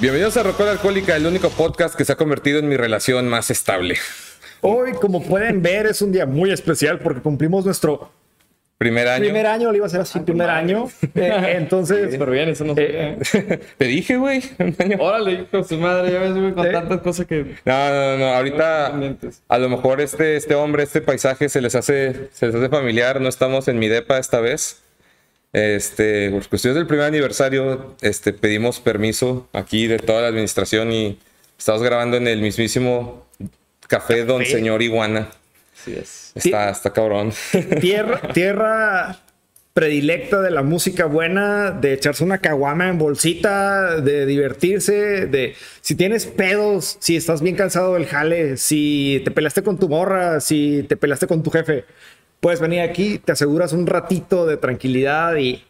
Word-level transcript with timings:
Bienvenidos 0.00 0.36
a 0.36 0.42
Rocola 0.42 0.72
Alcohólica, 0.72 1.16
el 1.16 1.26
único 1.26 1.50
podcast 1.50 1.94
que 1.94 2.04
se 2.04 2.12
ha 2.12 2.16
convertido 2.16 2.58
en 2.58 2.68
mi 2.68 2.76
relación 2.76 3.28
más 3.28 3.50
estable. 3.50 3.96
Hoy, 4.60 4.92
como 4.92 5.22
pueden 5.22 5.62
ver, 5.62 5.86
es 5.86 6.02
un 6.02 6.12
día 6.12 6.26
muy 6.26 6.50
especial 6.50 6.98
porque 6.98 7.20
cumplimos 7.20 7.64
nuestro 7.64 8.10
Primer 8.76 9.06
año. 9.06 9.22
primer 9.22 9.46
año, 9.46 9.70
lo 9.70 9.76
iba 9.76 9.86
a 9.86 9.88
ser 9.88 10.00
así, 10.00 10.18
primer 10.20 10.50
año. 10.50 10.88
Eh, 11.14 11.54
entonces, 11.56 12.12
Súper 12.12 12.30
bien, 12.30 12.48
eso 12.48 12.64
no 12.64 12.74
Eh, 12.76 13.16
sé. 13.22 13.42
Te 13.78 13.84
dije, 13.84 14.16
güey. 14.16 14.42
Órale, 14.98 15.32
hijo 15.32 15.58
de 15.58 15.64
su 15.64 15.78
madre, 15.78 16.12
ya 16.12 16.18
ves, 16.18 16.34
güey, 16.34 16.52
con 16.52 16.66
¿Eh? 16.66 16.70
tantas 16.72 17.00
cosas 17.00 17.24
que. 17.26 17.54
No, 17.64 17.88
no, 17.90 18.18
no. 18.18 18.34
Ahorita 18.34 18.92
a 19.48 19.58
lo 19.58 19.68
mejor 19.68 20.00
este, 20.00 20.34
este 20.36 20.56
hombre, 20.56 20.82
este 20.82 21.00
paisaje 21.00 21.48
se 21.48 21.60
les 21.60 21.74
hace, 21.76 22.28
se 22.32 22.46
les 22.46 22.54
hace 22.56 22.68
familiar. 22.68 23.20
No 23.20 23.28
estamos 23.28 23.68
en 23.68 23.78
mi 23.78 23.86
depa 23.88 24.18
esta 24.18 24.40
vez. 24.40 24.82
Este, 25.54 26.30
por 26.30 26.48
cuestiones 26.48 26.74
del 26.74 26.88
primer 26.88 27.06
aniversario, 27.06 27.94
este, 28.00 28.32
pedimos 28.32 28.80
permiso 28.80 29.48
aquí 29.52 29.86
de 29.86 29.98
toda 29.98 30.22
la 30.22 30.26
administración 30.26 30.90
y 30.90 31.16
estamos 31.56 31.80
grabando 31.80 32.16
en 32.16 32.26
el 32.26 32.42
mismísimo 32.42 33.24
café 33.86 34.24
Don 34.24 34.44
Señor 34.44 34.82
Iguana. 34.82 35.28
Así 35.80 35.94
es. 35.94 36.32
Está, 36.34 36.70
está 36.70 36.92
cabrón. 36.92 37.32
tierra, 37.80 38.20
tierra 38.34 39.20
predilecta 39.74 40.40
de 40.40 40.52
la 40.52 40.62
música 40.62 41.06
buena, 41.06 41.72
de 41.72 41.92
echarse 41.94 42.22
una 42.22 42.38
caguama 42.38 42.88
en 42.88 42.96
bolsita, 42.96 44.00
de 44.00 44.24
divertirse, 44.24 45.26
de 45.26 45.54
si 45.80 45.96
tienes 45.96 46.26
pedos, 46.26 46.96
si 47.00 47.16
estás 47.16 47.42
bien 47.42 47.56
cansado 47.56 47.94
del 47.94 48.06
jale, 48.06 48.56
si 48.56 49.20
te 49.24 49.32
peleaste 49.32 49.62
con 49.62 49.78
tu 49.78 49.88
morra, 49.88 50.40
si 50.40 50.84
te 50.88 50.96
peleaste 50.96 51.26
con 51.26 51.42
tu 51.42 51.50
jefe, 51.50 51.84
puedes 52.44 52.60
venir 52.60 52.82
aquí, 52.82 53.18
te 53.18 53.32
aseguras 53.32 53.72
un 53.72 53.86
ratito 53.86 54.44
de 54.44 54.58
tranquilidad 54.58 55.34
y 55.36 55.64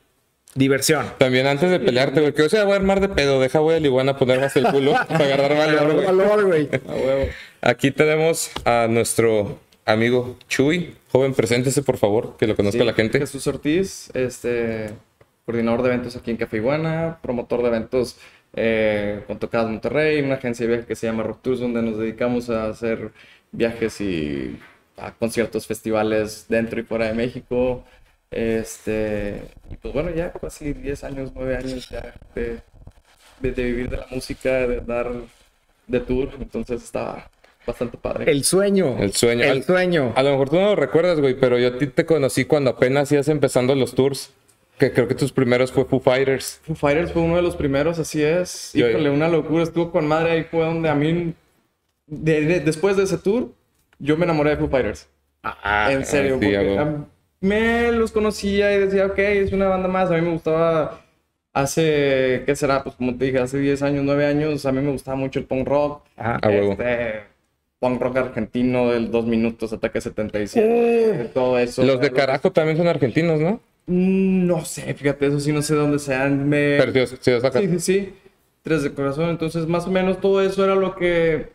diversión. 0.56 1.06
También 1.18 1.46
antes 1.46 1.70
de 1.70 1.78
pelearte, 1.78 2.20
güey, 2.20 2.32
que 2.34 2.42
yo 2.42 2.48
se 2.48 2.60
voy 2.64 2.72
a 2.72 2.74
armar 2.74 2.98
de 2.98 3.08
pedo, 3.08 3.40
deja 3.40 3.60
voy 3.60 3.76
al 3.76 3.86
Iguana 3.86 4.10
a 4.10 4.18
poner 4.18 4.40
más 4.40 4.56
el 4.56 4.66
culo 4.66 4.92
para 5.08 5.24
agarrar 5.24 5.56
valor, 5.56 5.92
güey. 5.92 6.04
Valor, 6.04 6.44
güey. 6.46 6.68
A 6.88 6.92
huevo. 6.92 7.26
Aquí 7.62 7.92
tenemos 7.92 8.50
a 8.64 8.88
nuestro 8.90 9.60
amigo 9.86 10.36
Chuy. 10.48 10.96
Joven, 11.12 11.32
preséntese, 11.34 11.80
por 11.82 11.96
favor, 11.96 12.36
que 12.40 12.48
lo 12.48 12.56
conozca 12.56 12.80
Sí, 12.80 12.84
la 12.84 12.94
gente. 12.94 13.20
Jesús 13.20 13.46
Ortiz, 13.46 14.10
este, 14.12 14.90
coordinador 15.46 15.82
de 15.82 15.90
eventos 15.90 16.16
aquí 16.16 16.32
en 16.32 16.38
Café 16.38 16.56
Iguana, 16.56 17.20
promotor 17.22 17.62
de 17.62 17.68
eventos 17.68 18.16
eh, 18.56 19.22
con 19.28 19.38
Tocadas 19.38 19.70
Monterrey, 19.70 20.22
una 20.22 20.34
agencia 20.34 20.64
de 20.64 20.70
viajes 20.70 20.88
que 20.88 20.96
se 20.96 21.06
llama 21.06 21.22
Rock 21.22 21.40
Tours, 21.40 21.60
donde 21.60 21.82
nos 21.82 21.98
dedicamos 21.98 22.50
a 22.50 22.66
hacer 22.66 23.12
viajes 23.52 24.00
y 24.00 24.58
a 24.96 25.12
conciertos, 25.12 25.66
festivales 25.66 26.46
dentro 26.48 26.80
y 26.80 26.84
fuera 26.84 27.06
de 27.08 27.14
México. 27.14 27.84
Este, 28.30 29.42
y 29.70 29.76
pues 29.76 29.94
bueno, 29.94 30.10
ya 30.10 30.32
casi 30.32 30.72
10 30.72 31.04
años, 31.04 31.30
9 31.34 31.56
años 31.56 31.88
ya 31.88 32.14
de, 32.34 32.58
de- 33.40 33.52
de 33.52 33.62
vivir 33.64 33.88
de 33.90 33.98
la 33.98 34.06
música, 34.10 34.50
de 34.66 34.80
dar 34.80 35.10
de 35.86 36.00
tour, 36.00 36.30
entonces 36.40 36.82
estaba 36.82 37.30
bastante 37.66 37.96
padre. 37.96 38.30
El 38.30 38.44
sueño. 38.44 38.96
El 38.98 39.12
sueño. 39.14 39.44
El 39.44 39.50
Al- 39.50 39.62
sueño. 39.64 40.12
A 40.16 40.22
lo 40.22 40.30
mejor 40.32 40.50
tú 40.50 40.56
no 40.56 40.66
lo 40.70 40.76
recuerdas, 40.76 41.20
güey, 41.20 41.38
pero 41.38 41.58
yo 41.58 41.68
a 41.68 41.78
ti 41.78 41.86
te 41.86 42.04
conocí 42.04 42.44
cuando 42.44 42.70
apenas 42.70 43.10
ibas 43.12 43.28
empezando 43.28 43.74
los 43.74 43.94
tours. 43.94 44.30
Que 44.78 44.92
creo 44.92 45.06
que 45.06 45.14
tus 45.14 45.30
primeros 45.30 45.70
fue 45.70 45.84
Foo 45.84 46.00
Fighters. 46.00 46.60
Foo 46.64 46.74
Fighters 46.74 47.12
fue 47.12 47.22
uno 47.22 47.36
de 47.36 47.42
los 47.42 47.54
primeros, 47.54 48.00
así 48.00 48.20
es. 48.24 48.72
Yo- 48.74 48.88
Híjole, 48.90 49.08
una 49.10 49.28
locura. 49.28 49.62
Estuvo 49.62 49.92
con 49.92 50.08
madre. 50.08 50.32
Ahí 50.32 50.42
fue 50.50 50.64
donde 50.64 50.88
a 50.88 50.96
mí, 50.96 51.32
de- 52.08 52.40
de- 52.40 52.58
después 52.60 52.96
de 52.96 53.04
ese 53.04 53.18
tour, 53.18 53.52
yo 53.98 54.16
me 54.16 54.24
enamoré 54.24 54.50
de 54.50 54.56
Foo 54.56 54.68
Fighters. 54.68 55.08
Ah, 55.42 55.88
en 55.90 56.04
serio, 56.06 56.38
sí, 56.40 56.46
porque 56.46 57.04
me 57.40 57.92
los 57.92 58.12
conocía 58.12 58.74
y 58.74 58.78
decía, 58.80 59.06
ok, 59.06 59.18
es 59.18 59.52
una 59.52 59.68
banda 59.68 59.88
más. 59.88 60.10
A 60.10 60.14
mí 60.14 60.22
me 60.22 60.30
gustaba 60.32 61.00
hace, 61.52 62.42
¿qué 62.46 62.56
será? 62.56 62.82
Pues 62.82 62.96
como 62.96 63.16
te 63.16 63.26
dije, 63.26 63.38
hace 63.38 63.58
10 63.58 63.82
años, 63.82 64.04
9 64.04 64.26
años, 64.26 64.64
a 64.66 64.72
mí 64.72 64.80
me 64.80 64.90
gustaba 64.90 65.16
mucho 65.16 65.38
el 65.38 65.44
punk 65.44 65.68
rock. 65.68 66.02
Ajá. 66.16 66.38
A 66.42 66.48
huevo. 66.48 66.72
Este, 66.72 67.22
punk 67.78 68.00
rock 68.00 68.16
argentino 68.16 68.90
del 68.90 69.10
2 69.10 69.26
minutos, 69.26 69.72
Ataque 69.72 70.00
77, 70.00 71.30
todo 71.34 71.58
eso. 71.58 71.84
Los 71.84 72.00
de 72.00 72.10
carajo 72.10 72.50
también 72.50 72.78
son 72.78 72.88
argentinos, 72.88 73.40
¿no? 73.40 73.60
Mm, 73.86 74.46
No 74.46 74.64
sé, 74.64 74.94
fíjate, 74.94 75.26
eso 75.26 75.40
sí, 75.40 75.52
no 75.52 75.62
sé 75.62 75.74
dónde 75.74 75.98
sean. 75.98 76.48
Me... 76.48 76.78
Sea, 77.20 77.38
Sí, 77.52 77.68
sí, 77.68 77.80
sí. 77.80 78.14
Tres 78.62 78.82
de 78.82 78.94
corazón. 78.94 79.28
Entonces, 79.28 79.66
más 79.66 79.86
o 79.86 79.90
menos 79.90 80.20
todo 80.22 80.40
eso 80.40 80.64
era 80.64 80.74
lo 80.74 80.96
que 80.96 81.52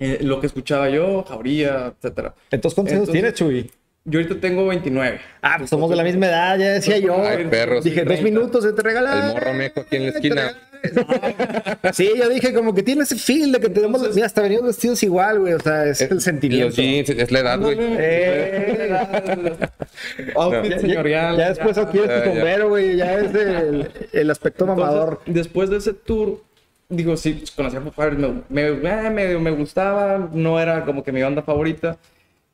eh, 0.00 0.18
lo 0.22 0.40
que 0.40 0.46
escuchaba 0.48 0.88
yo, 0.90 1.22
Jauría, 1.28 1.92
etcétera. 1.96 2.34
Entonces, 2.50 2.74
¿cuántos 2.74 2.94
años 2.96 3.10
tienes, 3.10 3.34
Chuy? 3.34 3.70
Yo 4.06 4.18
ahorita 4.18 4.40
tengo 4.40 4.66
29. 4.66 5.20
Ah, 5.42 5.56
pues 5.58 5.68
somos 5.70 5.88
de 5.90 5.96
la 5.96 6.02
misma 6.02 6.26
edad, 6.26 6.58
ya 6.58 6.70
decía 6.72 6.98
yo. 6.98 7.22
Ay, 7.22 7.44
perros. 7.50 7.84
Dije, 7.84 8.00
dos 8.00 8.06
30. 8.18 8.24
minutos 8.24 8.64
se 8.64 8.72
te 8.72 8.82
regala. 8.82 9.28
El 9.28 9.34
morro 9.34 9.52
meco 9.52 9.80
aquí 9.82 9.96
en 9.96 10.02
la 10.04 10.08
esquina. 10.10 10.52
Sí, 11.92 12.10
yo 12.16 12.26
dije, 12.30 12.54
como 12.54 12.72
que 12.74 12.82
tiene 12.82 13.02
ese 13.02 13.14
feel 13.16 13.52
de 13.52 13.60
que 13.60 13.68
tenemos. 13.68 14.14
Mira, 14.14 14.24
hasta 14.24 14.40
venimos 14.40 14.64
vestidos 14.68 15.02
igual, 15.02 15.40
güey. 15.40 15.52
O 15.52 15.60
sea, 15.60 15.84
es 15.84 16.00
el 16.00 16.14
Los 16.14 16.22
sentimiento. 16.24 16.74
jeans, 16.74 17.10
es 17.10 17.30
la 17.30 17.38
edad, 17.40 17.60
güey. 17.60 17.76
Eh. 17.78 19.56
Outfit 20.36 20.78
señorial. 20.80 21.36
ya 21.36 21.48
después 21.50 21.76
aquí 21.78 21.98
es 21.98 22.06
Ya, 22.08 22.14
tu 22.22 22.28
ya. 22.30 22.34
sombrero, 22.34 22.68
güey. 22.70 22.96
Ya 22.96 23.14
es 23.18 23.34
el, 23.34 23.90
el 24.12 24.30
aspecto 24.30 24.64
Entonces, 24.64 24.86
mamador. 24.86 25.20
después 25.26 25.68
de 25.70 25.76
ese 25.76 25.92
tour, 25.92 26.42
digo, 26.90 27.16
sí, 27.16 27.32
pues, 27.34 27.50
conocí 27.52 27.76
a 27.76 27.80
Foo 27.80 27.92
Fighters, 27.92 28.20
me, 28.50 28.70
me, 28.72 29.06
eh, 29.06 29.10
medio 29.10 29.40
me 29.40 29.50
gustaba, 29.52 30.28
no 30.32 30.60
era 30.60 30.84
como 30.84 31.02
que 31.02 31.12
mi 31.12 31.22
banda 31.22 31.42
favorita. 31.42 31.96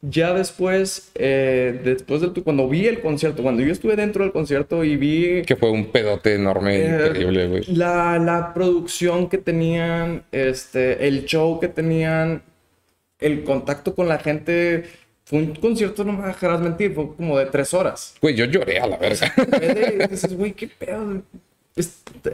Ya 0.02 0.34
después, 0.34 1.10
eh, 1.14 1.80
después 1.82 2.20
del 2.20 2.32
tour, 2.32 2.44
cuando 2.44 2.68
vi 2.68 2.86
el 2.86 3.00
concierto, 3.00 3.42
cuando 3.42 3.62
yo 3.62 3.72
estuve 3.72 3.96
dentro 3.96 4.22
del 4.22 4.30
concierto 4.32 4.84
y 4.84 4.96
vi 4.96 5.42
Que 5.42 5.56
fue 5.56 5.70
un 5.70 5.86
pedote 5.86 6.34
enorme, 6.34 6.76
Eh, 6.76 7.06
increíble, 7.08 7.48
güey. 7.48 7.64
La, 7.74 8.18
la 8.18 8.52
producción 8.54 9.28
que 9.28 9.38
tenían, 9.38 10.22
este, 10.30 11.08
el 11.08 11.24
show 11.24 11.58
que 11.58 11.68
tenían, 11.68 12.42
el 13.18 13.42
contacto 13.42 13.94
con 13.94 14.06
la 14.06 14.18
gente. 14.18 14.84
Fue 15.24 15.40
un 15.40 15.54
concierto, 15.56 16.04
no 16.04 16.12
me 16.12 16.26
dejarás 16.28 16.60
mentir, 16.60 16.92
fue 16.94 17.16
como 17.16 17.36
de 17.38 17.46
tres 17.46 17.74
horas. 17.74 18.14
Güey, 18.22 18.36
yo 18.36 18.44
lloré 18.44 18.78
a 18.78 18.86
la 18.86 18.96
verga. 18.98 19.32
Es 19.60 19.74
de- 19.74 20.08
dices, 20.08 20.36
güey, 20.36 20.52
qué 20.52 20.68
pedo. 20.68 21.22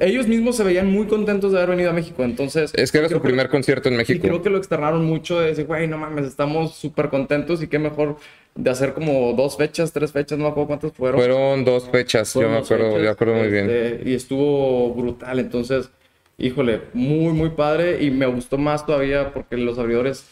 Ellos 0.00 0.28
mismos 0.28 0.56
se 0.56 0.64
veían 0.64 0.91
muy 0.91 1.06
contentos 1.06 1.50
de 1.53 1.58
haber 1.58 1.70
venido 1.70 1.91
a 1.91 1.92
México, 1.92 2.22
entonces... 2.22 2.72
Es 2.75 2.92
que 2.92 2.98
era 2.98 3.08
su 3.08 3.20
primer 3.20 3.48
concierto 3.48 3.88
en 3.88 3.94
Y 3.94 3.98
México. 3.98 4.26
creo 4.26 4.41
que 4.42 4.50
lo 4.50 4.58
externaron 4.58 5.04
mucho 5.04 5.41
de 5.41 5.48
decir, 5.48 5.66
güey, 5.66 5.88
no 5.88 5.98
mames, 5.98 6.26
estamos 6.26 6.75
súper 6.76 7.08
contentos 7.08 7.62
y 7.62 7.66
qué 7.66 7.78
mejor 7.80 8.16
de 8.54 8.70
hacer 8.70 8.92
como 8.94 9.32
dos 9.32 9.56
fechas, 9.56 9.92
tres 9.92 10.12
fechas, 10.12 10.38
no 10.38 10.44
me 10.44 10.50
acuerdo 10.50 10.69
cuántas 10.69 10.92
fueron. 10.92 11.19
Fueron 11.19 11.64
dos 11.64 11.88
fechas, 11.91 12.32
yo 12.34 12.48
me 12.48 12.58
acuerdo, 12.58 12.91
fechas, 12.92 13.03
yo 13.03 13.10
acuerdo 13.10 13.34
muy 13.34 13.48
bien. 13.48 13.69
este, 13.69 14.08
Y 14.10 14.14
estuvo 14.14 14.94
brutal. 14.94 15.38
Entonces, 15.38 15.91
híjole, 16.38 16.82
muy, 16.92 17.32
muy 17.32 17.50
padre. 17.50 18.03
Y 18.03 18.10
me 18.10 18.26
gustó 18.26 18.59
más 18.59 18.86
todavía 18.86 19.32
porque 19.32 19.56
los 19.56 19.78
abridores, 19.78 20.26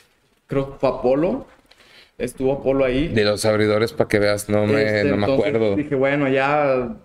creo 0.47 0.73
que 0.73 0.79
fue 0.79 0.89
Apolo. 0.89 1.47
Estuvo 2.19 2.53
Apolo 2.53 2.85
ahí. 2.85 3.09
De 3.09 3.25
los 3.25 3.45
abridores, 3.47 3.93
para 3.93 4.09
que 4.09 4.19
veas, 4.19 4.49
no 4.51 4.67
me, 4.67 4.83
Este, 4.83 5.05
no 5.05 5.17
me 5.17 5.27
entonces 5.27 5.47
acuerdo. 5.47 5.77
Dije, 5.77 5.95
bueno, 5.95 6.29
ya, 6.29 6.97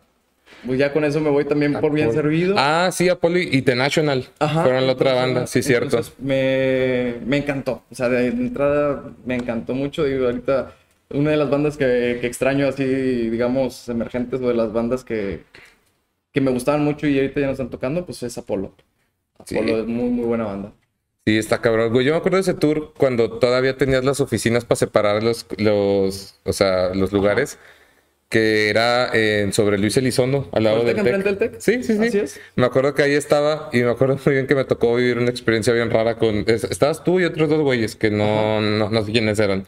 pues 0.65 0.79
ya 0.79 0.91
con 0.91 1.03
eso 1.03 1.19
me 1.19 1.29
voy 1.29 1.45
también 1.45 1.73
por 1.73 1.91
bien 1.91 2.11
servido. 2.11 2.55
Ah, 2.57 2.89
sí, 2.91 3.09
Apolo 3.09 3.37
y 3.39 3.61
The 3.61 3.75
National. 3.75 4.27
Ajá, 4.39 4.63
Fueron 4.63 4.87
la 4.87 4.93
otra 4.93 5.13
banda, 5.13 5.47
sí, 5.47 5.61
cierto. 5.61 5.99
Me, 6.19 7.15
me 7.25 7.37
encantó. 7.37 7.83
O 7.91 7.95
sea, 7.95 8.09
de 8.09 8.27
entrada 8.27 9.03
me 9.25 9.35
encantó 9.35 9.73
mucho. 9.73 10.03
Digo, 10.03 10.25
ahorita 10.25 10.73
una 11.09 11.31
de 11.31 11.37
las 11.37 11.49
bandas 11.49 11.77
que, 11.77 12.17
que 12.21 12.27
extraño 12.27 12.67
así, 12.67 12.83
digamos, 12.83 13.87
emergentes 13.89 14.41
o 14.41 14.47
de 14.47 14.53
las 14.53 14.73
bandas 14.73 15.03
que, 15.03 15.43
que 16.31 16.41
me 16.41 16.51
gustaban 16.51 16.83
mucho 16.83 17.07
y 17.07 17.17
ahorita 17.17 17.39
ya 17.39 17.45
no 17.47 17.51
están 17.53 17.69
tocando, 17.69 18.05
pues 18.05 18.23
es 18.23 18.37
Apolo. 18.37 18.73
Sí. 19.45 19.57
Apolo 19.57 19.79
es 19.79 19.87
muy, 19.87 20.09
muy 20.09 20.25
buena 20.25 20.45
banda. 20.45 20.73
Sí, 21.25 21.37
está 21.37 21.59
cabrón. 21.59 21.91
Yo 22.03 22.11
me 22.11 22.17
acuerdo 22.17 22.37
de 22.37 22.41
ese 22.41 22.53
tour 22.53 22.93
cuando 22.97 23.39
todavía 23.39 23.77
tenías 23.77 24.05
las 24.05 24.19
oficinas 24.19 24.63
para 24.63 24.75
separar 24.75 25.23
los, 25.23 25.47
los, 25.57 26.39
o 26.43 26.53
sea, 26.53 26.93
los 26.93 27.11
lugares. 27.11 27.57
Que 28.29 28.69
era 28.69 29.11
en- 29.13 29.53
sobre 29.53 29.77
Luis 29.77 29.95
Elizondo, 29.97 30.49
al 30.51 30.63
lado 30.63 30.77
¿Tec 30.83 30.87
del 30.95 30.97
enfrente 31.07 31.29
Tec. 31.29 31.39
del 31.39 31.51
Tec? 31.51 31.61
Sí, 31.61 31.83
sí, 31.83 31.95
sí. 31.97 32.07
Así 32.07 32.17
es. 32.19 32.41
Me 32.55 32.65
acuerdo 32.65 32.93
que 32.95 33.03
ahí 33.03 33.13
estaba 33.13 33.69
y 33.71 33.81
me 33.83 33.91
acuerdo 33.91 34.17
muy 34.25 34.33
bien 34.35 34.47
que 34.47 34.55
me 34.55 34.65
tocó 34.65 34.95
vivir 34.95 35.17
una 35.19 35.29
experiencia 35.29 35.71
bien 35.73 35.89
rara 35.91 36.15
con... 36.17 36.43
es- 36.47 36.63
Estabas 36.65 37.03
tú 37.03 37.19
y 37.19 37.23
otros 37.25 37.49
dos 37.49 37.61
güeyes 37.61 37.95
que 37.95 38.09
no, 38.09 38.61
no, 38.61 38.89
no 38.89 39.03
sé 39.05 39.11
quiénes 39.11 39.39
eran. 39.39 39.65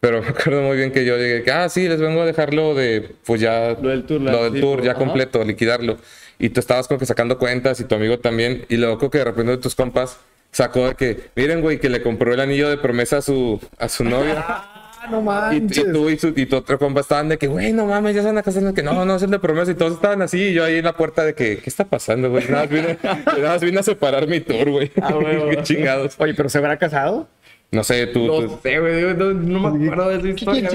Pero 0.00 0.20
me 0.22 0.28
acuerdo 0.28 0.62
muy 0.62 0.76
bien 0.76 0.92
que 0.92 1.04
yo 1.04 1.16
llegué, 1.16 1.42
que, 1.42 1.50
ah, 1.50 1.68
sí, 1.68 1.88
les 1.88 2.00
vengo 2.00 2.22
a 2.22 2.26
dejarlo 2.26 2.74
de, 2.74 3.10
pues 3.24 3.40
ya... 3.40 3.70
Lo 3.80 3.88
del 3.88 4.04
tour, 4.04 4.20
Lo 4.20 4.44
del 4.44 4.52
sí, 4.52 4.60
tour, 4.60 4.82
ya 4.82 4.90
ajá. 4.92 4.98
completo, 5.00 5.42
liquidarlo. 5.42 5.96
Y 6.38 6.50
tú 6.50 6.60
estabas 6.60 6.86
como 6.86 7.00
que 7.00 7.06
sacando 7.06 7.36
cuentas 7.38 7.80
y 7.80 7.84
tu 7.84 7.94
amigo 7.96 8.18
también. 8.20 8.64
Y 8.68 8.76
luego 8.76 9.10
que 9.10 9.18
de 9.18 9.24
repente 9.24 9.52
de 9.52 9.58
tus 9.58 9.74
compas 9.74 10.18
sacó 10.52 10.86
de 10.88 10.94
que, 10.94 11.20
miren, 11.34 11.62
güey, 11.62 11.80
que 11.80 11.88
le 11.88 12.00
compró 12.00 12.32
el 12.32 12.38
anillo 12.38 12.68
de 12.68 12.76
promesa 12.76 13.16
a 13.16 13.22
su, 13.22 13.60
a 13.78 13.88
su 13.88 14.04
novia. 14.04 14.44
No 15.10 15.20
Y, 15.20 15.22
manches. 15.22 15.78
y 15.78 15.92
tú 15.92 16.08
y, 16.10 16.18
su, 16.18 16.28
y 16.36 16.46
tu 16.46 16.56
otro 16.56 16.78
compa 16.78 17.00
estaban 17.00 17.28
de 17.28 17.38
que, 17.38 17.46
güey, 17.46 17.72
no 17.72 17.86
mames, 17.86 18.14
ya 18.14 18.22
se 18.22 18.28
van 18.28 18.38
a 18.38 18.42
casar. 18.42 18.74
Que 18.74 18.82
no, 18.82 19.04
no, 19.04 19.16
es 19.16 19.22
el 19.22 19.30
de 19.30 19.38
promesa. 19.38 19.70
Y 19.70 19.74
todos 19.74 19.92
estaban 19.94 20.22
así. 20.22 20.38
Y 20.48 20.52
yo 20.54 20.64
ahí 20.64 20.76
en 20.78 20.84
la 20.84 20.96
puerta 20.96 21.24
de 21.24 21.34
que, 21.34 21.58
¿qué 21.58 21.70
está 21.70 21.84
pasando, 21.84 22.30
güey? 22.30 22.44
Nada 22.48 22.62
más 22.64 22.70
vine, 22.70 22.98
nada 23.26 23.48
más 23.52 23.62
vine 23.62 23.80
a 23.80 23.82
separar 23.82 24.26
mi 24.26 24.40
tour, 24.40 24.70
güey. 24.70 24.90
Ah, 25.00 25.12
güey, 25.14 25.50
Qué 25.56 25.62
chingados. 25.62 26.14
Oye, 26.18 26.34
pero 26.34 26.48
¿se 26.48 26.58
habrá 26.58 26.76
casado? 26.78 27.28
No 27.70 27.84
sé, 27.84 28.06
tú... 28.06 28.26
No 28.26 28.40
tú- 28.40 28.58
sé, 28.62 28.78
güey, 28.80 29.14
no, 29.14 29.26
no 29.34 29.70
me 29.70 29.84
acuerdo 29.84 30.08
de 30.08 30.16
esa 30.16 30.28
historia. 30.28 30.70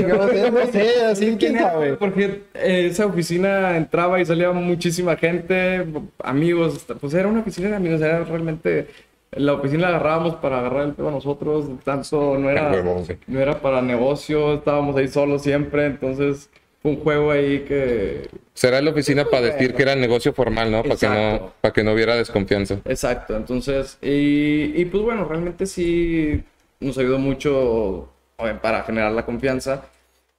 No 0.52 0.72
sé, 0.72 1.06
así, 1.06 1.36
¿Quién 1.40 1.58
sabe? 1.58 1.76
güey? 1.88 1.96
Porque 1.98 2.44
eh, 2.54 2.88
esa 2.92 3.08
oficina 3.08 3.76
entraba 3.78 4.22
y 4.22 4.26
salía 4.26 4.52
muchísima 4.52 5.16
gente, 5.18 5.88
amigos, 6.24 6.86
pues 7.02 7.14
era 7.16 7.28
una 7.30 7.40
oficina 7.40 7.70
de 7.70 7.76
amigos, 7.78 8.00
era 8.00 8.24
realmente... 8.24 8.88
La 9.36 9.54
oficina 9.54 9.84
la 9.84 9.98
agarrábamos 9.98 10.36
para 10.36 10.60
agarrar 10.60 10.88
el 10.88 10.94
pedo 10.94 11.10
a 11.10 11.12
nosotros, 11.12 11.66
tanto 11.84 12.38
no 12.38 12.50
era, 12.50 12.72
huevo, 12.72 13.04
sí. 13.06 13.16
no 13.28 13.40
era 13.40 13.60
para 13.60 13.82
negocio, 13.82 14.56
estábamos 14.56 14.96
ahí 14.96 15.08
solos 15.08 15.42
siempre, 15.42 15.86
entonces 15.86 16.50
fue 16.82 16.92
un 16.92 16.98
juego 17.00 17.32
ahí 17.32 17.60
que... 17.62 18.30
Será 18.54 18.82
la 18.82 18.92
oficina 18.92 19.26
para 19.26 19.48
decir 19.48 19.74
que 19.74 19.82
era 19.82 19.96
negocio 19.96 20.34
formal, 20.34 20.72
¿no? 20.72 20.84
Para 20.84 20.96
que 20.96 21.08
no, 21.08 21.54
para 21.62 21.74
que 21.74 21.84
no 21.84 21.94
hubiera 21.94 22.16
desconfianza. 22.16 22.80
Exacto, 22.86 23.36
entonces, 23.36 23.98
y, 24.02 24.74
y 24.80 24.86
pues 24.86 25.02
bueno, 25.04 25.26
realmente 25.26 25.66
sí 25.66 26.44
nos 26.80 26.98
ayudó 26.98 27.18
mucho 27.18 28.10
eh, 28.40 28.58
para 28.62 28.84
generar 28.84 29.12
la 29.12 29.26
confianza. 29.26 29.86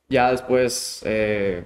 Ya 0.08 0.31
después, 0.31 1.02
eh, 1.05 1.64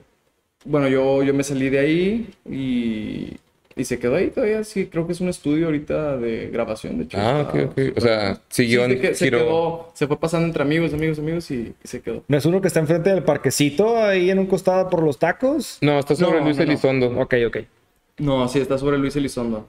bueno, 0.64 0.88
yo, 0.88 1.22
yo 1.22 1.34
me 1.34 1.42
salí 1.42 1.68
de 1.70 1.78
ahí 1.78 2.30
y, 2.48 3.36
y 3.78 3.84
se 3.84 3.98
quedó 3.98 4.16
ahí 4.16 4.28
todavía, 4.30 4.62
sí, 4.64 4.86
creo 4.86 5.06
que 5.06 5.12
es 5.12 5.20
un 5.20 5.28
estudio 5.28 5.66
ahorita 5.66 6.16
de 6.18 6.48
grabación, 6.48 6.98
de 6.98 7.04
hecho. 7.04 7.16
Ah, 7.18 7.48
ok, 7.48 7.70
ok. 7.70 7.96
O 7.96 8.00
sea, 8.00 8.40
siguió 8.48 8.84
Sí, 8.86 8.92
en 8.92 9.00
se, 9.00 9.14
se 9.14 9.30
quedó, 9.30 9.90
se 9.94 10.06
fue 10.06 10.18
pasando 10.18 10.46
entre 10.46 10.62
amigos, 10.62 10.92
amigos, 10.92 11.18
amigos 11.18 11.50
y, 11.50 11.74
y 11.82 11.88
se 11.88 12.00
quedó. 12.02 12.24
¿No 12.28 12.36
es 12.36 12.44
uno 12.44 12.60
que 12.60 12.68
está 12.68 12.80
enfrente 12.80 13.10
del 13.10 13.22
parquecito, 13.22 13.96
ahí 14.02 14.30
en 14.30 14.38
un 14.38 14.46
costado 14.46 14.90
por 14.90 15.02
los 15.02 15.18
tacos? 15.18 15.78
No, 15.80 15.98
está 15.98 16.14
sobre 16.14 16.40
No, 16.40 16.44
Luis 16.44 16.56
no, 16.58 16.64
no. 16.64 16.70
Elizondo. 16.70 17.06
Ok, 17.20 17.34
ok. 17.46 17.56
No, 18.18 18.48
sí, 18.48 18.58
está 18.58 18.76
sobre 18.78 18.98
Luis 18.98 19.14
Elizondo. 19.16 19.68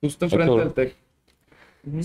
Justo 0.00 0.24
enfrente 0.24 0.58
del 0.58 0.72
TEC. 0.72 0.94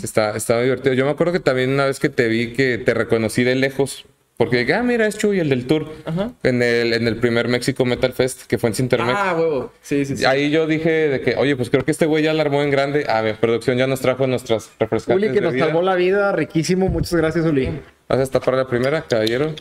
Está, 0.03 0.35
está 0.35 0.61
divertido. 0.61 0.93
Yo 0.93 1.05
me 1.05 1.11
acuerdo 1.11 1.33
que 1.33 1.39
también 1.39 1.69
una 1.69 1.85
vez 1.85 1.99
que 1.99 2.09
te 2.09 2.27
vi 2.27 2.53
que 2.53 2.77
te 2.77 2.93
reconocí 2.93 3.43
de 3.43 3.55
lejos. 3.55 4.05
Porque 4.37 4.57
dije, 4.57 4.75
ah, 4.75 4.83
mira, 4.83 5.07
es 5.07 5.17
Chuy, 5.17 5.39
el 5.39 5.49
del 5.49 5.65
tour. 5.65 5.91
Ajá. 6.05 6.31
En 6.43 6.61
el, 6.61 6.93
en 6.93 7.07
el 7.07 7.15
primer 7.17 7.47
México 7.47 7.85
Metal 7.85 8.13
Fest, 8.13 8.43
que 8.43 8.59
fue 8.59 8.69
en 8.69 8.75
Cintermex. 8.75 9.17
Ah, 9.19 9.35
huevo. 9.35 9.73
Sí, 9.81 10.05
sí, 10.05 10.15
sí. 10.15 10.25
Ahí 10.25 10.51
yo 10.51 10.67
dije 10.67 10.89
de 11.09 11.21
que, 11.21 11.35
oye, 11.37 11.55
pues 11.55 11.71
creo 11.71 11.83
que 11.83 11.89
este 11.89 12.05
güey 12.05 12.23
ya 12.23 12.33
la 12.33 12.43
armó 12.43 12.61
en 12.61 12.69
grande. 12.69 13.07
A 13.09 13.21
ver, 13.21 13.37
producción 13.39 13.77
ya 13.79 13.87
nos 13.87 13.99
trajo 13.99 14.27
nuestras 14.27 14.69
refrescantes 14.79 15.29
Uli, 15.29 15.33
que 15.35 15.41
nos 15.41 15.57
salvó 15.57 15.81
la 15.81 15.95
vida, 15.95 16.31
riquísimo. 16.33 16.87
Muchas 16.87 17.15
gracias, 17.15 17.45
Uli. 17.45 17.65
Vas 18.07 18.17
a 18.17 18.19
destapar 18.19 18.53
la 18.53 18.67
primera, 18.67 19.01
caballero. 19.01 19.55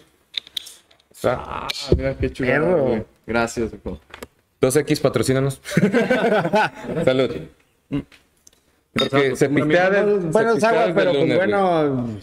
Está. 1.10 1.42
Ah, 1.42 1.68
mira 1.96 2.14
qué 2.18 2.30
chulo. 2.30 3.06
Gracias, 3.26 3.72
hijo. 3.72 3.98
2X, 4.60 5.00
patrocínanos. 5.00 5.60
Salud. 7.04 7.30
Porque 8.92 9.36
se 9.36 9.46
amiga- 9.46 9.90
de- 9.90 10.02
Bueno, 10.28 10.48
se 10.50 10.54
pistea 10.56 10.68
agua, 10.82 10.92
pero 10.94 11.12
pues 11.12 11.34
bueno, 11.36 12.18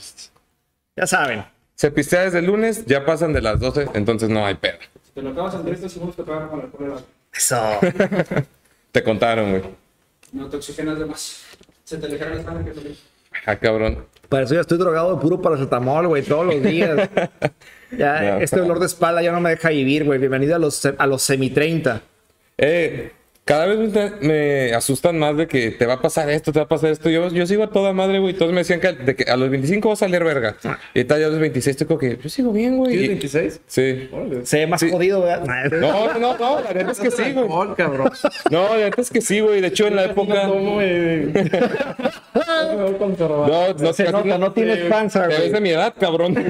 ya 0.95 1.07
saben. 1.07 1.43
Se 1.75 1.91
pistea 1.91 2.21
desde 2.25 2.39
el 2.39 2.45
lunes, 2.45 2.85
ya 2.85 3.05
pasan 3.05 3.33
de 3.33 3.41
las 3.41 3.59
12, 3.59 3.89
entonces 3.93 4.29
no 4.29 4.45
hay 4.45 4.55
pedo. 4.55 4.77
Te 5.13 5.21
lo 5.21 5.29
acabas 5.31 5.55
Andrés, 5.55 5.77
estos 5.77 5.93
segundos 5.93 6.15
te 6.15 6.23
pagan 6.23 6.49
con 6.49 6.59
la 6.59 6.65
prueba. 6.67 7.01
Eso. 7.33 7.57
Te 8.91 9.03
contaron, 9.03 9.49
güey. 9.51 9.63
No 10.33 10.47
te 10.47 10.57
oxigenas 10.57 10.99
de 10.99 11.05
más. 11.05 11.43
Se 11.83 11.97
te 11.97 12.05
alejaron 12.05 12.37
las 12.37 12.45
manos 12.45 12.63
que 12.63 12.71
te 12.79 12.95
Ah, 13.47 13.55
cabrón. 13.55 14.05
Para 14.29 14.43
eso 14.43 14.53
ya 14.53 14.61
estoy 14.61 14.77
drogado 14.77 15.15
de 15.15 15.21
puro 15.21 15.41
paracetamol, 15.41 16.07
güey, 16.07 16.21
todos 16.23 16.45
los 16.45 16.61
días. 16.61 17.09
Ya, 17.97 18.21
No. 18.21 18.37
este 18.41 18.59
dolor 18.59 18.79
de 18.79 18.87
espalda 18.87 19.21
ya 19.21 19.31
no 19.31 19.39
me 19.39 19.51
deja 19.51 19.69
vivir, 19.69 20.03
güey. 20.03 20.17
Bienvenido 20.17 20.55
a 20.55 20.59
los, 20.59 20.83
a 20.85 21.05
los 21.05 21.21
semi-30. 21.21 22.01
Eh, 22.57 23.11
cada 23.45 23.65
vez 23.65 23.77
me, 23.93 24.11
me 24.21 24.73
asustan 24.73 25.19
más 25.19 25.35
de 25.35 25.47
que 25.47 25.71
te 25.71 25.85
va 25.85 25.95
a 25.95 26.01
pasar 26.01 26.29
esto, 26.29 26.51
te 26.53 26.59
va 26.59 26.65
a 26.65 26.67
pasar 26.67 26.91
esto. 26.91 27.09
Yo, 27.09 27.27
yo 27.29 27.45
sigo 27.45 27.63
a 27.63 27.69
toda 27.69 27.91
madre, 27.91 28.19
güey. 28.19 28.33
Todos 28.33 28.51
me 28.53 28.59
decían 28.59 28.79
que, 28.79 28.93
de 28.93 29.15
que 29.15 29.23
a 29.29 29.35
los 29.35 29.49
25 29.49 29.89
va 29.89 29.93
a 29.93 29.97
salir 29.97 30.23
verga. 30.23 30.55
Y 30.93 30.99
ahorita 30.99 31.19
ya 31.19 31.25
a 31.25 31.29
los 31.29 31.39
26 31.39 31.71
estoy 31.73 31.87
como 31.87 31.99
que 31.99 32.17
yo 32.23 32.29
sigo 32.29 32.53
bien, 32.53 32.77
güey. 32.77 32.91
¿Tienes 32.91 33.05
Y- 33.05 33.09
26? 33.09 33.61
Sí. 33.67 34.09
Órale. 34.13 34.45
Se 34.45 34.59
ve 34.59 34.67
más 34.67 34.79
Sí. 34.79 34.89
jodido, 34.91 35.21
¿verdad? 35.21 35.71
No, 35.71 36.17
no, 36.19 36.37
no, 36.37 36.61
la 36.61 36.73
neta 36.73 36.91
es 36.91 36.99
que 36.99 37.11
sí, 37.11 37.31
güey. 37.33 37.47
No, 37.47 38.77
la 38.77 38.77
neta 38.85 39.01
es 39.01 39.09
que 39.09 39.21
sí, 39.21 39.39
güey. 39.41 39.59
De 39.61 39.67
hecho, 39.67 39.87
en 39.87 39.95
la 39.97 40.05
época. 40.05 40.47
güey. 40.47 41.31
Cerveza. 41.33 41.95
No, 43.27 43.73
no 43.73 43.93
se 43.93 44.11
nota, 44.11 44.37
no 44.37 44.51
tienes 44.53 44.79
panza, 44.89 45.23
Te 45.23 45.27
ves 45.29 45.41
de 45.43 45.49
güey. 45.51 45.61
mi 45.61 45.69
edad, 45.69 45.93
cabrón. 45.99 46.35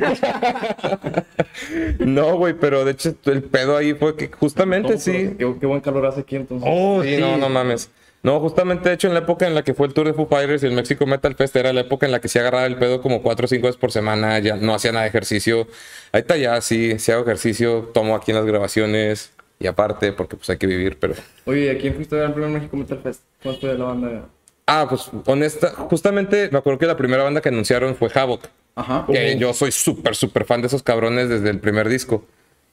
no, 2.00 2.38
güey, 2.38 2.54
pero 2.54 2.86
de 2.86 2.92
hecho 2.92 3.16
el 3.26 3.44
pedo 3.44 3.78
ahí 3.78 3.94
fue 3.94 4.16
que 4.16 4.30
justamente 4.32 4.98
sí. 4.98 5.36
Qué, 5.38 5.56
qué 5.60 5.66
buen 5.66 5.82
calor 5.82 6.06
hace 6.06 6.22
aquí 6.22 6.36
entonces. 6.36 6.68
Oh, 6.72 6.83
Sí, 7.04 7.16
sí. 7.16 7.22
no, 7.22 7.38
no 7.38 7.50
mames. 7.50 7.90
No, 8.24 8.40
justamente 8.40 8.88
de 8.88 8.96
hecho 8.96 9.08
en 9.10 9.14
la 9.14 9.20
época 9.20 9.46
en 9.46 9.54
la 9.54 9.64
que 9.64 9.74
fue 9.74 9.86
el 9.86 9.94
tour 9.94 10.08
de 10.08 10.14
Foo 10.14 10.28
Fighters 10.28 10.64
y 10.64 10.68
el 10.68 10.72
México 10.72 11.06
Metal 11.06 11.36
Fest 11.36 11.54
era 11.58 11.74
la 11.74 11.82
época 11.82 12.06
en 12.06 12.14
la 12.14 12.22
que 12.22 12.30
sí 12.30 12.40
agarraba 12.40 12.66
el 12.66 12.78
pedo 12.78 13.02
como 13.02 13.22
cuatro 13.22 13.46
o 13.46 13.48
cinco 13.50 13.68
veces 13.68 13.80
por 13.80 13.92
semana, 13.92 14.40
ya 14.40 14.56
no 14.56 14.74
hacía 14.74 14.94
nada 14.94 15.04
de 15.04 15.10
ejercicio. 15.10 15.68
Ahorita 16.14 16.38
ya 16.38 16.62
sí, 16.62 16.98
sí 17.00 17.12
hago 17.12 17.24
ejercicio, 17.24 17.92
tomo 17.94 18.16
aquí 18.16 18.32
en 18.32 18.38
las 18.38 18.46
grabaciones 18.46 19.34
y 19.60 19.68
aparte 19.68 20.14
porque 20.14 20.38
pues 20.38 20.50
hay 20.50 20.58
que 20.58 20.68
vivir, 20.68 20.98
pero... 21.00 21.16
Oye, 21.46 21.70
¿a 21.70 21.78
quién 21.78 21.96
fuiste 21.96 22.16
a 22.16 22.20
ver 22.20 22.28
el 22.28 22.34
primer 22.34 22.52
México 22.52 22.78
Metal 22.78 23.00
Fest? 23.04 23.24
¿Cómo 23.44 23.58
fue 23.58 23.78
la 23.78 23.86
banda? 23.86 24.26
Ah, 24.68 24.86
pues 24.88 25.12
honesta, 25.26 25.72
justamente 25.72 26.48
me 26.50 26.60
acuerdo 26.60 26.80
que 26.80 26.86
la 26.86 26.96
primera 26.96 27.24
banda 27.24 27.42
que 27.42 27.50
anunciaron 27.50 27.94
fue 27.96 28.10
Havoc. 28.14 28.48
Ajá. 28.76 29.06
Que 29.12 29.38
yo 29.38 29.54
soy 29.54 29.74
súper, 29.74 30.16
súper 30.16 30.46
fan 30.46 30.62
de 30.62 30.68
esos 30.68 30.82
cabrones 30.82 31.28
desde 31.28 31.50
el 31.50 31.60
primer 31.60 31.90
disco. 31.90 32.26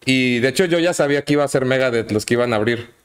Y 0.04 0.38
de 0.38 0.48
hecho 0.48 0.64
yo 0.64 0.78
ya 0.78 0.94
sabía 0.94 1.22
que 1.22 1.32
iba 1.32 1.44
a 1.44 1.48
ser 1.48 1.64
Megadeth 1.64 2.12
los 2.12 2.24
que 2.24 2.34
iban 2.34 2.52
a 2.52 2.56
abrir. 2.56 2.99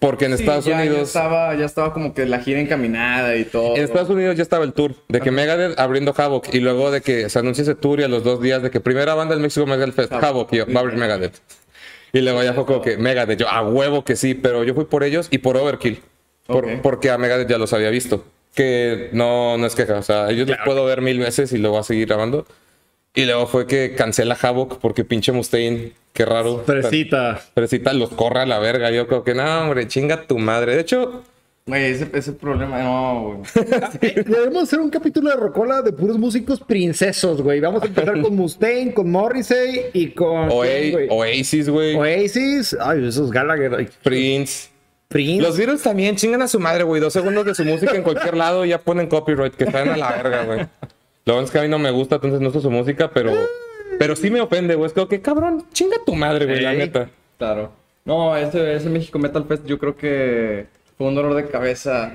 Porque 0.00 0.26
en 0.26 0.36
Sí, 0.36 0.42
Estados 0.44 0.64
ya- 0.64 0.72
Ya 0.76 0.90
Unidos... 0.90 1.08
estaba, 1.08 1.54
ya 1.56 1.64
estaba 1.64 1.92
como 1.92 2.14
que 2.14 2.24
la 2.26 2.38
gira 2.40 2.60
encaminada 2.60 3.34
y 3.36 3.44
todo. 3.44 3.76
En 3.76 3.82
Estados 3.82 4.08
Unidos 4.10 4.36
ya 4.36 4.42
estaba 4.42 4.64
el 4.64 4.72
tour 4.72 4.94
de 5.08 5.20
que 5.20 5.30
Megadeth 5.30 5.78
abriendo 5.78 6.14
Havoc 6.16 6.54
y 6.54 6.60
luego 6.60 6.90
de 6.90 7.00
que 7.00 7.28
se 7.28 7.38
anuncia 7.38 7.62
ese 7.62 7.74
tour 7.74 7.98
y 8.00 8.04
a 8.04 8.08
los 8.08 8.22
dos 8.22 8.40
días 8.40 8.62
de 8.62 8.70
que 8.70 8.78
primera 8.80 9.14
banda 9.14 9.34
del 9.34 9.42
México 9.42 9.66
Metal 9.66 9.92
Fest, 9.92 10.12
Havoc, 10.12 10.52
y 10.52 10.58
yo, 10.58 10.66
va 10.72 10.80
a 10.80 10.82
abrir 10.84 10.96
Megadeth. 10.98 11.34
Y 12.12 12.20
luego 12.20 12.42
ya 12.42 12.54
fue 12.54 12.64
como 12.64 12.80
que 12.80 12.96
Megadeth, 12.96 13.38
yo 13.40 13.48
a 13.48 13.62
huevo 13.62 14.04
que 14.04 14.14
sí, 14.16 14.34
pero 14.34 14.62
yo 14.64 14.74
fui 14.74 14.84
por 14.84 15.02
ellos 15.02 15.26
y 15.30 15.38
por 15.38 15.56
Overkill. 15.56 16.00
Por- 16.46 16.64
Ok. 16.64 16.70
Porque 16.82 17.10
a 17.10 17.18
Megadeth 17.18 17.48
ya 17.48 17.58
los 17.58 17.72
había 17.72 17.90
visto. 17.90 18.24
Que 18.54 19.10
no, 19.12 19.58
no 19.58 19.66
es 19.66 19.74
queja, 19.74 19.94
o 19.96 20.02
sea, 20.02 20.30
ellos 20.30 20.48
los 20.48 20.56
puedo 20.64 20.84
ver 20.86 21.02
mil 21.02 21.18
veces 21.18 21.52
y 21.52 21.58
lo 21.58 21.70
voy 21.70 21.80
a 21.80 21.82
seguir 21.82 22.06
grabando. 22.08 22.46
Y 23.14 23.24
luego 23.24 23.46
fue 23.46 23.66
que 23.66 23.94
cancela 23.94 24.36
Havoc 24.40 24.78
porque 24.78 25.04
pinche 25.04 25.32
Mustaine, 25.32 25.92
qué 26.12 26.24
raro. 26.24 26.62
Fresita. 26.64 27.40
Fresita 27.54 27.92
los 27.92 28.10
corre 28.10 28.40
a 28.40 28.46
la 28.46 28.58
verga. 28.58 28.90
Yo 28.90 29.06
creo 29.08 29.24
que 29.24 29.34
no, 29.34 29.62
hombre, 29.62 29.88
chinga 29.88 30.22
tu 30.26 30.38
madre. 30.38 30.74
De 30.74 30.80
hecho, 30.82 31.22
Güey, 31.66 31.84
ese, 31.84 32.08
ese 32.14 32.32
problema, 32.32 32.82
no, 32.82 33.24
güey. 33.42 33.74
Debemos 34.24 34.62
hacer 34.62 34.80
un 34.80 34.88
capítulo 34.88 35.28
de 35.28 35.36
Rocola 35.36 35.82
de 35.82 35.92
puros 35.92 36.16
músicos 36.16 36.60
princesos, 36.60 37.42
güey. 37.42 37.60
Vamos 37.60 37.82
a 37.82 37.86
empezar 37.86 38.18
con 38.22 38.34
Mustaine, 38.36 38.94
con 38.94 39.10
Morrissey 39.10 39.82
y 39.92 40.12
con. 40.12 40.50
Oa- 40.50 40.64
¿quién, 40.64 40.92
güey? 40.92 41.08
Oasis, 41.10 41.68
güey. 41.68 41.94
Oasis. 41.94 42.74
Ay, 42.80 43.06
esos 43.06 43.30
Gallagher. 43.30 43.90
Prince. 44.02 44.70
Prince. 45.08 45.42
Los 45.42 45.58
Beatles 45.58 45.82
también 45.82 46.16
chingan 46.16 46.40
a 46.40 46.48
su 46.48 46.58
madre, 46.58 46.84
güey. 46.84 47.02
Dos 47.02 47.12
segundos 47.12 47.44
de 47.44 47.54
su 47.54 47.64
música 47.66 47.94
en 47.94 48.02
cualquier 48.02 48.34
lado 48.38 48.64
y 48.64 48.70
ya 48.70 48.78
ponen 48.78 49.06
copyright, 49.06 49.54
que 49.54 49.64
están 49.64 49.90
a 49.90 49.96
la 49.98 50.10
verga, 50.22 50.44
güey. 50.44 50.66
Lo 51.28 51.34
bueno 51.34 51.44
es 51.44 51.50
que 51.50 51.58
a 51.58 51.62
mí 51.62 51.68
no 51.68 51.78
me 51.78 51.90
gusta, 51.90 52.14
entonces 52.14 52.40
no 52.40 52.48
uso 52.48 52.62
su 52.62 52.70
música, 52.70 53.10
pero, 53.12 53.32
pero 53.98 54.16
sí 54.16 54.30
me 54.30 54.40
ofende, 54.40 54.74
güey. 54.76 54.86
Es 54.86 54.94
como 54.94 55.08
que 55.08 55.20
cabrón, 55.20 55.62
chinga 55.74 55.98
tu 56.06 56.14
madre, 56.14 56.46
güey, 56.46 56.62
la 56.62 56.72
Ey. 56.72 56.78
neta. 56.78 57.10
Claro. 57.36 57.70
No, 58.06 58.34
ese, 58.34 58.74
ese 58.74 58.88
México 58.88 59.18
Metal 59.18 59.44
Fest 59.46 59.66
yo 59.66 59.78
creo 59.78 59.94
que 59.94 60.68
fue 60.96 61.06
un 61.08 61.14
dolor 61.14 61.34
de 61.34 61.44
cabeza 61.46 62.12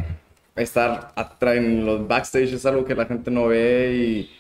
estar 0.56 1.12
atrás 1.16 1.58
en 1.58 1.86
los 1.86 2.08
backstage, 2.08 2.54
es 2.54 2.66
algo 2.66 2.86
que 2.86 2.96
la 2.96 3.06
gente 3.06 3.30
no 3.30 3.46
ve 3.46 3.92
y, 3.96 4.32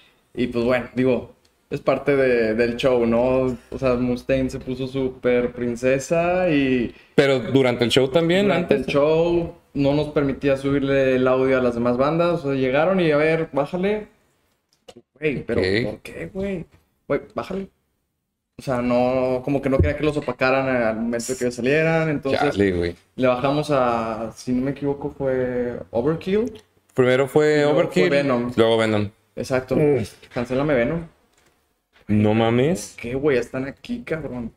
y 0.44 0.48
pues 0.48 0.66
bueno, 0.66 0.88
digo, 0.96 1.34
es 1.70 1.80
parte 1.80 2.16
de- 2.16 2.56
del 2.56 2.76
show, 2.76 3.06
¿no? 3.06 3.56
O 3.70 3.78
sea, 3.80 3.94
Mustaine 3.94 4.50
se 4.50 4.58
puso 4.60 4.88
súper 4.88 5.52
princesa 5.52 6.50
y 6.50 6.96
Pero 7.14 7.38
durante 7.40 7.84
el 7.84 7.92
show 7.92 8.08
también, 8.08 8.48
durante 8.48 8.74
el 8.74 8.80
antes. 8.82 8.92
show 8.94 9.54
no 9.76 9.94
nos 9.94 10.08
permitía 10.08 10.58
subirle 10.58 11.16
el 11.16 11.28
audio 11.28 11.60
a 11.60 11.62
las 11.62 11.76
demás 11.76 11.98
bandas, 11.98 12.44
o 12.44 12.52
sea, 12.52 12.54
llegaron 12.60 13.00
y 13.00 13.12
a 13.12 13.18
ver, 13.18 13.50
bájale. 13.54 14.08
Güey, 15.24 15.44
pero 15.46 15.62
Ok. 15.62 15.68
¿por 15.92 16.00
qué, 16.02 16.30
güey? 16.34 16.66
Güey, 17.08 17.22
bájale. 17.34 17.70
O 18.58 18.62
sea, 18.62 18.82
no, 18.82 19.42
como 19.44 19.62
que 19.62 19.70
no 19.70 19.78
quería 19.78 19.98
que 19.98 20.04
los 20.04 20.16
opacaran 20.18 20.68
al 20.68 20.96
momento 20.98 21.34
que 21.40 21.50
salieran, 21.52 22.10
entonces 22.10 22.40
Chale, 22.52 22.72
güey. 22.72 22.96
le 23.16 23.28
bajamos 23.28 23.70
a, 23.72 24.32
si 24.36 24.52
no 24.52 24.62
me 24.66 24.72
equivoco, 24.72 25.10
fue 25.18 25.80
Overkill. 25.92 26.62
Primero 26.94 27.28
fue 27.28 27.64
luego 27.64 27.72
Overkill, 27.80 28.08
fue 28.10 28.18
Venom. 28.18 28.52
luego 28.56 28.78
Venom. 28.78 29.10
Exacto. 29.36 29.76
Mm. 29.76 30.04
Cancélame 30.34 30.76
Venom. 30.76 31.02
No 32.08 32.34
mames. 32.36 32.96
¿Qué, 33.00 33.16
güey? 33.16 33.38
Están 33.38 33.66
aquí, 33.66 34.04
cabrón. 34.04 34.54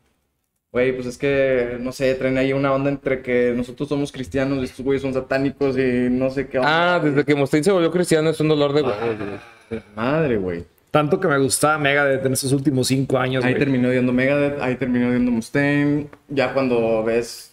Güey, 0.71 0.91
pues 0.93 1.07
es 1.07 1.17
que, 1.17 1.77
no 1.79 1.91
sé, 1.91 2.13
traen 2.15 2.37
ahí 2.37 2.53
una 2.53 2.73
onda 2.73 2.91
entre 2.91 3.23
que 3.23 3.53
nosotros 3.55 3.89
somos 3.89 4.11
cristianos 4.11 4.59
y 4.59 4.65
estos 4.65 4.85
güeyes 4.85 5.01
son 5.01 5.13
satánicos 5.13 5.75
y 5.77 6.07
no 6.11 6.29
sé 6.29 6.47
qué 6.47 6.59
onda. 6.59 6.95
Ah, 6.95 6.99
desde 6.99 7.23
que 7.25 7.33
Mustaine 7.33 7.63
se 7.63 7.71
volvió 7.71 7.89
cristiano 7.89 8.29
es 8.29 8.39
un 8.41 8.49
dolor 8.49 8.73
de 8.73 8.81
huevos, 8.83 9.17
güey. 9.17 9.56
Madre, 9.95 10.37
güey. 10.37 10.65
Tanto 10.91 11.19
que 11.19 11.27
me 11.27 11.37
gustaba 11.37 11.77
Megadeth 11.77 12.25
en 12.25 12.33
estos 12.33 12.51
últimos 12.53 12.87
cinco 12.87 13.17
años, 13.17 13.43
Ahí 13.43 13.55
terminó 13.55 13.89
viendo 13.89 14.13
Megadeth, 14.13 14.59
ahí 14.61 14.75
terminó 14.75 15.09
viendo 15.09 15.29
Mustaine. 15.31 16.07
Ya 16.29 16.53
cuando 16.53 17.03
ves 17.03 17.51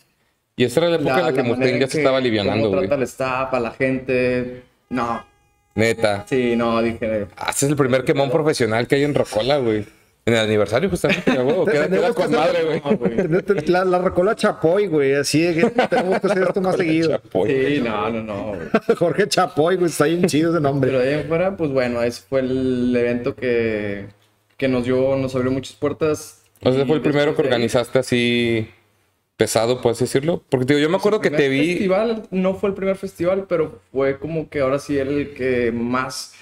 Y 0.57 0.65
esa 0.65 0.81
era 0.81 0.91
la 0.91 0.97
época 0.97 1.19
en 1.19 1.27
la 1.27 1.33
que 1.33 1.39
manera 1.39 1.49
Mustaine 1.57 1.81
ya 1.81 1.87
se 1.89 1.93
que- 1.93 1.99
estaba 1.99 2.19
alivianando, 2.19 2.69
güey. 2.69 2.81
trata 2.83 2.95
el 2.95 3.03
staff, 3.03 3.53
a 3.55 3.61
la 3.61 3.71
gente. 3.73 4.63
No. 4.89 5.25
Neta. 5.75 6.25
Sí, 6.29 6.55
no, 6.57 6.81
dije. 6.81 7.27
Ah, 7.37 7.51
ese 7.51 7.67
es 7.67 7.71
el 7.73 7.77
primer 7.77 8.05
quemón 8.05 8.31
profesional 8.31 8.87
que 8.87 8.95
hay 8.95 9.03
en 9.05 9.15
Rocola, 9.15 9.59
güey. 9.59 9.85
En 10.27 10.33
el 10.35 10.41
aniversario, 10.41 10.89
justamente, 10.89 11.31
huevo. 11.33 11.67
Queda, 11.67 12.15
con 12.15 12.33
madre, 12.33 12.65
güey. 12.65 12.83
La, 13.67 13.85
la 13.85 13.99
rocola 13.99 14.35
Chapoy, 14.35 14.87
güey. 14.87 15.15
Así 15.15 15.43
de 15.43 15.55
que 15.55 15.71
tenemos 15.87 16.19
que 16.21 16.27
hacer 16.29 16.43
esto 16.45 16.61
más 16.63 16.77
seguido. 16.77 17.11
Chapoy. 17.11 17.51
Sí, 17.51 17.81
no, 17.85 18.11
no, 18.11 18.23
no. 18.23 18.45
güey. 18.49 18.59
Jorge 18.99 19.29
Chapoy, 19.29 19.77
güey. 19.77 19.91
Está 19.91 20.05
bien 20.07 20.25
chido 20.25 20.51
ese 20.51 20.61
Pero 20.61 20.73
nombre. 20.73 20.91
de 20.93 21.15
ahí 21.15 21.21
en 21.21 21.29
fuera, 21.29 21.57
pues 21.57 21.71
bueno, 21.71 22.03
ese 22.03 22.23
fue 22.27 22.41
el 22.41 22.95
evento 22.97 23.35
que, 23.35 24.07
que 24.57 24.69
nos 24.69 24.85
dio, 24.85 25.17
nos 25.17 25.35
abrió 25.35 25.51
muchas 25.51 25.77
puertas. 25.77 26.43
O 26.63 26.73
sea, 26.73 26.87
fue 26.87 26.97
el 26.97 27.03
primero 27.03 27.37
que 27.37 27.43
organizaste 27.43 27.99
así 27.99 28.69
pesado, 29.37 29.83
puedes 29.83 29.99
decirlo. 29.99 30.43
Porque 30.49 30.65
digo, 30.65 30.81
yo 30.81 30.89
me 30.89 30.97
acuerdo 30.97 31.21
que 31.21 31.31
te 31.31 31.51
vi. 31.51 31.73
festival, 31.73 32.23
no 32.31 32.55
fue 32.55 32.71
el 32.71 32.75
primer 32.75 32.97
festival, 32.97 33.45
pero 33.47 33.81
fue 33.93 34.19
como 34.19 34.49
que 34.49 34.61
ahora 34.61 34.79
sí 34.79 34.97
el 34.97 35.35
que 35.35 35.71
más 35.71 36.33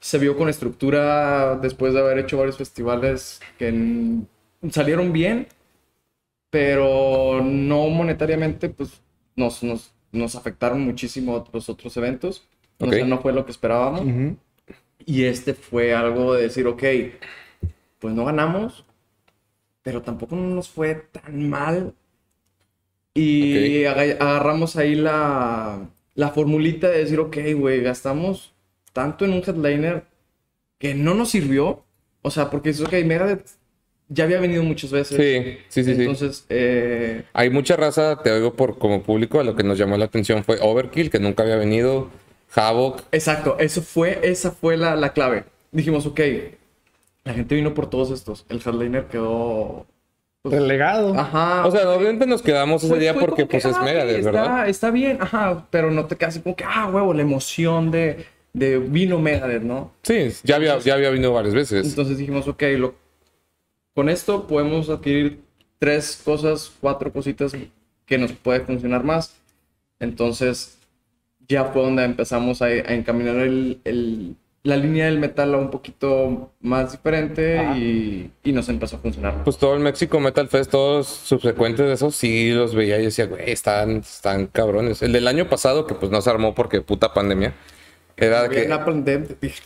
se 0.00 0.18
vio 0.18 0.36
con 0.36 0.48
estructura 0.48 1.56
después 1.56 1.94
de 1.94 2.00
haber 2.00 2.18
hecho 2.18 2.38
varios 2.38 2.56
festivales 2.58 3.40
que 3.58 3.70
salieron 4.70 5.12
bien, 5.12 5.48
pero 6.50 7.40
no 7.42 7.88
monetariamente, 7.88 8.68
pues 8.70 9.02
nos, 9.36 9.62
nos, 9.62 9.92
nos 10.12 10.34
afectaron 10.34 10.80
muchísimo 10.80 11.44
los 11.52 11.68
otros 11.68 11.96
eventos. 11.96 12.48
O 12.78 12.92
sea, 12.92 13.04
no 13.04 13.20
fue 13.20 13.32
lo 13.32 13.44
que 13.44 13.52
esperábamos. 13.52 14.14
Y 15.06 15.24
este 15.24 15.54
fue 15.54 15.94
algo 15.94 16.34
de 16.34 16.42
decir, 16.44 16.66
ok, 16.66 16.84
pues 17.98 18.14
no 18.14 18.24
ganamos, 18.24 18.84
pero 19.82 20.02
tampoco 20.02 20.36
nos 20.36 20.68
fue 20.70 20.94
tan 20.96 21.48
mal. 21.50 21.94
Y 23.14 23.84
aga- 23.86 24.16
agarramos 24.20 24.76
ahí 24.76 24.94
la, 24.94 25.90
la 26.14 26.28
formulita 26.30 26.88
de 26.88 26.98
decir, 26.98 27.18
ok, 27.20 27.36
güey, 27.56 27.80
gastamos 27.82 28.54
tanto 28.92 29.24
en 29.24 29.32
un 29.32 29.38
headliner 29.46 30.04
que 30.78 30.94
no 30.94 31.14
nos 31.14 31.30
sirvió. 31.30 31.84
O 32.22 32.30
sea, 32.30 32.50
porque 32.50 32.70
es, 32.70 32.80
ok, 32.80 32.92
Megadeth 33.04 33.46
ya 34.08 34.24
había 34.24 34.40
venido 34.40 34.62
muchas 34.62 34.90
veces. 34.90 35.16
Sí, 35.16 35.58
sí, 35.68 35.84
sí, 35.84 35.94
sí. 35.94 36.00
Entonces, 36.02 36.44
eh, 36.48 37.22
Hay 37.32 37.48
mucha 37.50 37.76
raza, 37.76 38.20
te 38.22 38.30
oigo 38.32 38.54
por 38.54 38.78
como 38.78 39.02
público, 39.02 39.40
a 39.40 39.44
lo 39.44 39.54
que 39.56 39.62
nos 39.62 39.78
llamó 39.78 39.96
la 39.96 40.06
atención 40.06 40.44
fue 40.44 40.58
Overkill, 40.60 41.10
que 41.10 41.18
nunca 41.20 41.42
había 41.44 41.56
venido, 41.56 42.10
Havoc, 42.54 43.02
exacto, 43.12 43.56
eso 43.60 43.80
fue, 43.82 44.18
esa 44.24 44.50
fue 44.50 44.76
la, 44.76 44.96
la 44.96 45.12
clave. 45.12 45.44
Dijimos, 45.70 46.04
ok, 46.06 46.20
la 47.24 47.34
gente 47.34 47.54
vino 47.54 47.72
por 47.74 47.88
todos 47.88 48.10
estos. 48.10 48.44
El 48.48 48.60
headliner 48.64 49.04
quedó... 49.06 49.86
pues, 50.42 50.54
Relegado. 50.56 51.14
Ajá. 51.16 51.64
O 51.66 51.70
sea, 51.70 51.88
obviamente 51.90 52.26
nos 52.26 52.42
quedamos 52.42 52.82
ese 52.82 52.90
Fue- 52.90 52.98
día 53.00 53.12
fue 53.14 53.20
porque 53.20 53.42
que, 53.44 53.46
pues 53.50 53.64
es 53.64 53.76
ah, 53.76 53.78
ok, 53.78 53.84
Megadeth, 53.84 54.18
está, 54.18 54.30
¿verdad? 54.32 54.68
Está 54.68 54.90
bien, 54.90 55.18
ajá, 55.20 55.66
pero 55.70 55.90
no 55.90 56.06
te 56.06 56.16
quedas 56.16 56.34
así 56.34 56.42
como 56.42 56.56
que, 56.56 56.64
ah, 56.64 56.90
huevo, 56.92 57.14
la 57.14 57.22
emoción 57.22 57.90
de, 57.92 58.26
de 58.52 58.78
vino 58.78 59.18
Megadeth, 59.18 59.62
¿no? 59.62 59.92
Sí, 60.02 60.28
ya 60.42 60.56
había, 60.56 60.78
ya 60.78 60.94
había 60.94 61.10
venido 61.10 61.32
varias 61.32 61.54
veces. 61.54 61.86
Entonces 61.88 62.18
dijimos, 62.18 62.48
ok, 62.48 62.62
lo, 62.78 62.94
con 63.94 64.08
esto 64.08 64.46
podemos 64.46 64.88
adquirir 64.90 65.40
tres 65.78 66.20
cosas, 66.24 66.72
cuatro 66.80 67.12
cositas 67.12 67.52
que 68.06 68.18
nos 68.18 68.32
puede 68.32 68.60
funcionar 68.60 69.04
más. 69.04 69.36
Entonces 69.98 70.78
ya 71.48 71.64
fue 71.66 71.82
donde 71.82 72.04
empezamos 72.04 72.62
a, 72.62 72.66
a 72.66 72.94
encaminar 72.94 73.36
el, 73.36 73.80
el- 73.84 74.36
la 74.62 74.76
línea 74.76 75.06
del 75.06 75.18
metal 75.18 75.54
a 75.54 75.56
un 75.56 75.70
poquito 75.70 76.52
más 76.60 76.92
diferente 76.92 77.56
y, 77.76 78.30
y 78.44 78.52
nos 78.52 78.68
empezó 78.68 78.96
a 78.96 78.98
funcionar. 78.98 79.42
Pues 79.42 79.56
todo 79.56 79.72
el 79.72 79.80
México 79.80 80.20
Metal 80.20 80.46
Fest, 80.48 80.70
todos 80.70 81.06
subsecuentes 81.06 81.86
de 81.86 81.94
esos, 81.94 82.14
sí 82.14 82.50
los 82.52 82.74
veía 82.74 82.98
y 83.00 83.04
decía, 83.04 83.24
güey, 83.24 83.50
están, 83.50 84.00
están 84.00 84.48
cabrones. 84.48 85.00
El 85.00 85.14
del 85.14 85.26
año 85.28 85.48
pasado, 85.48 85.86
que 85.86 85.94
pues 85.94 86.12
no 86.12 86.20
se 86.20 86.28
armó 86.28 86.54
porque 86.54 86.82
puta 86.82 87.14
pandemia, 87.14 87.54
era 88.20 88.48
que... 88.48 88.68
Dije, 89.40 89.62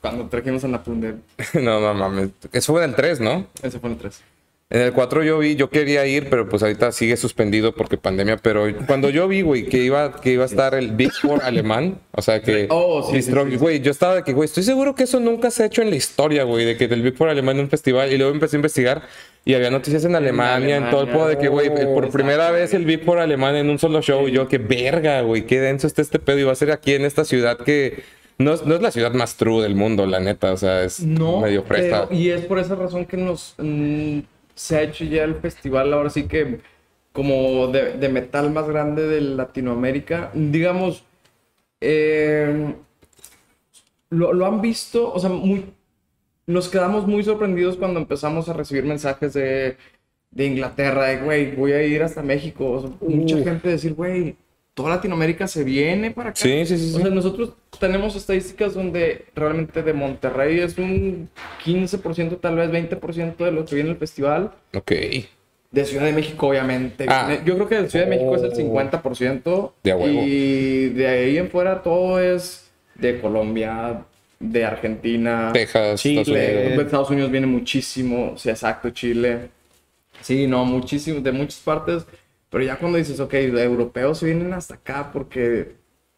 cuando 0.00 0.28
trajimos 0.28 0.62
a 0.64 0.68
Death, 0.68 1.16
no, 1.54 1.80
no 1.80 1.94
mames. 1.94 2.30
Eso 2.52 2.72
fue 2.74 2.84
en 2.84 2.90
el 2.90 2.96
3, 2.96 3.20
¿no? 3.20 3.46
ese 3.62 3.80
fue 3.80 3.90
el 3.90 3.96
3. 3.96 4.22
En 4.70 4.80
el 4.80 4.92
4 4.92 5.22
yo 5.22 5.38
vi, 5.38 5.56
yo 5.56 5.70
quería 5.70 6.04
ir, 6.06 6.28
pero 6.30 6.48
pues 6.48 6.62
ahorita 6.62 6.90
sigue 6.90 7.16
suspendido 7.16 7.74
porque 7.74 7.96
pandemia. 7.96 8.38
Pero 8.38 8.66
cuando 8.86 9.08
yo 9.08 9.28
vi, 9.28 9.42
güey, 9.42 9.66
que 9.66 9.78
iba, 9.78 10.20
que 10.20 10.32
iba 10.32 10.42
a 10.42 10.46
estar 10.46 10.74
el 10.74 10.90
Big 10.92 11.12
Four 11.12 11.42
alemán, 11.44 12.00
o 12.12 12.22
sea 12.22 12.42
que. 12.42 12.66
Oh, 12.70 13.02
sí, 13.02 13.22
sí, 13.22 13.30
Distro- 13.30 13.48
sí. 13.48 13.56
Güey, 13.56 13.80
yo 13.80 13.90
estaba 13.90 14.16
de 14.16 14.24
que, 14.24 14.32
güey, 14.32 14.46
estoy 14.46 14.62
seguro 14.64 14.94
que 14.94 15.04
eso 15.04 15.20
nunca 15.20 15.50
se 15.50 15.62
ha 15.62 15.66
hecho 15.66 15.82
en 15.82 15.90
la 15.90 15.96
historia, 15.96 16.44
güey, 16.44 16.64
de 16.64 16.76
que 16.76 16.88
del 16.88 17.02
Big 17.02 17.16
Four 17.16 17.28
alemán 17.28 17.56
en 17.56 17.64
un 17.64 17.70
festival. 17.70 18.12
Y 18.12 18.18
luego 18.18 18.32
empecé 18.32 18.56
a 18.56 18.58
investigar 18.58 19.02
y 19.44 19.54
había 19.54 19.70
noticias 19.70 20.04
en 20.04 20.14
Alemania, 20.16 20.76
en 20.76 20.90
todo 20.90 21.02
el 21.02 21.08
Alemania. 21.08 21.12
pueblo 21.12 21.28
de 21.28 21.38
que, 21.38 21.48
güey, 21.48 21.68
Oh, 21.86 21.94
por 21.94 22.10
primera 22.10 22.50
vez 22.50 22.72
el 22.74 22.84
Big 22.86 23.04
Four 23.04 23.18
alemán 23.18 23.56
en 23.56 23.68
un 23.70 23.78
solo 23.78 24.00
show. 24.02 24.26
Y 24.28 24.32
yo, 24.32 24.48
qué 24.48 24.58
verga, 24.58 25.20
güey, 25.20 25.46
qué 25.46 25.60
denso 25.60 25.86
está 25.86 26.00
este 26.02 26.18
pedo. 26.18 26.38
Y 26.38 26.44
va 26.44 26.52
a 26.52 26.56
ser 26.56 26.70
aquí 26.70 26.94
en 26.94 27.04
esta 27.04 27.24
ciudad 27.24 27.58
que. 27.58 28.02
No 28.36 28.52
es, 28.54 28.64
no 28.66 28.74
es 28.74 28.82
la 28.82 28.90
ciudad 28.90 29.12
más 29.12 29.36
true 29.36 29.62
del 29.62 29.76
mundo, 29.76 30.06
la 30.06 30.18
neta. 30.18 30.52
O 30.52 30.56
sea, 30.56 30.82
es 30.82 31.00
No, 31.00 31.40
medio 31.40 31.62
pero- 31.64 32.08
y 32.10 32.30
es 32.30 32.40
por 32.46 32.58
esa 32.58 32.74
razón 32.74 33.04
que 33.06 33.16
nos 33.16 33.54
mm, 33.58 34.20
se 34.56 34.76
ha 34.76 34.82
hecho 34.82 35.04
ya 35.04 35.22
el 35.24 35.36
festival 35.36 35.92
ahora 35.92 36.10
sí 36.10 36.24
que 36.24 36.58
como 37.12 37.68
de, 37.68 37.92
de 37.92 38.08
metal 38.08 38.50
más 38.50 38.66
grande 38.68 39.06
de 39.06 39.20
Latinoamérica. 39.20 40.30
Digamos, 40.34 41.04
eh, 41.80 42.74
lo, 44.10 44.32
lo 44.32 44.46
han 44.46 44.60
visto, 44.60 45.12
o 45.12 45.18
sea, 45.20 45.30
muy, 45.30 45.66
nos 46.46 46.68
quedamos 46.68 47.06
muy 47.06 47.22
sorprendidos 47.24 47.76
cuando 47.76 48.00
empezamos 48.00 48.48
a 48.48 48.52
recibir 48.52 48.84
mensajes 48.84 49.32
de, 49.32 49.76
de 50.30 50.46
Inglaterra, 50.46 51.04
de, 51.04 51.18
güey, 51.18 51.54
voy 51.54 51.72
a 51.72 51.82
ir 51.82 52.02
hasta 52.02 52.22
México. 52.22 52.70
O 52.70 52.80
sea, 52.80 52.90
mucha 53.00 53.38
gente 53.38 53.68
decir, 53.68 53.94
güey, 53.94 54.36
toda 54.74 54.90
Latinoamérica 54.90 55.46
se 55.46 55.64
viene 55.64 56.10
para 56.10 56.30
acá. 56.30 56.40
Sí, 56.40 56.66
sí, 56.66 56.76
sí, 56.76 56.90
sí. 56.90 56.96
O 56.96 57.00
sea, 57.00 57.10
nosotros 57.10 57.52
tenemos 57.78 58.16
estadísticas 58.16 58.74
donde 58.74 59.26
realmente 59.34 59.82
de 59.82 59.92
Monterrey 59.92 60.60
es 60.60 60.76
un 60.78 61.28
15%, 61.64 62.40
tal 62.40 62.56
vez 62.56 62.70
20% 62.70 63.36
de 63.36 63.52
lo 63.52 63.64
que 63.64 63.74
viene 63.76 63.90
el 63.90 63.96
festival. 63.96 64.52
Ok. 64.74 64.92
De 65.70 65.84
Ciudad 65.84 66.04
de 66.04 66.12
México, 66.12 66.48
obviamente. 66.48 67.06
Ah. 67.08 67.38
Yo 67.44 67.54
creo 67.54 67.68
que 67.68 67.82
de 67.82 67.90
Ciudad 67.90 68.04
de 68.06 68.10
México 68.10 68.36
es 68.36 68.42
el 68.42 68.52
Oh. 68.52 68.74
50%. 68.74 69.72
De 69.82 69.92
a 69.92 69.96
huevo. 69.96 70.22
Y 70.24 70.88
de 70.90 71.08
ahí 71.08 71.38
en 71.38 71.50
fuera 71.50 71.82
todo 71.82 72.20
es 72.20 72.70
de 72.94 73.20
Colombia, 73.20 74.04
de 74.38 74.64
Argentina. 74.64 75.50
Texas, 75.52 76.00
Chile. 76.00 76.20
Estados 76.20 76.66
Unidos. 76.66 76.84
Estados 76.86 77.10
Unidos 77.10 77.30
viene 77.30 77.46
muchísimo, 77.46 78.34
sí, 78.36 78.50
exacto, 78.50 78.90
Chile. 78.90 79.48
Sí, 80.20 80.46
no, 80.46 80.64
muchísimo, 80.64 81.20
de 81.20 81.32
muchas 81.32 81.60
partes. 81.60 82.04
Pero 82.50 82.62
ya 82.64 82.76
cuando 82.76 82.98
dices, 82.98 83.18
ok, 83.20 83.34
europeos 83.34 84.22
vienen 84.22 84.52
hasta 84.52 84.74
acá 84.74 85.10
porque 85.12 85.72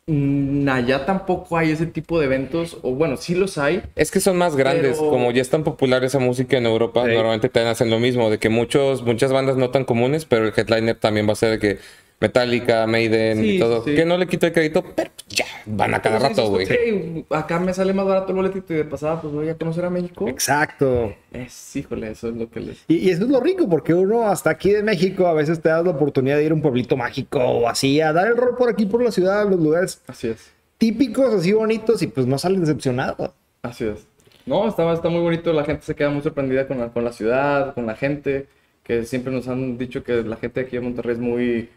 mm, 0.07 0.69
allá 0.69 1.07
tampoco 1.07 1.57
hay 1.57 1.71
ese 1.71 1.87
tipo 1.87 2.19
de 2.21 2.27
eventos, 2.27 2.77
o 2.83 2.93
bueno, 2.93 3.17
sí 3.17 3.35
los 3.35 3.57
hay. 3.59 3.83
Es 3.97 4.11
que 4.11 4.21
son 4.21 4.37
más 4.37 4.55
grandes, 4.55 4.99
Pero- 4.99 5.11
como 5.11 5.31
ya 5.33 5.41
es 5.41 5.49
tan 5.49 5.65
popular 5.65 6.05
esa 6.05 6.19
música 6.19 6.59
en 6.59 6.67
Europa, 6.67 7.05
Sí. 7.07 7.13
normalmente 7.15 7.49
también 7.49 7.73
hacen 7.73 7.89
lo 7.91 7.99
mismo, 7.99 8.29
de 8.31 8.39
que 8.39 8.49
muchos, 8.51 9.03
muchas 9.03 9.33
bandas 9.33 9.57
no 9.57 9.71
tan 9.71 9.85
comunes, 9.85 10.27
pero 10.27 10.47
el 10.47 10.53
headliner 10.55 10.97
también 10.97 11.27
va 11.27 11.33
a 11.33 11.37
ser 11.37 11.51
de 11.53 11.59
que 11.59 11.79
Metallica, 12.21 12.87
Maiden 12.87 13.41
Sí, 13.41 13.57
y 13.57 13.59
todo. 13.59 13.85
sí. 13.85 13.95
Que 13.95 14.05
no 14.07 14.17
le 14.17 14.27
quito 14.27 14.47
el 14.47 14.53
crédito, 14.53 14.83
pero 14.95 15.11
ya, 15.29 15.45
van 15.67 15.93
a 15.95 16.01
cada 16.01 16.19
rato, 16.19 16.45
sí 16.47 16.49
güey. 16.49 17.21
"Ok, 17.29 17.33
acá 17.37 17.61
me 17.61 17.75
sale 17.75 17.93
más 17.93 18.07
barato 18.07 18.31
el 18.31 18.37
boletito 18.37 18.73
y 18.73 18.77
de 18.77 18.85
pasada 18.85 19.21
pues 19.21 19.35
voy 19.35 19.49
a 19.51 19.55
conocer 19.57 19.85
a 19.85 19.91
México. 19.91 20.27
Exacto. 20.29 21.15
Es, 21.31 21.77
híjole, 21.77 22.11
eso 22.13 22.29
es 22.29 22.37
lo 22.37 22.49
que 22.51 22.61
les... 22.61 22.85
Y, 22.89 22.97
y 22.97 23.11
eso 23.11 23.25
es 23.25 23.29
lo 23.31 23.41
rico, 23.41 23.69
porque 23.69 23.93
uno 23.93 24.23
hasta 24.27 24.49
aquí 24.51 24.71
de 24.71 24.83
México 24.83 25.27
a 25.27 25.35
veces 25.35 25.61
te 25.61 25.69
das 25.69 25.85
la 25.85 25.91
oportunidad 25.91 26.37
de 26.39 26.45
ir 26.45 26.53
a 26.53 26.55
un 26.55 26.63
pueblito 26.63 26.97
mágico 26.97 27.39
o 27.39 27.69
así, 27.69 28.01
a 28.01 28.13
dar 28.15 28.29
el 28.29 28.37
rol 28.37 28.57
por 28.57 28.71
aquí, 28.71 28.87
por 28.87 29.03
la 29.03 29.11
ciudad, 29.11 29.47
los 29.49 29.61
lugares 29.61 30.01
Así 30.07 30.29
es. 30.29 30.51
típicos, 30.79 31.35
así 31.35 31.53
bonitos, 31.53 32.01
y 32.03 32.07
pues 32.07 32.27
no 32.27 32.39
sales 32.39 32.61
decepcionado. 32.61 33.35
Así 33.63 33.85
es. 33.85 34.07
No, 34.47 34.67
está, 34.69 34.91
está 34.93 35.09
muy 35.11 35.21
bonito, 35.21 35.53
la 35.53 35.65
gente 35.65 35.83
se 35.85 35.95
queda 35.95 36.09
muy 36.09 36.23
sorprendida 36.23 36.67
con 36.69 36.79
la, 36.79 36.89
con 36.89 37.05
la 37.05 37.13
ciudad, 37.13 37.75
con 37.75 37.85
la 37.85 37.97
gente, 37.97 38.47
que 38.85 39.05
siempre 39.05 39.33
nos 39.33 39.49
han 39.49 39.77
dicho 39.77 40.05
que 40.05 40.23
la 40.23 40.37
gente 40.37 40.61
aquí 40.61 40.77
de 40.77 40.81
Monterrey 40.83 41.15
es 41.15 41.19
muy, 41.19 41.69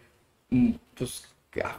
pues, 0.96 1.28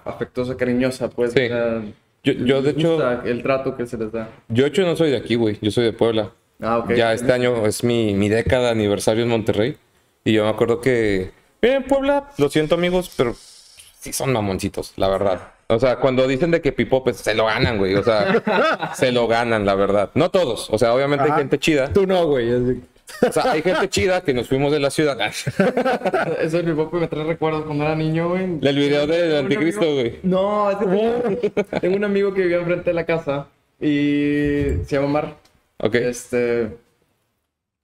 afectuosa, 0.05 0.57
cariñosa, 0.57 1.09
pues. 1.11 1.33
Sí. 1.33 1.41
o 1.45 1.49
sea, 1.49 1.83
Yo- 2.23 2.33
yo, 2.35 2.63
de 2.63 2.71
hecho- 2.73 3.23
el 3.23 3.43
trato 3.43 3.77
que 3.77 3.87
se 3.87 3.97
les 3.97 4.13
da. 4.13 4.29
Yo, 4.49 4.65
de 4.65 4.69
hecho, 4.69 4.83
no 4.83 4.95
soy 4.97 5.11
de 5.11 5.17
aquí, 5.17 5.37
güey. 5.37 5.59
Yo 5.63 5.71
soy 5.71 5.85
de 5.85 5.93
Puebla. 5.93 6.31
Ah, 6.61 6.79
ok. 6.79 6.93
Ya 6.93 7.13
este 7.15 7.33
año 7.33 7.65
es 7.67 7.83
mi, 7.83 8.13
mi 8.15 8.29
década 8.29 8.65
de 8.67 8.71
aniversario 8.73 9.23
en 9.23 9.31
Monterrey. 9.31 9.77
Y 10.25 10.33
yo 10.35 10.45
me 10.45 10.51
acuerdo 10.51 10.81
que. 10.81 11.31
Bien, 11.63 11.83
Puebla, 11.85 12.29
lo 12.37 12.51
siento, 12.51 12.75
amigos, 12.75 13.11
pero 13.17 13.35
sí 13.35 14.13
son 14.13 14.33
mamoncitos, 14.33 14.93
la 14.97 15.09
verdad. 15.09 15.53
O 15.69 15.79
sea, 15.79 15.97
cuando 15.97 16.27
dicen 16.27 16.51
de 16.51 16.61
que 16.61 16.73
pipopes, 16.73 17.17
se 17.17 17.35
lo 17.35 17.47
ganan, 17.47 17.79
güey. 17.79 17.95
O 17.95 18.03
sea, 18.03 18.93
se 18.95 19.13
lo 19.13 19.27
ganan, 19.27 19.65
la 19.65 19.75
verdad. 19.75 20.11
No 20.15 20.31
todos. 20.31 20.69
O 20.71 20.77
sea, 20.79 20.93
obviamente 20.95 21.25
hay 21.25 21.33
gente 21.39 21.59
chida. 21.59 21.91
Tú 21.93 22.07
no, 22.07 22.27
güey. 22.27 22.81
O 23.29 23.33
sea, 23.33 23.53
hay 23.53 23.63
gente 23.63 23.89
chida 23.89 24.23
que 24.23 24.33
nos 24.35 24.49
fuimos 24.49 24.73
de 24.73 24.81
la 24.81 24.91
ciudad. 24.91 25.19
Eso 26.41 26.57
de 26.59 26.63
mi 26.63 26.75
papá 26.75 26.99
me 26.99 27.07
trae 27.09 27.25
recuerdos 27.25 27.65
cuando 27.65 27.85
era 27.85 27.95
niño, 27.95 28.31
güey. 28.31 28.45
El 28.63 28.77
video 28.77 29.07
del 29.07 29.37
anticristo, 29.37 29.93
güey. 29.95 30.19
No, 30.23 30.71
es 30.71 30.77
que 30.79 30.85
tengo, 30.87 31.81
tengo 31.81 31.97
un 31.97 32.05
amigo 32.05 32.33
que 32.35 32.43
vivía 32.43 32.59
enfrente 32.59 32.91
de 32.91 32.95
la 32.95 33.05
casa 33.07 33.49
y 33.81 34.65
se 34.85 34.97
llama 34.97 35.09
Mar. 35.09 35.37
Ok. 35.79 35.95
Este. 35.97 36.77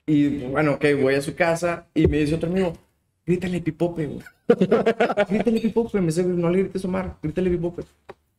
Y 0.07 0.29
bueno, 0.47 0.75
ok, 0.75 0.85
voy 1.01 1.15
a 1.15 1.23
su 1.23 1.35
casa 1.35 1.87
y 1.95 2.07
me 2.07 2.19
dice 2.19 2.37
otro 2.37 2.49
amigo, 2.49 2.75
grítale 3.27 3.61
pipope, 3.61 4.07
güey. 4.07 4.23
grítale 5.29 5.61
pipope. 5.61 6.01
Me 6.01 6.07
dice, 6.07 6.23
no 6.23 6.49
le 6.51 6.61
grites 6.61 6.85
a 6.85 6.89
Omar, 6.89 7.17
grítale 7.23 7.51
pipope. 7.51 7.83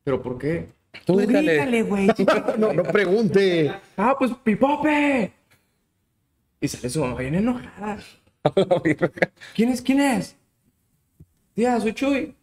¿Pero 0.03 0.21
por 0.21 0.37
qué? 0.37 0.67
Tú 1.05 1.17
dígale. 1.19 1.83
güey. 1.83 2.07
No, 2.57 2.71
no 2.73 2.83
pregunte. 2.83 3.71
ah, 3.97 4.15
pues 4.17 4.31
Pipope. 4.43 5.31
Y 6.61 6.67
sale 6.67 6.89
su 6.89 7.01
mamá 7.01 7.15
bien 7.19 7.35
enojada. 7.35 7.97
¿Quién 9.55 9.69
es? 9.69 9.81
¿Quién 9.81 9.99
es? 10.01 10.35
Tía, 11.53 11.79
soy 11.79 11.93
Chuy. 11.93 12.33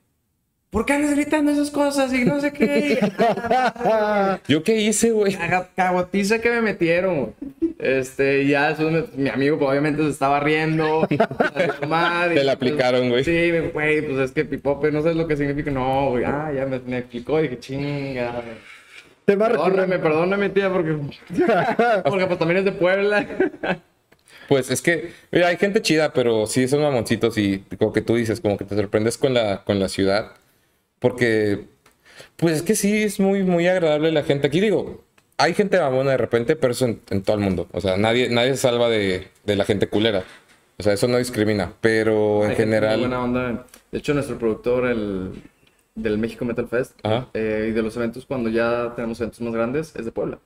¿Por 0.71 0.85
qué 0.85 0.95
andas 0.95 1.13
gritando 1.15 1.53
esas 1.53 1.71
cosas 1.71 2.13
y 2.13 2.25
no 2.25 2.41
sé 2.41 2.53
qué? 2.53 2.99
¿Yo 4.49 4.65
qué 4.65 4.77
hice, 4.81 5.13
güey? 5.13 5.33
Caga- 5.37 5.69
Cagotiza 5.77 6.41
que 6.41 6.51
me 6.51 6.61
metieron. 6.63 7.17
güey. 7.21 7.33
Este, 7.79 8.45
ya 8.49 8.77
me- 8.81 9.05
mi 9.17 9.29
amigo 9.31 9.57
pues, 9.57 9.71
obviamente 9.71 10.03
se 10.03 10.09
estaba 10.11 10.41
riendo. 10.41 11.07
la 11.81 11.87
madre, 11.87 12.35
Te 12.35 12.43
la 12.45 12.57
pues, 12.59 12.71
aplicaron, 12.73 13.09
güey. 13.09 13.23
Sí, 13.23 13.51
güey, 13.73 14.03
pues 14.03 14.19
es 14.19 14.33
que 14.33 14.45
pipope, 14.45 14.91
no 14.91 15.01
sabes 15.03 15.17
lo 15.17 15.29
que 15.29 15.37
significa. 15.37 15.71
No, 15.71 16.11
güey, 16.11 16.25
ah, 16.25 16.51
ya 16.53 16.67
me, 16.67 16.81
me 16.81 16.99
explicó 16.99 17.39
y 17.39 17.45
dije, 17.45 17.61
chinga. 17.61 18.43
Tema 19.27 19.47
Perdóname, 19.47 19.77
recurrente. 19.77 19.99
perdóname, 20.01 20.49
tía, 20.51 20.73
porque. 20.73 20.97
Porque 22.05 22.27
pues 22.27 22.39
también 22.39 22.59
es 22.59 22.65
de 22.65 22.73
Puebla. 22.73 23.27
Pues 24.49 24.71
es 24.71 24.83
que, 24.83 25.13
mira, 25.31 25.49
hay 25.49 25.57
gente 25.57 25.83
chida, 25.83 26.13
pero 26.13 26.47
sí 26.47 26.69
son 26.69 26.83
mamoncitos 26.83 27.39
y 27.39 27.65
como 27.79 27.93
que 27.93 28.03
tú 28.03 28.17
dices, 28.17 28.41
como 28.41 28.57
que 28.57 28.65
te 28.65 28.75
sorprendes 28.77 29.19
con 29.19 29.35
la, 29.35 29.65
con 29.65 29.79
la 29.79 29.89
ciudad. 29.89 30.33
Porque, 30.99 31.65
pues 32.37 32.57
es 32.57 32.63
que 32.63 32.75
sí, 32.75 33.03
es 33.03 33.21
muy, 33.21 33.43
muy 33.43 33.67
agradable 33.67 34.13
la 34.13 34.23
gente. 34.23 34.47
Aquí 34.47 34.61
digo, 34.61 35.05
hay 35.37 35.55
gente 35.55 35.79
mamona 35.79 36.13
de 36.13 36.17
repente, 36.17 36.57
pero 36.57 36.73
eso 36.73 36.87
en, 36.87 37.01
en 37.11 37.23
todo 37.23 37.37
el 37.37 37.43
mundo. 37.43 37.69
O 37.73 37.81
sea, 37.81 37.97
nadie, 37.97 38.29
nadie 38.31 38.51
se 38.53 38.59
salva 38.59 38.89
de, 38.89 39.29
de 39.45 39.57
la 39.57 39.65
gente 39.65 39.87
culera. 39.89 40.25
O 40.79 40.83
sea, 40.83 40.93
eso 40.93 41.09
no 41.09 41.19
discrimina. 41.19 41.73
Pero 41.81 42.45
en 42.45 42.51
Hay 42.51 42.57
general, 42.57 43.01
buena 43.01 43.23
onda. 43.23 43.67
De 43.93 43.99
hecho, 43.99 44.15
nuestro 44.15 44.39
productor, 44.39 44.87
el 44.87 45.33
del 45.95 46.19
México 46.19 46.45
Metal 46.45 46.67
Fest, 46.69 46.99
eh, 47.35 47.67
y 47.69 47.73
de 47.73 47.83
los 47.83 47.97
eventos, 47.97 48.27
cuando 48.27 48.51
ya 48.51 48.93
tenemos 48.97 49.21
eventos 49.21 49.41
más 49.41 49.55
grandes, 49.55 49.95
es 49.95 50.05
de 50.05 50.11
Puebla. 50.11 50.39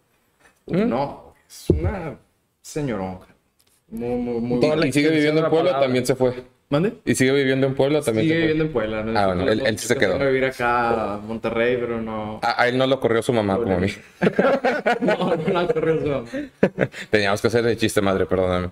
¿Mm? 0.66 0.88
No, 0.88 1.34
es 1.48 1.70
una 1.70 2.18
señorona. 2.60 3.26
Muy, 3.90 4.16
muy, 4.16 4.40
muy 4.40 4.88
y 4.88 4.92
sigue 4.92 5.08
viviendo 5.10 5.38
en 5.40 5.44
la 5.44 5.50
Puebla, 5.50 5.70
palabra. 5.70 5.86
también 5.86 6.04
se 6.06 6.14
fue. 6.14 6.32
¿Mande? 6.70 6.92
Y 7.06 7.14
sigue 7.14 7.32
viviendo 7.32 7.66
en 7.66 7.74
Puebla, 7.74 8.02
también 8.02 8.24
Sigue 8.26 8.34
se 8.34 8.38
fue. 8.40 8.42
viviendo 8.42 8.64
en 8.64 8.72
Puebla. 8.72 9.02
¿no? 9.02 9.18
Ah, 9.18 9.26
bueno, 9.28 9.48
él- 9.50 9.62
él 9.64 9.78
sí 9.78 9.88
se 9.88 9.96
quedó. 9.96 10.18
que 10.18 10.26
vivir 10.26 10.44
acá 10.44 11.14
a 11.14 11.16
Monterrey, 11.18 11.78
pero 11.80 11.98
no. 12.02 12.40
A, 12.42 12.62
a 12.62 12.68
él 12.68 12.76
no 12.76 12.86
lo 12.86 13.00
corrió 13.00 13.22
su 13.22 13.32
mamá 13.32 13.56
como 13.56 13.76
a 13.76 13.78
mí. 13.78 13.88
no, 15.00 15.34
no 15.36 15.52
la 15.62 15.66
corrió 15.72 16.00
su 16.00 16.06
mamá. 16.06 16.28
Teníamos 17.10 17.40
que 17.40 17.46
hacer 17.48 17.64
el 17.66 17.76
chiste, 17.78 18.02
madre, 18.02 18.26
perdóname. 18.26 18.68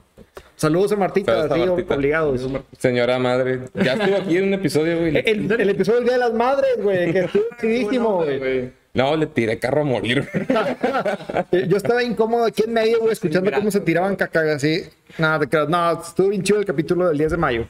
Saludos 0.56 0.92
a 0.92 0.96
Martita, 0.96 1.49
Saludos 1.49 1.66
a 1.66 1.66
Martita. 1.73 1.94
obligados. 1.94 2.46
Señora 2.78 3.18
madre, 3.18 3.61
ya 3.75 3.94
estuvo 3.94 4.16
aquí 4.16 4.37
en 4.37 4.44
un 4.44 4.54
episodio, 4.54 4.99
güey. 5.00 5.16
El, 5.25 5.50
el 5.52 5.70
episodio 5.70 5.99
del 6.00 6.04
Día 6.08 6.14
de 6.14 6.20
las 6.20 6.32
Madres, 6.35 6.76
güey, 6.82 7.12
que 7.12 7.18
estuvo 7.20 7.44
chidísimo, 7.61 8.16
güey. 8.16 8.73
No, 8.97 9.15
le 9.15 9.26
tiré 9.26 9.59
carro 9.59 9.83
a 9.83 9.85
morir. 9.85 10.26
Yo 11.69 11.76
estaba 11.76 12.03
incómodo 12.03 12.47
aquí 12.47 12.62
en 12.67 12.73
medio, 12.73 12.99
güey, 13.00 13.12
escuchando 13.12 13.50
cómo 13.53 13.71
se 13.71 13.81
tiraban 13.81 14.17
caca 14.17 14.55
así. 14.55 14.85
Nada, 15.19 15.41
te 15.41 15.49
creas. 15.49 15.69
No, 15.69 16.00
estuvo 16.00 16.29
bien 16.31 16.43
chido 16.43 16.59
el 16.61 16.65
capítulo 16.65 17.09
del 17.09 17.19
10 17.19 17.33
de 17.33 17.37
mayo. 17.37 17.67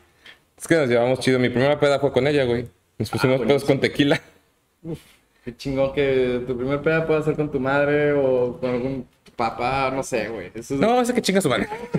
Es 0.56 0.66
que 0.68 0.76
nos 0.76 0.88
llevamos 0.88 1.18
chido. 1.20 1.38
Mi 1.38 1.48
primera 1.48 1.78
peda 1.80 1.98
fue 1.98 2.12
con 2.12 2.26
ella, 2.26 2.44
güey. 2.44 2.68
Nos 2.98 3.10
pusimos 3.10 3.40
pedos 3.42 3.64
con 3.64 3.80
tequila. 3.80 4.20
Qué 5.44 5.56
chingón 5.56 5.92
que 5.92 6.42
tu 6.46 6.56
primer 6.56 6.80
peda 6.80 7.06
pueda 7.06 7.22
ser 7.22 7.34
con 7.34 7.50
tu 7.50 7.58
madre 7.60 8.12
o 8.12 8.58
con 8.60 8.70
algún 8.70 9.06
papá, 9.34 9.90
no 9.94 10.02
sé, 10.02 10.28
güey. 10.28 10.50
Eso 10.54 10.74
es- 10.74 10.80
No, 10.80 11.00
ese 11.00 11.12
que 11.12 11.22
chinga 11.22 11.40
su 11.40 11.48
madre. 11.48 11.68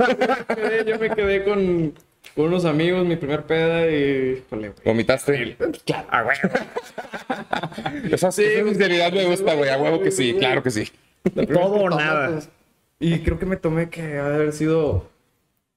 me 0.49 0.55
quedé- 0.55 0.85
yo 0.85 0.99
me 0.99 1.09
quedé 1.09 1.43
con, 1.43 1.93
con 2.37 2.45
unos 2.45 2.63
amigos, 2.63 3.05
mi 3.05 3.17
primer 3.17 3.43
peda 3.43 3.85
y. 3.91 4.43
Híjole, 4.45 4.69
güey. 4.69 4.81
¿Vomitaste? 4.85 5.57
Claro, 5.85 6.07
ah, 6.09 6.23
güey. 6.23 6.37
Esa, 8.13 8.31
Sí, 8.31 8.43
sinceridad 8.63 9.11
me 9.11 9.25
gusta, 9.25 9.53
güey. 9.55 9.69
A 9.69 9.77
huevo 9.77 9.99
que 10.01 10.11
sí, 10.11 10.35
claro 10.39 10.63
que 10.63 10.71
sí. 10.71 10.87
Todo 11.51 11.71
o 11.75 11.89
nada. 11.89 12.29
pues, 12.31 12.49
Y 12.99 13.19
creo 13.19 13.37
que 13.39 13.45
me 13.45 13.57
tomé 13.57 13.89
que 13.89 14.17
haber 14.19 14.53
sido 14.53 15.09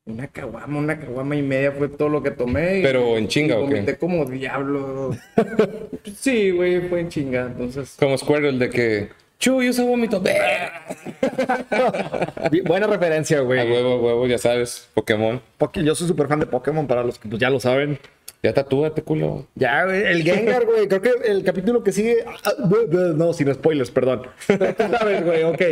una 0.04 0.28
caguama, 0.28 0.78
una 0.78 0.98
caguama 0.98 1.34
y 1.36 1.42
media 1.42 1.72
fue 1.72 1.88
todo 1.88 2.08
lo 2.08 2.22
que 2.22 2.30
tomé. 2.30 2.78
y- 2.78 2.82
Pero 2.82 3.16
en 3.16 3.26
chinga, 3.28 3.56
¿o 3.58 3.66
qué? 3.68 3.74
Vomité 3.74 3.96
como 3.98 4.24
diablo. 4.26 5.16
sí, 6.16 6.50
güey, 6.50 6.80
fue 6.88 7.00
en 7.00 7.08
chinga. 7.08 7.46
Entonces, 7.46 7.96
Como 7.98 8.16
Squirrel 8.18 8.58
de 8.58 8.70
que... 8.70 9.08
Chuy, 9.40 9.70
usa 9.70 9.84
vómito. 9.84 10.20
Bi- 12.50 12.60
Buena 12.60 12.86
referencia, 12.86 13.38
A 13.38 13.40
güey. 13.40 13.70
huevo, 13.70 13.94
a 13.94 14.00
huevo, 14.00 14.26
ya 14.26 14.38
sabes. 14.38 14.88
Pokémon. 14.94 15.40
Porque 15.58 15.82
yo 15.82 15.94
soy 15.94 16.06
súper 16.08 16.28
fan 16.28 16.40
de 16.40 16.46
Pokémon, 16.46 16.86
para 16.86 17.02
los 17.02 17.18
que 17.18 17.28
pues, 17.28 17.40
ya 17.40 17.50
lo 17.50 17.58
saben. 17.58 17.98
Ya 18.42 18.54
tatúate, 18.54 19.02
culo. 19.02 19.46
Ya, 19.54 19.84
güey, 19.84 20.02
el 20.02 20.22
Gengar, 20.22 20.64
güey. 20.64 20.88
Creo 20.88 21.02
que 21.02 21.12
el 21.26 21.42
capítulo 21.44 21.82
que 21.82 21.92
sigue. 21.92 22.24
ah, 22.44 22.52
bu- 22.58 23.14
No, 23.14 23.32
sin 23.32 23.52
spoilers, 23.52 23.90
perdón. 23.90 24.22
Sabes, 24.46 25.24
güey, 25.24 25.42
ok. 25.44 25.62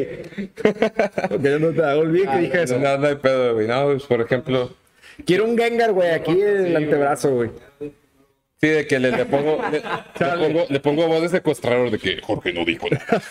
Ok, 1.32 1.40
no 1.60 1.70
te 1.72 1.82
olvidé 1.82 2.28
que 2.30 2.38
dije 2.38 2.62
eso. 2.62 2.78
No, 2.78 2.98
no 2.98 3.06
hay 3.06 3.14
pedo, 3.16 3.54
güey. 3.54 3.66
No, 3.68 3.84
pues, 3.86 4.02
por 4.04 4.20
ejemplo... 4.20 4.70
Quiero 5.26 5.46
un 5.46 5.58
Gengar, 5.58 5.92
güey, 5.92 6.10
aquí 6.10 6.30
en 6.32 6.66
el 6.66 6.76
antebrazo, 6.76 7.34
güey. 7.34 7.50
Sí, 8.60 8.66
de 8.66 8.88
que 8.88 8.98
le, 8.98 9.12
le 9.12 9.24
pongo, 9.24 9.60
le, 9.70 9.78
le 9.78 10.36
pongo, 10.48 10.66
le 10.68 10.80
pongo 10.80 11.06
voz 11.06 11.22
de 11.22 11.28
secuestrador 11.28 11.92
de 11.92 11.98
que 11.98 12.20
Jorge 12.20 12.52
no 12.52 12.64
dijo 12.64 12.88
nada. 12.90 13.22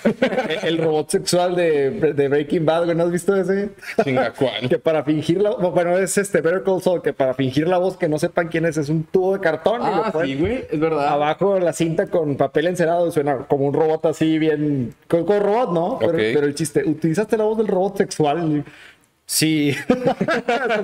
El, 0.64 0.70
el 0.70 0.78
robot 0.78 1.10
sexual 1.10 1.54
de, 1.54 1.92
de 1.92 2.28
Breaking 2.30 2.66
Bad, 2.66 2.86
güey, 2.86 2.96
¿no 2.96 3.04
has 3.04 3.12
visto 3.12 3.36
ese? 3.36 3.72
Chinga 4.06 4.32
cuál. 4.32 4.70
Que 4.70 4.80
para 4.80 5.04
fingir 5.04 5.42
la 5.42 5.50
bueno, 5.50 5.98
es 5.98 6.18
este 6.18 6.40
Better 6.40 6.64
Call 6.64 6.82
Saul, 6.82 7.02
que 7.02 7.12
para 7.12 7.34
fingir 7.34 7.68
la 7.68 7.78
voz 7.78 7.98
que 7.98 8.08
no 8.08 8.18
sepan 8.20 8.48
quién 8.48 8.66
es, 8.66 8.78
es 8.78 8.88
un 8.88 9.04
tubo 9.04 9.34
de 9.34 9.42
cartón 9.42 9.82
y 9.82 9.86
ah, 9.86 10.04
lo 10.06 10.12
ponen 10.14 10.30
sí, 10.30 10.36
güey, 10.40 10.66
es 10.72 10.80
verdad. 10.80 11.08
abajo 11.10 11.60
la 11.60 11.74
cinta 11.74 12.08
con 12.08 12.38
papel 12.38 12.68
encerado, 12.68 13.12
suena 13.12 13.40
como 13.50 13.66
un 13.66 13.74
robot 13.74 14.06
así 14.06 14.40
bien, 14.40 14.96
con, 15.10 15.26
con 15.26 15.42
robot, 15.42 15.72
¿no? 15.74 16.00
Pero 16.00 16.46
el 16.46 16.56
chiste, 16.56 16.84
¿utilizaste 16.88 17.36
la 17.38 17.44
voz 17.44 17.58
del 17.58 17.68
robot 17.68 17.98
sexual? 17.98 18.64
Sí. 19.28 19.76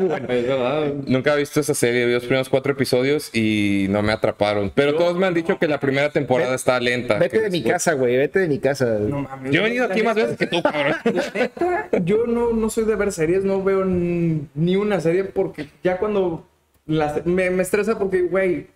Bueno. 0.03 0.27
Es 0.29 0.47
verdad. 0.47 0.93
Nunca 1.07 1.33
he 1.33 1.37
visto 1.37 1.59
esa 1.61 1.73
serie, 1.73 2.05
vi 2.05 2.13
los 2.13 2.23
primeros 2.23 2.49
cuatro 2.49 2.73
episodios 2.73 3.33
y 3.33 3.87
no 3.89 4.01
me 4.03 4.11
atraparon. 4.11 4.71
Pero 4.75 4.95
todos 4.95 5.17
me 5.17 5.25
han 5.25 5.33
dicho 5.33 5.57
que 5.57 5.67
la 5.67 5.79
primera 5.79 6.11
temporada 6.11 6.53
está 6.53 6.79
lenta. 6.79 7.17
Vete 7.17 7.39
de 7.39 7.49
mi 7.49 7.63
casa, 7.63 7.93
güey, 7.93 8.17
vete 8.17 8.39
de 8.39 8.47
mi 8.49 8.59
casa. 8.59 8.85
No 8.99 9.21
mames. 9.21 9.51
Yo 9.51 9.61
he 9.61 9.63
venido 9.63 9.85
aquí 9.85 10.03
más 10.03 10.15
veces 10.15 10.37
que 10.37 10.47
tú, 10.47 10.61
cabrón. 10.61 10.95
La 11.05 11.31
neta, 11.33 11.89
yo 12.03 12.27
no, 12.27 12.51
no 12.51 12.69
soy 12.69 12.83
de 12.85 12.95
ver 12.95 13.11
series, 13.11 13.45
no 13.45 13.63
veo 13.63 13.85
ni 13.85 14.75
una 14.75 14.99
serie 14.99 15.23
porque 15.23 15.69
ya 15.83 15.97
cuando 15.97 16.45
las, 16.85 17.25
me, 17.25 17.49
me 17.49 17.63
estresa 17.63 17.97
porque, 17.97 18.23
güey, 18.23 18.67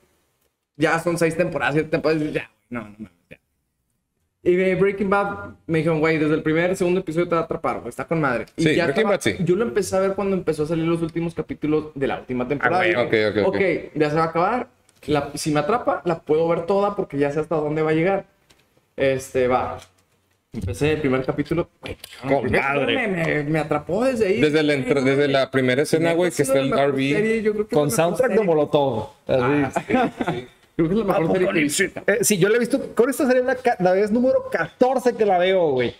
ya 0.78 1.00
son 1.00 1.18
seis 1.18 1.36
temporadas, 1.36 1.76
siete 1.76 1.90
temporadas, 1.90 2.32
ya, 2.32 2.50
no, 2.70 2.96
no 2.98 3.10
mames, 3.10 3.12
ya. 3.12 3.17
Y 4.44 4.56
de 4.56 4.76
Breaking 4.76 5.10
Bad 5.10 5.56
me 5.66 5.80
dijeron, 5.80 6.00
güey, 6.00 6.18
desde 6.18 6.36
el 6.36 6.44
primer, 6.44 6.76
segundo 6.78 7.02
episodio 7.02 7.28
te 7.28 7.36
va 7.36 7.42
a 7.42 7.44
atrapar, 7.46 7.78
güey, 7.80 7.90
está 7.90 8.06
con 8.06 8.22
madre. 8.22 8.46
Y 8.56 8.64
Sí, 8.64 8.76
ya 8.76 8.86
Breaking 8.86 9.02
estaba- 9.12 9.16
Bad 9.18 9.22
sí. 9.22 9.36
Yo 9.44 9.56
lo 9.56 9.64
empecé 9.66 9.96
a 9.96 10.00
ver 10.00 10.14
cuando 10.14 10.36
empezó 10.38 10.64
a 10.64 10.68
salir 10.68 10.86
los 10.86 11.02
últimos 11.02 11.34
capítulos 11.34 11.88
de 11.96 12.08
la 12.08 12.20
última 12.20 12.48
temporada. 12.48 12.84
Ah, 12.84 12.86
güey, 13.04 13.10
Dije, 13.10 13.28
ok, 13.28 13.48
ok, 13.48 13.56
ok. 13.56 13.62
ya 13.96 14.10
se 14.10 14.16
va 14.16 14.24
a 14.24 14.28
acabar. 14.28 14.68
La- 15.08 15.32
si 15.36 15.52
me 15.52 15.60
atrapa, 15.60 16.02
la 16.06 16.20
puedo 16.20 16.48
ver 16.48 16.66
toda 16.66 16.96
porque 16.96 17.18
ya 17.18 17.32
sé 17.32 17.40
hasta 17.40 17.56
dónde 17.56 17.82
va 17.82 17.92
a 17.92 17.94
llegar. 17.94 18.26
Este, 18.96 19.48
va. 19.48 19.80
Empecé 20.54 20.94
el 20.94 21.02
primer 21.02 21.24
capítulo. 21.26 21.70
güey, 21.82 21.98
Con 22.22 22.46
el 22.46 22.52
madre. 22.62 23.08
Me, 23.08 23.26
me- 23.26 23.44
me 23.44 23.60
atrapó 23.60 24.06
desde 24.06 24.28
ahí. 24.28 24.42
Desde 24.42 24.64
güey. 24.64 25.04
desde 25.04 25.28
la 25.28 25.52
primera 25.52 25.82
escena, 25.82 26.14
güey, 26.14 26.32
que 26.32 26.42
está 26.44 26.60
el 26.60 26.72
RV. 26.72 26.98
serie, 27.14 27.54
Con 27.72 27.92
soundtrack 27.92 28.32
de. 28.32 28.42
Molotov. 28.42 29.10
Así. 29.28 30.48
Creo 30.78 30.88
que 30.90 30.94
es 30.94 31.00
la 31.00 31.06
mejor 31.20 31.32
serie 31.34 31.48
que 31.52 31.60
he 31.60 31.64
visto. 31.64 31.84
Eh, 32.08 32.18
sí, 32.22 32.38
yo 32.38 32.48
la 32.50 32.56
he 32.56 32.60
visto. 32.60 32.96
Con 32.96 33.10
esta 33.10 33.28
serie 33.28 33.44
la, 33.44 33.58
la 33.80 33.92
vez 33.92 34.12
número 34.12 34.46
14 34.52 35.16
que 35.16 35.26
la 35.26 35.38
veo, 35.40 35.72
güey. 35.72 35.94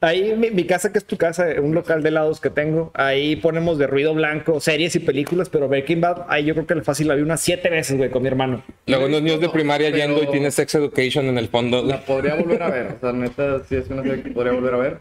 Ahí 0.00 0.34
mi, 0.36 0.50
mi 0.50 0.64
casa, 0.64 0.92
que 0.92 0.98
es 0.98 1.04
tu 1.04 1.16
casa, 1.16 1.46
un 1.60 1.74
local 1.74 2.02
de 2.02 2.08
helados 2.10 2.40
que 2.40 2.50
tengo, 2.50 2.90
ahí 2.94 3.34
ponemos 3.36 3.78
de 3.78 3.86
ruido 3.88 4.14
blanco 4.14 4.60
series 4.60 4.94
y 4.96 5.00
películas, 5.00 5.48
pero 5.48 5.66
Breaking 5.68 6.00
Bad, 6.00 6.26
ahí 6.28 6.44
yo 6.44 6.54
creo 6.54 6.66
que 6.66 6.74
el 6.74 6.82
fácil 6.84 7.08
la 7.08 7.14
vi 7.16 7.22
unas 7.22 7.40
siete 7.40 7.68
veces, 7.68 7.96
güey, 7.96 8.10
con 8.10 8.22
mi 8.22 8.28
hermano. 8.28 8.62
Luego 8.86 9.06
unos 9.06 9.22
niños 9.22 9.40
de 9.40 9.48
primaria 9.48 9.90
Pero- 9.90 10.04
yendo 10.14 10.22
y 10.22 10.26
tiene 10.28 10.50
Sex 10.52 10.74
Education 10.76 11.26
en 11.26 11.38
el 11.38 11.48
fondo. 11.48 11.82
La 11.82 12.00
podría 12.04 12.34
volver 12.36 12.62
a 12.62 12.70
ver. 12.70 12.86
O 12.96 13.00
sea, 13.00 13.12
neta, 13.12 13.62
sí 13.68 13.74
es 13.76 13.88
una 13.90 14.02
serie 14.02 14.22
que 14.22 14.30
podría 14.30 14.52
volver 14.52 14.74
a 14.74 14.76
ver. 14.76 14.98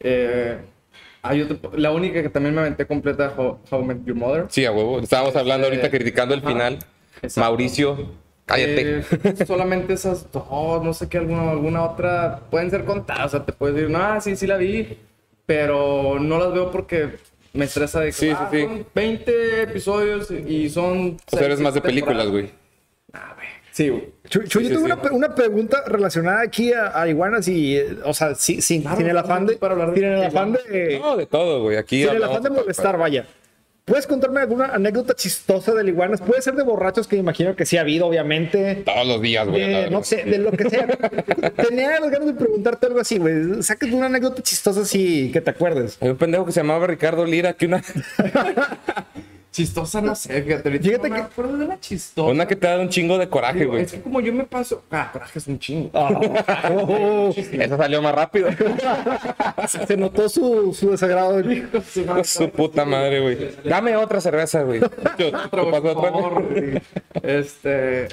Eh, 0.00 0.58
hay 1.22 1.42
otro- 1.42 1.72
la 1.76 1.90
única 1.90 2.22
que 2.22 2.28
también 2.28 2.54
me 2.54 2.60
aventé 2.62 2.86
completa, 2.86 3.32
How, 3.36 3.58
How 3.70 3.82
I 3.82 3.84
Met 3.84 4.04
Your 4.06 4.16
Mother. 4.16 4.44
Sí, 4.48 4.64
a 4.64 4.72
huevo. 4.72 5.00
Estábamos 5.00 5.34
hablando 5.36 5.66
ahorita 5.66 5.86
Este, 5.86 5.98
criticando 5.98 6.34
el 6.34 6.40
ajá. 6.40 6.48
final. 6.48 6.78
Exacto. 7.22 7.40
Mauricio, 7.40 8.10
cállate. 8.46 8.98
Eh, 8.98 9.46
solamente 9.46 9.92
esas 9.94 10.30
dos, 10.32 10.82
no 10.84 10.92
sé 10.94 11.08
qué, 11.08 11.18
alguna, 11.18 11.50
alguna 11.50 11.84
otra 11.84 12.40
pueden 12.50 12.70
ser 12.70 12.84
contadas. 12.84 13.26
O 13.26 13.28
sea, 13.30 13.44
te 13.46 13.52
puedes 13.52 13.76
decir, 13.76 13.90
no, 13.90 14.20
sí, 14.20 14.36
sí 14.36 14.46
la 14.46 14.56
vi, 14.56 14.98
pero 15.46 16.18
no 16.20 16.38
las 16.38 16.52
veo 16.52 16.70
porque 16.70 17.10
me 17.52 17.64
estresa 17.66 18.00
de 18.00 18.06
que 18.06 18.12
Sí, 18.12 18.30
ah, 18.30 18.48
sí. 18.50 18.62
son 18.62 18.86
20 18.94 19.62
episodios 19.62 20.30
y 20.30 20.68
son. 20.70 21.16
O 21.32 21.36
sea, 21.36 21.46
eres 21.46 21.60
más 21.60 21.74
de 21.74 21.80
películas, 21.80 22.28
güey. 22.28 22.50
Ah, 23.12 23.32
güey. 23.36 23.48
Sí, 23.70 23.88
güey. 23.88 24.12
Chuy, 24.28 24.48
Chuy, 24.48 24.64
Sí, 24.64 24.70
yo 24.70 24.78
sí, 24.78 24.84
tengo 24.84 25.00
sí. 25.02 25.08
Una, 25.10 25.12
una 25.26 25.34
pregunta 25.34 25.82
relacionada 25.86 26.42
aquí 26.42 26.72
a, 26.72 26.98
a 27.00 27.08
iguanas 27.08 27.46
y, 27.48 27.76
eh, 27.76 27.96
o 28.04 28.14
sea, 28.14 28.34
sí, 28.34 28.60
sin, 28.60 28.82
Claro, 28.82 28.96
sin 28.96 29.06
el 29.06 29.18
afán 29.18 29.46
de, 29.46 29.56
para 29.56 29.74
hablar 29.74 29.92
de 29.92 30.00
el 30.00 30.24
afán 30.24 30.52
de, 30.52 30.98
No, 31.00 31.16
de 31.16 31.26
todo, 31.26 31.62
güey. 31.62 31.76
Aquí 31.76 32.04
sin 32.04 32.14
el 32.16 32.24
afán 32.24 32.42
de 32.42 32.50
molestar, 32.50 32.98
vaya. 32.98 33.26
¿Puedes 33.86 34.06
contarme 34.06 34.40
alguna 34.40 34.68
anécdota 34.68 35.12
chistosa 35.14 35.74
de 35.74 35.86
iguanas? 35.86 36.22
Puede 36.22 36.40
ser 36.40 36.54
de 36.54 36.62
borrachos, 36.62 37.06
que 37.06 37.16
imagino 37.16 37.54
que 37.54 37.66
sí 37.66 37.76
ha 37.76 37.82
habido, 37.82 38.06
obviamente. 38.06 38.76
Todos 38.76 39.06
los 39.06 39.20
días, 39.20 39.46
güey. 39.46 39.60
De, 39.60 39.68
verga. 39.68 39.90
no 39.90 40.02
sé, 40.02 40.24
de 40.24 40.38
lo 40.38 40.52
que 40.52 40.70
sea. 40.70 40.86
Tenía 41.68 42.00
las 42.00 42.10
ganas 42.10 42.28
de 42.28 42.32
preguntarte 42.32 42.86
algo 42.86 43.00
así, 43.00 43.18
güey. 43.18 43.62
Sácate 43.62 43.92
una 43.92 44.06
anécdota 44.06 44.42
chistosa 44.42 44.80
así 44.80 45.30
que 45.30 45.42
te 45.42 45.50
acuerdes. 45.50 45.98
Hay 46.00 46.08
un 46.08 46.16
pendejo 46.16 46.46
que 46.46 46.52
se 46.52 46.60
llamaba 46.60 46.86
Ricardo 46.86 47.26
Lira, 47.26 47.52
que 47.52 47.66
una, 47.66 47.84
Chistosa, 49.54 50.00
no 50.00 50.16
sé, 50.16 50.42
fíjate. 50.42 50.68
ahorita 50.68 50.84
Fíjate 50.84 51.08
no 51.08 51.14
me 51.14 51.20
que- 51.20 51.26
acuerdo 51.28 51.56
de 51.58 51.64
una 51.66 51.78
chistosa. 51.78 52.28
una 52.28 52.48
que 52.48 52.56
te 52.56 52.66
da 52.66 52.80
un 52.80 52.88
chingo 52.88 53.18
de 53.18 53.28
coraje, 53.28 53.60
Digo, 53.60 53.70
güey. 53.70 53.84
es 53.84 53.92
que 53.92 54.00
como 54.02 54.20
yo 54.20 54.32
me 54.32 54.42
paso. 54.42 54.82
Ah, 54.90 55.10
coraje 55.12 55.38
es 55.38 55.46
un 55.46 55.60
chingo. 55.60 55.90
Oh, 55.94 57.32
Esa 57.36 57.76
salió 57.76 58.02
más 58.02 58.16
rápido. 58.16 58.48
se 59.86 59.96
notó 59.96 60.28
su, 60.28 60.74
su 60.74 60.90
desagrado. 60.90 61.40
Su 62.24 62.50
puta 62.50 62.84
madre, 62.84 63.20
güey. 63.20 63.38
Dame 63.64 63.94
otra 63.96 64.20
cerveza, 64.20 64.62
güey. 64.62 64.80
Yo- 64.80 65.28
Otro, 65.28 65.66
¿te 65.66 65.70
pasó 65.70 65.76
otra, 65.76 65.92
por 65.92 66.02
favor, 66.12 66.42
güey? 66.50 66.70
güey. 66.70 66.82
Este. 67.22 68.08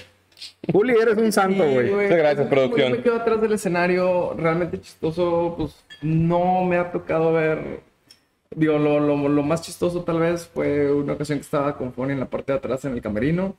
Juli, 0.71 0.93
eres 0.99 1.17
un 1.17 1.31
santo, 1.31 1.63
Sí, 1.63 1.73
güey. 1.73 1.89
Muchas 1.91 2.17
gracias, 2.17 2.37
Como 2.37 2.49
producción. 2.49 2.89
Yo 2.91 2.97
me 2.97 3.03
quedo 3.03 3.15
atrás 3.15 3.41
del 3.41 3.51
escenario, 3.53 4.33
realmente 4.37 4.79
chistoso, 4.79 5.55
pues 5.57 5.71
no 6.03 6.63
me 6.65 6.77
ha 6.77 6.91
tocado 6.91 7.33
ver. 7.33 7.79
Digo, 8.53 8.77
lo, 8.77 8.99
lo, 8.99 9.29
lo 9.29 9.43
más 9.43 9.61
chistoso 9.61 10.03
tal 10.03 10.19
vez 10.19 10.47
fue 10.47 10.91
una 10.91 11.13
ocasión 11.13 11.37
que 11.39 11.43
estaba 11.43 11.77
con 11.77 11.93
Fonny 11.93 12.13
en 12.13 12.19
la 12.19 12.29
parte 12.29 12.51
de 12.51 12.57
atrás 12.57 12.83
en 12.85 12.93
el 12.93 13.01
camerino. 13.01 13.55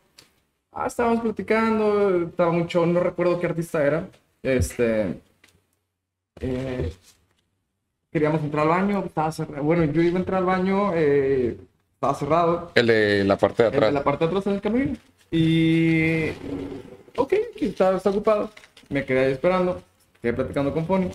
Ah, 0.72 0.87
estábamos 0.87 1.20
platicando, 1.20 2.22
estaba 2.26 2.52
mucho, 2.52 2.85
no 2.87 3.00
recuerdo 3.00 3.40
qué 3.40 3.46
artista 3.46 3.85
era. 3.85 4.09
Este. 4.42 5.20
eh, 6.40 6.92
queríamos 8.11 8.42
entrar 8.42 8.62
al 8.64 8.68
baño, 8.68 9.05
estaba 9.07 9.33
cerrado. 9.33 9.62
Bueno, 9.62 9.85
yo 9.85 10.02
iba 10.02 10.16
a 10.16 10.20
entrar 10.20 10.38
al 10.40 10.46
baño, 10.46 10.92
eh, 10.94 11.57
estaba 11.94 12.14
cerrado. 12.14 12.70
El 12.74 12.87
de 12.87 13.24
la 13.24 13.37
parte 13.38 13.62
de 13.62 13.68
atrás. 13.70 13.92
la 13.92 14.05
parte 14.05 14.24
de 14.24 14.28
atrás 14.31 14.46
en 14.46 14.52
el 14.55 14.61
camino. 14.61 14.96
Y. 15.31 16.28
Ok, 17.16 17.33
está, 17.61 17.96
está 17.96 18.11
ocupado. 18.11 18.50
Me 18.90 19.05
quedé 19.05 19.26
ahí 19.26 19.33
esperando. 19.33 19.83
Quedé 20.20 20.35
platicando 20.35 20.72
con 20.72 20.87
Pony. 20.87 21.11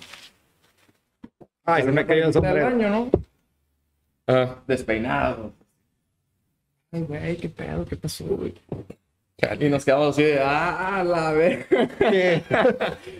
Ay, 1.65 1.83
se 1.83 1.91
me 1.91 2.05
cayó 2.05 2.21
el 2.21 2.25
Al 2.27 2.33
sombrero. 2.33 2.65
baño, 2.65 2.89
¿no? 2.89 3.09
Ah, 4.27 4.57
Despeinado. 4.67 5.53
Ay, 6.91 7.01
güey, 7.01 7.37
qué 7.37 7.49
pedo, 7.49 7.85
qué 7.85 7.95
pasó, 7.95 8.25
güey. 8.25 8.53
Y 9.59 9.69
nos 9.69 9.85
quedamos 9.85 10.09
así 10.09 10.23
de, 10.23 10.39
ah, 10.41 11.03
la 11.05 11.31
ver. 11.31 11.67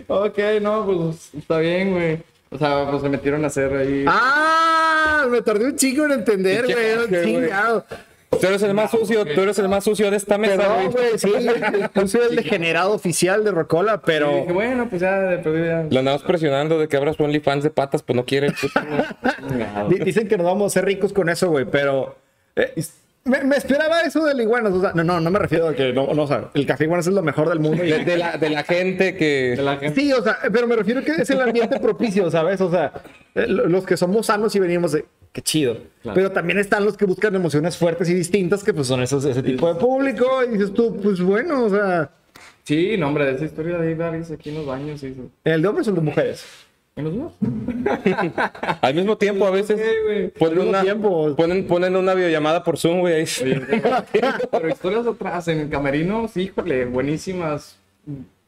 ok, 0.07 0.39
no, 0.61 0.85
pues 0.85 1.33
está 1.35 1.59
bien, 1.59 1.91
güey. 1.91 2.19
O 2.49 2.57
sea, 2.57 2.89
pues 2.89 3.03
se 3.03 3.09
metieron 3.09 3.43
a 3.43 3.47
hacer 3.47 3.73
ahí. 3.73 4.05
Ah, 4.07 5.27
me 5.29 5.41
tardé 5.41 5.65
un 5.65 5.75
chingo 5.75 6.05
en 6.05 6.13
entender, 6.13 6.63
güey. 6.63 6.77
Era 6.77 7.85
Tú 8.29 8.45
eres 8.45 8.61
el 8.61 8.73
más 8.73 8.91
sucio, 8.91 9.25
tú 9.25 9.41
eres 9.41 9.57
el 9.57 9.69
más 9.69 9.83
sucio 9.83 10.11
de 10.11 10.17
esta 10.17 10.37
mesa, 10.37 10.57
Perdón, 10.57 10.91
güey. 10.91 11.07
güey, 11.09 11.17
sí. 11.17 11.31
Yo 11.95 12.07
soy 12.07 12.21
el 12.29 12.35
degenerado 12.35 12.93
oficial 12.93 13.43
de 13.43 13.51
Rocola, 13.51 13.95
Y 13.95 14.05
pero. 14.05 14.31
dije, 14.41 14.51
bueno, 14.51 14.87
pues 14.89 15.01
ya 15.01 15.17
de. 15.19 15.87
Lo 15.89 15.99
andamos 15.99 16.23
presionando 16.23 16.77
de 16.77 16.87
que 16.87 16.97
abras 16.97 17.19
OnlyFans 17.19 17.63
de 17.63 17.69
patas, 17.69 18.03
pues 18.03 18.15
no 18.15 18.25
quiere. 18.25 18.51
puto. 18.61 18.79
Di- 19.89 19.99
Dicen 19.99 20.27
que 20.27 20.37
nos 20.37 20.45
vamos 20.45 20.63
a 20.63 20.67
hacer 20.67 20.85
ricos 20.85 21.13
con 21.13 21.29
eso, 21.29 21.49
güey, 21.49 21.65
pero. 21.65 22.15
eh, 22.55 22.73
me, 23.23 23.43
me 23.43 23.55
esperaba 23.57 24.01
eso 24.01 24.23
del 24.25 24.39
iguanas. 24.41 24.71
O 24.73 24.81
sea, 24.81 24.91
no, 24.93 25.03
no, 25.03 25.19
no 25.19 25.31
me 25.31 25.39
refiero 25.39 25.67
a 25.69 25.73
que 25.73 25.91
no, 25.91 26.13
no, 26.13 26.23
o 26.23 26.27
sea, 26.27 26.49
el 26.53 26.65
café 26.65 26.83
iguanas 26.83 27.07
es 27.07 27.13
lo 27.13 27.21
mejor 27.23 27.49
del 27.49 27.59
mundo. 27.59 27.83
y- 27.83 27.91
De, 27.91 28.05
de 28.05 28.17
la, 28.17 28.37
de 28.37 28.49
la 28.49 28.63
gente 28.63 29.15
que. 29.15 29.53
De 29.57 29.63
la 29.63 29.77
gente. 29.77 29.99
Sí, 29.99 30.11
o 30.13 30.21
sea, 30.21 30.37
pero 30.51 30.67
me 30.67 30.75
refiero 30.75 30.99
a 30.99 31.03
que 31.03 31.13
es 31.13 31.29
el 31.29 31.41
ambiente 31.41 31.79
propicio, 31.79 32.29
¿sabes? 32.29 32.59
O 32.61 32.69
sea, 32.69 32.91
eh, 33.35 33.47
lo- 33.47 33.67
los 33.67 33.85
que 33.85 33.97
somos 33.97 34.25
sanos 34.27 34.53
y 34.55 34.59
venimos 34.59 34.91
de. 34.91 35.05
Qué 35.37 35.43
chido. 35.43 35.77
Pero 36.15 36.31
también 36.31 36.57
están 36.57 36.83
los 36.83 36.97
que 36.97 37.05
buscan 37.05 37.35
emociones 37.35 37.77
fuertes 37.77 38.09
y 38.09 38.15
distintas, 38.15 38.63
que 38.63 38.73
pues 38.73 38.87
son 38.87 39.03
esos, 39.03 39.23
ese 39.23 39.43
tipo 39.43 39.71
de 39.71 39.79
público. 39.79 40.43
Y 40.43 40.53
dices 40.53 40.73
tú, 40.73 40.99
pues 40.99 41.21
bueno, 41.21 41.65
o 41.65 41.69
sea, 41.69 42.09
Sí, 42.63 42.97
no, 42.97 43.09
hombre, 43.09 43.25
de 43.25 43.33
esa 43.33 43.45
historia 43.45 43.77
de 43.77 43.89
ahí 43.89 43.93
varios 43.93 44.31
aquí 44.31 44.49
en 44.49 44.55
los 44.55 44.65
baños. 44.65 44.99
Sí, 44.99 45.13
sí. 45.13 45.29
¿el 45.43 45.61
de 45.61 45.67
hombres 45.67 45.85
o 45.85 45.91
el 45.91 45.95
de 45.97 46.01
mujeres? 46.01 46.43
¿En 46.95 47.03
los 47.03 47.15
dos? 47.15 47.33
Al 48.81 48.95
mismo 48.95 49.15
tiempo, 49.15 49.45
a 49.45 49.51
veces. 49.51 49.79
Ponen 50.39 50.53
Al 50.53 50.55
mismo 50.55 50.69
una, 50.71 50.81
tiempo. 50.81 51.35
Ponen, 51.35 51.67
ponen 51.67 51.95
una 51.95 52.15
videollamada 52.15 52.63
por 52.63 52.79
Zoom, 52.79 53.01
güey. 53.01 53.13
ahí. 53.13 53.25
Pero 54.51 54.69
historias 54.69 55.05
atrás 55.05 55.47
en 55.49 55.69
camerinos, 55.69 56.35
híjole, 56.35 56.85
buenísimas. 56.85 57.77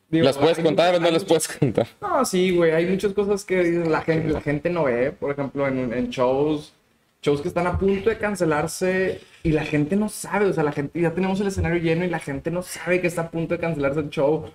Digo, 0.10 0.26
¿Las 0.26 0.40
puedes 0.40 0.58
contar 0.58 0.96
o 0.96 1.00
no 1.00 1.12
las 1.12 1.24
puedes 1.24 1.48
contar? 1.48 1.86
No, 2.02 2.26
sí, 2.26 2.50
güey, 2.50 2.72
hay 2.72 2.88
muchas 2.88 3.14
cosas 3.14 3.46
que 3.46 3.62
la 3.88 4.02
gente, 4.02 4.30
la 4.30 4.42
gente 4.42 4.72
no 4.72 4.86
ve, 4.86 5.12
por 5.12 5.30
ejemplo, 5.30 5.68
en, 5.68 5.94
en 5.94 6.10
shows, 6.10 6.74
shows 7.22 7.42
que 7.42 7.48
están 7.48 7.68
a 7.68 7.78
punto 7.78 8.10
de 8.10 8.18
cancelarse 8.18 9.22
y 9.44 9.52
la 9.52 9.66
gente 9.66 9.96
no 9.96 10.10
sabe, 10.10 10.46
o 10.46 10.54
sea, 10.54 10.64
la 10.64 10.72
gente, 10.72 11.00
ya 11.00 11.14
tenemos 11.14 11.40
el 11.40 11.48
escenario 11.48 11.82
lleno 11.82 12.06
y 12.06 12.10
la 12.10 12.20
gente 12.20 12.52
no 12.52 12.62
sabe 12.62 13.02
que 13.02 13.08
está 13.08 13.24
a 13.24 13.32
punto 13.32 13.54
de 13.54 13.60
cancelarse 13.60 14.00
el 14.00 14.10
show 14.10 14.46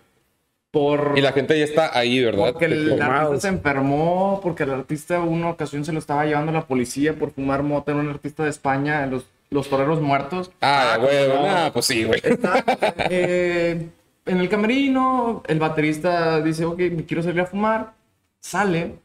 por... 0.70 1.14
Y 1.16 1.20
la 1.20 1.33
gente 1.33 1.59
ya 1.59 1.64
está 1.64 1.96
ahí, 1.96 2.22
¿verdad? 2.22 2.53
Porque 2.53 2.66
el 2.66 2.90
Formados. 2.90 3.27
artista 3.27 3.48
se 3.48 3.55
enfermó, 3.55 4.40
porque 4.42 4.64
el 4.64 4.70
artista 4.70 5.20
una 5.20 5.50
ocasión 5.50 5.85
se 5.85 5.92
lo 5.92 5.98
estaba 5.98 6.24
llevando 6.24 6.53
la 6.53 6.66
policía 6.66 7.14
por 7.14 7.31
fumar 7.31 7.62
mota, 7.62 7.92
era 7.92 8.00
un 8.00 8.09
artista 8.09 8.42
de 8.44 8.50
España, 8.50 9.07
los, 9.07 9.27
los 9.50 9.68
toreros 9.68 10.00
muertos. 10.00 10.50
Ah, 10.61 10.96
güey, 11.00 11.29
no. 11.29 11.42
nah, 11.42 11.70
pues 11.70 11.87
sí, 11.87 12.05
güey. 12.05 12.20
Está 12.22 12.64
eh, 13.11 13.88
en 14.27 14.38
el 14.38 14.48
camerino, 14.48 15.42
el 15.46 15.59
baterista 15.59 16.40
dice, 16.40 16.64
ok, 16.64 16.79
me 16.79 17.05
quiero 17.05 17.22
salir 17.22 17.40
a 17.40 17.46
fumar, 17.46 17.92
sale, 18.40 18.96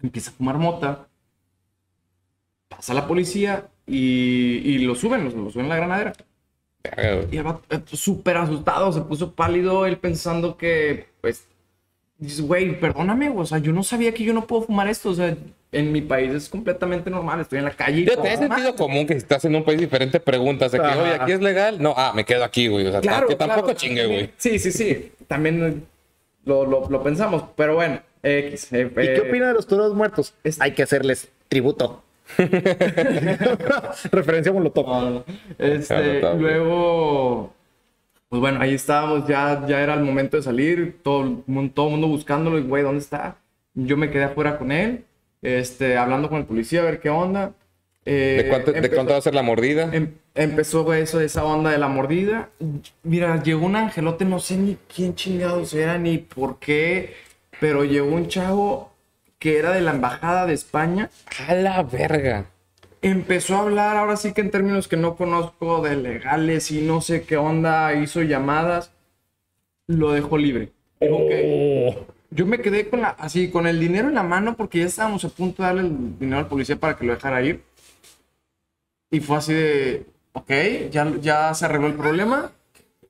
empieza 0.00 0.30
a 0.30 0.34
fumar 0.34 0.56
mota, 0.56 1.08
pasa 2.76 2.94
la 2.94 3.06
policía 3.06 3.66
y, 3.86 4.62
y 4.64 4.78
lo 4.78 4.94
suben, 4.94 5.24
lo, 5.24 5.30
lo 5.30 5.50
suben 5.50 5.66
a 5.66 5.70
la 5.70 5.76
granadera. 5.76 6.12
Y 7.30 7.36
el 7.36 7.42
vato, 7.44 7.62
eh, 7.70 7.80
súper 7.92 8.36
asustado, 8.36 8.92
se 8.92 9.00
puso 9.02 9.32
pálido, 9.32 9.86
él 9.86 9.98
pensando 9.98 10.56
que, 10.56 11.06
pues, 11.20 11.44
dice, 12.18 12.42
güey, 12.42 12.78
perdóname, 12.80 13.28
o 13.28 13.46
sea, 13.46 13.58
yo 13.58 13.72
no 13.72 13.82
sabía 13.84 14.12
que 14.12 14.24
yo 14.24 14.32
no 14.32 14.46
puedo 14.46 14.62
fumar 14.62 14.88
esto, 14.88 15.10
o 15.10 15.14
sea, 15.14 15.36
en 15.70 15.92
mi 15.92 16.02
país 16.02 16.32
es 16.32 16.48
completamente 16.48 17.08
normal, 17.08 17.40
estoy 17.40 17.60
en 17.60 17.64
la 17.66 17.70
calle. 17.70 18.00
y 18.00 18.04
Ya 18.04 18.12
puedo 18.14 18.22
te 18.24 18.32
es 18.32 18.40
fumar". 18.40 18.58
sentido 18.58 18.76
común 18.76 19.06
que 19.06 19.14
si 19.14 19.18
estás 19.18 19.44
en 19.44 19.54
un 19.54 19.64
país 19.64 19.78
diferente 19.80 20.18
preguntas 20.20 20.72
de 20.72 20.78
que, 20.80 20.84
Ajá. 20.84 21.02
oye, 21.02 21.14
aquí 21.14 21.32
es 21.32 21.40
legal. 21.40 21.80
No, 21.80 21.94
ah, 21.96 22.12
me 22.14 22.24
quedo 22.24 22.44
aquí, 22.44 22.66
güey. 22.68 22.86
O 22.86 22.90
sea, 22.90 23.00
Claro, 23.00 23.26
que 23.28 23.36
tampoco 23.36 23.62
claro, 23.66 23.78
chingue, 23.78 24.06
güey. 24.06 24.30
Sí, 24.36 24.58
sí, 24.58 24.70
sí. 24.72 25.12
También 25.28 25.62
eh, 25.64 25.74
lo, 26.44 26.66
lo, 26.66 26.90
lo 26.90 27.02
pensamos, 27.02 27.44
pero 27.56 27.76
bueno, 27.76 28.00
X. 28.22 28.72
eh, 28.72 28.90
¿Y 28.90 28.94
qué 29.14 29.20
opina 29.28 29.48
de 29.48 29.54
los 29.54 29.66
toros 29.66 29.94
muertos? 29.94 30.34
es- 30.44 30.60
Hay 30.60 30.72
que 30.72 30.82
hacerles 30.82 31.28
tributo. 31.48 32.02
Referencia 34.12 34.50
a 34.50 34.54
Molotov. 34.54 34.86
no. 34.86 35.24
Este, 35.58 36.20
Claro, 36.20 36.38
luego, 36.38 37.52
pues 38.28 38.40
bueno, 38.40 38.60
ahí 38.60 38.74
estábamos, 38.74 39.26
ya, 39.26 39.64
ya 39.66 39.80
era 39.82 39.94
el 39.94 40.00
momento 40.02 40.36
de 40.36 40.42
salir, 40.42 40.98
todo 41.02 41.22
el 41.24 41.36
mundo, 41.46 41.72
todo 41.74 41.86
el 41.86 41.92
mundo 41.92 42.08
buscándolo 42.08 42.58
y, 42.58 42.62
güey, 42.62 42.82
¿dónde 42.82 43.00
está? 43.00 43.36
Yo 43.74 43.96
me 43.96 44.10
quedé 44.10 44.24
afuera 44.24 44.58
con 44.58 44.72
él, 44.72 45.04
este, 45.42 45.96
hablando 45.96 46.28
con 46.28 46.38
el 46.38 46.44
policía 46.46 46.80
a 46.80 46.84
ver 46.84 47.00
qué 47.00 47.10
onda. 47.10 47.52
Eh, 48.04 48.40
¿De 48.42 48.48
cuánto, 48.48 48.72
¿De 48.72 48.78
empezó- 48.78 48.94
cuánto 48.96 49.12
va 49.12 49.18
a 49.18 49.22
ser 49.22 49.34
la 49.34 49.42
mordida? 49.42 49.88
Em- 49.92 50.14
empezó 50.34 50.92
eso, 50.92 51.20
esa 51.20 51.44
onda 51.44 51.70
de 51.70 51.78
la 51.78 51.88
mordida. 51.88 52.48
Mira, 53.04 53.40
llegó 53.42 53.64
un 53.66 53.76
angelote, 53.76 54.24
no 54.24 54.40
sé 54.40 54.56
ni 54.56 54.76
quién 54.94 55.14
chingados 55.14 55.72
era 55.74 55.98
ni 55.98 56.18
por 56.18 56.58
qué, 56.58 57.14
pero 57.60 57.84
llegó 57.84 58.08
un 58.08 58.26
chavo 58.28 58.91
que 59.42 59.58
era 59.58 59.72
de 59.72 59.80
la 59.80 59.90
embajada 59.90 60.46
de 60.46 60.54
España. 60.54 61.10
A 61.48 61.54
la 61.54 61.82
verga. 61.82 62.46
Empezó 63.00 63.56
a 63.56 63.62
hablar, 63.62 63.96
ahora 63.96 64.16
sí 64.16 64.32
que 64.32 64.40
en 64.40 64.52
términos 64.52 64.86
que 64.86 64.96
no 64.96 65.16
conozco, 65.16 65.82
de 65.82 65.96
legales 65.96 66.70
y 66.70 66.80
no 66.80 67.00
sé 67.00 67.24
qué 67.24 67.36
onda, 67.36 67.92
hizo 67.94 68.22
llamadas, 68.22 68.92
lo 69.88 70.12
dejó 70.12 70.38
libre. 70.38 70.70
Dijo 71.00 71.16
que- 71.28 71.98
Yo 72.30 72.46
me 72.46 72.60
quedé 72.60 72.88
con 72.88 73.00
la, 73.00 73.08
así, 73.08 73.50
con 73.50 73.66
el 73.66 73.80
dinero 73.80 74.06
en 74.06 74.14
la 74.14 74.22
mano 74.22 74.56
porque 74.56 74.78
ya 74.78 74.84
estábamos 74.86 75.24
a 75.24 75.28
punto 75.30 75.64
de 75.64 75.66
darle 75.66 75.82
el 75.82 76.18
dinero 76.20 76.38
al 76.38 76.46
policía 76.46 76.76
para 76.76 76.96
que 76.96 77.04
lo 77.04 77.12
dejara 77.14 77.42
ir. 77.42 77.64
Y 79.10 79.18
fue 79.18 79.38
así 79.38 79.52
de, 79.54 80.06
ok, 80.34 80.50
ya, 80.92 81.12
ya 81.20 81.52
se 81.52 81.64
arregló 81.64 81.88
el 81.88 81.94
problema. 81.94 82.52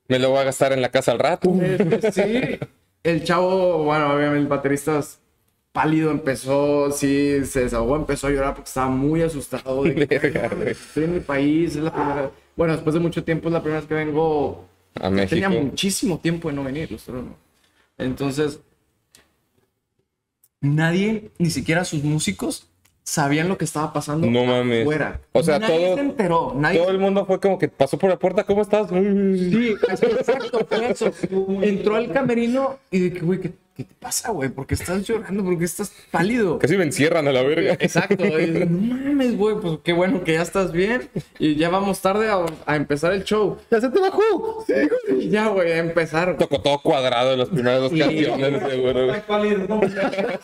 Me 0.07 0.17
lo 0.17 0.31
voy 0.31 0.39
a 0.39 0.43
gastar 0.45 0.73
en 0.73 0.81
la 0.81 0.89
casa 0.89 1.11
al 1.11 1.19
rato. 1.19 1.53
Este, 1.61 2.11
sí, 2.11 2.59
el 3.03 3.23
chavo, 3.23 3.83
bueno, 3.83 4.15
obviamente 4.15 4.39
el 4.39 4.47
baterista 4.47 4.99
pálido 5.73 6.11
empezó, 6.11 6.89
sí, 6.91 7.43
se 7.45 7.61
desahogó, 7.65 7.97
empezó 7.97 8.27
a 8.27 8.29
llorar 8.29 8.53
porque 8.55 8.69
estaba 8.69 8.87
muy 8.89 9.21
asustado. 9.23 9.83
De 9.83 9.93
que, 10.07 10.19
Verga, 10.19 10.47
"Ay, 10.49 10.55
güey. 10.57 10.69
estoy 10.71 11.03
en 11.03 11.13
mi 11.15 11.19
país, 11.19 11.75
es 11.75 11.83
la 11.83 11.91
primera 11.93 12.31
Bueno, 12.55 12.73
después 12.73 12.93
de 12.93 12.99
mucho 13.01 13.23
tiempo 13.25 13.49
es 13.49 13.53
la 13.53 13.61
primera 13.61 13.81
vez 13.81 13.87
que 13.89 13.95
vengo. 13.95 14.65
A 15.01 15.09
México. 15.09 15.29
Tenía 15.31 15.49
muchísimo 15.49 16.19
tiempo 16.19 16.47
de 16.49 16.53
no 16.55 16.63
venir, 16.63 16.89
los 16.91 17.03
toros, 17.03 17.25
¿no? 17.25 17.35
Entonces, 17.97 18.59
nadie, 20.61 21.31
ni 21.39 21.49
siquiera 21.49 21.83
sus 21.83 22.03
músicos, 22.03 22.67
sabían 23.03 23.49
lo 23.49 23.57
que 23.57 23.65
estaba 23.65 23.91
pasando 23.91 24.27
No 24.27 24.45
mames. 24.45 24.81
afuera. 24.83 25.21
O 25.33 25.43
sea, 25.43 25.59
nadie 25.59 25.77
todo- 25.87 25.95
se 25.95 26.01
enteró, 26.01 26.53
nadie 26.55 26.79
Todo 26.79 26.91
el 26.91 26.99
mundo 26.99 27.25
fue 27.25 27.39
como 27.39 27.57
que 27.57 27.67
pasó 27.67 27.97
por 27.97 28.09
la 28.09 28.17
puerta. 28.19 28.43
¿Cómo 28.45 28.61
estás? 28.61 28.87
Sí, 28.89 29.75
exacto, 29.89 30.65
fue 30.67 30.91
eso. 30.91 31.11
Entró 31.61 31.95
al 31.95 32.11
camerino 32.11 32.77
y 32.91 33.09
que, 33.09 33.19
güey, 33.19 33.41
¿qué, 33.41 33.51
¿qué 33.75 33.83
te 33.83 33.93
pasa, 33.95 34.31
güey? 34.31 34.49
¿Por 34.49 34.67
qué 34.67 34.75
estás 34.75 35.03
llorando? 35.03 35.43
¿Por 35.43 35.57
qué 35.57 35.65
estás 35.65 35.91
pálido? 36.11 36.59
Casi 36.59 36.77
me 36.77 36.83
encierran 36.83 37.27
a 37.27 37.31
la 37.31 37.41
verga. 37.41 37.73
Exacto, 37.79 38.39
y 38.39 38.47
no 38.51 38.95
mames, 38.95 39.37
güey, 39.37 39.55
pues 39.59 39.79
qué 39.83 39.93
bueno 39.93 40.23
que 40.23 40.33
ya 40.33 40.41
estás 40.41 40.71
bien 40.71 41.09
y 41.39 41.55
ya 41.55 41.69
vamos 41.69 42.01
tarde 42.01 42.29
a, 42.29 42.45
a 42.65 42.75
empezar 42.75 43.13
el 43.13 43.23
show. 43.23 43.57
¡Ya 43.71 43.81
se 43.81 43.89
te 43.89 43.99
bajó! 43.99 44.63
Sí, 44.67 44.73
güey. 45.07 45.29
Ya, 45.29 45.47
güey, 45.47 45.71
a 45.71 45.77
empezar. 45.77 46.37
Tocó 46.37 46.61
todo 46.61 46.79
cuadrado 46.81 47.33
en 47.33 47.39
las 47.39 47.49
primeras 47.49 47.81
dos 47.81 47.91
canciones, 47.91 48.61
seguro. 48.69 49.13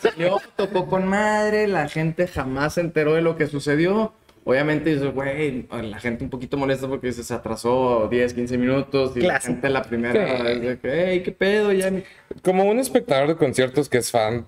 Salió, 0.00 0.38
tocó 0.56 0.86
con 0.86 1.06
madre, 1.06 1.68
la 1.68 1.88
gente 1.88 2.26
jamás 2.26 2.74
se 2.74 2.80
enteró 2.80 3.14
de 3.14 3.22
lo 3.22 3.36
que 3.36 3.46
sucedió. 3.46 4.12
Obviamente 4.44 4.94
dices, 4.94 5.12
güey, 5.14 5.68
la 5.70 5.98
gente 6.00 6.24
un 6.24 6.30
poquito 6.30 6.56
molesta 6.56 6.88
porque 6.88 7.12
se 7.12 7.32
atrasó 7.34 8.08
10, 8.10 8.34
15 8.34 8.58
minutos 8.58 9.12
y 9.16 9.20
la 9.20 9.38
gente 9.38 9.68
la 9.68 9.82
primera 9.82 10.12
Sí. 10.12 10.42
es 10.52 10.60
de 10.62 10.78
que, 10.78 11.04
hey, 11.06 11.22
qué 11.22 11.32
pedo, 11.32 11.72
ya 11.72 11.90
ni-". 11.90 12.02
Como 12.42 12.64
un 12.64 12.78
espectador 12.78 13.28
de 13.28 13.36
conciertos 13.36 13.88
que 13.88 13.98
es 13.98 14.10
fan, 14.10 14.46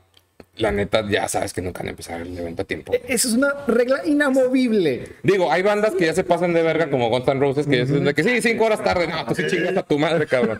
la 0.56 0.70
neta 0.72 1.02
ya 1.08 1.28
sabes 1.28 1.52
que 1.52 1.62
nunca 1.62 1.80
van 1.80 1.88
a 1.88 1.90
empezar 1.90 2.20
el 2.20 2.36
evento 2.36 2.62
a 2.62 2.64
tiempo. 2.64 2.92
Esa 3.06 3.28
es 3.28 3.34
una 3.34 3.52
regla 3.66 4.00
inamovible. 4.04 5.04
Digo, 5.22 5.50
hay 5.52 5.62
bandas 5.62 5.94
que 5.94 6.06
ya 6.06 6.14
se 6.14 6.24
pasan 6.24 6.52
de 6.52 6.62
verga 6.62 6.90
como 6.90 7.08
Guns 7.08 7.28
N' 7.28 7.40
Roses 7.40 7.66
que 7.66 7.80
dicen 7.84 8.04
de 8.04 8.14
que 8.14 8.22
sí, 8.24 8.40
cinco 8.42 8.64
horas 8.64 8.82
tarde. 8.82 9.06
No, 9.06 9.24
tú 9.26 9.34
sí 9.34 9.44
chingas 9.46 9.76
a 9.76 9.82
tu 9.82 9.98
madre, 9.98 10.26
cabrón. 10.26 10.58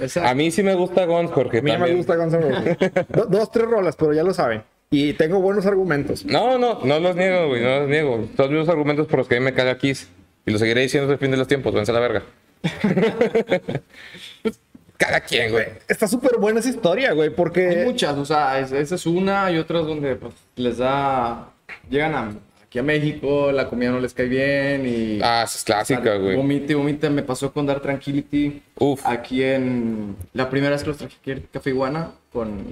Exacto. 0.00 0.28
A 0.28 0.34
mí 0.34 0.50
sí 0.50 0.62
me 0.62 0.74
gusta 0.74 1.04
Guns, 1.06 1.30
Jorge. 1.32 1.58
A 1.58 1.62
mí 1.62 1.70
ya 1.70 1.78
me 1.78 1.86
también. 1.86 1.96
gusta 1.98 2.16
Guns 2.16 2.32
N' 2.34 2.40
Roses. 2.42 2.76
Do- 3.08 3.26
dos, 3.26 3.50
tres 3.50 3.66
rolas, 3.66 3.96
pero 3.96 4.12
ya 4.14 4.22
lo 4.22 4.32
saben. 4.32 4.62
Y 4.90 5.14
tengo 5.14 5.40
buenos 5.40 5.66
argumentos. 5.66 6.24
No, 6.24 6.58
no, 6.58 6.80
no 6.84 7.00
los 7.00 7.16
niego, 7.16 7.48
güey, 7.48 7.62
no 7.62 7.80
los 7.80 7.88
niego. 7.88 8.16
Son 8.36 8.46
los 8.46 8.50
mismos 8.50 8.68
argumentos 8.68 9.06
por 9.08 9.18
los 9.18 9.28
que 9.28 9.36
a 9.36 9.40
mí 9.40 9.44
me 9.44 9.52
caga 9.52 9.76
Kiss. 9.78 10.08
Y 10.46 10.52
lo 10.52 10.58
seguiré 10.58 10.82
diciendo 10.82 11.06
hasta 11.06 11.14
el 11.14 11.18
fin 11.18 11.30
de 11.32 11.36
los 11.36 11.48
tiempos, 11.48 11.74
vence 11.74 11.90
a 11.90 11.94
la 11.94 12.00
verga. 12.00 12.22
Pues, 14.42 14.60
cada 14.96 15.20
quien, 15.20 15.50
güey. 15.52 15.66
Está 15.88 16.06
súper 16.08 16.36
buena 16.38 16.60
esa 16.60 16.68
historia, 16.68 17.12
güey, 17.12 17.28
Hay 17.30 17.34
porque... 17.34 17.82
muchas, 17.84 18.16
o 18.16 18.24
sea, 18.24 18.60
es- 18.60 18.72
esa 18.72 18.94
es 18.94 19.06
una 19.06 19.50
y 19.50 19.58
otras 19.58 19.86
donde 19.86 20.14
pues, 20.16 20.34
les 20.56 20.78
da, 20.78 21.50
llegan 21.90 22.14
a, 22.14 22.32
aquí 22.64 22.78
a 22.78 22.82
México, 22.84 23.50
la 23.52 23.68
comida 23.68 23.90
no 23.90 23.98
les 24.00 24.14
cae 24.14 24.26
bien 24.26 24.86
y... 24.86 25.18
Ah, 25.22 25.42
esa 25.44 25.58
es 25.58 25.64
clásica, 25.64 26.14
güey. 26.16 26.36
Vomite, 26.36 26.74
vomite, 26.76 27.10
me 27.10 27.22
pasó 27.24 27.52
con 27.52 27.66
Dar 27.66 27.80
Tranquility. 27.80 28.62
Uf. 28.78 29.04
Aquí 29.04 29.42
en. 29.42 30.14
La 30.32 30.48
primera 30.48 30.72
vez 30.72 30.82
que 30.82 30.88
los 30.90 30.98
traje 30.98 31.16
aquí 31.20 31.30
en 31.32 31.40
Café 31.52 31.70
Iguana 31.70 32.12
con, 32.32 32.64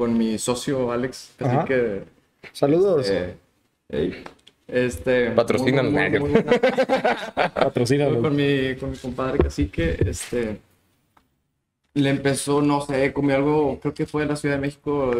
con 0.00 0.16
mi 0.16 0.38
socio 0.38 0.90
Alex. 0.90 1.34
Así 1.38 1.44
Ajá. 1.56 1.64
que. 1.66 2.04
Saludos. 2.54 3.06
eh, 3.10 3.36
ey, 3.90 4.24
este. 4.66 5.26
Muy 5.26 6.30
buena- 6.30 6.50
Patrocínanos. 7.54 8.22
con 8.22 8.34
mi, 8.34 8.76
con 8.76 8.90
mi 8.92 8.96
compadre 8.96 9.36
Cacique, 9.38 9.96
este. 10.06 10.58
Le 11.92 12.08
empezó, 12.08 12.62
no 12.62 12.80
sé, 12.80 13.12
comió 13.12 13.36
algo, 13.36 13.78
creo 13.78 13.92
que 13.92 14.06
fue 14.06 14.22
de 14.22 14.28
la 14.28 14.36
Ciudad 14.36 14.54
de 14.54 14.60
México. 14.62 15.12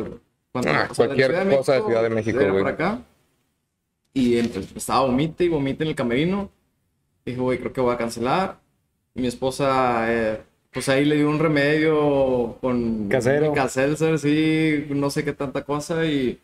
cuando- 0.51 0.71
Ah, 0.71 0.89
o 0.91 0.95
sea, 0.95 1.09
de 1.09 1.15
cualquier 1.15 1.57
cosa 1.59 1.75
de 1.75 1.83
Ciudad 1.83 2.03
de 2.03 2.09
México, 2.11 2.39
güey. 2.39 2.51
por 2.63 2.69
acá. 2.69 3.03
Y 4.15 4.37
empe- 4.37 4.67
estaba 4.77 5.03
vomite 5.03 5.45
y 5.45 5.49
vomite 5.51 5.85
en 5.85 5.91
el 5.91 5.95
camerino. 5.95 6.51
Dije, 7.27 7.39
güey, 7.39 7.59
creo 7.59 7.73
que 7.75 7.81
voy 7.83 7.93
a 7.95 7.99
cancelar. 7.99 8.59
Mi 9.13 9.27
esposa, 9.27 10.07
eh, 10.11 10.41
pues 10.71 10.89
ahí 10.89 11.05
le 11.05 11.17
dio 11.17 11.29
un 11.29 11.39
remedio 11.39 12.59
con... 12.61 13.09
Casero. 13.09 13.53
Caselser, 13.53 14.19
sí, 14.19 14.87
no 14.91 15.11
sé 15.11 15.25
qué 15.25 15.33
tanta 15.33 15.65
cosa. 15.65 16.05
Y 16.07 16.41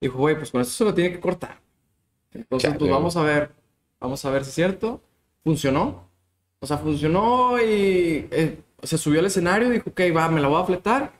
dijo, 0.00 0.18
güey, 0.18 0.36
pues 0.36 0.50
con 0.50 0.60
esto 0.60 0.74
se 0.74 0.84
lo 0.84 0.94
tiene 0.94 1.12
que 1.12 1.20
cortar. 1.20 1.58
Entonces, 2.32 2.68
Chale, 2.68 2.78
pues 2.78 2.90
vamos 2.90 3.16
a 3.16 3.22
ver. 3.22 3.50
Vamos 3.98 4.24
a 4.24 4.30
ver 4.30 4.44
si 4.44 4.50
es 4.50 4.54
cierto. 4.54 5.00
Funcionó. 5.42 6.06
O 6.60 6.66
sea, 6.66 6.76
funcionó 6.78 7.58
y 7.58 8.28
eh, 8.30 8.58
se 8.82 8.98
subió 8.98 9.20
al 9.20 9.26
escenario. 9.26 9.70
Dijo, 9.70 9.90
ok, 9.90 10.00
va, 10.14 10.28
me 10.28 10.40
la 10.40 10.48
voy 10.48 10.60
a 10.62 10.66
fletar. 10.66 11.12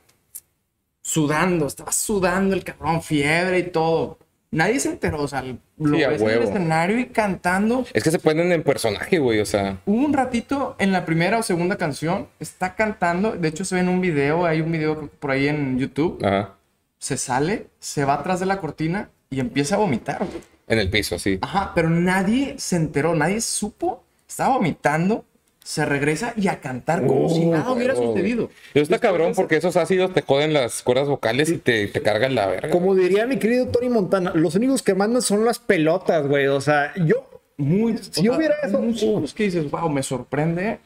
Sudando, 1.01 1.67
estaba 1.67 1.91
sudando 1.91 2.53
el 2.53 2.63
cabrón, 2.63 3.01
fiebre 3.01 3.59
y 3.59 3.71
todo. 3.71 4.19
Nadie 4.49 4.79
se 4.79 4.89
enteró, 4.89 5.21
o 5.21 5.27
sea, 5.27 5.41
lo 5.41 5.57
Sí, 5.97 6.05
ves 6.05 6.21
en 6.21 6.29
el 6.29 6.43
escenario 6.43 6.99
y 6.99 7.07
cantando. 7.07 7.85
Es 7.93 8.01
que 8.03 8.11
se 8.11 8.19
ponen 8.19 8.51
en 8.53 8.63
personaje, 8.63 9.19
güey, 9.19 9.39
o 9.41 9.45
sea. 9.45 9.79
Hubo 9.85 10.05
un 10.05 10.13
ratito 10.13 10.75
en 10.79 10.93
la 10.93 11.05
primera 11.05 11.37
o 11.37 11.43
segunda 11.43 11.75
canción, 11.77 12.27
está 12.39 12.75
cantando, 12.75 13.31
de 13.33 13.47
hecho 13.49 13.65
se 13.65 13.75
ve 13.75 13.81
en 13.81 13.89
un 13.89 13.99
video, 13.99 14.45
hay 14.45 14.61
un 14.61 14.71
video 14.71 15.09
por 15.19 15.31
ahí 15.31 15.47
en 15.49 15.77
YouTube, 15.77 16.23
Ajá. 16.25 16.55
se 16.97 17.17
sale, 17.17 17.67
se 17.79 18.05
va 18.05 18.13
atrás 18.15 18.39
de 18.39 18.45
la 18.45 18.59
cortina 18.59 19.09
y 19.29 19.41
empieza 19.41 19.75
a 19.75 19.79
vomitar, 19.79 20.19
güey. 20.19 20.41
En 20.67 20.79
el 20.79 20.89
piso, 20.89 21.19
sí. 21.19 21.39
Ajá, 21.41 21.73
pero 21.75 21.89
nadie 21.89 22.55
se 22.57 22.77
enteró, 22.77 23.15
nadie 23.15 23.41
supo, 23.41 24.03
estaba 24.27 24.55
vomitando, 24.55 25.25
se 25.67 25.85
regresa 25.85 26.33
y 26.37 26.47
a 26.47 26.61
cantar 26.61 27.05
como 27.05 27.27
si 27.27 27.43
nada 27.45 27.69
hubiera 27.73 27.93
Oh, 27.93 28.13
sucedido. 28.13 28.49
Eso 28.73 28.83
está 28.83 28.99
cabrón 28.99 29.33
porque 29.35 29.57
esos 29.57 29.75
ácidos 29.75 30.13
te 30.13 30.21
joden 30.21 30.53
las 30.53 30.81
cuerdas 30.81 31.09
vocales 31.09 31.49
y 31.49 31.57
te, 31.57 31.87
te 31.87 32.01
cargan 32.01 32.35
la 32.35 32.47
verga. 32.47 32.69
Como 32.69 32.95
diría 32.95 33.27
mi 33.27 33.37
querido 33.37 33.67
Tony 33.67 33.89
Montana, 33.89 34.31
los 34.33 34.55
únicos 34.55 34.81
que 34.81 34.93
mandan 34.95 35.21
son 35.21 35.43
las 35.43 35.59
pelotas, 35.59 36.25
güey. 36.25 36.47
O 36.47 36.61
sea, 36.61 36.93
yo... 37.05 37.29
Muy, 37.57 37.97
Si 37.97 38.21
yo 38.23 38.37
hubiera 38.37 38.55
eso, 38.63 38.79
músicos 38.79 39.33
que 39.33 39.43
dices, 39.45 39.69
wow, 39.71 39.89
me 39.89 40.03
sorprende 40.03 40.77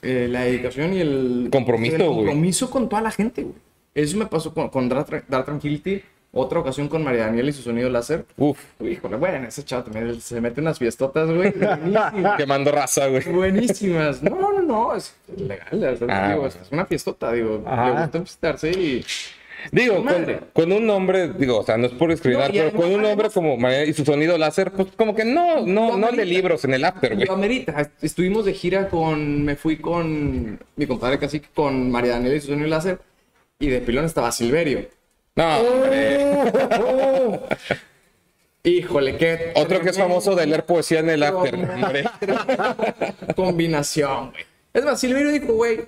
eh, 0.00 0.26
la 0.30 0.42
dedicación 0.44 0.94
y 0.94 1.00
el 1.00 1.48
Compromiso, 1.52 1.96
el 1.96 2.02
güey. 2.04 2.16
compromiso 2.18 2.70
con 2.70 2.88
toda 2.88 3.02
la 3.02 3.10
gente, 3.10 3.42
güey. 3.42 3.56
Eso 3.94 4.16
me 4.16 4.26
pasó 4.26 4.54
con, 4.54 4.68
con 4.70 4.88
Dar, 4.88 5.04
Tra- 5.04 5.24
Dar 5.28 5.44
Tranquility, 5.44 6.00
otra 6.32 6.60
ocasión 6.60 6.88
con 6.88 7.02
María 7.02 7.26
Daniela 7.26 7.50
y 7.50 7.52
su 7.52 7.62
sonido 7.62 7.90
láser. 7.90 8.24
Uf, 8.36 8.58
Híjole, 8.80 9.16
bueno, 9.16 9.48
ese 9.48 9.64
chavo 9.64 9.84
también 9.84 10.20
se 10.20 10.40
mete 10.40 10.60
unas 10.60 10.78
fiestotas, 10.78 11.28
güey. 11.28 11.50
buenísimas. 11.56 12.36
quemando 12.36 12.70
raza, 12.70 13.08
güey. 13.08 13.24
Buenísimas. 13.24 14.22
No, 14.22 14.36
no, 14.36 14.62
no, 14.62 14.94
es 14.94 15.14
legal. 15.36 15.98
Ah, 16.08 16.28
digo, 16.28 16.40
bueno. 16.40 16.54
es 16.62 16.70
una 16.70 16.86
fiestota, 16.86 17.32
digo. 17.32 17.64
Ajá. 17.66 17.94
Le 17.94 18.00
gusta 18.02 18.18
visitarse 18.18 18.70
y. 18.70 19.04
Digo, 19.72 20.02
con, 20.02 20.40
con 20.54 20.72
un 20.72 20.86
nombre, 20.86 21.34
digo, 21.34 21.58
o 21.58 21.62
sea, 21.62 21.76
no 21.76 21.86
es 21.86 21.92
por 21.92 22.08
discriminar, 22.08 22.48
No, 22.48 22.54
pero 22.54 22.72
con 22.72 22.92
un 22.92 23.02
nombre 23.02 23.28
como 23.28 23.58
María 23.58 23.84
y 23.84 23.92
su 23.92 24.06
sonido 24.06 24.38
láser, 24.38 24.72
pues 24.72 24.88
como 24.96 25.14
que 25.14 25.26
no, 25.26 25.66
no, 25.66 25.98
no 25.98 26.12
de 26.12 26.24
libros 26.24 26.64
en 26.64 26.72
el 26.72 26.84
after, 26.84 27.14
güey. 27.14 27.26
Lo 27.26 27.34
amerita. 27.34 27.90
Estuvimos 28.00 28.44
de 28.44 28.54
gira 28.54 28.88
con. 28.88 29.44
Me 29.44 29.56
fui 29.56 29.76
con 29.76 30.58
mi 30.76 30.86
compadre 30.86 31.18
casi 31.18 31.40
con 31.40 31.90
María 31.90 32.12
Daniela 32.12 32.36
y 32.36 32.40
su 32.40 32.46
sonido 32.46 32.68
láser. 32.68 33.00
Y 33.58 33.66
de 33.68 33.80
pilón 33.80 34.06
estaba 34.06 34.32
Silverio. 34.32 34.86
No, 35.36 35.58
hombre. 35.60 36.18
Híjole, 38.62 39.16
qué. 39.16 39.52
Otro 39.56 39.80
que 39.80 39.88
es 39.90 39.96
famoso 39.98 40.34
de 40.34 40.46
leer 40.46 40.66
poesía 40.66 41.00
en 41.00 41.08
el 41.10 41.22
after, 41.22 41.54
hombre. 41.54 42.04
Combinación, 43.36 44.30
güey. 44.32 44.44
Es 44.72 44.84
más, 44.84 45.00
Silverio 45.00 45.30
dijo, 45.30 45.54
güey, 45.54 45.80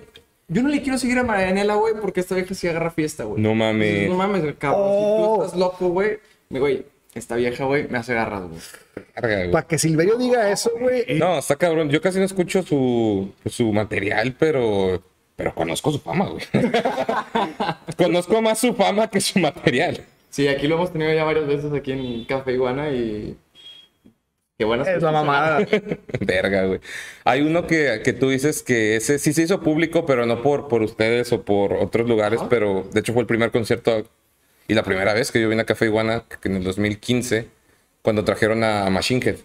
yo 0.47 0.63
no 0.63 0.69
le 0.69 0.81
quiero 0.81 0.97
seguir 0.97 1.19
a 1.19 1.23
María 1.23 1.45
Daniela, 1.47 1.75
güey, 1.75 1.93
porque 2.01 2.19
esta 2.19 2.35
vieja 2.35 2.53
sí 2.55 2.67
agarra 2.67 2.89
fiesta, 2.91 3.23
güey. 3.25 3.41
No 3.41 3.53
mames. 3.53 4.09
No 4.09 4.15
mames, 4.15 4.41
cabrón. 4.57 4.81
Si 4.83 4.95
Oh. 4.97 5.35
tú 5.37 5.43
estás 5.45 5.59
loco, 5.59 5.89
güey. 5.89 6.17
mi 6.49 6.59
Güey, 6.59 6.85
esta 7.13 7.35
vieja, 7.35 7.63
güey, 7.65 7.87
me 7.89 7.99
hace. 7.99 8.13
Verga, 8.13 8.39
güey. 8.39 9.51
Para 9.51 9.67
que 9.67 9.77
Silverio 9.77 10.17
diga 10.17 10.49
eso, 10.51 10.71
güey. 10.79 11.05
No, 11.19 11.37
está 11.37 11.55
cabrón. 11.55 11.89
Yo 11.89 12.01
casi 12.01 12.17
no 12.17 12.25
escucho 12.25 12.63
su, 12.63 13.31
su 13.45 13.71
material, 13.71 14.35
pero, 14.37 15.01
pero 15.43 15.53
conozco 15.53 15.91
su 15.91 15.99
fama, 15.99 16.29
güey. 16.29 16.41
conozco 17.97 18.41
más 18.41 18.59
su 18.59 18.73
fama 18.73 19.09
que 19.09 19.19
su 19.19 19.39
material. 19.39 20.05
Sí, 20.29 20.47
aquí 20.47 20.67
lo 20.67 20.75
hemos 20.75 20.93
tenido 20.93 21.11
ya 21.11 21.25
varias 21.25 21.45
veces 21.45 21.73
aquí 21.73 21.91
en 21.91 22.23
Café 22.23 22.53
Iguana 22.53 22.91
y. 22.91 23.35
Qué 24.57 24.63
buenas 24.63 24.87
Es 24.87 25.03
la 25.03 25.11
mamada. 25.11 25.67
Verga, 26.21 26.65
güey. 26.67 26.79
Hay 27.25 27.41
uno 27.41 27.67
que, 27.67 27.99
que 28.05 28.13
tú 28.13 28.29
dices 28.29 28.63
que 28.63 28.95
ese 28.95 29.19
sí 29.19 29.33
se 29.33 29.41
hizo 29.41 29.59
público, 29.59 30.05
pero 30.05 30.25
no 30.25 30.41
por, 30.41 30.69
por 30.69 30.81
ustedes 30.81 31.33
o 31.33 31.43
por 31.43 31.73
otros 31.73 32.07
lugares, 32.07 32.39
Ajá. 32.39 32.47
pero 32.47 32.87
de 32.93 33.01
hecho 33.01 33.11
fue 33.11 33.23
el 33.23 33.27
primer 33.27 33.51
concierto 33.51 34.05
y 34.69 34.75
la 34.75 34.83
primera 34.83 35.13
vez 35.13 35.29
que 35.29 35.41
yo 35.41 35.49
vine 35.49 35.63
a 35.63 35.65
Café 35.65 35.87
Iguana, 35.87 36.23
que 36.41 36.47
en 36.47 36.55
el 36.55 36.63
2015, 36.63 37.49
cuando 38.01 38.23
trajeron 38.23 38.63
a 38.63 38.89
Machine 38.89 39.19
Head. 39.25 39.35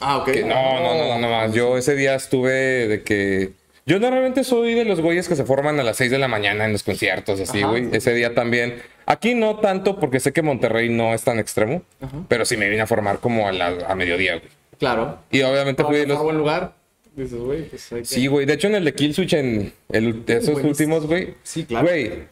Ah, 0.00 0.16
ok. 0.16 0.30
Que 0.30 0.44
no, 0.44 0.80
no, 0.80 0.94
no, 0.94 1.08
no, 1.08 1.18
no 1.18 1.28
más. 1.28 1.52
Yo 1.52 1.76
ese 1.76 1.94
día 1.94 2.14
estuve 2.14 2.88
de 2.88 3.02
que. 3.02 3.52
Yo 3.88 4.00
normalmente 4.00 4.42
soy 4.42 4.74
de 4.74 4.84
los 4.84 5.00
güeyes 5.00 5.28
que 5.28 5.36
se 5.36 5.44
forman 5.44 5.78
a 5.78 5.84
las 5.84 5.96
6 5.96 6.10
de 6.10 6.18
la 6.18 6.26
mañana 6.26 6.64
en 6.64 6.72
los 6.72 6.82
conciertos, 6.82 7.40
así, 7.40 7.58
Ajá. 7.60 7.68
güey. 7.70 7.88
Ese 7.92 8.12
día 8.14 8.34
también. 8.34 8.82
Aquí 9.06 9.34
no 9.36 9.58
tanto, 9.60 10.00
porque 10.00 10.18
sé 10.18 10.32
que 10.32 10.42
Monterrey 10.42 10.88
no 10.88 11.14
es 11.14 11.22
tan 11.22 11.38
extremo, 11.38 11.82
pero 12.28 12.44
sí 12.44 12.56
me 12.56 12.68
vine 12.68 12.82
a 12.82 12.86
formar 12.88 13.20
como 13.20 13.46
a, 13.46 13.52
la, 13.52 13.68
a 13.88 13.94
mediodía, 13.94 14.38
güey. 14.38 14.48
Claro. 14.80 15.20
Y 15.30 15.40
obviamente 15.42 15.84
fui 15.84 15.96
de 15.98 16.06
los. 16.08 16.20
buen 16.20 16.36
lugar. 16.36 16.74
Dices, 17.14 17.38
güey, 17.38 17.62
pues 17.68 17.90
hay 17.92 18.00
que... 18.00 18.04
Sí, 18.04 18.26
güey. 18.26 18.44
De 18.44 18.54
hecho, 18.54 18.66
en 18.66 18.74
el 18.74 18.84
de 18.84 18.92
Kill 18.94 19.14
Switch, 19.14 19.32
en 19.34 19.72
el- 19.90 20.22
esos 20.26 20.54
buenísimo. 20.54 20.96
últimos, 20.96 21.06
güey. 21.06 21.34
Sí, 21.44 21.64
claro. 21.64 21.86
Güey. 21.86 22.24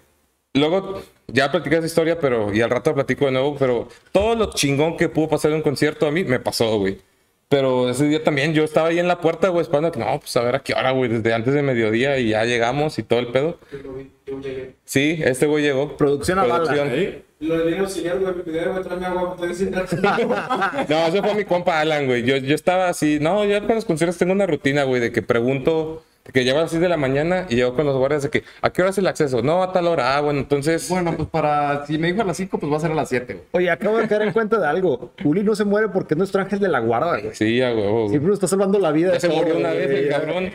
Luego, 0.55 1.03
ya 1.29 1.51
platicé 1.51 1.77
esa 1.79 1.87
historia, 1.87 2.19
pero. 2.19 2.53
Y 2.53 2.61
al 2.61 2.69
rato 2.71 2.93
platico 2.95 3.25
de 3.27 3.31
nuevo, 3.33 3.57
pero 3.57 3.89
todo 4.13 4.35
lo 4.35 4.53
chingón 4.53 4.97
que 4.97 5.09
pudo 5.09 5.29
pasar 5.29 5.53
en 5.53 5.59
un 5.59 5.63
concierto 5.63 6.07
a 6.07 6.11
mí 6.11 6.25
me 6.25 6.39
pasó, 6.41 6.79
güey. 6.79 6.99
Pero 7.49 7.91
ese 7.91 8.09
día 8.09 8.23
también 8.25 8.55
yo 8.55 8.65
estaba 8.65 8.89
ahí 8.89 8.99
en 8.99 9.09
la 9.09 9.21
puerta, 9.21 9.49
güey, 9.49 9.63
esperando 9.63 9.93
que 9.93 10.01
no, 10.01 10.19
pues 10.19 10.37
a 10.37 10.43
ver 10.43 10.57
a 10.57 10.61
qué 10.61 10.75
hora, 10.75 10.91
güey, 10.93 11.11
desde 11.11 11.33
antes 11.33 11.55
de 11.55 11.63
mediodía 11.63 12.19
y 12.19 12.31
ya 12.31 12.45
llegamos 12.45 12.99
y 12.99 13.03
todo 13.03 13.21
el 13.21 13.29
pedo. 13.29 13.59
Yo 13.71 13.79
lo 13.79 13.95
vi, 13.95 14.11
yo 14.27 14.41
llegué. 14.41 14.75
Sí, 14.85 15.21
este 15.25 15.47
güey 15.47 15.63
llegó. 15.63 15.97
Producción 15.97 16.39
a 16.39 16.45
bala. 16.45 16.71
Auxiliar, 17.81 18.19
güey, 18.19 18.35
me 18.35 18.43
pidieron, 18.43 19.05
agua, 19.05 19.37
No, 20.89 21.07
eso 21.07 21.23
fue 21.23 21.35
mi 21.35 21.45
compa 21.45 21.81
Alan, 21.81 22.07
güey. 22.07 22.23
Yo, 22.23 22.37
yo 22.39 22.55
estaba 22.55 22.89
así, 22.89 23.19
no, 23.21 23.45
yo 23.45 23.59
con 23.67 23.75
los 23.75 23.85
conciertos 23.85 24.17
tengo 24.17 24.33
una 24.33 24.47
rutina, 24.47 24.85
güey, 24.85 25.01
de 25.01 25.13
que 25.13 25.21
pregunto 25.21 26.03
Que 26.33 26.43
llegó 26.43 26.59
a 26.59 26.63
las 26.63 26.71
6 26.71 26.81
de 26.81 26.89
la 26.89 26.97
mañana 26.97 27.47
y 27.51 27.57
llegó 27.57 27.75
con 27.75 27.85
los 27.85 27.97
guardias 27.99 28.23
de 28.23 28.31
que, 28.31 28.45
¿a 28.63 28.71
qué 28.71 28.81
hora 28.81 28.91
es 28.93 28.99
el 28.99 29.07
acceso? 29.07 29.43
No, 29.43 29.63
a 29.63 29.73
tal 29.73 29.87
hora. 29.87 30.17
Ah, 30.17 30.21
bueno, 30.23 30.41
entonces... 30.41 30.89
Bueno, 30.89 31.15
pues 31.17 31.29
para. 31.29 31.85
Si 31.87 31.99
me 31.99 32.09
dijo 32.11 32.23
a 32.23 32.25
las 32.25 32.39
5, 32.39 32.59
pues 32.59 32.73
va 32.73 32.79
a 32.79 32.81
ser 32.81 32.93
a 32.93 32.95
las 32.95 33.11
7, 33.11 33.35
güey. 33.35 33.45
Oye, 33.53 33.71
acabo 33.71 33.99
de 33.99 34.09
caer 34.09 34.23
en 34.23 34.33
cuenta 34.33 34.59
de 34.59 34.67
algo. 34.67 35.13
Uli 35.23 35.43
no 35.43 35.55
se 35.55 35.65
muere 35.65 35.89
porque 35.89 36.15
es 36.15 36.19
nuestro 36.19 36.41
ángel 36.41 36.61
de 36.61 36.69
la 36.69 36.81
guarda, 36.81 37.21
güey. 37.21 37.35
Sí, 37.35 37.61
a 37.61 37.73
huevo. 37.75 37.93
güey. 38.01 38.09
Siempre 38.09 38.29
nos 38.29 38.37
está 38.39 38.49
salvando 38.49 38.79
la 38.79 38.91
vida. 38.91 39.09
Ya 39.09 39.15
de 39.15 39.21
se 39.21 39.29
todo, 39.29 39.37
murió 39.39 39.57
una 39.59 39.73
güey. 39.75 39.87
vez 39.87 39.91
el 39.91 40.09
cabrón. 40.09 40.51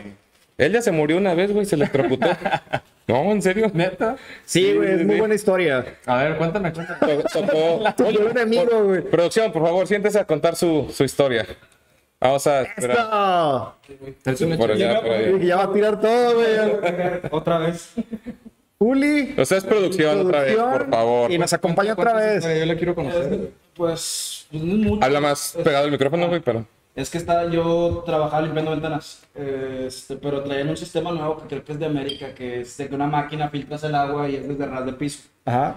Él 0.58 0.72
ya 0.72 0.82
se 0.82 0.90
murió 0.92 1.16
una 1.16 1.34
vez, 1.34 1.52
güey, 1.52 1.64
se 1.64 1.76
electrocutó. 1.76 2.26
no, 3.06 3.30
en 3.32 3.40
serio. 3.40 3.70
¿Neta? 3.72 4.16
Sí, 4.44 4.74
güey, 4.74 4.90
es 4.92 5.06
muy 5.06 5.18
buena 5.20 5.34
historia. 5.36 5.84
A 6.04 6.16
ver, 6.24 6.36
cuéntame, 6.36 6.72
cuéntame. 6.72 6.98
To- 7.22 7.28
Tocó. 7.46 7.84
Tu 7.96 8.04
peor 8.04 8.30
enemigo, 8.32 8.84
güey. 8.84 9.02
Producción, 9.02 9.52
por 9.52 9.62
favor, 9.62 9.86
siéntese 9.86 10.18
a 10.18 10.24
contar 10.26 10.56
su, 10.56 10.90
su 10.92 11.04
historia. 11.04 11.46
Vamos 12.20 12.46
a 12.46 12.62
esperar. 12.62 12.98
¡Esto! 14.24 14.56
Por 14.58 14.70
allá, 14.72 15.00
por 15.00 15.10
allá. 15.10 15.38
Ya 15.38 15.56
va 15.56 15.62
a 15.64 15.72
tirar 15.72 16.00
todo, 16.00 16.34
güey. 16.34 16.48
Otra 17.30 17.58
vez. 17.58 17.94
Uli. 18.78 19.34
O 19.38 19.44
sea, 19.44 19.58
es 19.58 19.64
producción 19.64 20.26
otra 20.26 20.40
vez, 20.42 20.56
por 20.56 20.88
favor. 20.90 21.30
Y 21.30 21.38
nos 21.38 21.52
acompaña 21.52 21.92
otra 21.94 22.12
vez. 22.14 22.44
Yo 22.44 22.66
le 22.66 22.76
quiero 22.76 22.94
conocer. 22.94 23.50
Pues, 23.74 24.46
pues 24.50 24.62
no 24.62 24.72
es 24.74 24.78
mucho. 24.78 25.04
Habla 25.04 25.20
más 25.20 25.56
pegado 25.64 25.86
el 25.86 25.90
micrófono, 25.92 26.28
güey, 26.28 26.40
pero. 26.40 26.66
Es 26.94 27.08
que 27.08 27.18
estaba, 27.18 27.46
yo 27.46 28.02
trabajaba 28.04 28.42
limpiando 28.42 28.72
ventanas, 28.72 29.22
este, 29.34 30.16
pero 30.16 30.42
traían 30.42 30.68
un 30.70 30.76
sistema 30.76 31.12
nuevo 31.12 31.36
que 31.38 31.46
creo 31.46 31.64
que 31.64 31.72
es 31.72 31.78
de 31.78 31.86
América, 31.86 32.34
que 32.34 32.60
es 32.62 32.76
de 32.76 32.88
que 32.88 32.94
una 32.94 33.06
máquina 33.06 33.48
filtras 33.48 33.84
el 33.84 33.94
agua 33.94 34.28
y 34.28 34.34
es 34.36 34.48
desde 34.48 34.66
ras 34.66 34.84
del 34.84 34.96
piso. 34.96 35.22
Ajá. 35.44 35.76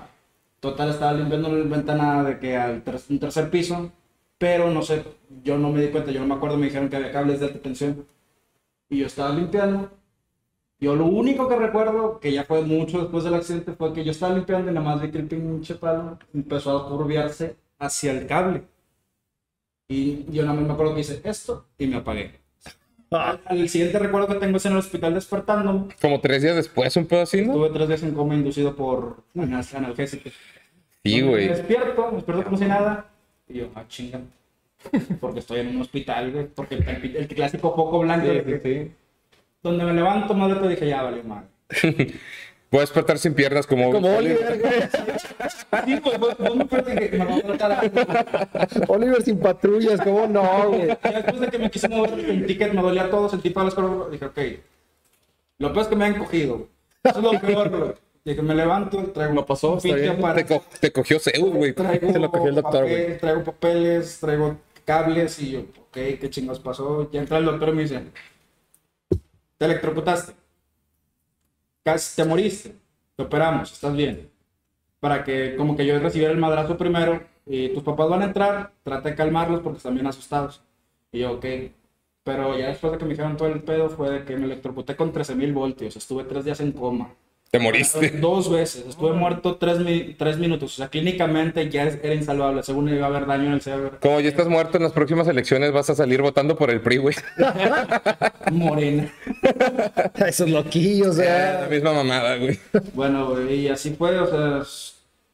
Total, 0.59 0.89
estaba 0.89 1.13
limpiando 1.13 1.49
la 1.49 1.63
ventana 1.65 2.23
de 2.23 2.39
que 2.39 2.57
al 2.57 2.81
ter- 2.81 2.99
un 3.09 3.19
tercer 3.19 3.49
piso, 3.51 3.91
pero 4.43 4.69
no 4.69 4.81
sé, 4.81 5.05
yo 5.41 5.57
no 5.57 5.69
me 5.69 5.79
di 5.79 5.87
cuenta, 5.87 6.11
yo 6.11 6.19
no 6.19 6.27
me 6.27 6.33
acuerdo, 6.33 6.57
me 6.57 6.65
dijeron 6.65 6.89
que 6.89 6.97
había 6.97 7.13
cables 7.13 7.39
de 7.39 7.45
alta 7.45 7.59
tensión. 7.59 8.05
Y 8.89 8.97
yo 8.97 9.07
estaba 9.07 9.29
limpiando. 9.33 9.89
Yo 10.81 10.95
lo 10.97 11.05
único 11.05 11.47
que 11.47 11.55
recuerdo, 11.55 12.19
que 12.19 12.33
ya 12.33 12.43
fue 12.43 12.61
mucho 12.61 12.99
después 12.99 13.23
del 13.23 13.35
accidente, 13.35 13.71
fue 13.71 13.93
que 13.93 14.03
yo 14.03 14.11
estaba 14.11 14.35
limpiando 14.35 14.69
y 14.69 14.73
nada 14.73 14.85
más 14.85 15.01
vi 15.01 15.11
que 15.11 15.19
el 15.19 15.27
pinche 15.27 15.75
palo 15.75 16.19
empezó 16.33 16.77
a 16.77 16.89
curviarse 16.89 17.55
hacia 17.79 18.11
el 18.11 18.27
cable. 18.27 18.63
Y 19.87 20.25
yo 20.29 20.43
nada 20.43 20.55
más 20.55 20.67
me 20.67 20.73
acuerdo 20.73 20.93
que 20.93 20.99
hice 20.99 21.21
esto 21.23 21.65
y 21.77 21.87
me 21.87 21.95
apagué. 21.95 22.41
Ah, 23.11 23.39
El 23.49 23.69
siguiente 23.69 23.97
recuerdo 23.97 24.27
que 24.27 24.35
tengo 24.35 24.57
es 24.57 24.65
en 24.65 24.73
el 24.73 24.79
hospital 24.79 25.13
despertando. 25.13 25.87
Como 26.01 26.19
tres 26.19 26.41
días 26.41 26.57
después, 26.57 26.93
un 26.97 27.05
pedo 27.05 27.21
así, 27.21 27.37
¿no? 27.45 27.53
Estuve 27.53 27.69
tres 27.69 27.87
días 27.87 28.03
en 28.03 28.13
coma 28.13 28.35
inducido 28.35 28.75
por 28.75 29.23
analgésicos. 29.33 30.33
Sí, 31.05 31.21
Me 31.21 31.29
güey. 31.29 31.47
despierto, 31.47 32.07
me 32.09 32.15
despierto 32.17 32.43
como 32.43 32.57
si 32.57 32.65
nada. 32.65 33.09
Y 33.53 33.59
yo, 33.59 33.67
ah, 33.75 33.83
chinga. 33.87 34.19
Porque 35.21 35.39
estoy 35.39 35.61
en 35.61 35.67
un 35.75 35.81
hospital, 35.81 36.31
güey. 36.31 36.47
Porque 36.47 36.75
el, 36.75 37.15
el- 37.15 37.27
clásico 37.27 37.73
foco 37.75 37.99
blanco. 37.99 38.27
que- 38.27 38.59
Sí, 38.61 38.85
sí. 38.85 38.91
Donde 39.61 39.85
me 39.85 39.93
levanto, 39.93 40.33
madre, 40.33 40.59
te 40.59 40.67
dije, 40.69 40.87
ya 40.87 41.03
valió 41.03 41.23
mal. 41.23 41.45
Puedes 41.69 42.19
despertar 42.89 43.17
sin 43.17 43.33
piernas 43.33 43.65
como. 43.65 43.91
Como 43.91 44.17
Oliver, 44.17 44.59
güey. 44.59 44.81
Sí, 45.85 45.99
pues, 46.03 46.17
pues, 46.17 46.35
pues, 46.35 46.85
me 46.85 47.09
que 47.09 47.17
me 47.17 47.25
va 47.25 47.35
a 47.35 47.41
tratar. 47.41 48.89
Oliver 48.89 49.21
sin 49.21 49.39
patrullas, 49.39 50.01
¿cómo 50.01 50.27
no, 50.27 50.69
güey? 50.69 50.87
Ya 50.87 50.97
después 51.21 51.39
de 51.39 51.47
que 51.47 51.59
me 51.59 51.71
quise 51.71 51.87
mover 51.87 52.19
el 52.19 52.45
ticket, 52.45 52.73
me 52.73 52.81
dolía 52.81 53.09
todo, 53.09 53.29
sentí 53.29 53.51
para 53.51 53.65
las 53.65 53.75
cosas. 53.75 54.11
Dije, 54.11 54.25
ok. 54.25 54.39
Lo 55.59 55.71
peor 55.71 55.83
es 55.83 55.87
que 55.87 55.95
me 55.95 56.05
han 56.05 56.15
cogido. 56.17 56.67
Eso 57.03 57.17
es 57.19 57.23
lo 57.23 57.39
peor, 57.39 57.69
güey. 57.69 57.91
Dije, 58.25 58.41
me 58.41 58.55
levanto, 58.55 58.97
traigo 59.11 59.33
No 59.33 59.45
pasó, 59.45 59.73
un 59.73 59.77
está 59.77 59.95
bien. 59.95 60.21
Te, 60.35 60.45
co- 60.45 60.63
te 60.79 60.91
cogió 60.91 61.19
Zeus, 61.19 61.53
güey. 61.53 61.73
Se 61.73 62.19
lo 62.19 62.31
cogió 62.31 62.49
el 62.49 62.55
doctor, 62.55 62.81
papel, 62.83 63.05
güey. 63.05 63.17
Traigo 63.17 63.43
papeles, 63.43 64.19
traigo 64.19 64.57
cables 64.85 65.39
y 65.39 65.51
yo, 65.51 65.59
ok, 65.61 65.91
¿qué 66.19 66.29
chingados 66.29 66.59
pasó? 66.59 67.09
Ya 67.11 67.19
entra 67.19 67.37
el 67.37 67.45
doctor 67.45 67.69
y 67.69 67.73
me 67.73 67.81
dice, 67.83 68.01
te 69.57 69.65
electrocutaste. 69.65 70.33
Casi 71.83 72.15
te 72.15 72.25
moriste. 72.27 72.75
Te 73.15 73.23
operamos, 73.23 73.71
estás 73.71 73.95
bien. 73.95 74.29
Para 74.99 75.23
que 75.23 75.55
como 75.57 75.75
que 75.75 75.85
yo 75.85 75.99
recibiera 75.99 76.31
el 76.31 76.39
madrazo 76.39 76.77
primero 76.77 77.21
y 77.45 77.69
tus 77.69 77.83
papás 77.83 78.09
van 78.09 78.21
a 78.21 78.25
entrar, 78.25 78.71
trata 78.83 79.09
de 79.09 79.15
calmarlos 79.15 79.61
porque 79.61 79.77
están 79.77 79.93
bien 79.95 80.07
asustados. 80.07 80.61
Y 81.11 81.19
yo, 81.19 81.33
ok. 81.33 81.45
Pero 82.23 82.57
ya 82.57 82.67
después 82.69 82.93
de 82.93 82.97
que 82.99 83.03
me 83.05 83.11
dijeron 83.11 83.35
todo 83.35 83.49
el 83.49 83.61
pedo 83.63 83.89
fue 83.89 84.09
de 84.09 84.23
que 84.25 84.37
me 84.37 84.45
electrocuté 84.45 84.95
con 84.95 85.11
13.000 85.11 85.53
voltios. 85.53 85.95
Estuve 85.97 86.23
tres 86.23 86.45
días 86.45 86.61
en 86.61 86.71
coma. 86.71 87.13
Te 87.53 87.59
moriste. 87.59 88.09
Dos 88.19 88.49
veces. 88.51 88.83
Estuve 88.89 89.13
muerto 89.13 89.57
tres, 89.57 89.77
mi- 89.77 90.15
tres 90.17 90.39
minutos. 90.39 90.73
O 90.73 90.75
sea, 90.75 90.87
clínicamente 90.87 91.69
ya 91.69 91.83
es- 91.83 91.99
era 92.03 92.15
insalvable. 92.15 92.63
Según 92.63 92.89
iba 92.89 93.05
a 93.05 93.09
haber 93.09 93.27
daño 93.27 93.43
en 93.45 93.51
el 93.53 93.61
cerebro. 93.61 93.91
Como 94.01 94.19
ya 94.21 94.29
estás 94.29 94.47
muerto 94.47 94.77
en 94.77 94.83
las 94.83 94.91
próximas 94.91 95.27
elecciones, 95.27 95.71
vas 95.71 95.87
a 95.91 95.93
salir 95.93 96.19
votando 96.23 96.55
por 96.55 96.71
el 96.71 96.81
PRI, 96.81 96.97
güey. 96.97 97.15
Morena. 98.51 99.13
Esos 100.27 100.49
loquillos, 100.49 101.17
La 101.17 101.57
güey. 101.67 101.69
misma 101.77 101.93
mamada, 101.93 102.37
güey. 102.37 102.59
Bueno, 102.95 103.29
güey, 103.29 103.53
y 103.61 103.67
así 103.67 103.91
fue. 103.91 104.17
O 104.19 104.25
sea, 104.27 104.63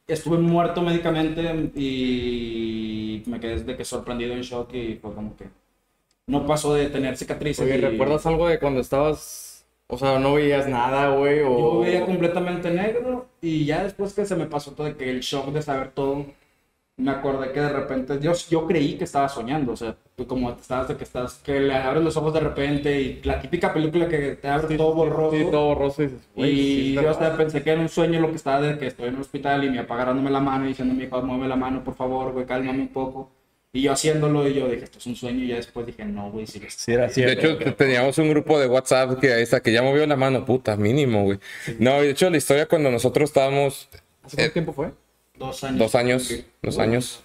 estuve 0.06 0.36
muerto 0.36 0.82
médicamente 0.82 1.40
y 1.74 3.22
me 3.24 3.40
quedé 3.40 3.60
de 3.62 3.76
que 3.78 3.84
sorprendido 3.86 4.34
en 4.34 4.42
shock 4.42 4.74
y 4.74 4.98
fue 5.00 5.14
como 5.14 5.34
que 5.38 5.46
no 6.26 6.46
pasó 6.46 6.74
de 6.74 6.90
tener 6.90 7.16
cicatrices. 7.16 7.64
Oye, 7.64 7.78
y- 7.78 7.80
¿recuerdas 7.80 8.26
algo 8.26 8.46
de 8.46 8.58
cuando 8.58 8.80
estabas. 8.82 9.46
O 9.90 9.98
sea, 9.98 10.18
no 10.18 10.34
veías 10.34 10.68
nada, 10.68 11.10
güey? 11.16 11.40
O... 11.40 11.58
Yo 11.58 11.80
veía 11.80 12.06
completamente 12.06 12.70
negro 12.70 13.26
y 13.40 13.64
ya 13.64 13.82
después 13.82 14.14
que 14.14 14.24
se 14.24 14.36
me 14.36 14.46
pasó 14.46 14.72
todo 14.72 14.86
de 14.86 14.96
que 14.96 15.10
el 15.10 15.20
shock 15.20 15.48
de 15.48 15.62
saber 15.62 15.90
todo, 15.90 16.26
me 16.96 17.10
acordé 17.10 17.52
que 17.52 17.60
de 17.60 17.70
repente, 17.70 18.18
yo, 18.20 18.32
yo 18.48 18.66
creí 18.66 18.96
que 18.96 19.04
estaba 19.04 19.28
soñando, 19.28 19.72
o 19.72 19.76
sea, 19.76 19.96
tú 20.14 20.26
como 20.26 20.50
estabas 20.50 20.88
de 20.88 20.96
que 20.96 21.04
estás, 21.04 21.38
que 21.38 21.58
le 21.58 21.74
abres 21.74 22.04
los 22.04 22.16
ojos 22.16 22.34
de 22.34 22.40
repente 22.40 23.00
y 23.00 23.22
la 23.24 23.40
típica 23.40 23.72
película 23.72 24.06
que 24.06 24.36
te 24.36 24.48
abre 24.48 24.76
todo 24.76 24.94
borroso. 24.94 25.36
Sí, 25.36 25.46
todo 25.50 25.66
borroso. 25.66 26.02
Y, 26.02 26.06
dices, 26.06 26.28
güey, 26.36 26.50
Y 26.50 26.56
sí 26.56 26.94
yo 26.94 27.10
hasta 27.10 27.36
pensé 27.36 27.62
que 27.62 27.70
era 27.70 27.80
un 27.80 27.88
sueño 27.88 28.20
lo 28.20 28.28
que 28.28 28.36
estaba 28.36 28.60
de 28.60 28.78
que 28.78 28.86
estoy 28.86 29.08
en 29.08 29.14
el 29.14 29.20
hospital 29.20 29.64
y 29.64 29.70
mi 29.70 29.78
papá 29.78 29.94
agarrándome 29.94 30.30
la 30.30 30.40
mano 30.40 30.66
y 30.66 30.68
diciendo 30.68 30.94
mi 30.94 31.04
hijo, 31.04 31.22
mueve 31.22 31.48
la 31.48 31.56
mano, 31.56 31.82
por 31.82 31.94
favor, 31.94 32.32
güey, 32.32 32.46
cálmame 32.46 32.80
un 32.80 32.88
poco. 32.88 33.30
Y 33.72 33.82
yo 33.82 33.92
haciéndolo 33.92 34.48
y 34.48 34.54
yo 34.54 34.68
dije, 34.68 34.84
esto 34.84 34.98
es 34.98 35.06
un 35.06 35.14
sueño 35.14 35.44
y 35.44 35.48
ya 35.48 35.56
después 35.56 35.86
dije, 35.86 36.04
no, 36.04 36.30
güey, 36.32 36.46
sí, 36.46 36.60
Sí, 36.68 36.92
era 36.92 37.06
De 37.06 37.12
cierto. 37.14 37.46
hecho, 37.46 37.58
te- 37.58 37.70
teníamos 37.72 38.18
un 38.18 38.28
grupo 38.30 38.58
de 38.58 38.66
WhatsApp 38.66 39.20
que 39.20 39.32
ahí 39.32 39.42
está, 39.42 39.60
que 39.60 39.70
ya 39.72 39.82
movió 39.82 40.04
la 40.06 40.16
mano, 40.16 40.44
puta, 40.44 40.76
mínimo, 40.76 41.22
güey. 41.22 41.38
No, 41.78 42.00
de 42.02 42.10
hecho, 42.10 42.28
la 42.30 42.36
historia 42.36 42.66
cuando 42.66 42.90
nosotros 42.90 43.30
estábamos 43.30 43.88
¿Hace 44.24 44.36
cuánto 44.36 44.52
tiempo 44.52 44.72
fue? 44.72 44.90
dos 45.38 45.62
años. 45.64 45.78
dos 45.78 45.94
años, 45.94 46.34
dos 46.62 46.78
años. 46.78 47.22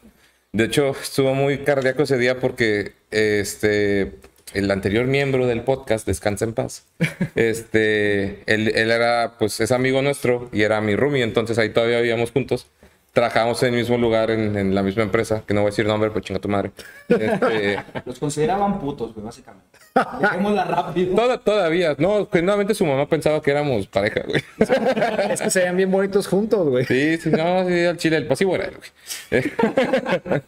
De 0.51 0.65
hecho, 0.65 0.91
estuvo 0.91 1.33
muy 1.33 1.57
cardíaco 1.59 2.03
ese 2.03 2.17
día 2.17 2.39
porque 2.39 2.93
este 3.11 4.13
el 4.53 4.71
anterior 4.71 5.05
miembro 5.05 5.47
del 5.47 5.63
podcast, 5.63 6.07
Descansa 6.07 6.45
en 6.45 6.53
Paz, 6.53 6.85
este, 7.35 8.41
él, 8.45 8.71
él 8.73 8.91
era, 8.91 9.33
pues, 9.37 9.59
es 9.59 9.71
amigo 9.71 10.01
nuestro 10.01 10.49
y 10.53 10.61
era 10.61 10.79
mi 10.79 10.95
roomie, 10.95 11.23
entonces 11.23 11.57
ahí 11.57 11.69
todavía 11.69 11.97
vivíamos 11.99 12.31
juntos. 12.31 12.67
Trabajábamos 13.15 13.63
en 13.63 13.73
el 13.73 13.79
mismo 13.79 13.97
lugar, 13.97 14.29
en, 14.29 14.57
en 14.57 14.75
la 14.75 14.83
misma 14.83 15.03
empresa, 15.03 15.41
que 15.47 15.53
no 15.53 15.61
voy 15.61 15.69
a 15.69 15.71
decir 15.71 15.87
nombre, 15.87 16.11
pues 16.11 16.25
chinga 16.25 16.41
tu 16.41 16.49
madre. 16.49 16.71
Este, 17.07 17.81
Los 18.03 18.19
consideraban 18.19 18.77
putos, 18.77 19.13
güey, 19.13 19.25
básicamente. 19.25 19.79
Dejémosla 20.19 20.65
rápido. 20.65 21.15
toda- 21.15 21.37
todavía, 21.37 21.95
no, 21.97 22.27
genuinamente 22.29 22.73
su 22.75 22.85
mamá 22.85 23.07
pensaba 23.07 23.41
que 23.41 23.51
éramos 23.51 23.87
pareja, 23.87 24.23
güey. 24.27 24.43
Es 25.31 25.41
que 25.41 25.49
se 25.49 25.59
veían 25.59 25.77
bien 25.77 25.89
bonitos 25.89 26.27
juntos, 26.27 26.67
güey. 26.67 26.83
Sí, 26.85 27.17
sí, 27.17 27.29
no, 27.29 27.65
sí, 27.65 27.85
al 27.85 27.95
chile, 27.95 28.17
el 28.17 28.27
pasivo 28.27 28.55
era 28.55 28.65
él, 28.65 28.73
güey. 28.77 29.43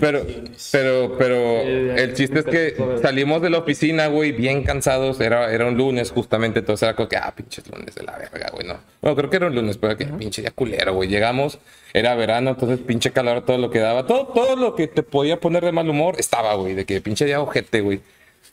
pero, 0.00 0.26
pero, 0.72 1.16
pero, 1.18 1.60
el 1.62 2.12
chiste 2.14 2.40
es 2.40 2.44
que 2.44 2.76
salimos 3.00 3.40
de 3.40 3.50
la 3.50 3.58
oficina, 3.58 4.08
güey, 4.08 4.32
bien 4.32 4.62
cansados. 4.64 5.18
Era, 5.20 5.50
era 5.52 5.66
un 5.66 5.76
lunes, 5.76 6.10
justamente. 6.10 6.58
Entonces 6.60 6.82
era 6.86 6.94
como 6.94 7.08
que, 7.08 7.16
ah, 7.16 7.32
pinches 7.34 7.64
lunes 7.70 7.94
de 7.94 8.02
la 8.02 8.18
verga, 8.18 8.50
güey, 8.52 8.66
no. 8.66 8.76
Bueno, 9.00 9.16
creo 9.16 9.30
que 9.30 9.36
era 9.36 9.46
un 9.46 9.54
lunes, 9.54 9.78
pero 9.78 9.96
que 9.96 10.04
pinche 10.06 10.42
día 10.42 10.50
culero, 10.50 10.92
güey. 10.94 11.08
Llegamos, 11.08 11.58
era 11.94 12.14
verano, 12.14 12.50
entonces 12.50 12.80
pinche 12.80 13.12
calor, 13.12 13.44
todo 13.46 13.56
lo 13.58 13.70
que 13.70 13.78
daba. 13.78 14.06
Todo, 14.06 14.26
todo 14.28 14.56
lo 14.56 14.74
que 14.74 14.88
te 14.88 15.02
podía 15.02 15.40
poner 15.40 15.64
de 15.64 15.72
mal 15.72 15.88
humor 15.88 16.16
estaba, 16.18 16.54
güey, 16.54 16.74
de 16.74 16.84
que 16.84 17.00
pinche 17.00 17.24
día 17.24 17.40
ojete, 17.40 17.80
güey. 17.80 18.00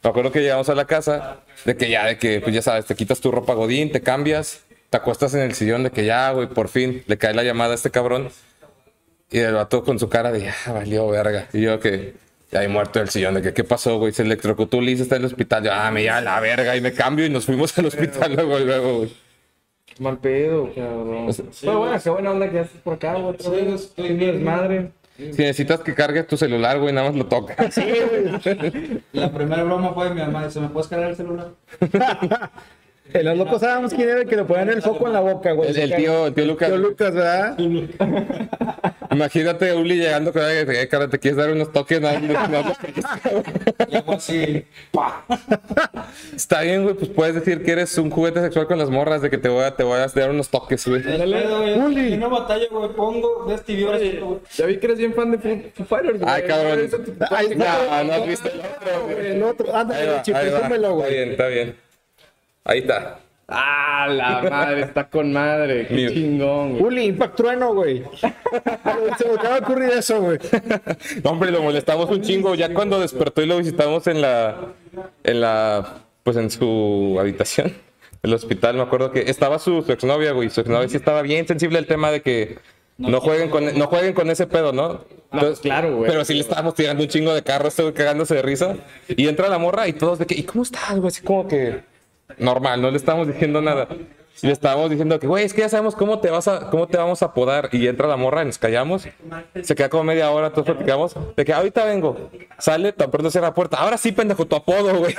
Me 0.04 0.10
acuerdo 0.10 0.32
que 0.32 0.42
llegamos 0.42 0.68
a 0.70 0.76
la 0.76 0.86
casa, 0.86 1.42
de 1.64 1.78
que 1.78 1.90
ya, 1.90 2.06
de 2.06 2.18
que, 2.18 2.42
pues 2.42 2.56
ya 2.56 2.62
sabes, 2.62 2.86
te 2.86 2.96
quitas 2.96 3.22
tu 3.22 3.32
ropa 3.32 3.54
godín, 3.54 3.92
te 3.92 4.02
cambias, 4.02 4.64
te 4.90 4.98
acuestas 4.98 5.34
en 5.36 5.42
el 5.42 5.54
sillón, 5.54 5.84
de 5.84 5.92
que 5.92 6.06
ya, 6.06 6.32
güey, 6.32 6.48
por 6.48 6.70
fin, 6.70 7.04
le 7.06 7.18
cae 7.18 7.34
la 7.34 7.44
llamada 7.44 7.74
a 7.74 7.76
este 7.76 7.92
cabrón. 7.92 8.30
Y 9.30 9.40
el 9.40 9.54
vato 9.54 9.84
con 9.84 10.00
su 10.00 10.10
cara 10.10 10.32
de, 10.32 10.42
ya, 10.42 10.56
valió 10.74 11.08
verga. 11.08 11.48
Y 11.54 11.62
yo 11.62 11.80
que, 11.80 12.16
ya 12.52 12.60
ahí 12.60 12.68
muerto 12.68 13.00
del 13.00 13.10
sillón, 13.10 13.36
de 13.36 13.42
que, 13.42 13.54
¿qué 13.54 13.64
pasó, 13.64 13.98
güey? 13.98 14.12
Se 14.12 14.24
electrocutó 14.24 14.78
Ulises, 14.78 15.02
está 15.02 15.16
en 15.16 15.22
el 15.22 15.28
hospital. 15.28 15.64
Yo, 15.64 15.72
ah, 15.72 15.90
me 15.92 16.02
lleva 16.02 16.20
la 16.20 16.40
verga. 16.42 16.76
Y 16.76 16.82
me 16.82 16.92
cambio 16.92 17.26
y 17.26 17.30
nos 17.30 17.46
fuimos 17.46 17.78
al 17.78 17.86
hospital 17.86 18.34
luego, 18.34 18.60
luego, 18.60 18.98
güey. 18.98 19.14
Mal 20.00 20.18
pedo, 20.18 20.74
cabrón. 20.74 21.34
Pero 21.62 21.80
bueno, 21.80 22.00
qué 22.04 22.10
buena 22.10 22.32
onda 22.32 22.50
que 22.50 22.56
ya 22.56 22.62
estás 22.62 22.82
por 22.82 22.94
acá, 22.96 23.14
güey. 23.14 23.36
Sí, 23.40 23.50
vez. 23.50 24.92
Si 25.18 25.24
necesitas 25.24 25.82
que 25.82 25.94
cargues 25.94 26.26
tu 26.28 26.38
celular, 26.38 26.80
güey, 26.80 26.94
nada 26.94 27.08
más 27.10 27.16
lo 27.16 27.28
tocas. 27.28 27.58
La 29.14 29.32
primera 29.32 29.64
broma 29.64 29.94
fue 29.94 30.10
de 30.10 30.16
mi 30.16 30.22
mamá, 30.22 30.46
dice, 30.46 30.60
¿me 30.60 30.70
puedes 30.70 30.88
cargar 30.88 31.12
el 31.12 31.16
celular? 31.16 31.52
En 33.14 33.26
los 33.26 33.38
locos 33.38 33.60
sabíamos 33.60 33.94
quién 33.94 34.10
era 34.10 34.22
el 34.22 34.28
que 34.28 34.38
le 34.38 34.44
ponían 34.46 34.70
el 34.70 34.82
foco 34.82 35.08
en 35.08 35.14
la 35.14 35.20
boca, 35.20 35.52
güey. 35.52 35.70
El, 35.70 35.78
el 35.78 35.96
tío, 35.96 36.28
el 36.28 36.34
tío 36.34 36.46
Lucas. 36.46 36.70
Tío 36.70 36.78
Lucas, 36.78 37.14
¿verdad? 37.14 37.58
Imagínate 39.12 39.70
a 39.70 39.76
Uli 39.76 39.98
llegando 39.98 40.32
con 40.32 40.42
alguien, 40.42 40.72
"Eh, 40.74 40.88
cara, 40.88 41.10
te 41.10 41.20
quieres 41.20 41.36
dar 41.38 41.52
unos 41.52 41.74
toques. 41.74 42.00
No, 42.00 42.10
no, 42.18 42.48
no, 42.48 42.74
Y 43.90 43.96
hago 43.98 44.14
así, 44.14 44.66
pa. 44.92 45.26
Está 46.34 46.62
bien, 46.62 46.84
güey, 46.84 46.96
pues 46.96 47.10
puedes 47.10 47.36
decir 47.36 47.64
que 47.64 47.72
eres 47.74 47.98
un 47.98 48.10
juguete 48.10 48.40
sexual 48.40 48.68
con 48.68 48.78
las 48.78 48.90
morras, 48.90 49.22
de 49.22 49.30
que 49.30 49.38
te 49.38 49.50
voy 49.50 49.66
a, 49.66 49.76
te 49.76 49.84
voy 49.84 50.00
a 50.00 50.08
dar 50.08 50.30
unos 50.30 50.48
toques, 50.48 50.88
güey. 50.88 51.02
Dale, 51.02 51.46
güey. 51.48 51.80
Uli. 51.80 52.14
En 52.14 52.24
una 52.24 52.28
batalla, 52.40 52.66
güey, 52.72 52.90
pongo 52.94 53.46
de 53.46 53.84
güey. 53.84 54.22
Ya 54.56 54.66
vi 54.66 54.78
que 54.78 54.86
eres 54.86 55.00
bien 55.00 55.14
fan 55.14 55.32
de 55.32 55.38
Foo 55.76 55.86
Fighters, 55.86 56.20
güey. 56.20 56.32
Ay, 56.34 56.44
cabrón. 56.44 56.90
Ahí 57.32 57.48
No, 57.58 58.04
no 58.06 58.14
has 58.14 58.26
visto 58.28 58.48
el 58.48 58.60
otro, 58.62 59.06
güey. 59.06 59.28
El 59.32 59.44
otro, 59.44 59.76
ándale, 59.76 60.24
súmelo, 60.24 60.88
Está 60.88 60.90
güey. 60.92 61.12
bien, 61.14 61.32
está 61.32 61.48
bien. 61.48 61.76
Ahí 62.64 62.80
está. 62.80 63.20
Ah, 63.54 64.08
la 64.10 64.42
madre, 64.50 64.82
está 64.82 65.10
con 65.10 65.34
madre. 65.34 65.86
Qué 65.88 66.14
chingón, 66.14 66.72
güey. 66.72 66.84
Uli, 66.84 67.06
Impact 67.08 67.36
Trueno, 67.36 67.74
güey. 67.74 68.04
Se 69.18 69.28
me 69.28 69.34
acaba 69.34 69.60
de 69.60 69.66
ocurrir 69.66 69.90
eso, 69.90 70.22
güey. 70.22 70.40
No, 71.22 71.32
hombre, 71.32 71.52
lo 71.52 71.62
molestamos 71.62 72.10
un 72.10 72.22
chingo. 72.22 72.56
Ya 72.56 72.74
cuando 72.74 73.00
despertó 73.00 73.42
y 73.42 73.48
lo 73.48 73.58
visitamos 73.58 74.08
en 74.08 74.22
la, 74.22 74.56
en 75.24 75.42
la, 75.42 76.04
pues 76.24 76.38
en 76.38 76.50
su 76.50 77.18
habitación, 77.20 77.74
el 78.24 78.34
hospital, 78.34 78.76
me 78.76 78.84
acuerdo 78.84 79.12
que 79.12 79.30
estaba 79.30 79.60
su, 79.60 79.82
su 79.82 79.92
exnovia, 79.92 80.32
güey. 80.32 80.50
Su 80.50 80.62
exnovia 80.62 80.88
sí 80.88 80.96
estaba 80.96 81.22
bien 81.22 81.46
sensible 81.46 81.78
al 81.78 81.88
tema 81.88 82.10
de 82.10 82.22
que 82.22 82.58
no 82.98 83.20
jueguen 83.20 83.50
con, 83.50 83.78
no 83.78 83.88
jueguen 83.88 84.14
con 84.14 84.30
ese 84.30 84.48
pedo, 84.48 84.72
¿no? 84.72 85.04
Entonces, 85.34 85.60
claro, 85.60 85.98
güey. 85.98 86.10
Pero 86.10 86.24
sí 86.24 86.36
le 86.36 86.42
estábamos 86.42 86.76
tirando 86.76 87.04
un 87.04 87.10
chingo 87.10 87.34
de 87.34 87.42
carro, 87.44 87.68
estuve 87.68 87.92
cagándose 87.92 88.36
de 88.36 88.44
risa. 88.44 88.78
Y 89.10 89.28
entra 89.28 89.50
la 89.50 89.58
morra 89.58 89.90
y 89.90 89.94
todos 89.94 90.20
de 90.20 90.26
que, 90.26 90.36
¿y 90.36 90.44
cómo 90.44 90.64
estás, 90.64 90.96
güey? 90.96 91.08
Así 91.08 91.22
como 91.22 91.50
que 91.50 91.91
normal, 92.38 92.82
no 92.82 92.92
le 92.92 92.98
estábamos 92.98 93.28
diciendo 93.28 93.62
nada. 93.62 93.88
Y 94.42 94.48
le 94.48 94.54
estábamos 94.54 94.90
diciendo 94.90 95.20
que, 95.20 95.28
güey, 95.28 95.46
es 95.46 95.54
que 95.54 95.62
ya 95.62 95.70
sabemos 95.70 95.96
cómo 95.96 96.20
te 96.20 96.32
vas 96.32 96.48
a, 96.48 96.72
cómo 96.72 96.88
te 96.88 96.98
vamos 96.98 97.22
a 97.22 97.26
apodar. 97.26 97.70
Y 97.74 97.88
entra 97.88 98.08
la 98.08 98.18
morra 98.18 98.42
y 98.42 98.46
nos 98.46 98.58
callamos. 98.58 99.08
Se 99.62 99.76
queda 99.76 99.90
como 99.90 100.06
media 100.06 100.32
hora, 100.32 100.50
todos 100.50 100.66
platicamos. 100.66 101.16
De 101.36 101.46
que 101.46 101.54
ahorita 101.54 101.86
vengo. 101.86 102.32
Sale, 102.58 102.92
tan 102.92 103.12
pronto 103.12 103.30
cierra 103.30 103.50
la 103.50 103.54
puerta. 103.54 103.78
Ahora 103.78 103.98
sí, 103.98 104.12
pendejo, 104.12 104.46
tu 104.46 104.56
apodo, 104.56 104.98
güey. 104.98 105.14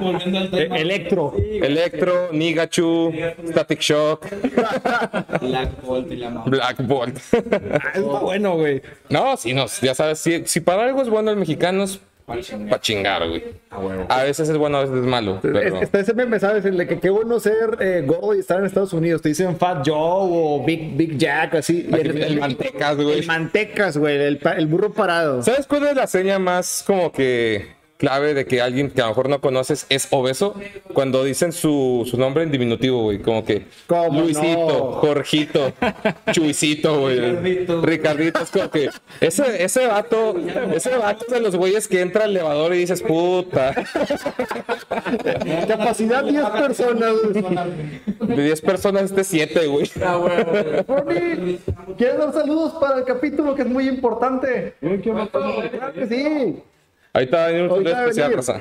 Volviendo 0.00 0.38
al 0.38 0.50
tema. 0.50 0.76
Electro. 0.76 1.34
Electro, 1.38 2.32
Nigachu, 2.32 3.12
Static 3.48 3.80
Shock, 3.80 4.26
Black 5.40 5.82
Bolt 5.82 6.10
y 6.10 6.16
la 6.16 6.30
mamá. 6.30 6.44
Black 6.46 6.86
Bolt. 6.86 7.18
Ah, 7.32 7.92
está 7.94 8.00
bueno, 8.00 8.56
güey. 8.56 8.82
No, 9.08 9.36
sí, 9.36 9.54
no, 9.54 9.66
ya 9.82 9.94
sabes, 9.94 10.18
si, 10.18 10.44
si 10.46 10.60
para 10.60 10.84
algo 10.84 11.02
es 11.02 11.08
bueno 11.08 11.30
el 11.30 11.36
mexicano 11.36 11.84
es 11.84 12.00
para 12.68 12.80
chingar, 12.80 13.28
güey. 13.28 13.42
A 14.08 14.22
veces 14.24 14.48
es 14.48 14.56
bueno, 14.56 14.78
a 14.78 14.80
veces 14.82 14.96
es 14.98 15.04
malo. 15.04 15.38
Pero... 15.42 15.58
Es- 15.58 15.82
Está 15.82 16.00
ese 16.00 16.14
meme, 16.14 16.38
¿sabes? 16.40 16.64
El 16.64 16.76
de 16.76 16.86
que 16.86 16.98
qué 16.98 17.10
bueno 17.10 17.38
ser 17.40 17.76
eh, 17.80 18.02
gordo 18.06 18.34
y 18.34 18.40
estar 18.40 18.58
en 18.58 18.66
Estados 18.66 18.92
Unidos. 18.92 19.22
Te 19.22 19.28
dicen 19.30 19.56
Fat 19.56 19.86
Joe 19.86 19.96
o 19.98 20.64
Big, 20.64 20.96
Big 20.96 21.16
Jack, 21.18 21.54
así. 21.56 21.88
Y 21.90 21.94
El, 21.94 22.22
el 22.22 22.40
mantecas, 22.40 22.96
güey. 22.96 23.18
el 23.20 23.26
mantecas, 23.26 23.96
güey. 23.96 24.16
El, 24.20 24.38
pa- 24.38 24.52
el 24.52 24.66
burro 24.66 24.92
parado. 24.92 25.42
¿Sabes 25.42 25.66
cuál 25.66 25.86
es 25.88 25.96
la 25.96 26.06
seña 26.06 26.38
más 26.38 26.82
como 26.86 27.10
que 27.12 27.66
clave 28.00 28.32
de 28.32 28.46
que 28.46 28.62
alguien 28.62 28.90
que 28.90 29.02
a 29.02 29.04
lo 29.04 29.10
mejor 29.10 29.28
no 29.28 29.40
conoces 29.40 29.86
es 29.90 30.08
obeso? 30.10 30.54
Cuando 30.94 31.22
dicen 31.22 31.52
su, 31.52 32.08
su 32.10 32.16
nombre 32.16 32.42
en 32.42 32.50
diminutivo, 32.50 33.02
güey. 33.02 33.18
Como 33.20 33.44
que 33.44 33.66
¿Cómo 33.86 34.22
Luisito, 34.22 34.66
no? 34.68 34.92
Jorgito, 34.92 35.72
Chuisito, 36.32 37.00
güey. 37.00 37.20
Ricardito. 37.20 37.82
Ricardito. 37.82 38.40
Es 38.40 38.50
como 38.50 38.70
que 38.70 38.88
ese, 39.20 39.62
ese 39.62 39.86
vato, 39.86 40.34
ese 40.74 40.96
vato 40.96 41.26
es 41.26 41.32
de 41.32 41.40
los 41.40 41.54
güeyes 41.54 41.86
que 41.86 42.00
entra 42.00 42.24
al 42.24 42.30
elevador 42.30 42.74
y 42.74 42.78
dices, 42.78 43.02
puta. 43.02 43.74
Capacidad 45.68 46.24
10 46.24 46.44
personas. 46.46 47.14
De 48.20 48.42
10 48.42 48.60
personas, 48.62 49.02
este 49.04 49.24
7, 49.24 49.66
güey. 49.66 49.90
Ah, 50.02 50.18
¿Quieres 51.98 52.18
dar 52.18 52.32
saludos 52.32 52.72
para 52.80 52.98
el 52.98 53.04
capítulo 53.04 53.54
que 53.54 53.62
es 53.62 53.68
muy 53.68 53.88
importante? 53.88 54.74
Claro 54.80 55.92
que 55.92 56.06
sí. 56.06 56.62
Ahí 57.12 57.24
está 57.24 57.46
un 57.46 57.68
saludo 57.68 57.74
Ahorita 57.74 57.92
va 57.92 57.98
a 57.98 58.08
especial, 58.08 58.34
raza. 58.34 58.60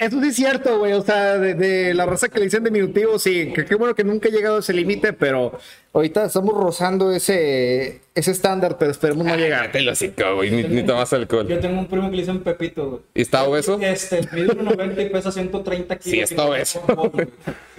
Eso 0.00 0.20
sí 0.20 0.28
es 0.28 0.36
cierto, 0.36 0.78
güey. 0.78 0.92
O 0.92 1.02
sea, 1.02 1.38
de, 1.38 1.54
de 1.54 1.94
la 1.94 2.06
raza 2.06 2.28
que 2.28 2.38
le 2.38 2.44
dicen 2.44 2.62
diminutivo, 2.64 3.18
sí. 3.18 3.52
Que 3.52 3.64
qué 3.64 3.74
bueno 3.74 3.94
que 3.94 4.04
nunca 4.04 4.28
he 4.28 4.32
llegado 4.32 4.56
a 4.56 4.60
ese 4.60 4.72
límite, 4.72 5.12
pero 5.12 5.58
ahorita 5.92 6.26
estamos 6.26 6.54
rozando 6.54 7.12
ese, 7.12 8.00
ese 8.14 8.30
estándar, 8.30 8.76
pero 8.78 8.90
esperemos 8.90 9.26
no 9.26 9.36
llegar. 9.36 9.60
Cállate 9.62 9.78
el 9.78 9.88
hocico, 9.88 10.34
güey. 10.36 10.50
Ni, 10.50 10.62
ni 10.62 10.82
tomas 10.84 11.12
alcohol. 11.12 11.48
Yo 11.48 11.58
tengo 11.58 11.80
un 11.80 11.88
primo 11.88 12.10
que 12.10 12.16
le 12.16 12.22
dicen 12.22 12.40
Pepito, 12.40 12.88
güey. 12.88 13.02
¿Y 13.14 13.22
está 13.22 13.44
obeso? 13.44 13.78
Este, 13.80 14.20
mide 14.32 14.48
1.90 14.48 15.06
y 15.06 15.10
pesa 15.10 15.32
130 15.32 15.96
kilos. 15.96 16.10
Sí, 16.10 16.20
está 16.20 16.44
obeso. 16.44 16.82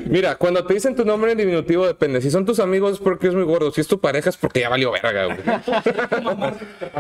Mira, 0.06 0.36
cuando 0.36 0.66
te 0.66 0.74
dicen 0.74 0.96
tu 0.96 1.06
nombre 1.06 1.32
en 1.32 1.38
diminutivo, 1.38 1.88
depende. 1.88 2.22
Si 2.22 2.32
son 2.32 2.46
tus 2.46 2.60
amigos 2.60 2.94
es 2.94 3.00
porque 3.00 3.28
es 3.28 3.34
muy 3.34 3.44
gordo. 3.44 3.72
Si 3.72 3.82
es 3.82 3.88
tu 3.88 4.00
pareja 4.00 4.30
es 4.30 4.38
porque 4.38 4.62
ya 4.62 4.70
valió 4.70 4.92
verga, 4.92 5.26
güey. 5.26 5.38
Te. 6.80 6.92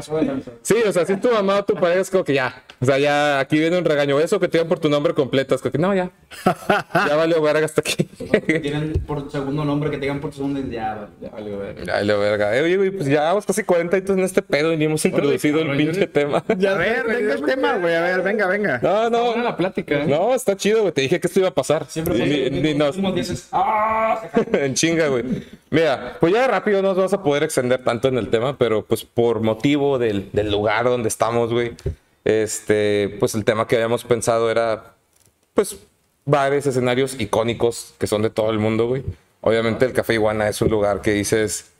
Sí, 0.61 0.75
o 0.87 0.91
sea, 0.93 1.05
si 1.05 1.13
es 1.13 1.21
tu 1.21 1.31
mamá 1.31 1.59
o 1.59 1.65
tu 1.65 1.73
pareja 1.75 2.01
es 2.01 2.09
como 2.09 2.23
que 2.23 2.33
ya. 2.33 2.63
O 2.79 2.85
sea, 2.85 2.97
ya 2.97 3.39
aquí 3.39 3.57
viene 3.59 3.77
un 3.77 3.85
regaño. 3.85 4.20
Eso 4.23 4.39
que 4.39 4.47
te 4.47 4.57
digan 4.57 4.67
por 4.69 4.79
tu 4.79 4.89
nombre 4.89 5.13
completo. 5.13 5.55
Es 5.55 5.61
que 5.61 5.77
no, 5.77 5.93
ya. 5.93 6.11
Ya 7.07 7.15
valió 7.15 7.41
verga 7.41 7.65
hasta 7.65 7.81
aquí. 7.81 8.03
Tienen 8.61 8.93
por 9.05 9.31
segundo 9.31 9.65
nombre 9.65 9.89
que 9.89 9.97
te 9.97 10.01
digan 10.01 10.19
por 10.19 10.33
segundo 10.33 10.59
ya, 10.69 11.07
ya 11.21 11.29
valió 11.29 11.57
ver. 11.59 11.85
Ya 11.85 11.93
valió 11.93 12.19
verga. 12.19 12.55
Eh, 12.57 12.61
oye, 12.61 12.77
güey, 12.77 12.91
pues 12.91 13.07
ya 13.07 13.23
vamos 13.23 13.45
casi 13.45 13.63
40 13.63 13.97
años 13.97 14.09
en 14.11 14.19
este 14.19 14.41
pedo 14.41 14.71
y 14.73 14.77
ni 14.77 14.85
hemos 14.85 15.03
introducido 15.05 15.59
el 15.61 15.67
yo 15.69 15.77
pinche 15.77 16.07
tema. 16.07 16.43
A 16.49 16.53
ver, 16.75 17.05
venga 17.07 17.33
el 17.33 17.43
tema, 17.43 17.77
güey. 17.77 17.95
A 17.95 18.01
ver, 18.01 18.21
venga, 18.21 18.47
venga. 18.47 18.79
No, 18.81 19.09
no. 19.09 19.25
Buena 19.27 19.43
la 19.43 19.57
plática, 19.57 20.03
¿eh? 20.03 20.07
No, 20.07 20.33
está 20.33 20.55
chido, 20.55 20.81
güey. 20.81 20.93
Te 20.93 21.01
dije 21.01 21.19
que 21.19 21.27
esto 21.27 21.39
iba 21.39 21.49
a 21.49 21.53
pasar. 21.53 21.85
Siempre 21.87 22.75
nos- 22.75 22.97
nos 22.97 23.15
dices, 23.15 23.47
¡ah! 23.51 24.21
en 24.53 24.73
chinga, 24.73 25.07
güey. 25.07 25.23
Mira, 25.69 26.17
pues 26.19 26.33
ya 26.33 26.47
rápido 26.47 26.81
no 26.81 26.89
nos 26.89 26.97
vamos 26.97 27.13
a 27.13 27.23
poder 27.23 27.43
extender 27.43 27.83
tanto 27.83 28.07
en 28.09 28.17
el 28.17 28.29
tema, 28.29 28.57
pero 28.57 28.83
pues 28.85 29.05
por 29.05 29.41
motivo 29.41 29.97
del, 29.99 30.29
del 30.33 30.51
lugar 30.51 30.85
donde 30.85 31.07
estamos, 31.07 31.51
güey, 31.53 31.71
este, 32.25 33.15
pues 33.19 33.35
el 33.35 33.45
tema 33.45 33.67
que 33.67 33.75
habíamos 33.75 34.03
pensado 34.03 34.49
era, 34.51 34.95
pues, 35.53 35.77
bares, 36.25 36.65
escenarios 36.67 37.19
icónicos 37.19 37.93
que 37.97 38.07
son 38.07 38.21
de 38.21 38.29
todo 38.29 38.51
el 38.51 38.59
mundo, 38.59 38.87
güey. 38.87 39.03
Obviamente 39.41 39.85
el 39.85 39.93
Café 39.93 40.13
Iguana 40.13 40.47
es 40.47 40.61
un 40.61 40.69
lugar 40.69 41.01
que 41.01 41.11
dices, 41.13 41.71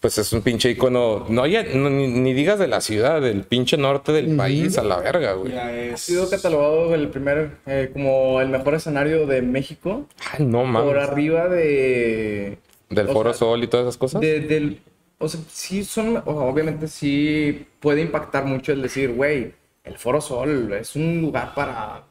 pues 0.00 0.16
es 0.18 0.32
un 0.32 0.40
pinche 0.42 0.70
icono, 0.70 1.26
no, 1.28 1.46
ya, 1.46 1.62
no, 1.62 1.90
ni, 1.90 2.06
ni 2.08 2.32
digas 2.32 2.58
de 2.58 2.66
la 2.66 2.80
ciudad, 2.80 3.20
del 3.20 3.42
pinche 3.44 3.76
norte 3.76 4.12
del 4.12 4.36
país, 4.36 4.78
a 4.78 4.82
la 4.82 4.98
verga, 5.00 5.32
güey. 5.34 5.52
Ya 5.52 5.66
Ha 5.66 5.72
es. 5.74 6.00
sido 6.00 6.28
catalogado 6.30 6.94
el 6.94 7.08
primer, 7.08 7.58
eh, 7.66 7.90
como 7.92 8.40
el 8.40 8.48
mejor 8.48 8.74
escenario 8.74 9.26
de 9.26 9.42
México. 9.42 10.06
Ay, 10.32 10.46
no 10.46 10.60
Por 10.60 10.66
mames. 10.68 10.96
arriba 11.08 11.48
de... 11.48 12.58
Del 12.90 13.08
Foro 13.08 13.32
sea, 13.32 13.38
Sol 13.38 13.64
y 13.64 13.66
todas 13.66 13.84
esas 13.84 13.96
cosas. 13.98 14.20
de- 14.20 14.40
del, 14.40 14.80
o 15.18 15.28
sea, 15.28 15.40
sí 15.50 15.84
son, 15.84 16.22
obviamente 16.26 16.86
sí 16.88 17.66
puede 17.80 18.00
impactar 18.02 18.44
mucho 18.44 18.72
el 18.72 18.82
decir, 18.82 19.12
güey, 19.12 19.52
el 19.84 19.98
Foro 19.98 20.20
Sol 20.20 20.72
es 20.72 20.96
un 20.96 21.20
lugar 21.20 21.54
para 21.54 22.02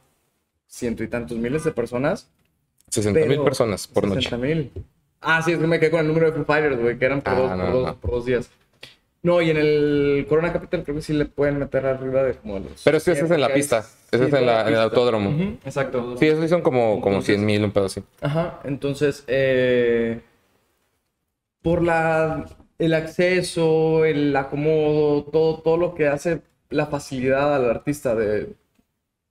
ciento 0.68 1.04
y 1.04 1.08
tantos 1.08 1.38
miles 1.38 1.64
de 1.64 1.72
personas. 1.72 2.30
60 2.90 3.26
mil 3.26 3.42
personas 3.42 3.88
por 3.88 4.08
noche. 4.08 4.22
60 4.30 4.38
mil. 4.38 4.72
Ah, 5.22 5.42
sí, 5.42 5.52
es 5.54 5.58
que 5.60 5.68
me 5.68 5.80
quedé 5.80 5.90
con 5.92 6.02
el 6.02 6.08
número 6.08 6.28
de 6.28 6.34
Foo 6.34 6.46
Fighters, 6.46 6.80
güey, 6.80 6.98
que 7.00 7.06
eran 7.06 7.22
por, 7.22 7.34
Ah, 7.34 7.38
dos, 7.38 7.50
no, 7.58 7.64
por, 7.66 7.74
dos, 7.74 7.86
no. 7.88 7.96
por 7.96 8.12
dos 8.12 8.26
días. 8.26 8.50
No, 9.24 9.42
y 9.42 9.50
en 9.52 9.58
el 9.58 10.26
Corona 10.28 10.52
Capital 10.52 10.84
creo 10.84 10.98
que 10.98 11.02
sí 11.02 11.14
le 11.14 11.26
pueden 11.26 11.58
meter 11.58 11.86
arriba 11.86 12.24
de 12.24 12.34
como 12.34 12.60
los... 12.60 12.84
Pero 12.84 12.98
que 13.00 13.12
ese 13.12 13.24
es 13.26 13.32
en 13.32 13.40
la 13.42 13.54
pista. 13.54 13.80
Ese 14.12 14.18
sí, 14.18 14.24
es 14.28 14.34
en, 14.34 14.46
la- 14.46 14.62
en 14.68 14.74
el 14.74 14.80
autódromo. 14.82 15.30
Ujú, 15.30 15.44
exacto. 15.66 16.18
Sí, 16.18 16.28
eso 16.28 16.42
sí 16.42 16.50
son 16.50 16.62
como, 16.62 17.00
como 17.00 17.16
Entonces- 17.16 17.36
100 17.38 17.46
mil, 17.46 17.64
un 17.64 17.72
pedo 17.72 17.86
así. 17.86 18.04
Ajá, 18.20 18.60
entonces, 18.66 19.24
eh, 19.28 20.20
por 21.62 21.82
la, 21.82 22.46
el 22.78 22.94
acceso, 22.94 24.04
el 24.04 24.36
acomodo, 24.36 25.24
todo, 25.24 25.60
todo 25.62 25.78
lo 25.78 25.96
que 25.96 26.08
hace 26.08 26.42
la 26.74 26.88
facilidad 26.88 27.56
al 27.56 27.70
artista 27.70 28.16
de 28.16 28.54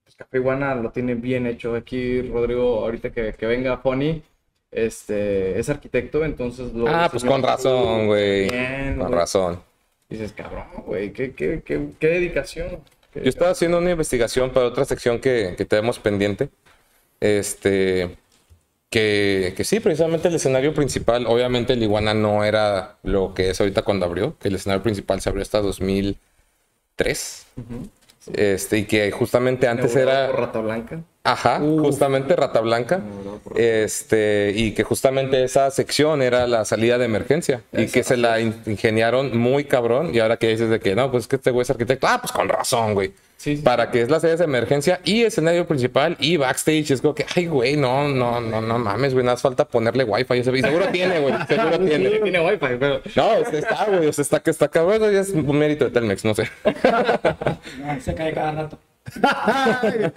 pues, 0.05 0.17
Café 0.17 0.39
Iguana 0.39 0.75
lo 0.75 0.91
tiene 0.91 1.15
bien 1.15 1.47
hecho. 1.47 1.75
Aquí 1.75 2.23
Rodrigo, 2.23 2.85
ahorita 2.85 3.11
que, 3.11 3.33
que 3.35 3.47
venga 3.47 3.83
Pony, 3.83 4.23
este, 4.71 5.59
es 5.59 5.69
arquitecto, 5.69 6.25
entonces 6.25 6.73
lo 6.73 6.89
Ah, 6.89 7.09
pues 7.11 7.25
con 7.25 7.43
razón, 7.43 8.07
güey. 8.07 8.49
Con 8.97 9.13
razón. 9.13 9.63
Dices, 10.09 10.33
cabrón, 10.33 10.67
güey, 10.87 11.13
qué, 11.13 11.33
qué, 11.33 11.63
qué, 11.65 11.89
qué 11.99 12.09
dedicación. 12.09 12.81
Yo 13.15 13.23
estaba 13.29 13.51
haciendo 13.51 13.79
una 13.79 13.91
investigación 13.91 14.51
para 14.51 14.67
otra 14.67 14.85
sección 14.85 15.19
que, 15.21 15.55
que 15.57 15.65
tenemos 15.65 15.99
pendiente. 15.99 16.49
Este. 17.21 18.17
Que, 18.91 19.55
que 19.57 19.65
sí, 19.65 19.81
precisamente 19.81 20.29
el 20.29 20.35
escenario 20.35 20.75
principal, 20.75 21.27
obviamente 21.27 21.73
el 21.73 21.83
Iguana 21.83 22.13
no 22.13 22.45
era 22.45 22.99
lo 23.03 23.33
que 23.33 23.49
es 23.49 23.59
ahorita 23.59 23.81
cuando 23.83 24.05
abrió, 24.05 24.37
que 24.39 24.49
el 24.49 24.57
escenario 24.57 24.83
principal 24.83 25.19
se 25.23 25.31
abrió 25.31 25.41
hasta 25.41 25.63
2003. 27.03 27.47
Este, 28.35 28.79
y 28.79 28.85
que 28.85 29.11
justamente 29.11 29.67
antes 29.67 29.97
era. 29.97 30.29
Rata 30.29 30.61
Blanca. 30.61 31.01
Ajá, 31.25 31.59
justamente 31.61 32.35
Rata 32.37 32.61
Blanca. 32.61 33.01
Este, 33.55 34.53
y 34.55 34.73
que 34.73 34.83
justamente 34.85 35.43
esa 35.45 35.71
sección 35.71 36.23
era 36.23 36.47
la 36.47 36.65
salida 36.65 36.99
de 36.99 37.05
emergencia. 37.05 37.63
Y 37.73 37.87
que 37.87 38.03
se 38.05 38.17
la 38.17 38.41
in- 38.41 38.61
ingeniaron 38.67 39.37
muy 39.37 39.65
cabrón. 39.65 40.15
Y 40.15 40.21
ahora 40.21 40.37
que 40.37 40.49
dices 40.49 40.69
de 40.71 40.81
que 40.81 40.95
no, 40.95 41.11
pues 41.11 41.25
es 41.25 41.29
que 41.29 41.37
este 41.37 41.51
güey 41.51 41.63
es 41.63 41.71
arquitecto. 41.71 42.07
Ah, 42.07 42.19
pues 42.21 42.33
con 42.33 42.49
razón, 42.49 42.95
güey. 42.95 43.13
Sí, 43.43 43.57
sí, 43.57 43.63
para 43.65 43.91
que 43.91 44.03
es 44.03 44.09
la 44.09 44.21
sede 44.21 44.37
de 44.37 44.45
emergencia 44.45 45.01
y 45.05 45.23
escenario 45.25 45.67
principal 45.67 46.17
y 46.21 46.37
backstage. 46.37 46.93
Es 46.93 47.01
como 47.01 47.13
que, 47.13 47.27
ay, 47.35 47.47
güey, 47.47 47.77
no, 47.77 48.07
no, 48.07 48.41
no, 48.41 48.61
no 48.61 48.79
mames, 48.79 49.15
güey, 49.15 49.25
nada 49.25 49.35
más 49.35 49.43
falta 49.43 49.65
ponerle 49.65 50.05
wifi. 50.05 50.35
ese- 50.39 50.57
y 50.57 50.61
seguro 50.63 50.87
tiene, 50.93 51.19
güey, 51.19 51.35
seguro 51.49 51.79
tiene. 51.81 52.09
Tiene 52.21 52.41
wifi, 52.41 52.77
pero... 52.79 53.01
No, 53.17 53.35
está, 53.39 53.87
güey, 53.87 54.07
o 54.07 54.13
sea, 54.13 54.23
está 54.23 54.39
que 54.41 54.51
está 54.53 54.69
cabrón, 54.69 55.03
es 55.17 55.31
un 55.31 55.59
mérito 55.59 55.85
de 55.87 55.91
Telmex, 55.91 56.25
no 56.25 56.37
sé. 56.37 56.49
Se 58.01 58.15
cae 58.15 58.33
cada 58.33 58.53
rato. 58.53 58.79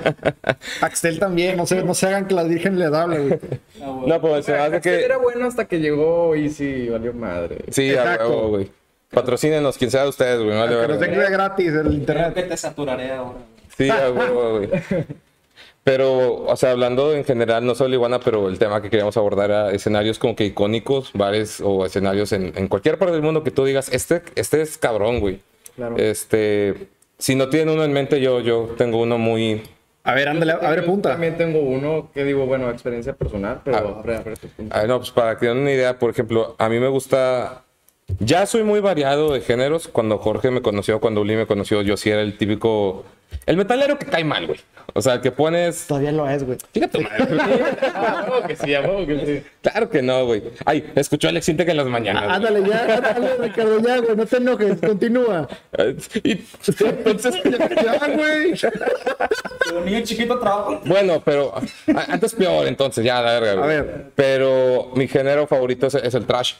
Axel 0.81 1.17
también, 1.17 1.57
no 1.57 1.65
se, 1.65 1.83
no 1.83 1.95
se 1.95 2.05
hagan 2.05 2.27
que 2.27 2.35
la 2.35 2.43
Virgen 2.43 2.77
le 2.77 2.85
hable, 2.85 3.19
güey. 3.19 3.39
Ah. 3.81 4.01
No, 4.05 4.21
pues 4.21 4.45
se 4.45 4.55
hace 4.55 4.79
que. 4.81 5.03
Era 5.03 5.17
bueno 5.17 5.47
hasta 5.47 5.65
que 5.65 5.79
llegó 5.79 6.35
y 6.35 6.49
sí, 6.51 6.89
valió 6.89 7.11
madre. 7.13 7.57
Sí, 7.71 7.95
a 7.95 8.17
huevo, 8.19 8.49
güey. 8.49 8.71
Patrocínenos, 9.15 9.77
quien 9.77 9.89
sea 9.89 10.03
de 10.03 10.09
ustedes, 10.09 10.41
güey. 10.43 10.55
Vale, 10.55 10.79
Que 10.81 10.87
nos 10.87 10.99
den 10.99 11.13
gratis 11.31 11.67
el 11.69 11.81
Creo 11.81 11.91
internet. 11.93 12.33
que 12.35 12.43
te 12.43 12.57
saturaré 12.57 13.11
ahora. 13.11 13.39
Sí, 13.75 13.89
a 13.89 14.11
huevo, 14.11 14.57
güey. 14.59 14.69
Pero, 15.83 16.45
o 16.45 16.55
sea, 16.55 16.71
hablando 16.71 17.13
en 17.13 17.23
general, 17.25 17.63
no 17.63 17.75
solo 17.75 17.93
Iguana, 17.93 18.19
pero 18.19 18.49
el 18.49 18.57
tema 18.57 18.81
que 18.81 18.89
queríamos 18.89 19.17
abordar 19.17 19.51
era 19.51 19.71
escenarios 19.71 20.17
como 20.17 20.35
que 20.35 20.45
icónicos, 20.45 21.11
bares 21.13 21.61
o 21.63 21.85
escenarios 21.85 22.31
en, 22.31 22.53
en 22.55 22.67
cualquier 22.67 22.97
parte 22.97 23.13
del 23.13 23.21
mundo 23.21 23.43
que 23.43 23.51
tú 23.51 23.65
digas, 23.65 23.89
este, 23.93 24.23
este 24.35 24.61
es 24.63 24.79
cabrón, 24.79 25.19
güey. 25.19 25.41
Claro. 25.75 25.95
Este, 25.97 26.87
si 27.19 27.35
no 27.35 27.49
tienen 27.49 27.69
uno 27.69 27.83
en 27.83 27.93
mente, 27.93 28.19
yo, 28.19 28.39
yo 28.39 28.73
tengo 28.77 28.99
uno 29.01 29.19
muy... 29.19 29.61
A 30.03 30.13
ver, 30.15 30.27
ándale, 30.29 30.53
a 30.53 30.69
ver, 30.69 30.81
Yo 30.81 30.85
punta. 30.87 31.09
También 31.11 31.37
tengo 31.37 31.59
uno 31.59 32.09
que 32.13 32.23
digo, 32.23 32.45
bueno, 32.47 32.69
experiencia 32.71 33.13
personal, 33.13 33.61
pero 33.63 33.77
Ah. 33.77 33.99
abre, 33.99 34.15
abre 34.17 34.35
tu 34.37 34.47
punto. 34.47 34.75
Ah, 34.75 34.85
no, 34.87 34.97
pues 34.99 35.11
para 35.11 35.37
que 35.37 35.47
den 35.47 35.57
una 35.57 35.71
idea, 35.71 35.99
por 35.99 36.09
ejemplo, 36.09 36.55
a 36.57 36.67
mí 36.69 36.79
me 36.79 36.87
gusta... 36.87 37.61
Ya 38.19 38.45
soy 38.45 38.63
muy 38.63 38.79
variado 38.79 39.33
de 39.33 39.41
géneros. 39.41 39.87
Cuando 39.87 40.17
Jorge 40.17 40.51
me 40.51 40.61
conoció, 40.61 40.99
cuando 40.99 41.21
Uli 41.21 41.35
me 41.35 41.47
conoció, 41.47 41.81
yo 41.81 41.97
sí 41.97 42.09
era 42.09 42.21
el 42.21 42.37
típico... 42.37 43.03
El 43.45 43.57
metalero 43.57 43.99
que 43.99 44.05
cae 44.05 44.23
mal, 44.23 44.47
güey. 44.47 44.59
O 44.93 45.01
sea, 45.01 45.19
que 45.19 45.31
pones... 45.31 45.87
Todavía 45.87 46.11
lo 46.11 46.29
es, 46.29 46.43
güey. 46.43 46.57
Tu 46.71 47.01
madre. 47.01 47.27
Ah, 47.95 48.25
huevo 48.29 48.47
que 48.47 48.55
sí, 48.55 48.73
a 48.75 48.81
que 48.81 49.25
sí. 49.25 49.43
Claro 49.61 49.89
que 49.89 50.01
no, 50.01 50.25
güey. 50.25 50.43
Ay, 50.65 50.89
escuchó 50.95 51.27
Alex 51.27 51.49
Intec 51.49 51.67
en 51.69 51.77
las 51.77 51.87
mañanas. 51.87 52.23
güey. 52.23 52.35
Ándale, 52.35 52.69
ya, 52.69 52.83
ándale, 52.95 53.37
Ricardo, 53.37 53.79
ya, 53.79 53.97
güey, 53.99 54.15
no 54.15 54.25
te 54.25 54.37
enojes, 54.37 54.79
continúa. 54.79 55.47
Y 56.23 56.31
entonces, 56.31 57.35
Ya, 57.43 58.07
güey. 58.15 58.53
Pero 59.65 59.79
un 59.79 59.85
niño 59.85 60.01
chiquito 60.03 60.39
trabaja. 60.39 60.79
bueno, 60.85 61.21
pero 61.25 61.53
a- 61.55 62.13
antes 62.13 62.33
peor, 62.35 62.67
entonces, 62.67 63.03
ya, 63.03 63.21
la 63.21 63.39
verga. 63.39 63.53
güey. 63.55 63.63
A 63.63 63.67
ver. 63.81 64.05
Pero 64.15 64.91
mi 64.95 65.07
género 65.07 65.47
favorito 65.47 65.87
es, 65.87 65.95
es 65.95 66.13
el 66.13 66.25
trash. 66.25 66.53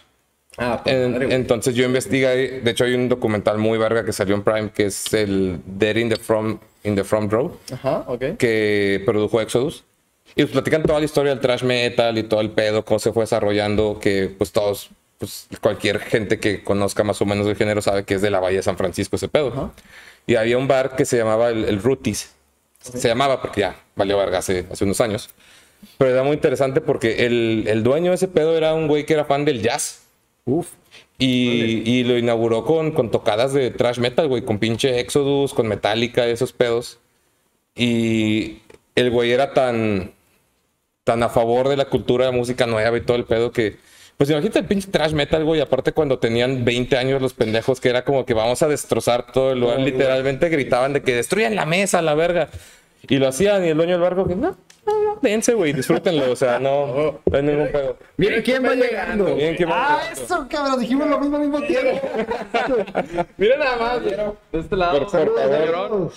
Ah, 0.58 0.82
En- 0.86 1.32
entonces 1.32 1.76
yo 1.76 1.86
investigué, 1.86 2.62
de 2.62 2.72
hecho 2.72 2.86
hay 2.86 2.94
un 2.94 3.10
documental 3.10 3.58
muy 3.58 3.78
verga 3.78 4.06
que 4.06 4.14
salió 4.14 4.36
en 4.36 4.44
Prime 4.44 4.70
que 4.74 4.86
es 4.86 5.14
el 5.14 5.60
Dead 5.66 5.98
in 5.98 6.10
the 6.10 6.16
Front, 6.16 6.62
in 6.84 6.96
the 6.96 7.04
front 7.04 7.32
Row, 7.32 7.58
Ajá, 7.74 8.06
ok. 8.08 8.38
que 8.38 9.02
produjo 9.06 9.42
Exodus. 9.42 9.84
Y 10.38 10.42
pues 10.44 10.52
platican 10.52 10.84
toda 10.84 11.00
la 11.00 11.06
historia 11.06 11.32
del 11.32 11.40
trash 11.42 11.64
metal 11.64 12.18
y 12.18 12.24
todo 12.24 12.42
el 12.42 12.52
pedo, 12.52 12.84
cómo 12.86 13.00
se 13.00 13.12
fue 13.12 13.24
desarrollando, 13.24 14.00
que 14.02 14.34
pues 14.38 14.52
todos, 14.52 14.90
pues 15.18 15.48
cualquier 15.62 16.00
gente 16.00 16.40
que 16.40 16.64
conozca 16.64 17.04
más 17.04 17.22
o 17.22 17.26
menos 17.26 17.48
el 17.48 17.56
género 17.56 17.82
sabe 17.82 18.04
que 18.04 18.16
es 18.16 18.22
de 18.22 18.30
la 18.32 18.40
Bahía 18.40 18.58
de 18.58 18.64
San 18.64 18.78
Francisco 18.78 19.16
ese 19.18 19.28
pedo. 19.28 19.72
Y 20.28 20.36
había 20.36 20.58
un 20.58 20.68
bar 20.68 20.96
que 20.96 21.06
se 21.06 21.18
llamaba 21.18 21.50
el, 21.50 21.66
el 21.66 21.82
Rutis. 21.82 22.32
Se 22.80 23.08
llamaba 23.08 23.42
porque 23.42 23.62
ya 23.62 23.76
valió 23.96 24.18
verga 24.18 24.40
hace, 24.40 24.66
hace 24.72 24.84
unos 24.84 25.00
años. 25.02 25.30
Pero 25.98 26.12
era 26.12 26.24
muy 26.24 26.34
interesante 26.34 26.82
porque 26.82 27.26
el, 27.26 27.66
el 27.68 27.84
dueño 27.84 28.12
de 28.12 28.16
ese 28.16 28.28
pedo 28.28 28.58
era 28.58 28.74
un 28.74 28.88
güey 28.88 29.06
que 29.06 29.14
era 29.14 29.26
fan 29.26 29.46
del 29.46 29.62
jazz. 29.62 30.02
Uf. 30.46 30.74
Y, 31.18 31.82
y 31.90 32.04
lo 32.04 32.18
inauguró 32.18 32.66
con, 32.66 32.92
con 32.92 33.10
tocadas 33.10 33.54
de 33.54 33.72
trash 33.72 34.00
metal, 34.00 34.28
güey, 34.28 34.44
con 34.44 34.60
pinche 34.60 35.00
Exodus, 35.00 35.54
con 35.54 35.68
Metallica, 35.68 36.26
esos 36.28 36.54
pedos. 36.54 37.00
Y 37.76 38.60
el 38.96 39.10
güey 39.12 39.32
era 39.32 39.54
tan, 39.54 40.14
tan 41.04 41.24
a 41.24 41.30
favor 41.30 41.68
de 41.68 41.78
la 41.78 41.86
cultura 41.86 42.28
de 42.28 42.32
música 42.32 42.68
nueva 42.68 42.98
y 42.98 43.02
todo 43.02 43.18
el 43.18 43.26
pedo 43.26 43.52
que. 43.52 43.78
Pues 44.18 44.30
imagínate 44.30 44.60
el 44.60 44.66
pinche 44.66 44.90
trash 44.90 45.14
metal, 45.14 45.44
güey. 45.44 45.60
Aparte, 45.60 45.92
cuando 45.92 46.20
tenían 46.20 46.64
20 46.64 46.96
años 46.98 47.22
los 47.22 47.34
pendejos, 47.34 47.82
que 47.82 47.90
era 47.90 48.06
como 48.06 48.26
que 48.26 48.34
vamos 48.34 48.62
a 48.62 48.68
destrozar 48.68 49.32
todo 49.34 49.52
el 49.52 49.60
lugar. 49.60 49.80
Literalmente 49.80 50.48
gritaban 50.48 50.94
de 50.94 51.02
que 51.02 51.16
destruyan 51.16 51.56
la 51.56 51.66
mesa, 51.66 52.02
la 52.02 52.14
verga. 52.14 52.50
Y 53.10 53.18
lo 53.18 53.28
hacían, 53.28 53.66
y 53.66 53.70
el 53.70 53.78
dueño 53.78 53.94
del 53.94 54.02
barco, 54.02 54.26
que 54.26 54.36
no, 54.36 54.56
dense, 55.22 55.54
güey, 55.54 55.74
disfrútenlo. 55.74 56.32
O 56.32 56.36
sea, 56.36 56.60
no, 56.60 57.22
no 57.26 57.38
hay 57.38 57.44
ningún 57.44 57.68
pedo. 57.72 57.98
Miren 58.18 58.42
quién 58.42 58.64
va 58.64 58.76
llegando. 58.76 59.36
Miren 59.36 59.56
quién 59.56 59.70
va 59.70 59.96
Ah, 59.96 60.12
eso, 60.12 60.48
cabrón, 60.50 60.80
dijimos 60.80 61.08
lo 61.08 61.20
mismo 61.20 61.38
al 61.38 61.42
mismo 61.44 61.62
tiempo. 61.62 62.02
Mira 63.38 63.58
nada 63.58 63.78
más, 63.78 64.04
de 64.04 64.60
este 64.60 64.76
lado. 64.76 65.00
Por 65.00 65.10
favor. 65.10 66.12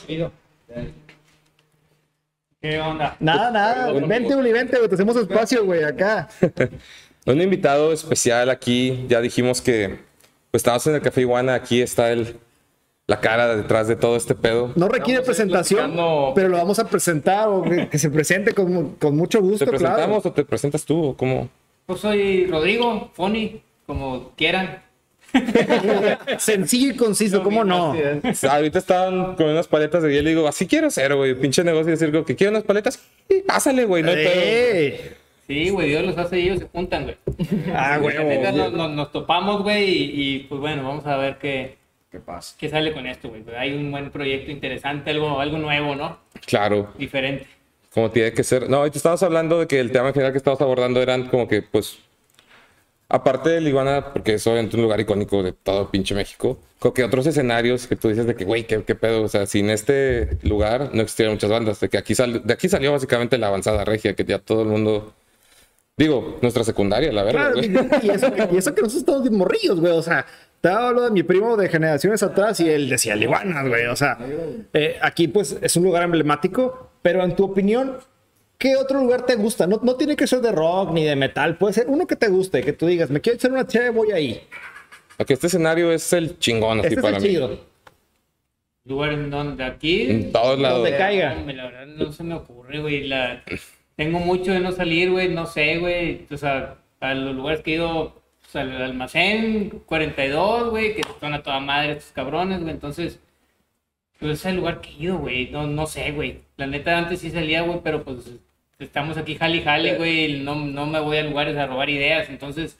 ¿Qué 2.61 2.81
onda? 2.81 3.17
Nada, 3.21 3.51
nada. 3.51 3.93
Vente, 3.93 4.35
Uli, 4.35 4.53
vente, 4.53 4.77
güey. 4.77 4.89
Te 4.89 4.95
hacemos 4.95 5.17
espacio, 5.17 5.65
güey, 5.65 5.85
acá. 5.85 6.29
Un 7.27 7.41
invitado 7.43 7.93
especial 7.93 8.49
aquí, 8.49 9.05
ya 9.07 9.21
dijimos 9.21 9.61
que 9.61 9.99
pues 10.51 10.61
estamos 10.61 10.87
en 10.87 10.95
el 10.95 11.03
Café 11.03 11.21
Iguana, 11.21 11.55
aquí 11.55 11.83
está 11.83 12.11
el, 12.11 12.39
la 13.09 13.21
cara 13.21 13.57
detrás 13.57 13.89
de 13.89 13.97
todo 13.97 14.17
este 14.17 14.35
pedo. 14.37 14.71
No 14.77 14.87
requiere 14.89 15.23
presentación, 15.23 15.95
pero 16.37 16.49
lo 16.49 16.59
vamos 16.59 16.79
a 16.79 16.87
presentar 16.89 17.49
o 17.49 17.63
que, 17.63 17.89
que 17.89 17.99
se 17.99 18.11
presente 18.11 18.53
con, 18.53 18.91
con 18.97 19.17
mucho 19.17 19.39
¿Te 19.39 19.45
gusto, 19.45 19.67
presentamos 19.67 20.23
claro. 20.23 20.29
o 20.29 20.33
te 20.33 20.45
presentas 20.45 20.85
tú? 20.85 21.07
o 21.07 21.17
¿Cómo? 21.17 21.49
Pues 21.87 22.01
soy 22.01 22.47
Rodrigo, 22.47 23.11
Foni, 23.15 23.61
como 23.87 24.33
quieran. 24.37 24.83
Sencillo 26.39 26.93
y 26.93 26.97
conciso, 26.97 27.43
¿cómo 27.43 27.65
no? 27.65 27.91
O 27.93 28.35
sea, 28.35 28.57
ahorita 28.57 28.79
estaban 28.79 29.35
con 29.37 29.47
unas 29.47 29.69
paletas 29.69 30.03
de 30.03 30.13
hielo 30.13 30.29
y 30.31 30.35
digo, 30.35 30.49
así 30.49 30.67
quiero 30.67 30.91
ser, 30.91 31.15
güey. 31.15 31.35
Pinche 31.35 31.65
negocio 31.65 31.89
y 31.89 31.93
decir 31.93 32.11
como 32.13 32.25
que 32.25 32.37
quiero 32.37 32.51
unas 32.53 32.65
paletas. 32.65 33.01
Sí, 33.29 33.43
pásale, 33.47 33.85
güey, 33.85 34.03
no 34.03 34.11
hay 34.11 34.17
pedo. 34.17 34.41
¡Ey! 34.43 35.01
Sí, 35.47 35.71
güey, 35.71 35.89
Dios 35.89 36.05
los 36.05 36.19
hace 36.19 36.39
y 36.41 36.45
ellos 36.49 36.59
se 36.59 36.69
juntan, 36.69 37.05
güey. 37.05 37.17
Ah, 37.75 37.97
güey. 37.99 38.17
nos, 38.55 38.73
nos- 38.73 38.91
nos 38.93 39.13
topamos, 39.13 39.63
güey, 39.63 39.89
y, 39.89 40.13
y, 40.35 40.39
pues 40.41 40.61
bueno, 40.61 40.83
vamos 40.87 41.07
a 41.07 41.17
ver 41.17 41.39
qué, 41.39 41.77
¿Qué 42.19 42.25
pasa? 42.25 42.57
qué 42.59 42.69
sale 42.69 42.93
con 42.93 43.07
esto, 43.07 43.29
güey. 43.29 43.45
Hay 43.57 43.75
un 43.75 43.91
buen 43.93 44.11
proyecto 44.11 44.51
interesante, 44.51 45.11
algo, 45.11 45.39
algo 45.41 45.59
nuevo, 45.59 45.95
¿no? 45.95 46.19
Claro, 46.47 46.93
Diferente. 46.99 47.47
como 47.95 48.11
tiene 48.11 48.33
que 48.33 48.43
ser. 48.43 48.69
No, 48.69 48.79
ahorita 48.79 48.97
estábamos 48.97 49.23
hablando 49.23 49.61
de 49.61 49.67
que 49.69 49.79
el 49.79 49.93
tema 49.93 50.09
en 50.09 50.15
general 50.15 50.33
que 50.33 50.39
estábamos 50.39 50.61
abordando 50.63 51.01
eran 51.01 51.29
como 51.29 51.47
que, 51.47 51.63
pues, 51.63 51.99
aparte 53.09 53.51
del 53.51 53.69
Iguana, 53.69 54.13
porque 54.13 54.35
es 54.35 54.47
obviamente 54.47 54.77
un 54.77 54.83
lugar 54.83 55.01
icónico 55.01 55.43
de 55.43 55.53
todo 55.53 55.91
pinche 55.91 56.15
México, 56.15 56.59
como 56.81 56.93
que 56.93 57.05
otros 57.05 57.27
escenarios 57.27 57.87
que 57.87 57.97
tú 57.97 58.09
dices 58.09 58.27
de 58.27 58.35
que, 58.35 58.45
güey, 58.45 58.65
¿qué, 58.67 58.83
qué 58.83 58.95
pedo, 58.95 59.23
o 59.23 59.29
sea, 59.29 59.47
sin 59.47 59.71
este 59.71 60.39
lugar 60.43 60.91
no 60.93 61.03
existieran 61.03 61.35
muchas 61.35 61.51
bandas, 61.51 61.81
de 61.81 61.89
que 61.89 61.99
aquí 61.99 62.15
sal- 62.15 62.43
de 62.45 62.53
aquí 62.53 62.69
salió 62.69 62.93
básicamente 62.93 63.39
la 63.39 63.47
avanzada 63.49 63.85
regia, 63.85 64.15
que 64.15 64.25
ya 64.25 64.39
todo 64.39 64.63
el 64.63 64.69
mundo, 64.69 65.15
digo, 65.97 66.39
nuestra 66.43 66.65
secundaria, 66.65 67.11
la 67.13 67.23
verdad, 67.23 67.53
Claro, 67.53 67.61
y, 68.03 68.07
y 68.07 68.11
eso, 68.11 68.33
que- 68.33 68.49
y 68.53 68.57
eso 68.59 68.75
que 68.75 68.83
nosotros 68.83 68.95
estamos 68.97 69.23
bien 69.23 69.37
morrillos, 69.37 69.81
güey. 69.81 69.93
O 69.93 70.03
sea, 70.03 70.27
te 70.61 70.69
hablo 70.69 71.03
de 71.03 71.11
mi 71.11 71.23
primo 71.23 71.57
de 71.57 71.69
generaciones 71.69 72.23
atrás 72.23 72.61
y 72.61 72.69
él 72.69 72.89
decía 72.89 73.15
Liguanas, 73.17 73.69
güey. 73.69 73.87
O 73.87 73.97
sea, 73.97 74.19
eh, 74.73 74.97
aquí 75.01 75.29
pues 75.29 75.57
es 75.61 75.77
un 75.77 75.85
lugar 75.85 76.03
emblemático, 76.03 76.91
pero 77.03 77.23
en 77.23 77.37
tu 77.37 77.45
opinión, 77.45 77.97
¿qué 78.59 78.77
otro 78.77 79.01
lugar 79.01 79.23
te 79.27 79.37
gusta? 79.37 79.67
No, 79.67 79.81
no 79.83 79.95
tiene 79.97 80.17
que 80.17 80.27
ser 80.27 80.41
de 80.41 80.53
rock 80.53 80.93
ni 80.93 81.05
de 81.05 81.17
metal, 81.17 81.57
puede 81.59 81.75
ser 81.75 81.87
uno 81.89 82.07
que 82.07 82.17
te 82.17 82.29
guste, 82.29 82.63
que 82.63 82.73
tú 82.73 82.87
digas, 82.87 83.11
me 83.11 83.21
quiero 83.21 83.37
echar 83.37 83.53
una 83.53 83.67
chévere, 83.67 83.91
voy 83.91 84.11
ahí. 84.13 84.41
Aquí 85.19 85.33
este 85.33 85.49
escenario 85.49 85.91
es 85.93 86.13
el 86.13 86.39
chingón, 86.39 86.79
así 86.81 86.89
Este 86.89 86.97
es 87.01 87.03
para 87.03 87.17
el 87.17 87.23
mí. 87.23 87.29
chido. 87.29 87.59
Lugar 88.85 89.13
en 89.13 89.31
donde 89.31 89.65
aquí. 89.65 90.11
En 90.11 90.33
todos 90.33 90.59
lados. 90.59 90.83
Donde 90.83 90.97
caiga. 90.97 91.35
La 91.35 91.65
verdad 91.67 91.87
no 91.87 92.11
se 92.13 92.25
me 92.25 92.35
ocurre, 92.35 92.81
güey. 92.81 93.07
La... 93.07 93.43
Tengo 93.97 94.19
mucho 94.21 94.53
de 94.53 94.61
no 94.61 94.73
salir, 94.73 95.11
güey. 95.11 95.29
No 95.29 95.45
sé, 95.45 95.77
güey. 95.79 96.27
O 96.31 96.37
sea, 96.39 96.77
a 97.01 97.15
los 97.15 97.35
lugares 97.35 97.61
que 97.61 97.73
he 97.73 97.75
ido, 97.75 98.18
o 98.49 98.51
sea, 98.51 98.63
al 98.63 98.81
almacén 98.81 99.83
42, 99.85 100.71
güey, 100.71 100.95
que 100.95 101.03
son 101.21 101.35
a 101.35 101.43
toda 101.43 101.61
madre 101.61 101.93
estos 101.93 102.13
cabrones, 102.13 102.61
güey. 102.63 102.73
Entonces, 102.73 103.21
pues 104.19 104.33
es 104.33 104.47
el 104.47 104.57
lugar 104.57 104.81
que 104.81 104.89
he 104.89 105.03
ido, 105.03 105.19
güey. 105.19 105.51
No, 105.51 105.67
no 105.67 105.87
sé, 105.87 106.13
güey. 106.13 106.41
La 106.57 106.67
neta, 106.67 106.97
antes 106.97 107.21
sí 107.21 107.31
salía, 107.31 107.61
güey, 107.61 107.81
pero 107.85 108.03
pues 108.03 108.19
estamos 108.79 109.19
aquí 109.19 109.35
jale 109.35 109.59
y 109.59 109.63
jale, 109.63 109.97
güey. 109.97 110.41
No, 110.41 110.55
no 110.55 110.87
me 110.87 110.99
voy 110.99 111.19
a 111.19 111.23
lugares 111.25 111.57
a 111.59 111.67
robar 111.67 111.91
ideas. 111.91 112.31
Entonces, 112.31 112.79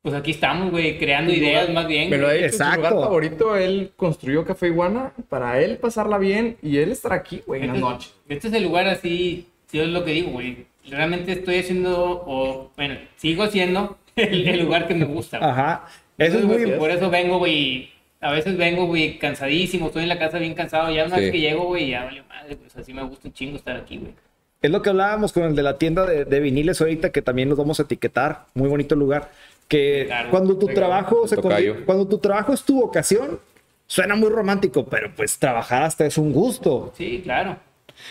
pues 0.00 0.14
aquí 0.14 0.30
estamos, 0.30 0.70
güey, 0.70 0.98
creando 0.98 1.34
ideas 1.34 1.68
más 1.70 1.86
bien. 1.86 2.08
Güey. 2.08 2.20
dicho, 2.44 2.56
su 2.56 2.64
lugar 2.64 2.78
Exacto. 2.78 3.00
favorito, 3.02 3.56
él 3.56 3.92
construyó 3.94 4.44
Café 4.46 4.68
Iguana 4.68 5.12
para 5.28 5.60
él 5.60 5.76
pasarla 5.76 6.16
bien 6.16 6.56
y 6.62 6.78
él 6.78 6.92
estar 6.92 7.12
aquí, 7.12 7.42
güey, 7.46 7.60
en 7.64 7.70
Este 7.70 7.80
la 7.80 7.86
es- 7.86 7.92
noche. 7.92 8.10
Este 8.28 8.48
es 8.48 8.54
el 8.54 8.62
lugar 8.62 8.86
así, 8.88 9.48
yo 9.70 9.82
es 9.82 9.88
lo 9.90 10.02
que 10.04 10.12
digo, 10.12 10.30
güey. 10.30 10.66
Realmente 10.88 11.32
estoy 11.32 11.58
haciendo, 11.58 12.22
o 12.26 12.70
bueno, 12.74 12.96
sigo 13.16 13.42
haciendo 13.42 13.98
el, 14.18 14.48
el 14.48 14.60
lugar 14.64 14.86
que 14.86 14.94
me 14.94 15.04
gusta. 15.04 15.38
güey. 15.38 15.50
Ajá. 15.50 15.86
Eso 16.18 16.38
es 16.38 16.44
muy... 16.44 16.56
Entonces, 16.56 16.78
Por 16.78 16.90
eso 16.90 17.10
vengo, 17.10 17.38
güey. 17.38 17.90
A 18.20 18.32
veces 18.32 18.56
vengo, 18.56 18.86
güey, 18.86 19.18
cansadísimo, 19.18 19.86
estoy 19.86 20.02
en 20.02 20.08
la 20.08 20.18
casa 20.18 20.38
bien 20.38 20.54
cansado. 20.54 20.92
Ya 20.92 21.04
una 21.06 21.16
Sí. 21.16 21.22
vez 21.22 21.30
que 21.32 21.40
llego, 21.40 21.64
güey, 21.66 21.90
ya 21.90 22.04
vale 22.04 22.22
madre, 22.28 22.56
pues 22.56 22.74
así 22.76 22.92
me 22.92 23.02
gusta 23.04 23.28
un 23.28 23.34
chingo 23.34 23.56
estar 23.56 23.76
aquí, 23.76 23.98
güey. 23.98 24.12
Es 24.60 24.70
lo 24.72 24.82
que 24.82 24.90
hablábamos 24.90 25.32
con 25.32 25.44
el 25.44 25.54
de 25.54 25.62
la 25.62 25.78
tienda 25.78 26.04
de, 26.04 26.24
de 26.24 26.40
viniles 26.40 26.80
ahorita, 26.80 27.10
que 27.10 27.22
también 27.22 27.48
nos 27.48 27.56
vamos 27.58 27.78
a 27.78 27.84
etiquetar. 27.84 28.46
Muy 28.54 28.68
bonito 28.68 28.96
lugar. 28.96 29.30
Que 29.68 30.04
Claro, 30.06 30.30
cuando 30.30 30.58
tu 30.58 30.66
trabajo 30.66 31.28
se 31.28 31.36
cuando 31.36 32.08
tu 32.08 32.18
trabajo 32.18 32.52
es 32.52 32.64
tu 32.64 32.80
vocación, 32.80 33.38
suena 33.86 34.16
muy 34.16 34.30
romántico, 34.30 34.84
pero 34.86 35.12
pues 35.14 35.38
trabajar 35.38 35.82
hasta 35.84 36.04
es 36.06 36.18
un 36.18 36.32
gusto. 36.32 36.92
Sí, 36.96 37.20
claro. 37.22 37.56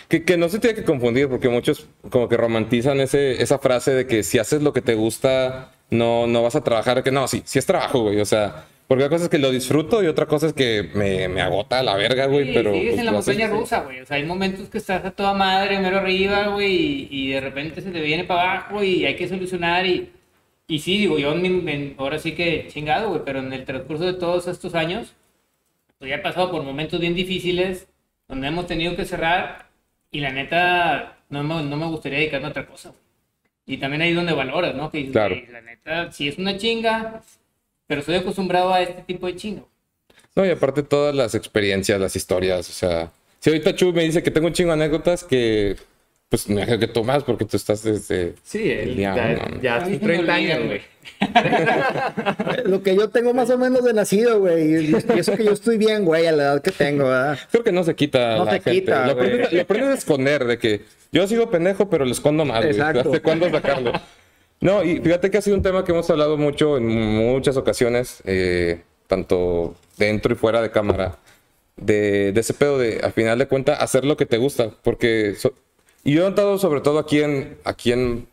Que, 0.08 0.24
que 0.24 0.38
no 0.38 0.48
se 0.48 0.58
tiene 0.58 0.76
que 0.76 0.84
confundir, 0.84 1.28
porque 1.28 1.48
muchos 1.50 1.86
como 2.10 2.28
que 2.30 2.36
romantizan 2.38 3.00
ese, 3.00 3.42
esa 3.42 3.58
frase 3.58 3.90
de 3.92 4.06
que 4.06 4.22
si 4.22 4.38
haces 4.38 4.62
lo 4.62 4.72
que 4.72 4.80
te 4.82 4.94
gusta, 4.94 5.72
no, 5.90 6.26
no 6.26 6.42
vas 6.42 6.56
a 6.56 6.64
trabajar. 6.64 7.02
Que 7.02 7.10
no, 7.10 7.28
sí, 7.28 7.42
sí 7.44 7.58
es 7.58 7.66
trabajo, 7.66 8.02
güey. 8.02 8.20
O 8.20 8.24
sea, 8.24 8.66
porque 8.86 9.04
hay 9.04 9.10
cosas 9.10 9.28
que 9.28 9.38
lo 9.38 9.50
disfruto 9.50 10.02
y 10.02 10.06
otra 10.06 10.26
cosa 10.26 10.46
es 10.48 10.52
que 10.52 10.90
me, 10.94 11.28
me 11.28 11.40
agota 11.42 11.78
a 11.80 11.82
la 11.82 11.94
verga, 11.96 12.26
güey. 12.26 12.46
Sí, 12.46 12.50
pero 12.54 12.72
sigues 12.72 12.94
pues, 12.94 12.98
en 13.00 13.04
la 13.06 13.10
haces, 13.12 13.26
montaña 13.36 13.46
sí. 13.48 13.52
rusa, 13.52 13.80
güey. 13.80 14.00
O 14.00 14.06
sea, 14.06 14.16
hay 14.16 14.24
momentos 14.24 14.68
que 14.68 14.78
estás 14.78 15.04
a 15.04 15.10
toda 15.10 15.34
madre, 15.34 15.78
mero 15.78 15.98
arriba, 15.98 16.48
güey, 16.48 16.72
y, 16.74 17.08
y 17.10 17.28
de 17.32 17.40
repente 17.40 17.80
se 17.80 17.90
te 17.90 18.00
viene 18.00 18.24
para 18.24 18.42
abajo 18.52 18.82
y 18.82 19.04
hay 19.06 19.16
que 19.16 19.28
solucionar. 19.28 19.86
Y, 19.86 20.10
y 20.66 20.78
sí, 20.80 20.98
digo, 20.98 21.18
yo 21.18 21.34
mi- 21.34 21.94
ahora 21.98 22.18
sí 22.18 22.32
que 22.32 22.66
chingado, 22.68 23.10
güey, 23.10 23.22
pero 23.24 23.40
en 23.40 23.52
el 23.52 23.64
transcurso 23.64 24.04
de 24.04 24.14
todos 24.14 24.46
estos 24.48 24.74
años, 24.74 25.14
pues 25.98 26.08
ya 26.10 26.16
he 26.16 26.20
pasado 26.20 26.50
por 26.50 26.62
momentos 26.62 27.00
bien 27.00 27.14
difíciles 27.14 27.88
donde 28.28 28.48
hemos 28.48 28.66
tenido 28.66 28.94
que 28.96 29.04
cerrar 29.04 29.68
y 30.10 30.20
la 30.20 30.30
neta 30.32 31.18
no 31.30 31.42
me, 31.42 31.62
no 31.62 31.76
me 31.76 31.86
gustaría 31.86 32.18
dedicarme 32.18 32.46
a 32.48 32.50
otra 32.50 32.66
cosa. 32.66 32.90
güey. 32.90 33.00
Y 33.68 33.76
también 33.76 34.02
ahí 34.02 34.12
donde 34.14 34.32
valoras, 34.32 34.74
¿no? 34.74 34.90
Que 34.90 34.98
dices, 34.98 35.12
Claro. 35.12 35.36
"Güey, 35.36 35.46
la 35.52 35.60
neta, 35.60 36.10
sí 36.10 36.26
es 36.26 36.38
una 36.38 36.56
chinga, 36.56 37.22
pero 37.86 38.00
estoy 38.00 38.16
acostumbrado 38.16 38.72
a 38.72 38.80
este 38.82 39.02
tipo 39.02 39.26
de 39.26 39.36
chinga. 39.36 39.62
No, 40.34 40.44
y 40.46 40.50
aparte 40.50 40.82
todas 40.82 41.14
las 41.14 41.34
experiencias, 41.34 42.00
las 42.00 42.16
historias, 42.16 42.68
o 42.68 42.72
sea, 42.72 43.10
si 43.40 43.50
ahorita 43.50 43.74
Chu 43.76 43.92
me 43.92 44.02
dice 44.04 44.22
que 44.22 44.30
tengo 44.30 44.46
un 44.46 44.52
chingo 44.54 44.70
de 44.74 44.82
anécdotas 44.82 45.22
que, 45.22 45.76
pues 46.28 46.48
me 46.48 46.78
que 46.78 46.86
tú 46.88 47.04
más 47.04 47.24
porque 47.24 47.44
tú 47.46 47.56
estás 47.56 47.82
desde... 47.82 48.34
Sí, 48.42 48.70
él 48.70 48.96
Ya, 48.96 49.14
ya, 49.16 49.32
no, 49.32 49.56
no. 49.56 49.62
ya 49.62 49.76
A 49.76 49.80
mí 49.86 49.92
sus 49.94 50.00
se 50.00 50.06
me 50.06 50.14
30 50.14 50.20
olvida, 50.34 50.34
años, 50.54 50.66
güey. 50.66 50.80
Lo 52.64 52.82
que 52.82 52.94
yo 52.96 53.08
tengo 53.08 53.32
más 53.34 53.50
o 53.50 53.58
menos 53.58 53.84
de 53.84 53.92
nacido, 53.94 54.38
güey. 54.40 54.90
Y 54.90 54.94
eso 55.16 55.36
que 55.36 55.44
yo 55.44 55.52
estoy 55.52 55.78
bien, 55.78 56.04
güey, 56.04 56.26
a 56.26 56.32
la 56.32 56.42
edad 56.44 56.62
que 56.62 56.70
tengo, 56.70 57.04
¿verdad? 57.04 57.38
Creo 57.50 57.64
que 57.64 57.72
no 57.72 57.82
se 57.84 57.94
quita 57.94 58.36
No 58.36 58.44
la 58.44 58.52
se 58.52 58.60
gente. 58.60 58.80
quita, 58.80 59.06
lo, 59.06 59.14
güey. 59.14 59.26
aprendes, 59.26 59.52
lo 59.52 59.62
aprendes 59.62 59.90
a 59.90 59.94
esconder 59.94 60.44
de 60.44 60.58
que 60.58 60.82
yo 61.12 61.26
sigo 61.26 61.50
pendejo, 61.50 61.88
pero 61.88 62.04
lo 62.04 62.12
escondo 62.12 62.44
más, 62.44 62.58
güey. 62.58 62.70
Exacto. 62.72 63.00
¿Hasta 63.00 63.20
cuándo 63.22 63.50
sacarlo? 63.50 63.92
No, 64.60 64.82
y 64.84 64.98
fíjate 65.00 65.30
que 65.30 65.38
ha 65.38 65.42
sido 65.42 65.56
un 65.56 65.62
tema 65.62 65.84
que 65.84 65.92
hemos 65.92 66.10
hablado 66.10 66.36
mucho 66.36 66.76
en 66.76 66.86
muchas 66.88 67.56
ocasiones, 67.56 68.22
eh, 68.26 68.80
tanto 69.06 69.76
dentro 69.96 70.32
y 70.32 70.36
fuera 70.36 70.60
de 70.60 70.70
cámara, 70.70 71.16
de, 71.76 72.32
de 72.32 72.40
ese 72.40 72.54
pedo 72.54 72.76
de, 72.78 73.00
al 73.02 73.12
final 73.12 73.38
de 73.38 73.46
cuentas, 73.46 73.80
hacer 73.80 74.04
lo 74.04 74.16
que 74.16 74.26
te 74.26 74.36
gusta. 74.36 74.70
Porque, 74.82 75.34
so- 75.36 75.54
yo 76.12 76.26
he 76.26 76.30
notado 76.30 76.58
sobre 76.58 76.80
todo 76.80 76.98
aquí 76.98 77.20
en, 77.20 77.58
aquí 77.64 77.92
en 77.92 78.28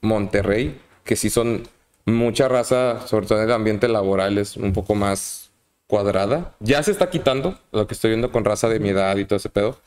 Monterrey, 0.00 0.80
que 1.04 1.16
sí 1.16 1.30
son 1.30 1.68
mucha 2.06 2.48
raza, 2.48 3.06
sobre 3.06 3.26
todo 3.26 3.38
en 3.38 3.44
el 3.44 3.52
ambiente 3.52 3.88
laboral, 3.88 4.38
es 4.38 4.56
un 4.56 4.72
poco 4.72 4.94
más 4.94 5.50
cuadrada. 5.86 6.54
Ya 6.60 6.82
se 6.82 6.90
está 6.90 7.10
quitando, 7.10 7.58
lo 7.72 7.86
que 7.86 7.94
estoy 7.94 8.10
viendo 8.10 8.30
con 8.32 8.44
raza 8.44 8.68
de 8.68 8.80
mi 8.80 8.90
edad 8.90 9.16
y 9.16 9.24
todo 9.24 9.36
ese 9.36 9.48
pedo. 9.48 9.78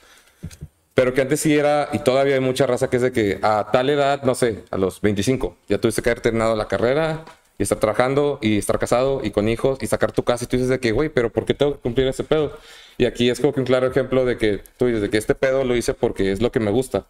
Pero 0.94 1.14
que 1.14 1.20
antes 1.20 1.40
sí 1.40 1.56
era, 1.56 1.88
y 1.92 2.00
todavía 2.00 2.34
hay 2.34 2.40
mucha 2.40 2.66
raza 2.66 2.90
que 2.90 2.96
es 2.96 3.02
de 3.02 3.12
que 3.12 3.38
a 3.42 3.70
tal 3.72 3.88
edad, 3.88 4.22
no 4.24 4.34
sé, 4.34 4.64
a 4.70 4.78
los 4.78 5.00
25, 5.00 5.56
ya 5.68 5.78
tuviste 5.78 6.02
que 6.02 6.10
haber 6.10 6.20
terminado 6.20 6.56
la 6.56 6.66
carrera 6.66 7.24
y 7.56 7.62
estar 7.62 7.78
trabajando 7.78 8.38
y 8.40 8.58
estar 8.58 8.78
casado 8.78 9.20
y 9.22 9.30
con 9.30 9.48
hijos 9.48 9.78
y 9.80 9.86
sacar 9.86 10.12
tu 10.12 10.24
casa 10.24 10.44
y 10.44 10.48
tú 10.48 10.56
dices 10.56 10.70
de 10.70 10.80
que, 10.80 10.92
güey, 10.92 11.08
pero 11.08 11.30
¿por 11.30 11.44
qué 11.44 11.54
tengo 11.54 11.74
que 11.74 11.80
cumplir 11.80 12.08
ese 12.08 12.24
pedo? 12.24 12.52
Y 12.98 13.04
aquí 13.06 13.30
es 13.30 13.40
como 13.40 13.52
que 13.54 13.60
un 13.60 13.66
claro 13.66 13.86
ejemplo 13.86 14.24
de 14.24 14.36
que 14.36 14.60
tú 14.76 14.86
dices 14.86 15.00
de 15.02 15.08
que 15.10 15.16
este 15.18 15.34
pedo 15.34 15.64
lo 15.64 15.76
hice 15.76 15.94
porque 15.94 16.32
es 16.32 16.42
lo 16.42 16.50
que 16.52 16.60
me 16.60 16.70
gusta. 16.70 17.06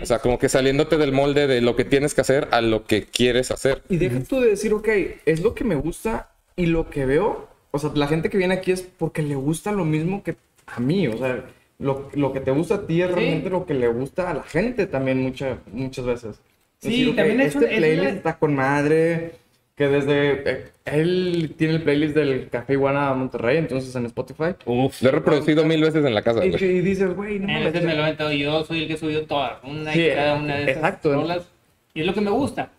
O 0.00 0.06
sea, 0.06 0.20
como 0.20 0.38
que 0.38 0.48
saliéndote 0.48 0.96
del 0.98 1.10
molde 1.12 1.46
de 1.48 1.60
lo 1.60 1.74
que 1.74 1.84
tienes 1.84 2.14
que 2.14 2.20
hacer 2.20 2.46
a 2.52 2.60
lo 2.60 2.84
que 2.84 3.06
quieres 3.06 3.50
hacer. 3.50 3.82
Y 3.88 3.96
deja 3.96 4.20
tú 4.20 4.40
de 4.40 4.50
decir, 4.50 4.72
ok, 4.72 4.88
es 5.24 5.40
lo 5.40 5.54
que 5.54 5.64
me 5.64 5.74
gusta 5.74 6.30
y 6.54 6.66
lo 6.66 6.88
que 6.90 7.06
veo. 7.06 7.48
O 7.72 7.78
sea, 7.80 7.90
la 7.94 8.06
gente 8.06 8.30
que 8.30 8.38
viene 8.38 8.54
aquí 8.54 8.70
es 8.70 8.82
porque 8.82 9.22
le 9.22 9.34
gusta 9.34 9.72
lo 9.72 9.84
mismo 9.84 10.22
que 10.22 10.36
a 10.66 10.78
mí. 10.78 11.08
O 11.08 11.18
sea, 11.18 11.44
lo, 11.80 12.08
lo 12.14 12.32
que 12.32 12.38
te 12.40 12.52
gusta 12.52 12.76
a 12.76 12.86
ti 12.86 13.02
es 13.02 13.08
Sí. 13.08 13.14
realmente 13.14 13.50
lo 13.50 13.66
que 13.66 13.74
le 13.74 13.88
gusta 13.88 14.30
a 14.30 14.34
la 14.34 14.42
gente 14.44 14.86
también 14.86 15.20
mucha, 15.20 15.58
muchas 15.72 16.04
veces. 16.04 16.36
Sí, 16.80 17.08
ok, 17.08 17.16
también 17.16 17.40
es 17.40 17.54
este 17.56 17.64
es 17.72 17.78
playlist 17.78 18.00
una- 18.02 18.10
está 18.10 18.38
con 18.38 18.54
madre. 18.54 19.32
Que 19.76 19.88
desde. 19.88 20.50
eh, 20.50 20.64
él 20.84 21.54
tiene 21.58 21.74
el 21.74 21.82
playlist 21.82 22.14
del 22.14 22.48
Café 22.48 22.74
Iguana 22.74 23.12
Monterrey, 23.14 23.58
entonces 23.58 23.94
en 23.96 24.06
Spotify. 24.06 24.54
Uf. 24.66 25.02
Lo 25.02 25.08
he 25.08 25.12
reproducido 25.12 25.64
mil 25.64 25.80
veces 25.82 26.04
en 26.04 26.14
la 26.14 26.22
casa. 26.22 26.44
Y, 26.44 26.50
güey. 26.50 26.64
y 26.64 26.80
dices, 26.80 27.14
güey, 27.14 27.38
no 27.40 27.46
A 27.48 27.52
mames, 27.52 27.72
veces 27.72 27.84
me 27.86 27.94
lo 27.94 28.00
he 28.00 28.02
aventado 28.04 28.32
yo, 28.32 28.64
soy 28.64 28.82
el 28.82 28.88
que 28.88 28.96
subió 28.96 29.26
todas, 29.26 29.58
una 29.64 29.90
y 29.94 29.98
Sí, 29.98 30.08
cada 30.14 30.34
una 30.36 30.56
de 30.56 30.62
esas 30.64 30.76
exacto. 30.76 31.14
rolas. 31.14 31.48
Y 31.92 32.00
es 32.00 32.06
lo 32.06 32.14
que 32.14 32.20
me 32.20 32.30
gusta. 32.30 32.70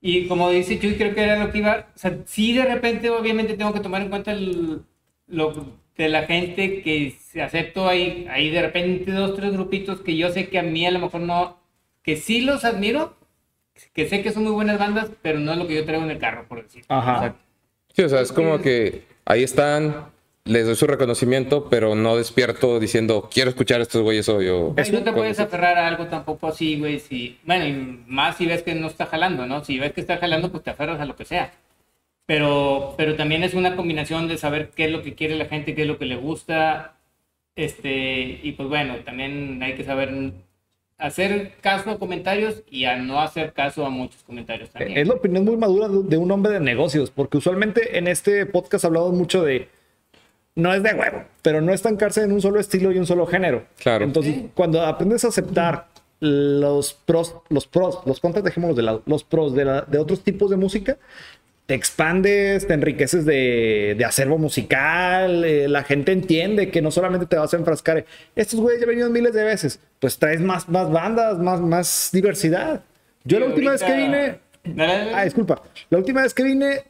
Y 0.00 0.26
como 0.28 0.50
dice 0.50 0.78
Chuy, 0.78 0.94
creo 0.96 1.14
que 1.14 1.22
era 1.22 1.42
lo 1.44 1.50
que 1.52 1.58
iba. 1.58 1.88
O 1.94 1.98
sea, 1.98 2.16
sí, 2.26 2.52
de 2.54 2.64
repente, 2.64 3.10
obviamente, 3.10 3.54
tengo 3.56 3.72
que 3.74 3.80
tomar 3.80 4.02
en 4.02 4.08
cuenta 4.08 4.32
el- 4.32 4.82
lo 5.26 5.66
de 5.96 6.08
la 6.08 6.22
gente 6.24 6.82
que 6.82 7.10
se 7.18 7.42
acepto. 7.42 7.88
Hay, 7.88 8.26
hay 8.30 8.50
de 8.50 8.62
repente 8.62 9.10
dos, 9.12 9.34
tres 9.36 9.52
grupitos 9.52 10.00
que 10.02 10.16
yo 10.16 10.30
sé 10.30 10.48
que 10.48 10.58
a 10.58 10.62
mí 10.62 10.86
a 10.86 10.90
lo 10.92 11.00
mejor 11.00 11.20
no. 11.22 11.58
que 12.02 12.16
sí 12.16 12.40
los 12.42 12.64
admiro, 12.64 13.16
que 13.92 14.08
sé 14.08 14.22
que 14.22 14.32
son 14.32 14.44
muy 14.44 14.52
buenas 14.52 14.78
bandas, 14.78 15.10
pero 15.22 15.38
no 15.38 15.52
es 15.52 15.58
lo 15.58 15.66
que 15.66 15.74
yo 15.74 15.84
traigo 15.84 16.04
en 16.04 16.10
el 16.10 16.18
carro, 16.18 16.46
por 16.48 16.62
decir. 16.62 16.84
Ajá. 16.88 17.34
Sí, 17.94 18.02
o 18.02 18.08
sea, 18.08 18.20
es 18.20 18.32
como 18.32 18.60
que 18.60 19.04
ahí 19.24 19.42
están, 19.42 20.06
les 20.44 20.66
doy 20.66 20.76
su 20.76 20.86
reconocimiento, 20.86 21.68
pero 21.68 21.94
no 21.94 22.16
despierto 22.16 22.78
diciendo, 22.78 23.28
quiero 23.32 23.50
escuchar 23.50 23.80
a 23.80 23.82
estos 23.84 24.02
güeyes 24.02 24.28
hoy. 24.28 24.48
O, 24.48 24.74
Y 24.76 24.90
no 24.90 25.02
te 25.02 25.12
puedes 25.12 25.40
aferrar 25.40 25.78
a 25.78 25.88
algo 25.88 26.06
tampoco 26.06 26.48
así, 26.48 26.78
güey. 26.78 27.00
Si, 27.00 27.38
bueno, 27.44 27.66
y 27.66 28.04
más 28.06 28.36
si 28.36 28.46
ves 28.46 28.62
que 28.62 28.74
no 28.74 28.86
está 28.86 29.06
jalando, 29.06 29.46
¿no? 29.46 29.64
Si 29.64 29.78
ves 29.78 29.92
que 29.92 30.00
está 30.00 30.18
jalando, 30.18 30.50
pues 30.50 30.62
te 30.62 30.70
aferras 30.70 31.00
a 31.00 31.06
lo 31.06 31.16
que 31.16 31.24
sea. 31.24 31.52
Pero, 32.26 32.94
pero 32.98 33.14
también 33.16 33.44
es 33.44 33.54
una 33.54 33.76
combinación 33.76 34.28
de 34.28 34.36
saber 34.36 34.70
qué 34.74 34.86
es 34.86 34.90
lo 34.90 35.02
que 35.02 35.14
quiere 35.14 35.36
la 35.36 35.46
gente, 35.46 35.74
qué 35.74 35.82
es 35.82 35.88
lo 35.88 35.98
que 35.98 36.06
le 36.06 36.16
gusta. 36.16 36.96
Este, 37.54 38.40
y 38.42 38.52
pues 38.52 38.68
bueno, 38.68 38.96
también 39.04 39.62
hay 39.62 39.74
que 39.74 39.84
saber 39.84 40.32
hacer 40.98 41.52
caso 41.60 41.90
a 41.90 41.98
comentarios 41.98 42.62
y 42.70 42.84
a 42.86 42.96
no 42.96 43.20
hacer 43.20 43.52
caso 43.52 43.84
a 43.84 43.90
muchos 43.90 44.22
comentarios 44.22 44.70
también. 44.70 44.96
Es 44.98 45.06
la 45.08 45.14
opinión 45.14 45.44
muy 45.44 45.56
madura 45.56 45.88
de 45.88 46.16
un 46.16 46.30
hombre 46.30 46.52
de 46.52 46.60
negocios, 46.60 47.10
porque 47.10 47.36
usualmente 47.38 47.98
en 47.98 48.08
este 48.08 48.46
podcast 48.46 48.84
hablamos 48.84 49.12
mucho 49.12 49.42
de. 49.42 49.68
No 50.54 50.72
es 50.72 50.82
de 50.82 50.94
huevo, 50.94 51.22
pero 51.42 51.60
no 51.60 51.74
estancarse 51.74 52.22
en 52.22 52.32
un 52.32 52.40
solo 52.40 52.58
estilo 52.58 52.90
y 52.90 52.98
un 52.98 53.06
solo 53.06 53.26
género. 53.26 53.66
Claro. 53.78 54.04
Entonces, 54.04 54.36
cuando 54.54 54.80
aprendes 54.86 55.22
a 55.26 55.28
aceptar 55.28 55.88
los 56.20 56.94
pros, 56.94 57.34
los 57.50 57.66
pros, 57.66 58.00
los 58.06 58.20
contras, 58.20 58.42
dejémoslos 58.42 58.76
de 58.78 58.82
lado, 58.82 59.02
los 59.04 59.22
pros 59.22 59.54
de, 59.54 59.66
la- 59.66 59.82
de 59.82 59.98
otros 59.98 60.22
tipos 60.22 60.48
de 60.50 60.56
música, 60.56 60.96
te 61.66 61.74
expandes, 61.74 62.66
te 62.66 62.74
enriqueces 62.74 63.24
de, 63.24 63.96
de 63.98 64.04
acervo 64.04 64.38
musical, 64.38 65.44
eh, 65.44 65.68
la 65.68 65.82
gente 65.82 66.12
entiende 66.12 66.70
que 66.70 66.80
no 66.80 66.92
solamente 66.92 67.26
te 67.26 67.36
vas 67.36 67.52
a 67.52 67.56
enfrascar, 67.56 67.98
en, 67.98 68.04
estos 68.36 68.60
güeyes 68.60 68.80
ya 68.80 68.86
venido 68.86 69.10
miles 69.10 69.34
de 69.34 69.42
veces, 69.42 69.80
pues 69.98 70.16
traes 70.18 70.40
más, 70.40 70.68
más 70.68 70.90
bandas, 70.90 71.38
más, 71.38 71.60
más 71.60 72.10
diversidad. 72.12 72.82
Yo 73.24 73.40
la 73.40 73.46
última 73.46 73.72
vez 73.72 73.82
que 73.82 73.96
vine. 73.96 74.38
Ah, 75.12 75.24
disculpa. 75.24 75.62
La 75.90 75.98
última 75.98 76.22
vez 76.22 76.32
que 76.32 76.44
vine, 76.44 76.84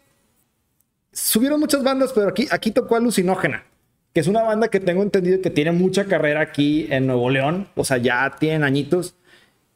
subieron 1.10 1.58
muchas 1.58 1.82
bandas, 1.82 2.12
pero 2.12 2.28
aquí, 2.28 2.46
aquí 2.50 2.70
tocó 2.70 2.96
Alucinógena, 2.96 3.64
que 4.12 4.20
es 4.20 4.26
una 4.26 4.42
banda 4.42 4.68
que 4.68 4.80
tengo 4.80 5.02
entendido 5.02 5.40
que 5.40 5.48
tiene 5.50 5.72
mucha 5.72 6.04
carrera 6.04 6.42
aquí 6.42 6.86
en 6.90 7.06
Nuevo 7.06 7.30
León. 7.30 7.68
O 7.74 7.84
sea, 7.84 7.96
ya 7.96 8.36
tienen 8.38 8.64
añitos. 8.64 9.14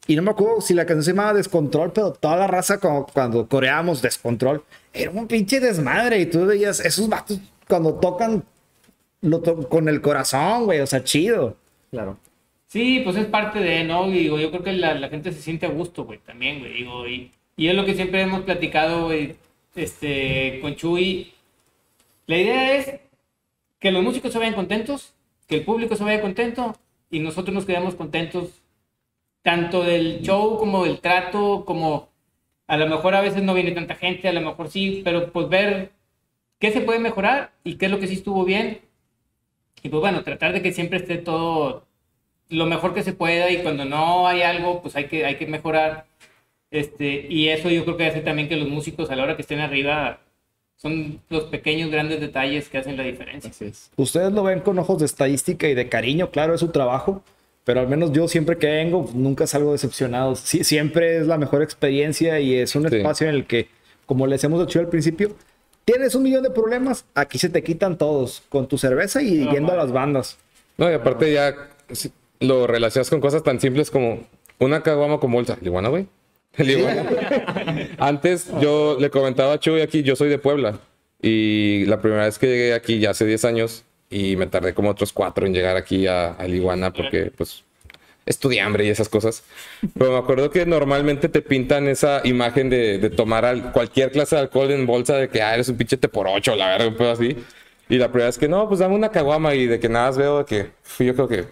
Y 0.07 0.15
no 0.15 0.23
me 0.23 0.31
acuerdo 0.31 0.61
si 0.61 0.73
la 0.73 0.85
canción 0.85 1.03
se 1.03 1.11
llamaba 1.11 1.33
Descontrol, 1.33 1.91
pero 1.93 2.11
toda 2.13 2.35
la 2.35 2.47
raza, 2.47 2.79
cuando 2.79 3.47
coreábamos 3.47 4.01
Descontrol, 4.01 4.63
era 4.93 5.11
un 5.11 5.27
pinche 5.27 5.59
desmadre. 5.59 6.19
Y 6.19 6.25
tú 6.25 6.45
veías 6.45 6.79
esos 6.79 7.07
vatos 7.07 7.39
cuando 7.67 7.93
tocan 7.95 8.43
lo 9.21 9.39
to- 9.41 9.69
con 9.69 9.87
el 9.87 10.01
corazón, 10.01 10.65
güey. 10.65 10.79
O 10.81 10.87
sea, 10.87 11.03
chido. 11.03 11.55
Claro. 11.91 12.17
Sí, 12.67 13.01
pues 13.03 13.15
es 13.17 13.25
parte 13.25 13.59
de, 13.59 13.83
¿no? 13.83 14.07
Digo, 14.09 14.39
yo 14.39 14.49
creo 14.49 14.63
que 14.63 14.73
la, 14.73 14.95
la 14.95 15.09
gente 15.09 15.31
se 15.31 15.41
siente 15.41 15.65
a 15.65 15.69
gusto, 15.69 16.05
güey, 16.05 16.19
también, 16.19 16.59
güey. 16.59 16.73
Digo, 16.73 17.07
y, 17.07 17.31
y 17.57 17.67
es 17.67 17.75
lo 17.75 17.85
que 17.85 17.93
siempre 17.95 18.21
hemos 18.21 18.41
platicado, 18.41 19.05
güey, 19.05 19.35
este, 19.75 20.59
con 20.61 20.75
Chuy. 20.75 21.33
La 22.27 22.37
idea 22.37 22.75
es 22.77 22.99
que 23.79 23.91
los 23.91 24.03
músicos 24.03 24.31
se 24.31 24.39
vayan 24.39 24.53
contentos, 24.55 25.13
que 25.47 25.55
el 25.57 25.63
público 25.65 25.95
se 25.95 26.03
vaya 26.03 26.21
contento 26.21 26.75
y 27.09 27.19
nosotros 27.19 27.53
nos 27.53 27.65
quedamos 27.65 27.95
contentos 27.95 28.49
tanto 29.41 29.83
del 29.83 30.21
show 30.21 30.57
como 30.57 30.85
del 30.85 30.99
trato, 30.99 31.65
como 31.65 32.09
a 32.67 32.77
lo 32.77 32.87
mejor 32.87 33.15
a 33.15 33.21
veces 33.21 33.43
no 33.43 33.53
viene 33.53 33.71
tanta 33.71 33.95
gente, 33.95 34.27
a 34.27 34.33
lo 34.33 34.41
mejor 34.41 34.69
sí, 34.69 35.01
pero 35.03 35.31
pues 35.31 35.49
ver 35.49 35.91
qué 36.59 36.71
se 36.71 36.81
puede 36.81 36.99
mejorar 36.99 37.51
y 37.63 37.75
qué 37.75 37.85
es 37.87 37.91
lo 37.91 37.99
que 37.99 38.07
sí 38.07 38.13
estuvo 38.13 38.45
bien. 38.45 38.81
Y 39.83 39.89
pues 39.89 39.99
bueno, 39.99 40.23
tratar 40.23 40.53
de 40.53 40.61
que 40.61 40.71
siempre 40.71 40.99
esté 40.99 41.17
todo 41.17 41.85
lo 42.49 42.65
mejor 42.65 42.93
que 42.93 43.03
se 43.03 43.13
pueda 43.13 43.49
y 43.49 43.63
cuando 43.63 43.85
no 43.85 44.27
hay 44.27 44.41
algo, 44.41 44.81
pues 44.81 44.95
hay 44.95 45.05
que, 45.05 45.25
hay 45.25 45.35
que 45.35 45.47
mejorar. 45.47 46.05
Este, 46.69 47.27
y 47.29 47.49
eso 47.49 47.69
yo 47.69 47.83
creo 47.83 47.97
que 47.97 48.05
hace 48.05 48.21
también 48.21 48.47
que 48.47 48.55
los 48.55 48.69
músicos 48.69 49.09
a 49.09 49.15
la 49.15 49.23
hora 49.23 49.35
que 49.35 49.41
estén 49.41 49.59
arriba 49.59 50.19
son 50.77 51.21
los 51.29 51.43
pequeños, 51.45 51.91
grandes 51.91 52.19
detalles 52.19 52.69
que 52.69 52.77
hacen 52.77 52.97
la 52.97 53.03
diferencia. 53.03 53.51
Ustedes 53.97 54.31
lo 54.31 54.43
ven 54.43 54.61
con 54.61 54.79
ojos 54.79 54.99
de 54.99 55.05
estadística 55.05 55.67
y 55.67 55.75
de 55.75 55.89
cariño, 55.89 56.31
claro, 56.31 56.55
es 56.55 56.59
su 56.59 56.69
trabajo, 56.69 57.23
pero 57.63 57.79
al 57.79 57.87
menos 57.87 58.11
yo 58.11 58.27
siempre 58.27 58.57
que 58.57 58.67
vengo 58.67 59.09
nunca 59.13 59.45
salgo 59.47 59.71
decepcionado. 59.71 60.35
Sí, 60.35 60.63
siempre 60.63 61.17
es 61.17 61.27
la 61.27 61.37
mejor 61.37 61.61
experiencia 61.61 62.39
y 62.39 62.55
es 62.55 62.75
un 62.75 62.89
Sí. 62.89 62.95
espacio 62.97 63.27
en 63.29 63.35
el 63.35 63.45
que, 63.45 63.67
como 64.05 64.27
les 64.27 64.43
hemos 64.43 64.65
dicho 64.65 64.79
al 64.79 64.87
principio, 64.87 65.35
tienes 65.85 66.15
un 66.15 66.23
millón 66.23 66.43
de 66.43 66.49
problemas, 66.51 67.05
aquí 67.15 67.37
se 67.37 67.49
te 67.49 67.63
quitan 67.63 67.97
todos 67.97 68.43
con 68.49 68.67
tu 68.67 68.77
cerveza 68.77 69.21
y 69.21 69.47
yendo 69.49 69.71
a 69.71 69.75
las 69.75 69.91
bandas. 69.91 70.37
No, 70.77 70.89
y 70.89 70.93
aparte 70.93 71.31
ya 71.33 71.55
lo 72.39 72.65
relacionas 72.67 73.09
con 73.09 73.19
cosas 73.21 73.43
tan 73.43 73.59
simples 73.59 73.91
como 73.91 74.19
una 74.59 74.81
caguama 74.83 75.19
con 75.19 75.31
bolsa. 75.31 75.57
¿Liguana, 75.61 75.89
güey? 75.89 76.07
Liguana. 76.57 77.05
Antes 77.97 78.47
yo 78.59 78.97
le 78.99 79.09
comentaba 79.09 79.53
a 79.53 79.59
Chuy 79.59 79.81
aquí, 79.81 80.03
yo 80.03 80.15
soy 80.15 80.29
de 80.29 80.37
Puebla. 80.39 80.79
Y 81.21 81.85
la 81.85 82.01
primera 82.01 82.25
vez 82.25 82.39
que 82.39 82.47
llegué 82.47 82.73
aquí 82.73 82.99
ya 82.99 83.11
hace 83.11 83.25
10 83.25 83.45
años 83.45 83.83
y 84.11 84.35
me 84.35 84.45
tardé 84.47 84.73
como 84.73 84.89
otros 84.91 85.11
4 85.13 85.45
en 85.47 85.53
llegar 85.53 85.77
aquí 85.77 86.05
a, 86.07 86.33
a 86.33 86.45
Liguana 86.47 86.91
porque 86.93 87.31
pues 87.35 87.63
estudié 88.25 88.61
hambre 88.61 88.85
y 88.85 88.89
esas 88.89 89.09
cosas. 89.09 89.43
Pero 89.97 90.11
me 90.11 90.17
acuerdo 90.17 90.51
que 90.51 90.65
normalmente 90.65 91.27
te 91.29 91.41
pintan 91.41 91.87
esa 91.87 92.21
imagen 92.23 92.69
de, 92.69 92.99
de 92.99 93.09
tomar 93.09 93.45
al- 93.45 93.71
cualquier 93.71 94.11
clase 94.11 94.35
de 94.35 94.41
alcohol 94.43 94.69
en 94.71 94.85
bolsa 94.85 95.15
de 95.15 95.29
que 95.29 95.41
ah, 95.41 95.53
eres 95.55 95.69
un 95.69 95.77
pinche 95.77 95.97
te 95.97 96.07
por 96.07 96.27
ocho, 96.27 96.55
la 96.55 96.67
verdad, 96.67 96.87
un 96.87 96.95
pedo 96.95 97.11
así. 97.11 97.35
Y 97.89 97.97
la 97.97 98.07
primera 98.09 98.27
vez 98.27 98.37
que 98.37 98.47
no, 98.47 98.67
pues 98.67 98.79
dame 98.79 98.95
una 98.95 99.09
caguama 99.09 99.55
y 99.55 99.65
de 99.67 99.79
que 99.79 99.89
nada 99.89 100.07
más 100.07 100.17
veo 100.17 100.37
de 100.39 100.45
que 100.45 101.03
yo 101.03 101.15
creo 101.15 101.27
que 101.27 101.45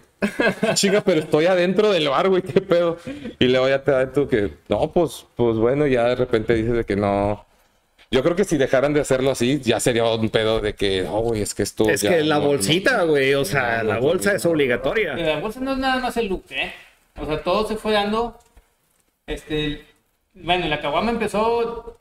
chica, 0.74 1.02
pero 1.02 1.20
estoy 1.20 1.46
adentro 1.46 1.90
del 1.90 2.08
bar, 2.08 2.28
güey, 2.28 2.42
qué 2.42 2.60
pedo. 2.60 2.98
Y 3.38 3.46
luego 3.46 3.68
ya 3.68 3.82
te 3.82 3.90
da 3.90 4.12
tú 4.12 4.28
que 4.28 4.50
no, 4.68 4.90
pues, 4.92 5.26
pues 5.36 5.56
bueno, 5.56 5.86
ya 5.86 6.04
de 6.04 6.14
repente 6.14 6.54
dices 6.54 6.72
de 6.74 6.84
que 6.84 6.96
no. 6.96 7.44
Yo 8.12 8.22
creo 8.24 8.34
que 8.34 8.44
si 8.44 8.56
dejaran 8.56 8.92
de 8.92 9.00
hacerlo 9.00 9.30
así, 9.30 9.60
ya 9.60 9.78
sería 9.78 10.04
un 10.04 10.30
pedo 10.30 10.60
de 10.60 10.74
que, 10.74 11.02
no, 11.02 11.20
güey, 11.20 11.42
es 11.42 11.54
que 11.54 11.62
esto. 11.62 11.88
Es 11.88 12.02
ya 12.02 12.10
que 12.10 12.24
la 12.24 12.38
no- 12.40 12.46
bolsita, 12.46 13.04
güey, 13.04 13.34
o 13.34 13.44
sea, 13.44 13.82
la 13.84 13.98
bolsa 13.98 14.34
es 14.34 14.44
obligatoria. 14.46 15.14
La 15.14 15.38
bolsa 15.38 15.60
no 15.60 15.72
es 15.72 15.78
nada 15.78 16.00
más 16.00 16.16
el 16.16 16.26
look, 16.26 16.44
¿eh? 16.50 16.72
O 17.20 17.24
sea, 17.26 17.40
todo 17.42 17.68
se 17.68 17.76
fue 17.76 17.92
dando. 17.92 18.36
Este. 19.26 19.84
Bueno, 20.34 20.66
la 20.66 20.80
caguama 20.80 21.10
empezó 21.10 21.96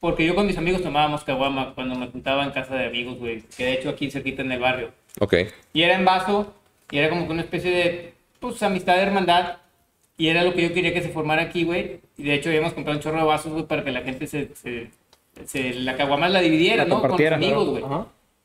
porque 0.00 0.26
yo 0.26 0.34
con 0.34 0.46
mis 0.46 0.58
amigos 0.58 0.82
tomábamos 0.82 1.24
caguama 1.24 1.72
cuando 1.74 1.94
me 1.94 2.08
juntaba 2.08 2.44
en 2.44 2.50
casa 2.50 2.74
de 2.74 2.86
amigos, 2.86 3.18
güey. 3.18 3.42
Que 3.56 3.64
de 3.66 3.72
hecho 3.74 3.90
aquí 3.90 4.10
cerquita 4.10 4.42
en 4.42 4.52
el 4.52 4.60
barrio. 4.60 4.90
Ok. 5.20 5.34
Y 5.72 5.82
era 5.82 5.94
en 5.94 6.04
vaso, 6.04 6.52
y 6.90 6.98
era 6.98 7.08
como 7.10 7.26
que 7.26 7.32
una 7.32 7.42
especie 7.42 7.70
de, 7.70 8.14
pues, 8.40 8.62
amistad 8.62 8.96
de 8.96 9.02
hermandad. 9.02 9.58
Y 10.16 10.28
era 10.28 10.44
lo 10.44 10.54
que 10.54 10.62
yo 10.62 10.72
quería 10.74 10.92
que 10.94 11.02
se 11.02 11.08
formara 11.08 11.42
aquí, 11.42 11.64
güey. 11.64 12.00
Y 12.16 12.24
de 12.24 12.34
hecho 12.34 12.48
habíamos 12.48 12.72
comprado 12.72 12.98
un 12.98 13.02
chorro 13.02 13.18
de 13.18 13.24
vasos, 13.24 13.52
güey, 13.52 13.66
para 13.66 13.82
que 13.84 13.90
la 13.90 14.02
gente 14.02 14.26
se, 14.28 14.54
se, 14.54 14.90
se- 15.46 15.74
la 15.74 15.96
caguama 15.96 16.28
la 16.28 16.40
dividiera, 16.40 16.84
La 16.84 16.88
¿no? 16.94 17.00
Con 17.02 17.26
amigos, 17.26 17.68
güey. 17.68 17.84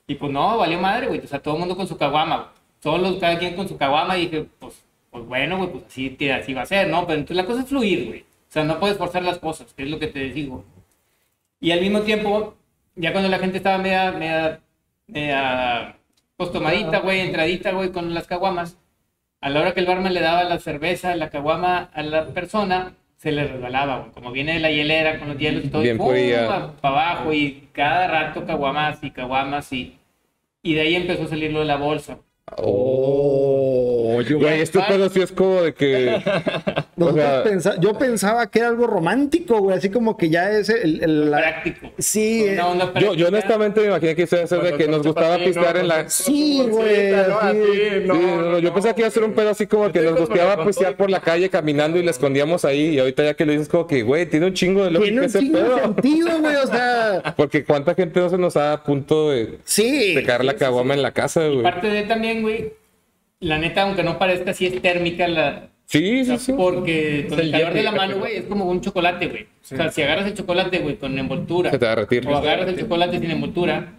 Y 0.08 0.16
pues 0.16 0.32
no, 0.32 0.58
valió 0.58 0.80
madre, 0.80 1.08
güey. 1.08 1.20
O 1.20 1.28
sea, 1.28 1.40
todo 1.42 1.54
el 1.56 1.60
mundo 1.60 1.76
con 1.78 1.88
su 1.88 1.98
caguama. 1.98 2.52
Todos, 2.82 3.20
cada 3.20 3.38
quien 3.38 3.56
con 3.56 3.68
su 3.68 3.78
caguama. 3.78 4.18
Y 4.18 4.22
dije, 4.28 4.48
pues, 4.60 4.84
pues 5.12 5.26
bueno, 5.26 5.58
güey, 5.58 5.70
pues 5.72 5.86
así, 5.86 6.18
así 6.30 6.54
va 6.54 6.64
a 6.64 6.66
ser, 6.66 6.88
¿no? 6.90 7.06
Pero 7.06 7.20
entonces 7.20 7.38
la 7.38 7.46
cosa 7.46 7.62
es 7.62 7.68
fluir, 7.70 8.08
güey. 8.08 8.20
O 8.22 8.52
sea, 8.52 8.64
no 8.64 8.80
puedes 8.80 8.98
forzar 8.98 9.24
las 9.24 9.38
cosas, 9.38 9.74
que 9.74 9.84
es 9.84 9.90
lo 9.90 10.00
que 10.00 10.08
te 10.08 10.20
digo. 10.32 10.64
Y 11.60 11.72
al 11.72 11.82
mismo 11.82 12.02
tiempo, 12.02 12.56
ya 12.96 13.12
cuando 13.12 13.30
la 13.30 13.38
gente 13.40 13.58
estaba 13.58 13.78
media, 13.78 14.12
media, 14.12 14.60
media, 15.08 15.96
pues 16.38 16.52
tomadita, 16.52 17.00
güey, 17.00 17.20
entradita, 17.22 17.72
güey, 17.72 17.92
con 17.92 18.14
las 18.14 18.26
caguamas, 18.28 18.78
a 19.42 19.50
la 19.50 19.62
hora 19.62 19.74
que 19.74 19.82
el 19.82 19.86
barman 19.86 20.14
le 20.14 20.22
daba 20.22 20.44
la 20.46 20.60
cerveza, 20.60 21.16
la 21.16 21.30
caguama 21.30 21.90
a 21.94 22.02
la 22.02 22.28
persona, 22.28 22.94
se 23.20 23.34
le 23.34 23.46
resbalaba, 23.46 24.00
güey. 24.00 24.12
Como 24.12 24.32
viene 24.32 24.54
de 24.54 24.60
la 24.62 24.72
hielera 24.72 25.20
con 25.20 25.28
los 25.28 25.38
hielos 25.38 25.66
y 25.66 25.68
todo, 25.68 25.82
Bien 25.82 26.00
fría. 26.00 26.74
para 26.82 26.94
abajo, 26.96 27.34
y 27.34 27.68
cada 27.74 28.08
rato 28.08 28.46
caguamas 28.46 29.04
y 29.04 29.12
caguamas 29.12 29.72
y... 29.74 29.98
Y 30.64 30.74
de 30.74 30.82
ahí 30.82 30.96
empezó 30.96 31.24
a 31.24 31.28
salir 31.28 31.52
lo 31.52 31.60
de 31.60 31.66
la 31.66 31.76
bolsa. 31.76 32.18
Oh, 32.58 34.22
yo, 34.22 34.40
Güey, 34.40 34.62
este 34.62 34.80
pedo 34.82 35.10
sí 35.10 35.22
es 35.22 35.32
como 35.32 35.62
de 35.62 35.74
que. 35.74 36.22
o 37.08 37.14
sea, 37.60 37.80
yo 37.80 37.98
pensaba 37.98 38.48
que 38.50 38.60
era 38.60 38.68
algo 38.70 38.88
romántico, 38.88 39.60
güey, 39.60 39.78
así 39.78 39.90
como 39.90 40.18
que 40.18 40.30
ya 40.30 40.52
es 40.52 40.70
el... 40.70 41.04
el- 41.04 41.32
la- 41.32 41.38
Práctico. 41.38 41.92
Sí, 41.98 42.46
Una 42.54 42.68
onda 42.68 42.86
yo, 42.86 42.92
práctica. 42.94 43.16
yo 43.16 43.28
honestamente 43.28 43.82
me 43.82 43.88
imaginé 43.88 44.16
que 44.16 44.28
iba 44.32 44.44
a 44.44 44.48
ser 44.48 44.62
de 44.62 44.74
que 44.78 44.88
nos 44.88 45.04
gustaba 45.06 45.38
pistear 45.38 45.78
en 45.78 45.88
la. 45.88 46.10
Sí, 46.10 46.64
güey, 46.70 47.12
¿no? 47.12 47.40
así. 47.40 47.58
Así, 47.60 47.60
Sí, 47.74 47.90
no, 48.06 48.14
no, 48.16 48.52
no, 48.52 48.60
yo 48.60 48.74
pensaba 48.74 48.94
que 48.96 49.02
iba 49.02 49.08
a 49.08 49.12
ser 49.12 49.24
un 49.24 49.34
pedo 49.34 49.50
así 49.50 49.68
como 49.68 49.92
que 49.92 50.02
nos 50.02 50.20
gustaba 50.20 50.66
pistear 50.66 50.96
por 50.96 51.10
la 51.10 51.20
calle 51.22 51.50
caminando 51.50 51.98
y 52.00 52.04
le 52.04 52.12
escondíamos 52.12 52.66
ahí. 52.66 52.96
Y 52.96 53.00
ahorita 53.00 53.24
ya 53.24 53.34
que 53.34 53.46
lo 53.46 53.52
dices, 53.52 53.68
como 53.70 53.88
que, 53.88 54.04
güey, 54.04 54.26
tiene 54.28 54.46
un 54.48 54.54
chingo 54.54 54.84
de 54.86 54.90
Tiene 54.92 55.00
lógica 55.00 55.20
un 55.22 55.26
ese 55.26 55.40
chingo 55.40 55.58
de 55.60 55.66
pedo. 55.66 55.80
sentido, 55.84 56.40
güey, 56.40 56.56
o 56.56 56.68
sea... 56.68 57.34
Porque 57.38 57.64
cuánta 57.64 57.96
gente 57.96 58.20
no 58.20 58.30
se 58.30 58.38
nos 58.38 58.54
da 58.56 58.74
a 58.74 58.84
punto 58.84 59.30
de, 59.32 59.60
Sí. 59.64 60.16
de 60.16 60.24
caer 60.24 60.44
la 60.46 60.56
caguama 60.56 60.94
en 60.94 61.02
la 61.02 61.12
casa, 61.12 61.48
güey. 61.48 61.64
Parte 61.64 61.88
de 61.88 62.04
también, 62.04 62.42
güey, 62.42 62.74
la 63.40 63.58
neta, 63.58 63.84
aunque 63.84 64.04
no 64.04 64.18
parezca, 64.20 64.54
sí 64.54 64.66
es 64.66 64.82
térmica 64.82 65.28
la... 65.28 65.70
Sí, 65.90 66.22
o 66.22 66.26
sea, 66.26 66.38
sí, 66.38 66.46
sí. 66.46 66.54
Porque 66.56 67.26
con 67.28 67.40
el 67.40 67.46
el 67.48 67.52
calor 67.52 67.74
de 67.74 67.82
la 67.84 67.92
mano, 67.92 68.18
güey, 68.20 68.36
es 68.38 68.44
como 68.44 68.66
un 68.66 68.80
chocolate, 68.80 69.28
güey. 69.28 69.44
O 69.44 69.48
sea, 69.76 69.92
si 69.92 70.04
agarras 70.04 70.28
el 70.28 70.36
chocolate, 70.36 70.78
güey, 70.80 70.98
con 70.98 71.18
envoltura, 71.18 71.72
Se 71.72 71.80
te 71.80 71.86
va 71.86 71.94
a 71.94 71.96
derretir. 71.96 72.28
o 72.28 72.38
agarras 72.38 72.68
el 72.70 72.80
chocolate 72.80 73.20
sin 73.20 73.32
envoltura, 73.32 73.94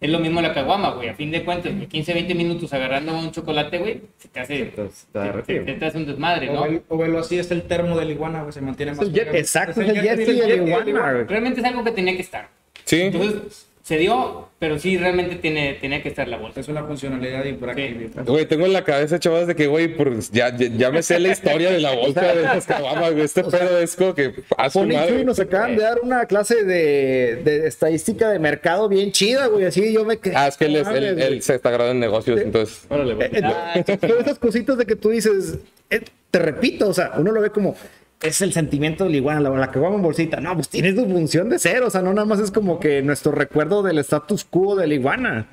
es 0.00 0.08
lo 0.08 0.20
mismo 0.20 0.40
la 0.40 0.54
caguama, 0.54 0.90
güey. 0.90 1.08
A 1.08 1.14
fin 1.14 1.32
de 1.32 1.44
cuentas, 1.44 1.74
güey, 1.74 1.88
15, 1.88 2.14
20 2.14 2.34
minutos 2.36 2.72
agarrando 2.72 3.18
un 3.18 3.32
chocolate, 3.32 3.78
güey, 3.78 4.02
se 4.18 4.28
te 4.28 4.38
hace... 4.38 4.58
Entonces, 4.60 5.08
te 5.12 5.64
se 5.66 5.72
te 5.74 5.84
hace 5.84 5.98
un 5.98 6.06
desmadre, 6.06 6.48
O, 6.50 6.52
¿no? 6.68 6.80
o 6.88 6.96
velo 6.96 7.18
así, 7.18 7.36
es 7.40 7.50
el 7.50 7.62
termo 7.62 7.98
del 7.98 8.12
iguana, 8.12 8.42
güey, 8.42 8.52
se 8.52 8.60
mantiene 8.60 8.92
más 8.92 9.00
el. 9.04 9.18
Exacto, 9.18 9.80
es 9.80 9.88
el 9.88 10.00
Yeti 10.00 10.30
y 10.30 10.40
el 10.42 10.68
iguana, 10.68 11.12
güey. 11.12 11.24
Realmente 11.26 11.60
es 11.60 11.66
algo 11.66 11.82
que 11.82 11.90
tenía 11.90 12.14
que 12.14 12.22
estar. 12.22 12.48
Sí. 12.84 13.00
Entonces, 13.00 13.66
se 13.82 13.96
dio, 13.98 14.48
pero 14.60 14.78
sí, 14.78 14.96
realmente 14.96 15.34
tiene, 15.36 15.74
tenía 15.80 16.00
que 16.02 16.08
estar 16.10 16.28
la 16.28 16.36
bolsa. 16.36 16.60
Es 16.60 16.68
una 16.68 16.84
funcionalidad 16.84 17.44
impráctica. 17.44 18.22
Güey, 18.22 18.46
tengo 18.46 18.64
en 18.66 18.72
la 18.72 18.84
cabeza, 18.84 19.18
chavos, 19.18 19.48
de 19.48 19.56
que, 19.56 19.66
güey, 19.66 19.88
por- 19.88 20.16
ya, 20.30 20.56
ya, 20.56 20.68
ya 20.68 20.90
me 20.92 21.02
sé 21.02 21.18
la 21.18 21.30
historia 21.32 21.68
de 21.72 21.80
la 21.80 21.92
bolsa 21.92 22.20
de 22.32 22.42
las 22.42 22.64
caguamas, 22.66 23.10
güey. 23.12 23.24
Este 23.24 23.42
pedo 23.42 23.80
es 23.80 23.96
como 23.96 24.14
que 24.14 24.32
Poli 24.72 24.94
y 25.20 25.24
nos 25.24 25.40
acaban 25.40 25.74
de 25.76 25.82
dar 25.82 25.98
una 26.00 26.26
clase 26.26 26.62
de, 26.62 27.40
de 27.44 27.66
estadística 27.66 28.30
de 28.30 28.38
mercado 28.38 28.88
bien 28.88 29.10
chida, 29.10 29.46
güey. 29.48 29.64
Así 29.64 29.92
yo 29.92 30.04
me 30.04 30.16
quedé. 30.18 30.36
Ah, 30.36 30.46
es 30.46 30.56
que 30.56 30.66
él, 30.66 30.76
es- 30.76 30.86
él- 30.86 31.20
él 31.20 31.42
se 31.42 31.56
está 31.56 31.70
graduando 31.70 31.94
en 31.94 32.00
negocios, 32.00 32.40
entonces. 32.40 32.84
Órale, 32.88 33.14
güey. 33.14 33.30
Eh, 33.32 33.42
eh, 33.84 33.98
son 34.00 34.20
esas 34.20 34.38
cositas 34.38 34.78
de 34.78 34.86
que 34.86 34.94
tú 34.94 35.10
dices, 35.10 35.58
eh, 35.90 36.02
te 36.30 36.38
repito, 36.38 36.88
o 36.88 36.94
sea, 36.94 37.12
uno 37.18 37.32
lo 37.32 37.40
ve 37.40 37.50
como 37.50 37.74
es 38.22 38.40
el 38.40 38.52
sentimiento 38.52 39.04
del 39.04 39.14
iguana, 39.16 39.40
la, 39.40 39.50
la 39.50 39.70
que 39.70 39.78
en 39.78 40.02
bolsita. 40.02 40.40
No, 40.40 40.54
pues 40.54 40.68
tiene 40.68 40.94
su 40.94 41.04
función 41.08 41.48
de 41.48 41.58
ser, 41.58 41.82
o 41.82 41.90
sea, 41.90 42.02
no 42.02 42.12
nada 42.12 42.24
más 42.26 42.40
es 42.40 42.50
como 42.50 42.78
que 42.80 43.02
nuestro 43.02 43.32
recuerdo 43.32 43.82
del 43.82 43.98
status 43.98 44.44
quo 44.44 44.76
del 44.76 44.92
iguana. 44.92 45.48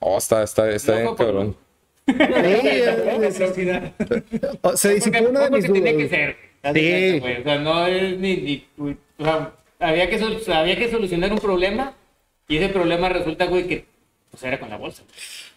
Oh, 0.00 0.18
está, 0.18 0.42
está, 0.42 0.70
está 0.70 0.96
bien, 1.00 1.14
cabrón. 1.16 1.56
Sí, 2.06 2.14
es- 2.18 3.40
es- 3.40 3.52
o- 4.62 4.76
se 4.76 4.94
disipó 4.94 5.28
una 5.28 5.40
de 5.40 5.50
mis 5.50 5.66
porque 5.66 5.80
tenía 5.80 5.96
que 5.96 6.08
ser. 6.08 6.36
de 6.72 7.20
Sí. 7.22 7.40
O 7.40 7.42
sea, 7.44 7.58
no 7.58 7.86
es 7.86 8.18
ni. 8.18 8.36
ni- 8.78 8.96
o 9.18 9.24
sea, 9.24 9.52
había 9.80 10.08
que, 10.08 10.18
había 10.52 10.76
que 10.78 10.90
solucionar 10.90 11.32
un 11.32 11.38
problema 11.38 11.94
y 12.48 12.56
ese 12.56 12.68
problema 12.70 13.08
resulta, 13.08 13.46
güey, 13.46 13.66
que 13.66 13.84
pues 14.30 14.42
era 14.42 14.58
con 14.58 14.70
la 14.70 14.76
bolsa. 14.76 15.02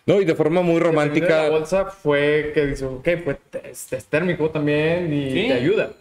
No, 0.05 0.19
y 0.19 0.25
de 0.25 0.35
forma 0.35 0.61
muy 0.61 0.79
La 0.79 0.87
romántica. 0.87 1.49
bolsa 1.49 1.85
fue 1.85 2.51
que 2.53 2.65
dice, 2.67 2.85
ok, 2.85 3.07
pues 3.23 3.37
es, 3.63 3.93
es 3.93 4.05
térmico 4.05 4.49
también 4.49 5.13
y 5.13 5.31
Sí. 5.31 5.47
te 5.47 5.53
ayuda. 5.53 5.91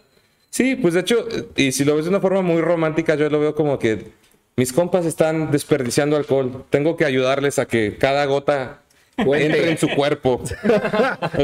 Sí, 0.51 0.75
pues 0.75 0.93
de 0.93 0.99
hecho, 0.99 1.25
y 1.55 1.71
si 1.71 1.85
lo 1.85 1.95
ves 1.95 2.03
de 2.05 2.09
una 2.09 2.19
forma 2.19 2.41
muy 2.41 2.61
romántica, 2.61 3.15
yo 3.15 3.29
lo 3.29 3.39
veo 3.39 3.55
como 3.55 3.79
que 3.79 4.07
mis 4.57 4.73
compas 4.73 5.05
están 5.05 5.49
desperdiciando 5.49 6.17
alcohol. 6.17 6.65
Tengo 6.69 6.97
que 6.97 7.05
ayudarles 7.05 7.57
a 7.57 7.65
que 7.67 7.95
cada 7.97 8.25
gota 8.25 8.81
entre 9.17 9.71
en 9.71 9.77
su 9.77 9.87
cuerpo. 9.89 10.41
o 10.43 10.45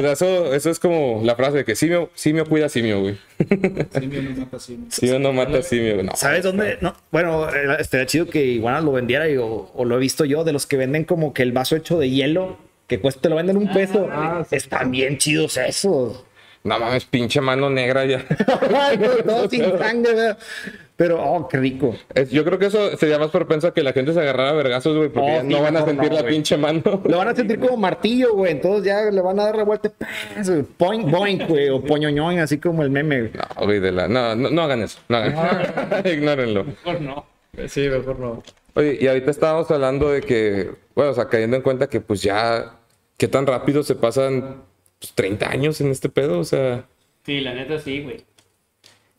sea, 0.01 0.11
eso, 0.11 0.53
eso 0.53 0.69
es 0.69 0.77
como 0.79 1.21
la 1.23 1.35
frase 1.37 1.57
de 1.59 1.65
que 1.65 1.75
simio, 1.75 2.09
simio 2.15 2.45
cuida 2.45 2.67
simio, 2.67 2.99
güey. 2.99 3.17
Simio 3.97 4.21
no 4.23 4.29
mata 4.41 4.59
simio. 4.59 4.85
Simio 4.89 5.19
no 5.19 5.31
mata 5.33 5.61
simio. 5.61 5.93
güey. 5.93 6.05
No. 6.05 6.15
¿Sabes 6.17 6.43
dónde? 6.43 6.77
No, 6.81 6.93
bueno, 7.11 7.47
estaría 7.79 8.05
chido 8.07 8.25
que 8.27 8.43
Iguana 8.45 8.81
lo 8.81 8.91
vendiera 8.91 9.29
y- 9.29 9.37
o, 9.37 9.71
o 9.73 9.85
lo 9.85 9.95
he 9.95 9.99
visto 9.99 10.25
yo, 10.25 10.43
de 10.43 10.51
los 10.51 10.65
que 10.67 10.75
venden 10.75 11.05
como 11.05 11.33
que 11.33 11.43
el 11.43 11.53
vaso 11.53 11.77
hecho 11.77 11.97
de 11.97 12.09
hielo, 12.09 12.57
que 12.87 12.99
cuesta, 12.99 13.21
te 13.21 13.29
lo 13.29 13.37
venden 13.37 13.55
un 13.57 13.71
peso. 13.71 14.07
ah, 14.11 14.43
sí. 14.49 14.55
Están 14.57 14.91
bien 14.91 15.17
chidos 15.17 15.55
esos. 15.57 16.25
No 16.67 16.79
mames, 16.79 17.05
pinche 17.05 17.39
mano 17.41 17.69
negra 17.69 18.05
ya. 18.05 18.25
Todo 19.25 19.49
sin 19.49 19.63
sangre, 19.77 20.13
¿verdad? 20.13 20.37
Pero, 20.95 21.23
oh, 21.23 21.47
qué 21.47 21.57
rico. 21.57 21.95
Es- 22.15 22.31
yo 22.31 22.43
creo 22.43 22.57
que 22.57 22.65
eso 22.65 22.97
sería 22.97 23.19
más 23.19 23.29
propenso 23.29 23.67
a 23.67 23.73
que 23.73 23.83
la 23.83 23.93
gente 23.93 24.13
se 24.13 24.19
agarrara 24.19 24.49
a 24.49 24.53
vergazos, 24.53 24.97
güey, 24.97 25.09
porque 25.09 25.29
Oh, 25.29 25.35
ya 25.35 25.41
sí, 25.41 25.47
no 25.47 25.61
van 25.61 25.77
a 25.77 25.85
sentir 25.85 26.09
no, 26.11 26.17
la 26.21 26.25
pinche 26.27 26.57
mano. 26.57 26.81
Lo 27.05 27.17
van 27.17 27.27
a 27.27 27.35
sentir 27.35 27.59
como 27.59 27.77
martillo, 27.77 28.33
güey. 28.33 28.51
Entonces 28.53 28.83
ya 28.85 29.01
le 29.11 29.21
van 29.21 29.39
a 29.39 29.43
dar 29.45 29.55
la 29.55 29.63
vuelta. 29.63 29.89
¡paz! 29.89 30.51
Poing, 30.77 31.09
boing, 31.11 31.47
güey. 31.47 31.69
O 31.69 31.81
poñoñoing, 31.83 32.39
así 32.39 32.57
como 32.57 32.81
el 32.83 32.89
meme. 32.89 33.19
güey. 33.21 33.31
No, 33.33 33.65
güey, 33.65 33.79
de 33.79 33.91
la... 33.91 34.07
no, 34.07 34.35
no, 34.35 34.49
no 34.49 34.61
hagan 34.63 34.81
eso. 34.81 34.99
No 35.07 35.17
hagan 35.17 36.05
Ignórenlo. 36.05 36.63
Mejor 36.63 37.01
no. 37.01 37.25
Sí, 37.67 37.87
mejor 37.87 38.19
no. 38.19 38.43
Oye, 38.73 38.97
y 38.99 39.07
ahorita 39.07 39.31
estábamos 39.31 39.69
hablando 39.71 40.09
de 40.09 40.21
que, 40.21 40.71
bueno, 40.95 41.11
o 41.11 41.13
sea, 41.13 41.27
cayendo 41.29 41.55
en 41.55 41.61
cuenta 41.61 41.87
que 41.87 42.01
pues 42.01 42.21
ya, 42.23 42.73
qué 43.17 43.27
tan 43.27 43.45
rápido 43.47 43.83
se 43.83 43.95
pasan 43.95 44.63
pues, 44.99 45.13
30 45.13 45.49
años 45.49 45.81
en 45.81 45.91
este 45.91 46.09
pedo, 46.09 46.39
o 46.39 46.43
sea, 46.43 46.85
Sí, 47.25 47.41
la 47.41 47.53
neta 47.53 47.77
sí, 47.79 48.01
güey. 48.03 48.23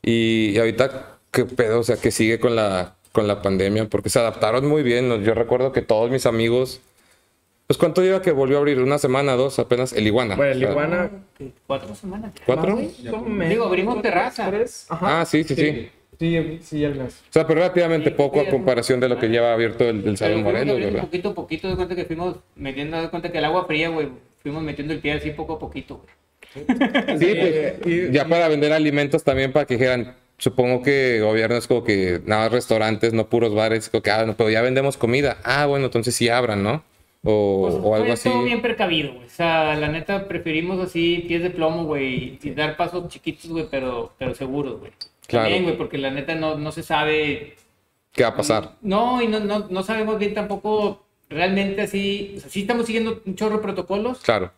y, 0.02 0.50
y 0.54 0.58
ahorita, 0.58 1.18
qué 1.30 1.44
pedo, 1.44 1.80
o 1.80 1.82
sea, 1.82 1.96
que 1.96 2.10
sigue 2.10 2.38
con 2.40 2.56
la, 2.56 2.96
con 3.12 3.26
la 3.28 3.42
pandemia, 3.42 3.86
porque 3.88 4.08
se 4.08 4.18
adaptaron 4.18 4.66
muy 4.66 4.82
bien. 4.82 5.22
Yo 5.24 5.34
recuerdo 5.34 5.72
que 5.72 5.82
todos 5.82 6.10
mis 6.10 6.24
amigos, 6.24 6.80
pues, 7.66 7.76
¿cuánto 7.76 8.00
lleva 8.02 8.22
que 8.22 8.32
volvió 8.32 8.56
a 8.56 8.60
abrir? 8.60 8.80
¿Una 8.80 8.96
semana, 8.98 9.34
dos 9.34 9.58
apenas? 9.58 9.92
El 9.92 10.06
Iguana. 10.06 10.36
Bueno, 10.36 10.52
el 10.52 10.62
iguana. 10.62 11.10
Cuatro 11.66 11.94
semanas. 11.94 12.32
¿Cuatro? 12.46 12.78
Digo, 12.78 13.64
abrimos 13.66 14.00
terraza. 14.00 14.48
tres. 14.50 14.86
Ajá. 14.88 15.20
Ah, 15.20 15.24
sí, 15.26 15.44
sí, 15.44 15.54
sí. 15.54 15.90
Sí, 16.18 16.58
sí, 16.62 16.84
al 16.84 16.96
mes. 16.96 17.20
O 17.28 17.32
sea, 17.32 17.46
pero 17.46 17.60
relativamente 17.60 18.08
Sí, 18.10 18.16
poco 18.16 18.40
a 18.40 18.46
comparación 18.48 18.98
de 18.98 19.08
lo 19.08 19.18
que 19.20 19.28
lleva 19.28 19.52
abierto 19.52 19.84
el, 19.88 20.04
el 20.08 20.16
Salón 20.16 20.42
Morelos, 20.42 20.80
¿verdad? 20.80 21.02
Poquito 21.02 21.28
a 21.28 21.34
poquito, 21.34 21.68
de 21.68 21.76
cuenta 21.76 21.94
que 21.94 22.06
fuimos 22.06 22.36
metiendo, 22.56 23.00
de 23.00 23.08
cuenta 23.10 23.30
que 23.30 23.38
el 23.38 23.44
agua 23.44 23.66
fría, 23.66 23.88
güey, 23.90 24.08
fuimos 24.48 24.62
metiendo 24.62 24.94
el 24.94 25.00
pie 25.00 25.12
así 25.12 25.30
poco 25.30 25.54
a 25.54 25.58
poquito, 25.58 26.02
güey. 26.02 27.18
Sí, 27.18 27.34
pues, 27.82 28.12
ya 28.12 28.26
para 28.26 28.48
vender 28.48 28.72
alimentos 28.72 29.22
también 29.22 29.52
para 29.52 29.66
que 29.66 29.74
dijeran, 29.74 30.16
supongo 30.38 30.82
que 30.82 31.20
gobierno 31.20 31.56
es 31.56 31.66
como 31.66 31.84
que 31.84 32.20
nada 32.24 32.44
más 32.44 32.52
restaurantes, 32.52 33.12
no 33.12 33.28
puros 33.28 33.54
bares, 33.54 33.90
como 33.90 34.02
que, 34.02 34.10
ah, 34.10 34.24
no, 34.24 34.36
pero 34.36 34.50
ya 34.50 34.62
vendemos 34.62 34.96
comida. 34.96 35.38
Ah, 35.44 35.66
bueno, 35.66 35.86
entonces 35.86 36.14
sí 36.14 36.28
abran, 36.28 36.62
¿no? 36.62 36.82
O, 37.24 37.60
Pues, 37.60 37.74
o 37.82 37.94
algo 37.94 38.06
fue 38.06 38.14
así. 38.14 38.30
todo 38.30 38.42
bien 38.44 38.62
precavido, 38.62 39.12
güey. 39.12 39.26
O 39.26 39.30
sea, 39.30 39.74
la 39.76 39.88
neta 39.88 40.26
preferimos 40.28 40.80
así 40.80 41.24
pies 41.28 41.42
de 41.42 41.50
plomo, 41.50 41.84
güey, 41.84 42.38
y 42.42 42.50
dar 42.50 42.76
pasos 42.76 43.08
chiquitos, 43.08 43.50
güey, 43.50 43.66
pero, 43.70 44.14
pero 44.18 44.34
seguros, 44.34 44.80
güey. 44.80 44.92
Claro. 45.26 45.44
También, 45.44 45.64
güey, 45.64 45.76
porque 45.76 45.98
la 45.98 46.10
neta 46.10 46.34
no, 46.34 46.56
no 46.56 46.72
se 46.72 46.82
sabe 46.82 47.56
¿Qué 48.12 48.24
va 48.24 48.30
a 48.30 48.36
pasar? 48.36 48.72
No, 48.80 49.22
y 49.22 49.28
no, 49.28 49.40
no, 49.40 49.68
no 49.68 49.82
sabemos 49.82 50.18
bien 50.18 50.34
tampoco 50.34 51.04
realmente 51.28 51.82
así. 51.82 52.34
O 52.36 52.40
sea, 52.40 52.50
sí 52.50 52.60
estamos 52.62 52.86
siguiendo 52.86 53.22
un 53.24 53.34
chorro 53.34 53.56
de 53.56 53.62
protocolos, 53.62 54.20
Claro. 54.20 54.52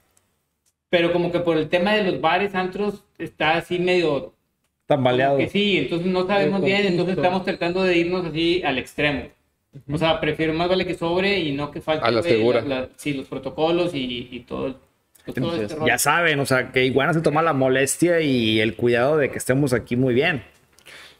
pero 0.88 1.12
como 1.12 1.30
que 1.32 1.40
por 1.40 1.56
el 1.56 1.68
tema 1.68 1.94
de 1.94 2.04
los 2.10 2.20
bares, 2.20 2.54
antros, 2.54 3.02
está 3.18 3.52
así 3.56 3.78
medio. 3.78 4.34
Tambaleado. 4.86 5.38
Que 5.38 5.48
sí, 5.48 5.78
entonces 5.78 6.08
no 6.08 6.26
sabemos 6.26 6.62
bien, 6.64 6.84
entonces 6.86 7.16
estamos 7.16 7.44
tratando 7.44 7.82
de 7.84 7.96
irnos 7.96 8.26
así 8.26 8.60
al 8.64 8.76
extremo. 8.78 9.28
O 9.88 9.96
sea, 9.98 10.18
prefiero 10.20 10.52
más 10.52 10.68
vale 10.68 10.84
que 10.84 10.94
sobre 10.94 11.38
y 11.38 11.52
no 11.52 11.70
que 11.70 11.80
falte. 11.80 12.04
A 12.04 12.10
la 12.10 12.22
segura. 12.24 12.60
la- 12.62 12.80
la- 12.80 12.88
sí, 12.96 13.12
los 13.14 13.28
protocolos 13.28 13.94
y, 13.94 14.28
y 14.32 14.40
todo, 14.40 14.80
pues, 15.24 15.34
todo 15.36 15.54
este 15.54 15.76
rollo. 15.76 15.86
Ya 15.86 15.96
saben, 15.96 16.40
o 16.40 16.46
sea, 16.46 16.72
que 16.72 16.84
Iguana 16.86 17.14
se 17.14 17.20
toma 17.20 17.40
la 17.40 17.52
molestia 17.52 18.20
y 18.20 18.58
el 18.60 18.74
cuidado 18.74 19.16
de 19.16 19.30
que 19.30 19.38
estemos 19.38 19.72
aquí 19.72 19.94
muy 19.94 20.12
bien. 20.12 20.42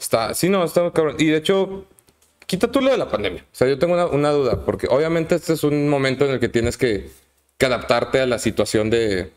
Está, 0.00 0.34
sí, 0.34 0.48
no, 0.48 0.64
está 0.64 0.90
cabrón. 0.90 1.14
Y 1.20 1.26
de 1.26 1.36
hecho, 1.36 1.86
quita 2.50 2.66
tú 2.66 2.80
lo 2.80 2.90
de 2.90 2.98
la 2.98 3.08
pandemia. 3.08 3.42
O 3.44 3.54
sea, 3.54 3.68
yo 3.68 3.78
tengo 3.78 3.94
una, 4.12 4.30
duda, 4.30 4.64
porque 4.64 4.88
obviamente 4.90 5.36
este 5.36 5.52
es 5.52 5.62
un 5.62 5.88
momento 5.88 6.24
en 6.24 6.32
el 6.32 6.40
que 6.40 6.48
tienes 6.48 6.76
que, 6.76 7.08
adaptarte 7.64 8.20
a 8.20 8.26
la 8.26 8.40
situación 8.40 8.90
de, 8.90 9.30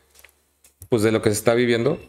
pues, 0.89 1.03
de 1.03 1.11
lo 1.11 1.21
que 1.21 1.29
se 1.29 1.35
está 1.35 1.53
viviendo. 1.53 1.99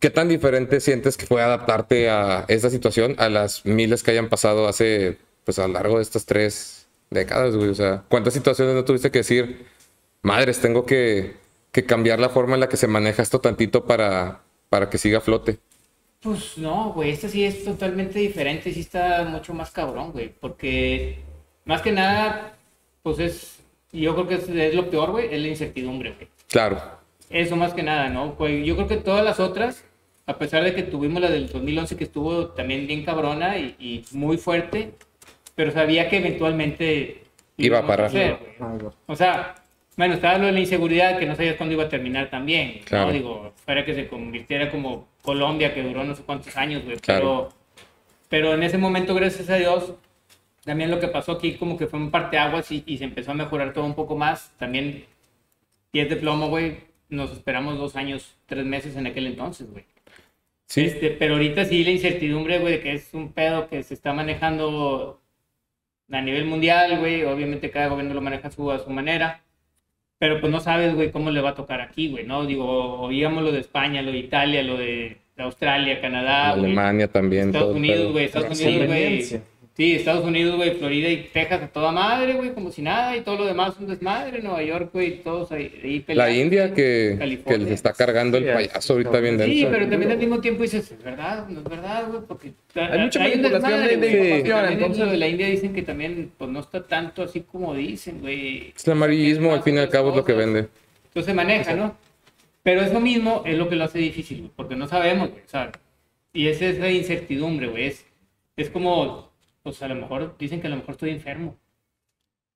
¿Qué 0.00 0.10
tan 0.10 0.28
diferente 0.28 0.80
sientes 0.80 1.16
que 1.16 1.24
fue 1.24 1.40
adaptarte 1.40 2.10
a 2.10 2.44
esta 2.48 2.68
situación 2.68 3.14
a 3.18 3.30
las 3.30 3.64
miles 3.64 4.02
que 4.02 4.10
hayan 4.10 4.28
pasado 4.28 4.68
hace, 4.68 5.16
pues, 5.44 5.58
a 5.58 5.66
lo 5.66 5.72
largo 5.72 5.96
de 5.96 6.02
estas 6.02 6.26
tres 6.26 6.88
décadas, 7.08 7.56
güey? 7.56 7.70
O 7.70 7.74
sea, 7.74 8.04
¿cuántas 8.10 8.34
situaciones 8.34 8.74
no 8.74 8.84
tuviste 8.84 9.10
que 9.10 9.20
decir, 9.20 9.64
madres, 10.20 10.60
tengo 10.60 10.84
que, 10.84 11.36
que 11.70 11.86
cambiar 11.86 12.20
la 12.20 12.28
forma 12.28 12.54
en 12.54 12.60
la 12.60 12.68
que 12.68 12.76
se 12.76 12.88
maneja 12.88 13.22
esto 13.22 13.40
tantito 13.40 13.86
para, 13.86 14.42
para 14.68 14.90
que 14.90 14.98
siga 14.98 15.18
a 15.18 15.22
flote? 15.22 15.58
Pues 16.22 16.56
no, 16.56 16.92
güey, 16.92 17.10
este 17.10 17.28
sí 17.28 17.44
es 17.44 17.64
totalmente 17.64 18.18
diferente, 18.18 18.72
sí 18.72 18.80
está 18.80 19.24
mucho 19.24 19.52
más 19.54 19.70
cabrón, 19.72 20.12
güey, 20.12 20.28
porque 20.28 21.18
más 21.64 21.82
que 21.82 21.90
nada, 21.90 22.56
pues 23.02 23.18
es, 23.18 23.58
yo 23.90 24.14
creo 24.14 24.28
que 24.28 24.34
es, 24.36 24.48
es 24.48 24.74
lo 24.74 24.88
peor, 24.88 25.10
güey, 25.10 25.34
es 25.34 25.40
la 25.40 25.48
incertidumbre, 25.48 26.12
güey. 26.12 26.28
Claro, 26.48 26.80
Eso 27.28 27.56
más 27.56 27.74
que 27.74 27.82
nada, 27.82 28.08
¿no? 28.08 28.34
Pues 28.36 28.64
yo 28.64 28.76
creo 28.76 28.86
que 28.86 28.98
todas 28.98 29.24
las 29.24 29.40
otras, 29.40 29.84
a 30.26 30.38
pesar 30.38 30.62
de 30.62 30.74
que 30.74 30.82
tuvimos 30.84 31.20
la 31.20 31.28
del 31.30 31.48
2011 31.48 31.96
que 31.96 32.04
estuvo 32.04 32.48
también 32.48 32.86
bien 32.86 33.04
cabrona 33.04 33.58
y, 33.58 33.74
y 33.80 34.04
muy 34.16 34.36
fuerte, 34.36 34.92
pero 35.56 35.72
sabía 35.72 36.08
que 36.08 36.18
eventualmente 36.18 37.24
Iba 37.56 37.78
a 37.80 37.86
parar. 37.86 38.06
hacer, 38.06 38.38
güey. 38.58 38.92
O 39.06 39.16
sea, 39.16 39.56
bueno, 39.96 40.14
estaba 40.14 40.38
lo 40.38 40.46
de 40.46 40.52
la 40.52 40.60
inseguridad 40.60 41.18
que 41.18 41.26
no 41.26 41.34
sabías 41.34 41.56
cuándo 41.56 41.74
iba 41.74 41.84
a 41.84 41.88
terminar 41.88 42.30
también. 42.30 42.80
Claro. 42.84 43.06
¿no? 43.08 43.12
Digo, 43.12 43.52
para 43.64 43.84
que 43.84 43.94
se 43.94 44.06
convirtiera 44.08 44.70
como 44.70 45.08
Colombia, 45.22 45.72
que 45.74 45.82
duró 45.82 46.04
no 46.04 46.14
sé 46.14 46.22
cuántos 46.22 46.56
años, 46.56 46.84
güey. 46.84 46.96
Claro. 46.98 47.48
Pero, 48.28 48.48
pero 48.48 48.54
en 48.54 48.62
ese 48.62 48.78
momento, 48.78 49.14
gracias 49.14 49.48
a 49.50 49.56
Dios, 49.56 49.94
también 50.64 50.90
lo 50.90 51.00
que 51.00 51.08
pasó 51.08 51.32
aquí 51.32 51.54
como 51.54 51.76
que 51.76 51.86
fue 51.86 51.98
un 51.98 52.10
parteaguas 52.10 52.70
y, 52.72 52.82
y 52.86 52.98
se 52.98 53.04
empezó 53.04 53.32
a 53.32 53.34
mejorar 53.34 53.72
todo 53.72 53.84
un 53.84 53.94
poco 53.94 54.16
más. 54.16 54.52
También, 54.58 55.04
pies 55.90 56.08
de 56.08 56.16
plomo, 56.16 56.48
güey, 56.48 56.78
nos 57.08 57.32
esperamos 57.32 57.78
dos 57.78 57.96
años, 57.96 58.36
tres 58.46 58.64
meses 58.64 58.96
en 58.96 59.06
aquel 59.06 59.26
entonces, 59.26 59.70
güey. 59.70 59.84
sí. 60.66 60.82
Este, 60.84 61.10
pero 61.10 61.34
ahorita 61.34 61.64
sí 61.64 61.84
la 61.84 61.90
incertidumbre, 61.90 62.58
güey, 62.58 62.74
de 62.74 62.80
que 62.80 62.92
es 62.94 63.12
un 63.14 63.32
pedo 63.32 63.68
que 63.68 63.82
se 63.82 63.94
está 63.94 64.12
manejando 64.12 65.20
a 66.10 66.20
nivel 66.20 66.44
mundial, 66.46 66.98
güey. 66.98 67.24
Obviamente 67.24 67.70
cada 67.70 67.88
gobierno 67.88 68.14
lo 68.14 68.20
maneja 68.20 68.48
a 68.48 68.50
su, 68.50 68.70
a 68.70 68.78
su 68.78 68.90
manera. 68.90 69.42
Pero 70.22 70.40
pues 70.40 70.52
no 70.52 70.60
sabes, 70.60 70.94
güey, 70.94 71.10
cómo 71.10 71.32
le 71.32 71.40
va 71.40 71.50
a 71.50 71.54
tocar 71.56 71.80
aquí, 71.80 72.08
güey, 72.08 72.24
¿no? 72.24 72.46
Digo, 72.46 73.00
oígamos 73.00 73.42
lo 73.42 73.50
de 73.50 73.58
España, 73.58 74.02
lo 74.02 74.12
de 74.12 74.18
Italia, 74.18 74.62
lo 74.62 74.76
de 74.76 75.16
Australia, 75.36 76.00
Canadá. 76.00 76.52
Alemania 76.52 77.08
también. 77.08 77.50
todo 77.50 77.62
Estados 77.62 77.76
Unidos, 77.76 78.12
güey, 78.12 78.24
Estados. 78.26 78.60
Unidos, 78.60 78.86
güey. 78.86 79.40
Sí, 79.74 79.94
Estados 79.94 80.22
Unidos, 80.26 80.56
güey, 80.56 80.72
Florida 80.74 81.08
y 81.08 81.28
Texas 81.32 81.62
a 81.62 81.68
toda 81.68 81.92
madre, 81.92 82.34
güey, 82.34 82.52
como 82.52 82.70
si 82.70 82.82
nada, 82.82 83.16
y 83.16 83.22
todo 83.22 83.36
lo 83.38 83.46
demás 83.46 83.72
un 83.80 83.86
desmadre, 83.86 84.42
Nueva 84.42 84.62
York, 84.62 84.90
güey, 84.92 85.22
todos 85.22 85.50
ahí, 85.50 85.72
ahí 85.82 85.98
La 86.00 86.04
peleando, 86.04 86.42
India 86.42 86.74
que, 86.74 87.40
que 87.46 87.58
les 87.58 87.70
está 87.70 87.94
cargando 87.94 88.36
el 88.36 88.44
Sí, 88.44 88.50
payaso 88.52 88.92
ahorita 88.92 89.20
bien 89.20 89.40
Sí, 89.40 89.60
denso. 89.62 89.68
pero 89.70 89.88
también 89.88 90.10
al 90.12 90.18
mismo 90.18 90.40
tiempo 90.42 90.62
dices, 90.62 90.92
es 90.92 91.02
verdad, 91.02 91.48
no 91.48 91.60
es 91.60 91.64
verdad, 91.64 92.06
güey, 92.06 92.20
porque 92.28 92.52
Hay 92.74 92.98
mucha 92.98 93.18
un 93.20 93.24
manipulación 93.24 93.52
desmadre, 93.52 93.96
de- 93.96 93.96
de 93.96 94.30
porque 94.36 94.50
también 94.50 94.72
entonces- 94.82 95.10
de 95.10 95.16
la 95.16 95.28
India 95.28 95.46
dicen 95.46 95.72
que 95.72 95.82
también, 95.82 96.32
pues 96.36 96.50
no 96.50 96.60
está 96.60 96.82
tanto 96.82 97.22
así 97.22 97.40
como 97.40 97.74
dicen, 97.74 98.20
güey. 98.20 98.74
Es 98.76 98.86
el 98.86 98.92
amarillismo, 98.92 99.54
al 99.54 99.62
fin 99.62 99.76
y 99.76 99.78
al 99.78 99.88
cabo, 99.88 100.10
es 100.10 100.16
lo 100.16 100.24
que 100.26 100.34
vende. 100.34 100.68
Entonces 101.06 101.24
se 101.24 101.34
maneja, 101.34 101.72
¿no? 101.74 101.96
Pero 102.62 102.82
eso 102.82 103.00
mismo 103.00 103.42
es 103.46 103.56
lo 103.56 103.70
que 103.70 103.76
lo 103.76 103.84
hace 103.84 103.98
difícil, 104.00 104.50
porque 104.54 104.76
no 104.76 104.86
sabemos, 104.86 105.30
güey, 105.30 105.40
o 105.46 105.48
sea, 105.48 105.72
y 106.34 106.48
esa 106.48 106.66
es 106.66 106.78
la 106.78 106.90
incertidumbre, 106.90 107.68
güey, 107.68 107.86
es, 107.86 108.04
es 108.58 108.68
como, 108.68 109.31
pues 109.62 109.82
a 109.82 109.88
lo 109.88 109.94
mejor 109.94 110.36
dicen 110.38 110.60
que 110.60 110.66
a 110.66 110.70
lo 110.70 110.76
mejor 110.76 110.92
estoy 110.92 111.10
enfermo. 111.10 111.56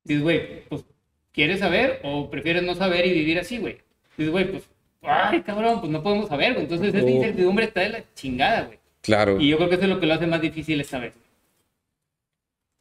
Dices, 0.04 0.22
güey, 0.22 0.64
pues, 0.68 0.84
¿quieres 1.32 1.60
saber 1.60 2.00
o 2.04 2.30
prefieres 2.30 2.62
no 2.62 2.74
saber 2.74 3.06
y 3.06 3.12
vivir 3.12 3.38
así, 3.38 3.58
güey? 3.58 3.78
Dices, 4.16 4.32
güey, 4.32 4.50
pues, 4.50 4.64
ay, 5.02 5.42
cabrón, 5.42 5.80
pues 5.80 5.90
no 5.92 6.02
podemos 6.02 6.28
saber, 6.28 6.52
güey. 6.52 6.64
Entonces 6.64 6.94
esa 6.94 7.04
Oh. 7.04 7.08
incertidumbre 7.08 7.64
está 7.66 7.80
de 7.80 7.88
la 7.90 8.04
chingada, 8.14 8.62
güey. 8.64 8.78
Claro. 9.02 9.40
Y 9.40 9.48
yo 9.48 9.56
creo 9.56 9.68
que 9.68 9.74
eso 9.76 9.84
es 9.84 9.90
lo 9.90 10.00
que 10.00 10.06
lo 10.06 10.14
hace 10.14 10.26
más 10.26 10.40
difícil 10.40 10.80
esta 10.80 10.98
vez. 10.98 11.14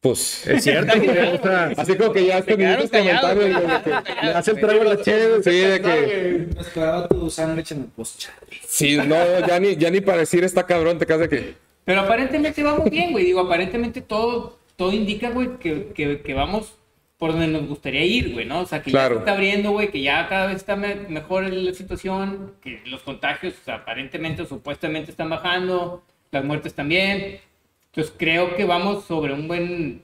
Pues. 0.02 0.46
Es 0.48 0.64
cierto, 0.64 0.94
güey. 1.00 1.10
O 1.36 1.42
sea, 1.42 1.72
Así 1.78 1.96
como 1.96 2.14
que 2.14 2.26
ya 2.28 2.42
Se 2.44 2.56
quedaron 2.56 2.88
callados, 2.88 3.32
comentarios, 3.34 4.04
le 4.24 4.30
hace 4.32 4.52
el 4.52 4.60
trago 4.60 4.82
a 4.82 4.86
la 4.86 5.02
chévere, 5.02 5.44
sí, 5.44 5.60
de 5.60 5.82
que. 5.82 6.48
Me 6.56 6.62
esperaba 6.62 7.08
tu 7.08 7.30
sándwich 7.30 7.72
en 7.72 7.80
el 7.82 7.86
post. 7.88 8.26
Sí, 8.68 8.98
no, 8.98 9.48
ya 9.48 9.60
ni, 9.60 9.76
ya 9.76 9.90
ni 9.90 10.02
para 10.02 10.20
decir 10.20 10.44
está 10.44 10.64
cabrón, 10.66 11.00
te 11.00 11.06
quedas 11.08 11.22
de 11.22 11.30
que. 11.30 11.65
Pero 11.86 12.02
aparentemente 12.02 12.64
vamos 12.64 12.90
bien, 12.90 13.12
güey. 13.12 13.26
Digo, 13.26 13.40
aparentemente 13.42 14.02
todo, 14.02 14.58
todo 14.76 14.92
indica, 14.92 15.30
güey, 15.30 15.58
que, 15.60 15.90
que, 15.94 16.22
que 16.22 16.34
vamos 16.34 16.76
por 17.18 17.32
donde 17.32 17.48
nos 17.48 17.68
gustaría 17.68 18.04
ir, 18.04 18.34
güey, 18.34 18.46
¿no? 18.46 18.60
O 18.62 18.66
sea, 18.66 18.82
que 18.82 18.92
ya 18.92 19.08
se 19.08 19.14
está 19.16 19.32
abriendo, 19.34 19.72
güey, 19.72 19.90
que 19.90 20.02
ya 20.02 20.28
cada 20.28 20.48
vez 20.48 20.58
está 20.58 20.76
me- 20.76 20.96
mejor 21.08 21.44
la 21.50 21.74
situación, 21.74 22.54
que 22.62 22.82
los 22.86 23.02
contagios 23.04 23.54
o 23.62 23.64
sea, 23.64 23.76
aparentemente 23.76 24.42
o 24.42 24.46
supuestamente 24.46 25.12
están 25.12 25.30
bajando, 25.30 26.04
las 26.32 26.44
muertes 26.44 26.74
también. 26.74 27.40
Entonces 27.86 28.14
creo 28.18 28.56
que 28.58 28.66
vamos 28.66 29.06
sobre 29.06 29.34
un 29.34 29.48
buen... 29.48 30.04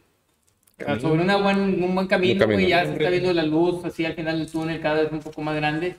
o 0.79 0.83
sea, 0.85 0.99
sobre 1.01 1.21
una 1.21 1.35
buen, 1.35 1.83
un 1.83 1.93
buen 1.95 2.07
camino, 2.07 2.39
camino. 2.39 2.57
güey, 2.59 2.69
ya 2.69 2.85
se 2.85 2.93
está 2.93 3.09
viendo 3.09 3.33
la 3.33 3.43
luz 3.43 3.83
así 3.83 4.05
al 4.05 4.13
final 4.13 4.37
del 4.39 4.49
túnel 4.49 4.79
cada 4.79 5.01
vez 5.01 5.11
un 5.11 5.19
poco 5.19 5.41
más 5.41 5.55
grande. 5.55 5.97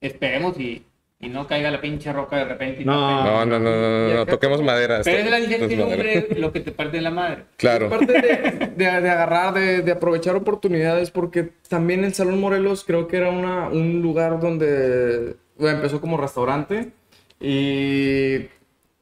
Esperemos 0.00 0.58
y, 0.58 0.82
y 1.22 1.28
no 1.28 1.46
caiga 1.46 1.70
la 1.70 1.80
pinche 1.82 2.12
roca 2.12 2.36
de 2.38 2.44
repente. 2.46 2.82
y 2.82 2.84
No. 2.86 3.24
No, 3.24 3.44
no, 3.44 3.58
no, 3.58 3.70
no, 3.70 4.08
no, 4.08 4.14
no, 4.14 4.26
toquemos 4.26 4.62
madera. 4.62 5.00
Pero 5.04 5.18
esto- 5.18 5.26
es 5.26 5.30
la 5.30 5.40
incertidumbre 5.40 6.28
lo 6.38 6.50
que 6.52 6.60
te 6.60 6.72
parte 6.72 6.96
de 6.96 7.02
la 7.02 7.10
madre. 7.10 7.44
Claro. 7.56 7.90
Parte 7.90 8.12
de, 8.12 8.68
de- 8.74 9.00
de 9.00 9.10
agarrar, 9.10 9.52
de, 9.54 9.82
de 9.82 9.92
aprovechar 9.92 10.34
oportunidades, 10.36 11.10
porque 11.10 11.50
también 11.68 12.04
el 12.04 12.14
Salón 12.14 12.40
Morelos 12.40 12.84
creo 12.84 13.06
que 13.06 13.18
era 13.18 13.28
una, 13.30 13.68
un 13.68 14.00
lugar 14.00 14.40
donde 14.40 15.36
bueno, 15.58 15.76
empezó 15.76 16.00
como 16.00 16.16
restaurante 16.16 16.92
y, 17.38 18.46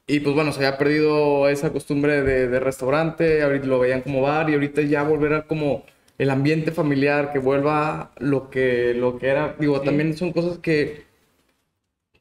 y 0.07 0.21
pues 0.21 0.35
bueno, 0.35 0.53
se 0.53 0.59
había 0.65 0.79
perdido 0.79 1.49
esa 1.49 1.71
costumbre 1.73 2.23
de, 2.23 2.49
de 2.49 2.61
restaurante, 2.61 3.43
ahorita 3.43 3.67
lo 3.67 3.79
veían 3.79 4.01
como 4.01 4.23
bar 4.23 4.49
y 4.51 4.55
ahorita 4.55 4.83
ya 4.83 5.03
volver 5.03 5.35
a 5.35 5.43
como 5.43 5.85
el 6.19 6.31
ambiente 6.31 6.73
familiar, 6.73 7.33
que 7.33 7.39
vuelva 7.39 8.11
lo 8.19 8.51
que, 8.51 8.93
lo 8.95 9.19
que 9.19 9.29
era, 9.29 9.55
digo, 9.59 9.81
también 9.83 10.17
son 10.17 10.33
cosas 10.33 10.59
que... 10.59 11.07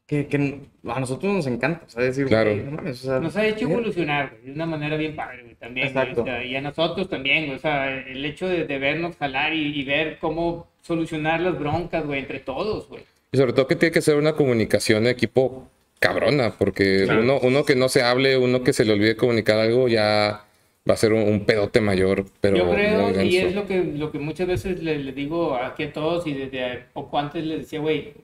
Que, 0.08 0.26
que 0.26 0.60
a 0.88 1.00
nosotros 1.00 1.30
nos 1.34 1.46
encanta, 1.46 1.84
o 1.86 1.90
sea, 1.90 2.02
decir, 2.02 2.24
Claro. 2.26 2.50
güey, 2.50 2.64
no 2.64 2.70
mames, 2.70 3.04
o 3.04 3.08
sea, 3.08 3.20
Nos 3.20 3.36
ha 3.36 3.46
hecho 3.46 3.68
eh, 3.68 3.72
evolucionar, 3.72 4.30
güey, 4.30 4.46
de 4.46 4.52
una 4.52 4.64
manera 4.64 4.96
bien 4.96 5.14
padre, 5.14 5.42
güey, 5.42 5.54
también. 5.56 5.92
güey, 5.92 6.08
Exacto. 6.08 6.42
y 6.42 6.56
a 6.56 6.60
nosotros 6.62 7.10
también, 7.10 7.44
güey, 7.44 7.56
o 7.56 7.60
sea, 7.60 7.94
el 7.94 8.24
hecho 8.24 8.48
de, 8.48 8.64
de 8.64 8.78
vernos 8.78 9.16
jalar 9.16 9.52
y, 9.52 9.78
y 9.78 9.84
ver 9.84 10.16
cómo 10.18 10.66
solucionar 10.80 11.40
las 11.42 11.58
broncas, 11.58 12.06
güey, 12.06 12.20
entre 12.20 12.40
todos, 12.40 12.88
güey. 12.88 13.02
Y 13.32 13.36
sobre 13.36 13.52
todo 13.52 13.66
que 13.66 13.76
tiene 13.76 13.92
que 13.92 14.00
ser 14.00 14.16
una 14.16 14.32
comunicación 14.32 15.04
de 15.04 15.10
equipo 15.10 15.68
cabrona, 16.00 16.54
porque 16.56 17.06
uno, 17.10 17.38
uno 17.42 17.64
que 17.66 17.76
no 17.76 17.90
se 17.90 18.00
hable, 18.02 18.38
uno 18.38 18.62
que 18.62 18.72
se 18.72 18.86
le 18.86 18.94
olvide 18.94 19.14
comunicar 19.14 19.58
algo, 19.58 19.88
ya 19.88 20.46
va 20.88 20.94
a 20.94 20.96
ser 20.96 21.12
un, 21.12 21.20
un 21.28 21.44
pedote 21.44 21.82
mayor, 21.82 22.24
pero 22.40 22.56
Yo 22.56 22.70
creo, 22.70 23.22
y 23.22 23.36
es 23.36 23.54
lo 23.54 23.66
que, 23.66 23.82
lo 23.84 24.10
que 24.10 24.18
muchas 24.20 24.46
veces 24.46 24.82
le, 24.82 25.00
le 25.00 25.12
digo 25.12 25.54
aquí 25.54 25.82
a 25.82 25.92
todos 25.92 26.26
y 26.26 26.32
desde 26.32 26.84
poco 26.94 27.18
antes 27.18 27.44
les 27.44 27.58
decía, 27.58 27.80
güey, 27.80 28.14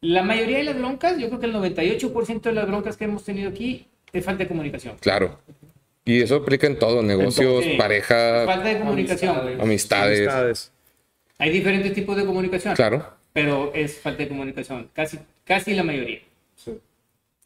la 0.00 0.22
mayoría 0.22 0.58
de 0.58 0.64
las 0.64 0.78
broncas, 0.78 1.18
yo 1.18 1.28
creo 1.28 1.40
que 1.40 1.46
el 1.46 1.54
98% 1.54 2.40
de 2.42 2.52
las 2.52 2.66
broncas 2.66 2.96
que 2.96 3.04
hemos 3.04 3.24
tenido 3.24 3.50
aquí 3.50 3.86
es 4.12 4.24
falta 4.24 4.44
de 4.44 4.48
comunicación. 4.48 4.96
Claro, 5.00 5.38
Y 6.06 6.22
eso 6.22 6.36
aplica 6.36 6.66
en 6.66 6.78
todo, 6.78 7.02
negocios, 7.02 7.62
Sí. 7.62 7.74
pareja, 7.76 8.44
Falta 8.46 8.68
de 8.68 8.78
comunicación. 8.78 9.60
Amistades. 9.60 10.72
Hay 11.38 11.50
diferentes 11.50 11.92
tipos 11.92 12.16
de 12.16 12.24
comunicación. 12.24 12.74
Claro. 12.74 13.06
Pero 13.32 13.70
es 13.74 13.98
falta 13.98 14.22
de 14.22 14.28
comunicación. 14.28 14.88
Casi, 14.92 15.18
casi 15.44 15.74
la 15.74 15.84
mayoría. 15.84 16.20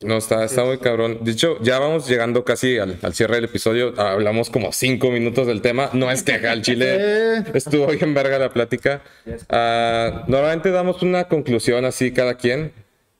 No, 0.05 0.19
está, 0.19 0.45
está 0.45 0.65
muy 0.65 0.79
cabrón. 0.79 1.19
De 1.23 1.33
hecho, 1.33 1.59
ya 1.63 1.79
vamos 1.79 2.07
llegando 2.07 2.45
casi 2.45 2.79
al, 2.79 2.99
al 3.03 3.15
cierre 3.15 3.37
del 3.37 3.45
episodio. 3.45 3.99
Hablamos 3.99 4.51
como 4.51 4.73
cinco 4.73 5.11
minutos 5.11 5.47
del 5.47 5.63
tema. 5.63 5.91
No 5.95 6.11
es 6.11 6.23
que 6.23 6.35
al 6.35 6.63
chile 6.63 7.39
estuvo 7.55 7.87
bien 7.87 8.13
verga 8.13 8.39
la 8.39 8.51
plática. 8.51 9.03
Ah, 9.49 10.25
normalmente 10.29 10.71
damos 10.71 11.03
una 11.03 11.25
conclusión 11.25 11.85
así 11.85 12.13
cada 12.13 12.35
quien. 12.35 12.73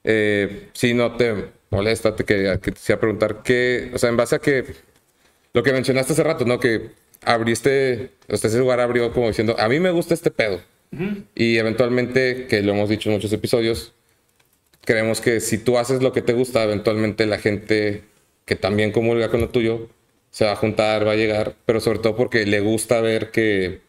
Eh, 0.03 0.69
si 0.73 0.93
no 0.93 1.17
te 1.17 1.49
molesta, 1.71 2.15
te 2.15 2.23
quería, 2.23 2.57
que 2.59 2.71
te 2.71 2.97
preguntar 2.97 3.41
que, 3.41 3.91
o 3.93 3.97
sea, 3.97 4.09
en 4.09 4.17
base 4.17 4.35
a 4.35 4.39
que 4.39 4.65
lo 5.53 5.63
que 5.63 5.73
mencionaste 5.73 6.13
hace 6.13 6.23
rato, 6.23 6.45
¿no? 6.45 6.59
Que 6.59 6.91
abriste, 7.23 8.11
o 8.29 8.37
sea, 8.37 8.49
ese 8.49 8.59
lugar 8.59 8.79
abrió 8.79 9.11
como 9.11 9.27
diciendo, 9.27 9.55
a 9.57 9.67
mí 9.67 9.79
me 9.79 9.89
gusta 9.89 10.13
este 10.13 10.31
pedo. 10.31 10.61
Y 11.33 11.57
eventualmente, 11.57 12.47
que 12.47 12.61
lo 12.61 12.71
hemos 12.71 12.87
dicho 12.87 13.09
en 13.09 13.15
muchos 13.15 13.33
episodios, 13.33 13.93
creemos 14.85 15.21
que 15.21 15.39
si 15.39 15.57
tú 15.57 15.77
haces 15.77 16.01
lo 16.01 16.13
que 16.13 16.21
te 16.21 16.33
gusta, 16.33 16.63
eventualmente 16.63 17.25
la 17.25 17.37
gente 17.37 18.03
que 18.45 18.55
también 18.55 18.91
comulga 18.91 19.29
con 19.29 19.41
lo 19.41 19.49
tuyo 19.49 19.89
se 20.29 20.45
va 20.45 20.51
a 20.51 20.55
juntar, 20.55 21.07
va 21.07 21.13
a 21.13 21.15
llegar, 21.15 21.55
pero 21.65 21.79
sobre 21.79 21.99
todo 21.99 22.15
porque 22.15 22.45
le 22.45 22.59
gusta 22.59 23.01
ver 23.01 23.31
que, 23.31 23.81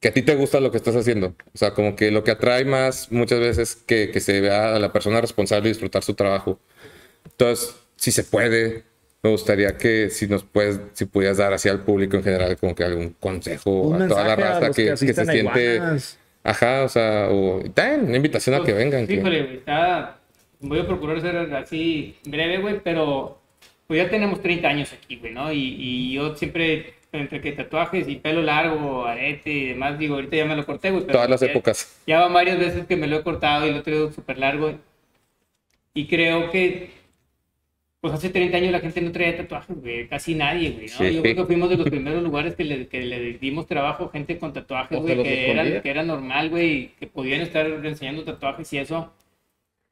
que 0.00 0.08
a 0.08 0.12
ti 0.12 0.22
te 0.22 0.36
gusta 0.36 0.60
lo 0.60 0.70
que 0.70 0.76
estás 0.76 0.96
haciendo. 0.96 1.34
O 1.52 1.58
sea, 1.58 1.74
como 1.74 1.96
que 1.96 2.10
lo 2.10 2.24
que 2.24 2.30
atrae 2.30 2.64
más 2.64 3.10
muchas 3.10 3.40
veces 3.40 3.74
que, 3.74 4.10
que 4.10 4.20
se 4.20 4.40
vea 4.40 4.74
a 4.74 4.78
la 4.78 4.92
persona 4.92 5.20
responsable 5.20 5.68
y 5.68 5.72
disfrutar 5.72 6.02
su 6.02 6.14
trabajo. 6.14 6.58
Entonces, 7.24 7.74
si 7.96 8.12
se 8.12 8.24
puede, 8.24 8.84
me 9.22 9.30
gustaría 9.30 9.76
que 9.76 10.10
si 10.10 10.26
nos 10.28 10.44
puedes, 10.44 10.78
si 10.92 11.06
pudieras 11.06 11.38
dar 11.38 11.52
así 11.52 11.68
al 11.68 11.80
público 11.80 12.16
en 12.16 12.24
general 12.24 12.56
como 12.56 12.74
que 12.74 12.84
algún 12.84 13.10
consejo 13.18 13.70
Un 13.70 14.02
a 14.02 14.08
toda 14.08 14.24
la 14.24 14.32
a 14.32 14.36
raza 14.36 14.70
que, 14.70 14.94
que 14.94 15.06
que 15.06 15.14
se 15.14 15.26
siente... 15.26 15.74
iguanas. 15.74 16.18
Ajá, 16.44 16.82
o 16.84 16.88
sea, 16.88 17.28
o 17.30 17.62
también 17.72 18.04
una 18.08 18.16
invitación 18.16 18.54
a 18.56 18.64
que 18.64 18.72
vengan. 18.72 19.06
que- 19.06 19.14
Híjole, 19.14 19.42
güey, 19.42 19.56
está... 19.58 20.18
Voy 20.60 20.78
a 20.78 20.86
procurar 20.86 21.20
ser 21.20 21.36
así 21.54 22.16
breve, 22.24 22.58
güey, 22.58 22.80
pero 22.84 23.38
pues 23.88 24.02
ya 24.02 24.08
tenemos 24.08 24.40
30 24.40 24.68
años 24.68 24.92
aquí, 24.92 25.16
güey, 25.16 25.32
¿no? 25.32 25.52
Y, 25.52 25.58
y 25.78 26.12
yo 26.14 26.36
siempre, 26.36 26.94
entre 27.12 27.40
que 27.40 27.50
tatuajes 27.52 28.08
y 28.08 28.16
pelo 28.16 28.42
largo, 28.42 29.04
arete 29.04 29.50
y 29.50 29.66
demás, 29.70 29.98
digo, 29.98 30.14
ahorita 30.14 30.36
ya 30.36 30.44
me 30.44 30.54
lo 30.56 30.64
corté, 30.64 30.90
güey. 30.90 31.02
pero 31.02 31.14
Todas 31.14 31.30
las 31.30 31.40
ya- 31.40 31.46
épocas. 31.48 32.00
Ya 32.06 32.20
van 32.20 32.32
varias 32.32 32.58
veces 32.58 32.86
que 32.86 32.96
me 32.96 33.06
lo 33.08 33.16
he 33.16 33.22
cortado 33.22 33.66
y 33.66 33.72
lo 33.72 33.78
he 33.78 33.82
traído 33.82 34.12
súper 34.12 34.38
largo. 34.38 34.72
Y 35.94 36.06
creo 36.06 36.50
que, 36.50 36.90
pues 38.02 38.14
hace 38.14 38.30
30 38.30 38.56
años 38.56 38.72
la 38.72 38.80
gente 38.80 39.00
no 39.00 39.12
traía 39.12 39.36
tatuajes, 39.36 39.80
güey. 39.80 40.08
Casi 40.08 40.34
nadie, 40.34 40.70
güey, 40.72 40.86
¿no? 40.88 40.92
Sí. 40.98 41.14
Yo 41.14 41.22
creo 41.22 41.36
que 41.36 41.44
fuimos 41.44 41.70
de 41.70 41.76
los 41.76 41.88
primeros 41.88 42.20
lugares 42.22 42.56
que 42.56 42.64
le, 42.64 42.88
que 42.88 43.00
le 43.02 43.34
dimos 43.34 43.68
trabajo 43.68 44.06
a 44.06 44.10
gente 44.10 44.38
con 44.38 44.52
tatuajes, 44.52 44.98
O 44.98 45.02
güey, 45.02 45.22
que, 45.22 45.50
era, 45.52 45.80
que 45.82 45.88
era 45.88 46.02
normal, 46.02 46.50
güey, 46.50 46.88
que 46.98 47.06
podían 47.06 47.40
estar 47.42 47.64
enseñando 47.64 48.24
tatuajes 48.24 48.72
y 48.72 48.78
eso. 48.78 49.14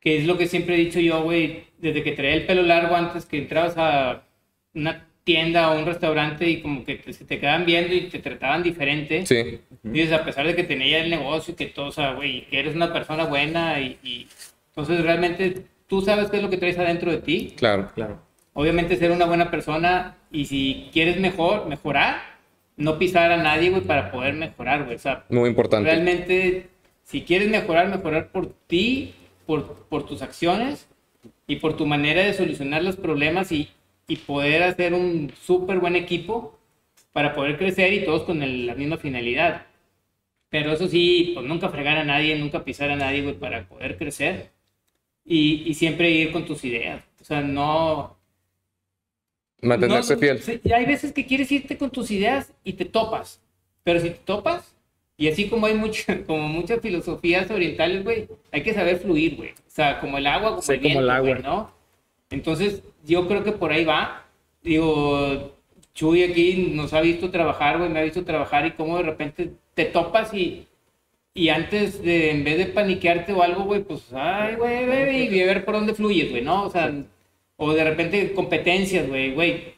Que 0.00 0.16
es 0.18 0.26
lo 0.26 0.36
que 0.36 0.48
siempre 0.48 0.74
he 0.74 0.78
dicho 0.78 0.98
yo, 0.98 1.22
güey, 1.22 1.62
desde 1.78 2.02
que 2.02 2.10
traía 2.12 2.34
el 2.34 2.46
pelo 2.46 2.62
largo 2.62 2.96
antes 2.96 3.26
que 3.26 3.38
entrabas 3.38 3.74
a 3.76 4.24
una 4.74 5.06
tienda 5.22 5.70
o 5.70 5.78
un 5.78 5.86
restaurante 5.86 6.48
y 6.50 6.62
como 6.62 6.84
que 6.84 6.96
te, 6.96 7.12
se 7.12 7.24
te 7.24 7.38
quedaban 7.38 7.64
viendo 7.64 7.94
y 7.94 8.08
te 8.08 8.18
trataban 8.18 8.64
diferente. 8.64 9.24
Sí, 9.24 9.60
Dices, 9.84 10.12
a 10.12 10.24
pesar 10.24 10.46
de 10.48 10.56
que 10.56 10.64
tenía 10.64 10.98
el 11.04 11.10
negocio 11.10 11.52
y 11.52 11.56
que 11.56 11.66
todo, 11.66 11.86
o 11.86 11.92
sea, 11.92 12.14
güey, 12.14 12.46
que 12.46 12.58
eres 12.58 12.74
una 12.74 12.92
persona 12.92 13.24
buena 13.24 13.78
y, 13.80 13.98
y- 14.02 14.26
entonces 14.70 15.00
realmente 15.04 15.62
tú 15.90 16.00
sabes 16.00 16.30
qué 16.30 16.38
es 16.38 16.42
lo 16.42 16.48
que 16.48 16.56
traes 16.56 16.78
adentro 16.78 17.10
de 17.10 17.18
ti. 17.18 17.52
claro. 17.56 17.90
Claro. 17.94 18.22
Obviamente 18.54 18.96
ser 18.96 19.10
una 19.10 19.26
buena 19.26 19.50
persona 19.50 20.16
y 20.32 20.46
si 20.46 20.88
quieres 20.92 21.20
mejor, 21.20 21.66
mejorar, 21.66 22.22
no 22.76 22.98
pisar 22.98 23.30
a 23.30 23.36
nadie, 23.36 23.68
güey, 23.70 23.82
para 23.82 24.10
poder 24.10 24.32
mejorar, 24.34 24.84
güey. 24.84 24.96
O 24.96 24.98
sea, 24.98 25.24
Muy 25.28 25.50
importante. 25.50 25.88
realmente, 25.90 26.68
si 27.04 27.22
quieres 27.22 27.48
mejorar, 27.50 27.88
mejorar 27.88 28.28
por 28.32 28.52
ti, 28.66 29.14
por, 29.46 29.74
por 29.88 30.06
tus 30.06 30.22
acciones 30.22 30.88
y 31.46 31.56
por 31.56 31.76
tu 31.76 31.86
manera 31.86 32.22
de 32.22 32.32
solucionar 32.32 32.82
los 32.82 32.96
problemas 32.96 33.52
y, 33.52 33.68
y 34.08 34.16
poder 34.16 34.62
hacer 34.62 34.94
un 34.94 35.30
súper 35.42 35.78
buen 35.78 35.94
equipo 35.96 36.58
para 37.12 37.34
poder 37.34 37.58
crecer 37.58 37.92
y 37.92 38.04
todos 38.04 38.22
con 38.22 38.42
el- 38.42 38.66
la 38.66 38.74
misma 38.74 38.96
finalidad. 38.96 39.66
Pero 40.48 40.72
eso 40.72 40.88
sí, 40.88 41.32
pues 41.34 41.46
nunca 41.46 41.68
fregar 41.68 41.96
a 41.98 42.04
nadie, 42.04 42.36
nunca 42.36 42.64
pisar 42.64 42.90
a 42.90 42.96
nadie, 42.96 43.22
güey, 43.22 43.34
para 43.34 43.62
poder 43.68 43.96
crecer. 43.96 44.50
Y, 45.24 45.62
y 45.68 45.74
siempre 45.74 46.10
ir 46.10 46.32
con 46.32 46.44
tus 46.44 46.64
ideas. 46.64 47.04
O 47.20 47.24
sea, 47.24 47.40
no, 47.42 48.16
Mantenerse 49.62 50.14
no, 50.14 50.20
fiel. 50.20 50.40
hay 50.74 50.86
veces 50.86 51.12
que 51.12 51.26
quieres 51.26 51.52
irte 51.52 51.76
con 51.76 51.90
tus 51.90 52.10
ideas 52.10 52.52
y 52.64 52.74
te 52.74 52.84
topas. 52.86 53.40
Pero 53.84 54.00
si 54.00 54.10
te 54.10 54.16
topas, 54.24 54.74
y 55.16 55.28
así 55.28 55.48
como 55.48 55.66
hay 55.66 55.74
mucha, 55.74 56.24
como 56.26 56.48
muchas 56.48 56.80
filosofías 56.80 57.50
orientales, 57.50 58.02
güey, 58.04 58.28
hay 58.52 58.62
que 58.62 58.72
saber 58.74 58.98
fluir, 58.98 59.36
güey. 59.36 59.50
O 59.50 59.54
sea, 59.70 60.00
como 60.00 60.16
el 60.18 60.26
agua, 60.26 60.56
como 60.56 60.62
Sí, 60.62 60.72
el 60.72 60.80
como 60.80 60.88
viento, 60.88 61.00
el 61.00 61.10
agua. 61.10 61.34
güey, 61.34 61.42
¿no? 61.42 61.72
Entonces, 62.30 62.82
yo 63.04 63.26
creo 63.28 63.44
que 63.44 63.52
por 63.52 63.72
ahí 63.72 63.84
va. 63.84 64.24
Digo, 64.62 65.54
Chuy 65.94 66.22
aquí 66.22 66.70
nos 66.74 66.92
ha 66.94 67.00
visto 67.02 67.30
trabajar, 67.30 67.78
güey, 67.78 67.90
me 67.90 67.98
ha 68.00 68.04
visto 68.04 68.24
trabajar 68.24 68.66
y 68.66 68.72
cómo 68.72 68.96
de 68.98 69.02
repente 69.04 69.50
te 69.74 69.84
topas 69.86 70.32
y, 70.32 70.66
y 71.34 71.48
antes 71.48 72.02
de, 72.02 72.32
en 72.32 72.44
vez 72.44 72.58
de 72.58 72.66
paniquearte 72.66 73.32
o 73.32 73.42
algo, 73.42 73.64
güey, 73.64 73.82
pues, 73.82 74.12
ay, 74.12 74.56
güey, 74.56 74.86
güey, 74.86 75.34
y 75.34 75.44
ver 75.44 75.64
por 75.64 75.74
dónde 75.74 75.94
fluyes, 75.94 76.30
güey, 76.30 76.42
¿no? 76.42 76.64
O 76.64 76.70
sea, 76.70 76.92
o 77.56 77.72
de 77.72 77.84
repente 77.84 78.32
competencias, 78.32 79.06
güey, 79.06 79.34
güey. 79.34 79.74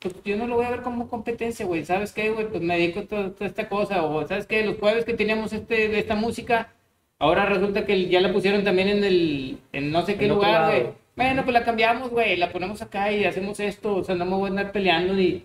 Pues 0.00 0.14
yo 0.24 0.36
no 0.36 0.46
lo 0.46 0.56
voy 0.56 0.66
a 0.66 0.70
ver 0.70 0.82
como 0.82 1.08
competencia, 1.08 1.64
güey. 1.64 1.84
¿Sabes 1.84 2.12
qué, 2.12 2.30
güey? 2.30 2.48
Pues 2.48 2.62
me 2.62 2.76
dedico 2.76 3.00
a 3.00 3.04
toda, 3.04 3.30
toda 3.30 3.46
esta 3.46 3.68
cosa. 3.68 4.02
O, 4.02 4.26
¿sabes 4.26 4.46
qué? 4.46 4.64
Los 4.64 4.78
jueves 4.78 5.04
que 5.04 5.12
teníamos 5.12 5.52
este, 5.52 5.88
de 5.88 5.98
esta 5.98 6.14
música, 6.16 6.72
ahora 7.18 7.46
resulta 7.46 7.86
que 7.86 8.08
ya 8.08 8.20
la 8.20 8.32
pusieron 8.32 8.64
también 8.64 8.88
en 8.88 9.04
el, 9.04 9.58
en 9.72 9.92
no 9.92 10.04
sé 10.04 10.16
qué 10.16 10.24
En 10.24 10.30
lugar, 10.30 10.70
güey. 10.70 10.86
Bueno, 11.16 11.44
pues 11.44 11.52
la 11.52 11.64
cambiamos, 11.64 12.10
güey. 12.10 12.36
La 12.36 12.50
ponemos 12.50 12.82
acá 12.82 13.12
y 13.12 13.24
hacemos 13.24 13.60
esto. 13.60 13.96
O 13.96 14.04
sea, 14.04 14.14
no 14.14 14.24
me 14.24 14.34
voy 14.34 14.46
a 14.46 14.50
andar 14.50 14.72
peleando 14.72 15.14
ni... 15.14 15.44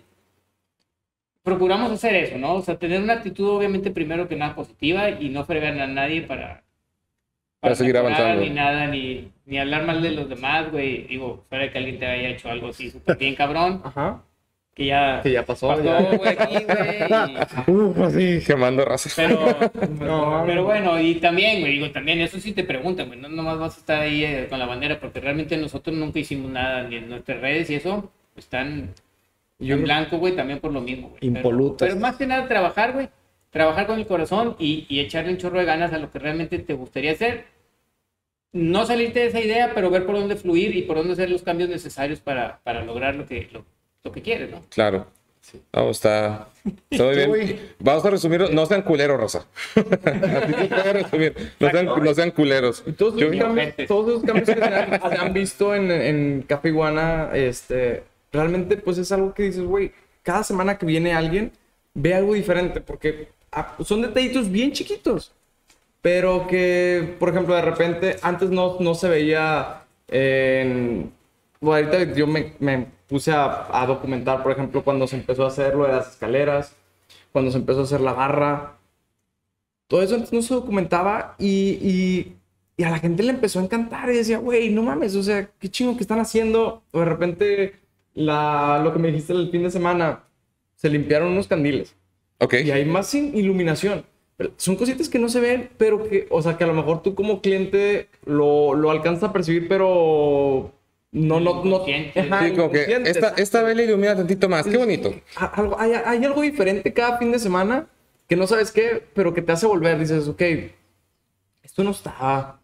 Procuramos 1.46 1.92
hacer 1.92 2.16
eso, 2.16 2.38
¿no? 2.38 2.54
O 2.54 2.60
sea, 2.60 2.76
tener 2.76 3.00
una 3.00 3.12
actitud 3.12 3.48
obviamente 3.48 3.92
primero 3.92 4.26
que 4.26 4.34
nada 4.34 4.56
positiva 4.56 5.10
y 5.10 5.28
no 5.28 5.44
fregar 5.44 5.78
a 5.78 5.86
nadie 5.86 6.22
para... 6.22 6.64
Para 7.60 7.76
seguir 7.76 7.96
avanzando. 7.96 8.42
Ni 8.42 8.50
nada, 8.50 8.88
ni, 8.88 9.30
ni 9.44 9.56
hablar 9.56 9.86
mal 9.86 10.02
de 10.02 10.10
los 10.10 10.28
demás, 10.28 10.72
güey. 10.72 11.06
Digo, 11.06 11.44
fuera 11.48 11.70
que 11.70 11.78
alguien 11.78 12.00
te 12.00 12.06
haya 12.06 12.30
hecho 12.30 12.50
algo 12.50 12.70
así 12.70 12.90
súper 12.90 13.16
bien 13.16 13.36
cabrón, 13.36 13.80
Ajá. 13.84 14.24
que 14.74 14.86
ya... 14.86 15.20
Que 15.22 15.30
ya 15.30 15.46
pasó. 15.46 15.68
pasó, 15.68 15.84
ya. 15.84 15.98
aquí, 16.30 17.70
Uf, 17.70 17.96
así, 18.00 18.40
quemando 18.44 18.84
raza. 18.84 19.08
Pero, 19.14 19.38
No, 20.00 20.42
pero 20.44 20.64
bueno, 20.64 21.00
y 21.00 21.14
también, 21.20 21.60
güey, 21.60 21.74
digo, 21.74 21.92
también 21.92 22.20
eso 22.22 22.40
sí 22.40 22.54
te 22.54 22.64
preguntan, 22.64 23.06
güey, 23.06 23.20
no 23.20 23.28
nomás 23.28 23.56
vas 23.56 23.76
a 23.76 23.78
estar 23.78 24.00
ahí 24.00 24.24
eh, 24.24 24.46
con 24.50 24.58
la 24.58 24.66
bandera, 24.66 24.98
porque 24.98 25.20
realmente 25.20 25.56
nosotros 25.56 25.94
nunca 25.94 26.18
hicimos 26.18 26.50
nada, 26.50 26.82
ni 26.82 26.96
en 26.96 27.08
nuestras 27.08 27.40
redes 27.40 27.70
y 27.70 27.76
eso, 27.76 28.10
están 28.36 28.92
Yo 29.58 29.74
en 29.74 29.82
blanco, 29.84 30.18
güey, 30.18 30.34
también 30.36 30.60
por 30.60 30.72
lo 30.72 30.80
mismo, 30.80 31.08
güey. 31.08 31.20
Pero- 31.20 31.36
Impolutas. 31.36 31.88
Pero, 31.88 32.00
más 32.00 32.16
que 32.16 32.26
nada 32.26 32.46
trabajar, 32.48 32.92
güey, 32.92 33.08
trabajar 33.50 33.86
con 33.86 33.98
el 33.98 34.06
corazón 34.06 34.54
y, 34.58 34.86
y 34.88 35.00
echarle 35.00 35.30
un 35.32 35.38
chorro 35.38 35.58
de 35.58 35.64
ganas 35.64 35.92
a 35.92 35.98
lo 35.98 36.10
que 36.10 36.18
realmente 36.18 36.58
te 36.58 36.74
gustaría 36.74 37.12
hacer. 37.12 37.44
No 38.52 38.86
salirte 38.86 39.20
de 39.20 39.26
esa 39.26 39.40
idea, 39.40 39.72
pero 39.74 39.90
ver 39.90 40.06
por 40.06 40.14
dónde 40.16 40.36
fluir 40.36 40.74
y 40.76 40.82
por 40.82 40.96
dónde 40.96 41.12
hacer 41.14 41.30
los 41.30 41.42
cambios 41.42 41.68
necesarios 41.68 42.20
para, 42.20 42.60
para 42.64 42.84
lograr 42.84 43.14
lo 43.14 43.26
que, 43.26 43.48
lo, 43.52 43.64
lo 44.04 44.12
que 44.12 44.22
quieres, 44.22 44.50
¿no? 44.50 44.62
Claro. 44.70 45.06
No, 45.72 45.90
está, 45.90 46.48
está 46.90 47.04
muy 47.28 47.38
bien. 47.40 47.60
Vamos 47.78 48.04
a 48.04 48.10
resumirlo. 48.10 48.48
No 48.48 48.66
sean 48.66 48.82
culeros, 48.82 49.16
Rosa. 49.20 49.46
Así 49.76 50.54
se 50.54 50.66
puede 50.66 50.92
resumir. 50.92 51.34
No 51.60 51.70
sean, 51.70 51.86
no 51.86 52.14
sean 52.14 52.30
culeros. 52.32 52.82
Todos 52.98 53.14
esos, 53.22 53.36
cambios, 53.36 53.74
todos 53.86 54.08
esos 54.08 54.24
cambios 54.24 54.48
que 54.48 54.54
se 54.54 54.64
han, 54.64 55.00
se 55.10 55.16
han 55.18 55.32
visto 55.32 55.74
en, 55.74 55.90
en 55.92 56.42
Café 56.48 56.68
Iguana, 56.70 57.30
este, 57.32 58.02
realmente 58.36 58.76
pues 58.76 58.98
es 58.98 59.10
algo 59.12 59.34
que 59.34 59.44
dices, 59.44 59.64
güey, 59.64 59.92
cada 60.22 60.44
semana 60.44 60.78
que 60.78 60.86
viene 60.86 61.14
alguien, 61.14 61.52
ve 61.94 62.14
algo 62.14 62.34
diferente, 62.34 62.80
porque 62.80 63.28
ah, 63.52 63.74
son 63.84 64.02
detallitos 64.02 64.50
bien 64.50 64.72
chiquitos, 64.72 65.32
pero 66.02 66.46
que, 66.46 67.16
por 67.18 67.30
ejemplo, 67.30 67.54
de 67.54 67.62
repente 67.62 68.16
antes 68.22 68.50
no, 68.50 68.78
no 68.80 68.94
se 68.94 69.08
veía 69.08 69.84
en... 70.08 71.12
Bueno, 71.60 71.88
ahorita 71.88 72.14
yo 72.14 72.26
me, 72.26 72.54
me 72.60 72.86
puse 73.08 73.32
a, 73.32 73.66
a 73.82 73.86
documentar, 73.86 74.42
por 74.42 74.52
ejemplo, 74.52 74.84
cuando 74.84 75.06
se 75.06 75.16
empezó 75.16 75.44
a 75.44 75.48
hacer 75.48 75.74
lo 75.74 75.86
de 75.86 75.92
las 75.92 76.10
escaleras, 76.12 76.76
cuando 77.32 77.50
se 77.50 77.58
empezó 77.58 77.80
a 77.80 77.84
hacer 77.84 78.00
la 78.00 78.12
barra, 78.12 78.76
todo 79.88 80.02
eso 80.02 80.14
antes 80.16 80.32
no 80.32 80.42
se 80.42 80.54
documentaba 80.54 81.34
y, 81.38 81.78
y, 81.80 82.36
y 82.76 82.84
a 82.84 82.90
la 82.90 82.98
gente 82.98 83.22
le 83.22 83.30
empezó 83.30 83.60
a 83.60 83.64
encantar 83.64 84.10
y 84.10 84.16
decía, 84.16 84.38
güey, 84.38 84.70
no 84.70 84.82
mames, 84.82 85.14
o 85.14 85.22
sea, 85.22 85.48
qué 85.58 85.68
chingo 85.68 85.96
que 85.96 86.02
están 86.02 86.20
haciendo. 86.20 86.82
O 86.92 87.00
de 87.00 87.04
repente, 87.04 87.74
la, 88.16 88.80
lo 88.82 88.92
que 88.92 88.98
me 88.98 89.08
dijiste 89.08 89.32
el 89.32 89.50
fin 89.50 89.62
de 89.62 89.70
semana, 89.70 90.24
se 90.74 90.90
limpiaron 90.90 91.28
unos 91.28 91.46
candiles 91.46 91.94
Ok. 92.40 92.54
y 92.64 92.70
hay 92.72 92.84
más 92.84 93.14
in- 93.14 93.36
iluminación. 93.36 94.04
Pero 94.36 94.50
Son 94.56 94.76
cositas 94.76 95.08
que 95.08 95.18
no 95.18 95.28
se 95.30 95.40
ven, 95.40 95.70
pero 95.78 96.02
que, 96.08 96.26
o 96.30 96.42
sea, 96.42 96.58
que 96.58 96.64
a 96.64 96.66
lo 96.66 96.74
mejor 96.74 97.02
tú 97.02 97.14
como 97.14 97.40
cliente 97.40 98.08
lo, 98.26 98.74
lo 98.74 98.90
alcanzas 98.90 99.30
a 99.30 99.32
percibir, 99.32 99.68
pero 99.68 100.72
no, 101.12 101.40
no, 101.40 101.64
no. 101.64 101.76
Ajá, 101.76 102.44
Sí, 102.46 102.52
como 102.54 102.70
que 102.70 103.02
esta, 103.06 103.28
esta 103.38 103.62
vela 103.62 103.82
ilumina 103.82 104.14
tantito 104.16 104.48
más. 104.48 104.66
Qué 104.66 104.76
bonito. 104.76 105.14
Algo- 105.36 105.76
hay, 105.78 105.92
hay 105.92 106.24
algo 106.24 106.42
diferente 106.42 106.92
cada 106.92 107.16
fin 107.18 107.32
de 107.32 107.38
semana 107.38 107.86
que 108.28 108.36
no 108.36 108.46
sabes 108.46 108.72
qué, 108.72 109.02
pero 109.14 109.32
que 109.32 109.40
te 109.40 109.52
hace 109.52 109.66
volver. 109.66 109.98
Dices, 109.98 110.28
ok, 110.28 110.42
esto 111.62 111.82
no 111.84 111.92
estaba. 111.92 112.60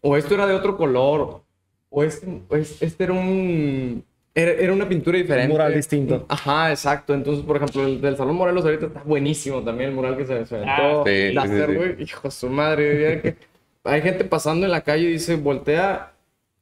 O 0.00 0.16
esto 0.16 0.34
era 0.34 0.46
de 0.46 0.54
otro 0.54 0.76
color. 0.76 1.42
O 1.90 2.02
este, 2.02 2.42
o 2.48 2.56
es- 2.56 2.82
este 2.82 3.04
era 3.04 3.12
un. 3.12 4.04
Era, 4.38 4.50
era 4.52 4.72
una 4.74 4.86
pintura 4.86 5.16
diferente. 5.16 5.50
mural 5.50 5.74
distinto. 5.74 6.26
Ajá, 6.28 6.70
exacto. 6.70 7.14
Entonces, 7.14 7.42
por 7.42 7.56
ejemplo, 7.56 7.86
el 7.86 8.02
del 8.02 8.18
Salón 8.18 8.36
Morelos 8.36 8.66
ahorita 8.66 8.86
está 8.86 9.02
buenísimo 9.02 9.62
también. 9.62 9.88
El 9.90 9.96
mural 9.96 10.14
que 10.14 10.26
se, 10.26 10.34
aventó. 10.34 10.56
Ah, 10.66 11.02
sí, 11.06 11.32
láser, 11.32 11.66
sí, 11.66 11.72
sí. 11.72 11.78
güey. 11.78 12.02
Hijo 12.02 12.20
de 12.28 12.30
su 12.30 12.48
madre. 12.50 13.20
que- 13.22 13.36
Hay 13.84 14.02
gente 14.02 14.24
pasando 14.24 14.66
en 14.66 14.72
la 14.72 14.82
calle 14.82 15.04
y 15.04 15.12
dice, 15.12 15.36
voltea 15.36 16.12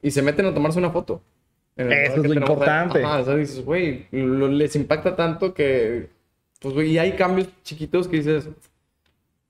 y 0.01 0.09
se 0.11 0.21
meten 0.21 0.45
a 0.45 0.53
tomarse 0.53 0.79
una 0.79 0.89
foto. 0.91 1.21
Eso 1.75 1.89
mural 1.89 2.05
es 2.23 2.29
lo 2.29 2.33
importante. 2.33 3.03
Ajá, 3.03 3.19
o 3.19 3.25
sea, 3.25 3.35
dices, 3.35 3.65
güey, 3.65 4.07
les 4.11 4.73
impacta 4.77 5.13
tanto 5.17 5.53
que, 5.53 6.07
pues, 6.61 6.73
güey, 6.73 6.91
y 6.91 6.97
hay 6.97 7.11
cambios 7.17 7.49
chiquitos 7.63 8.07
que 8.07 8.17
dices, 8.17 8.47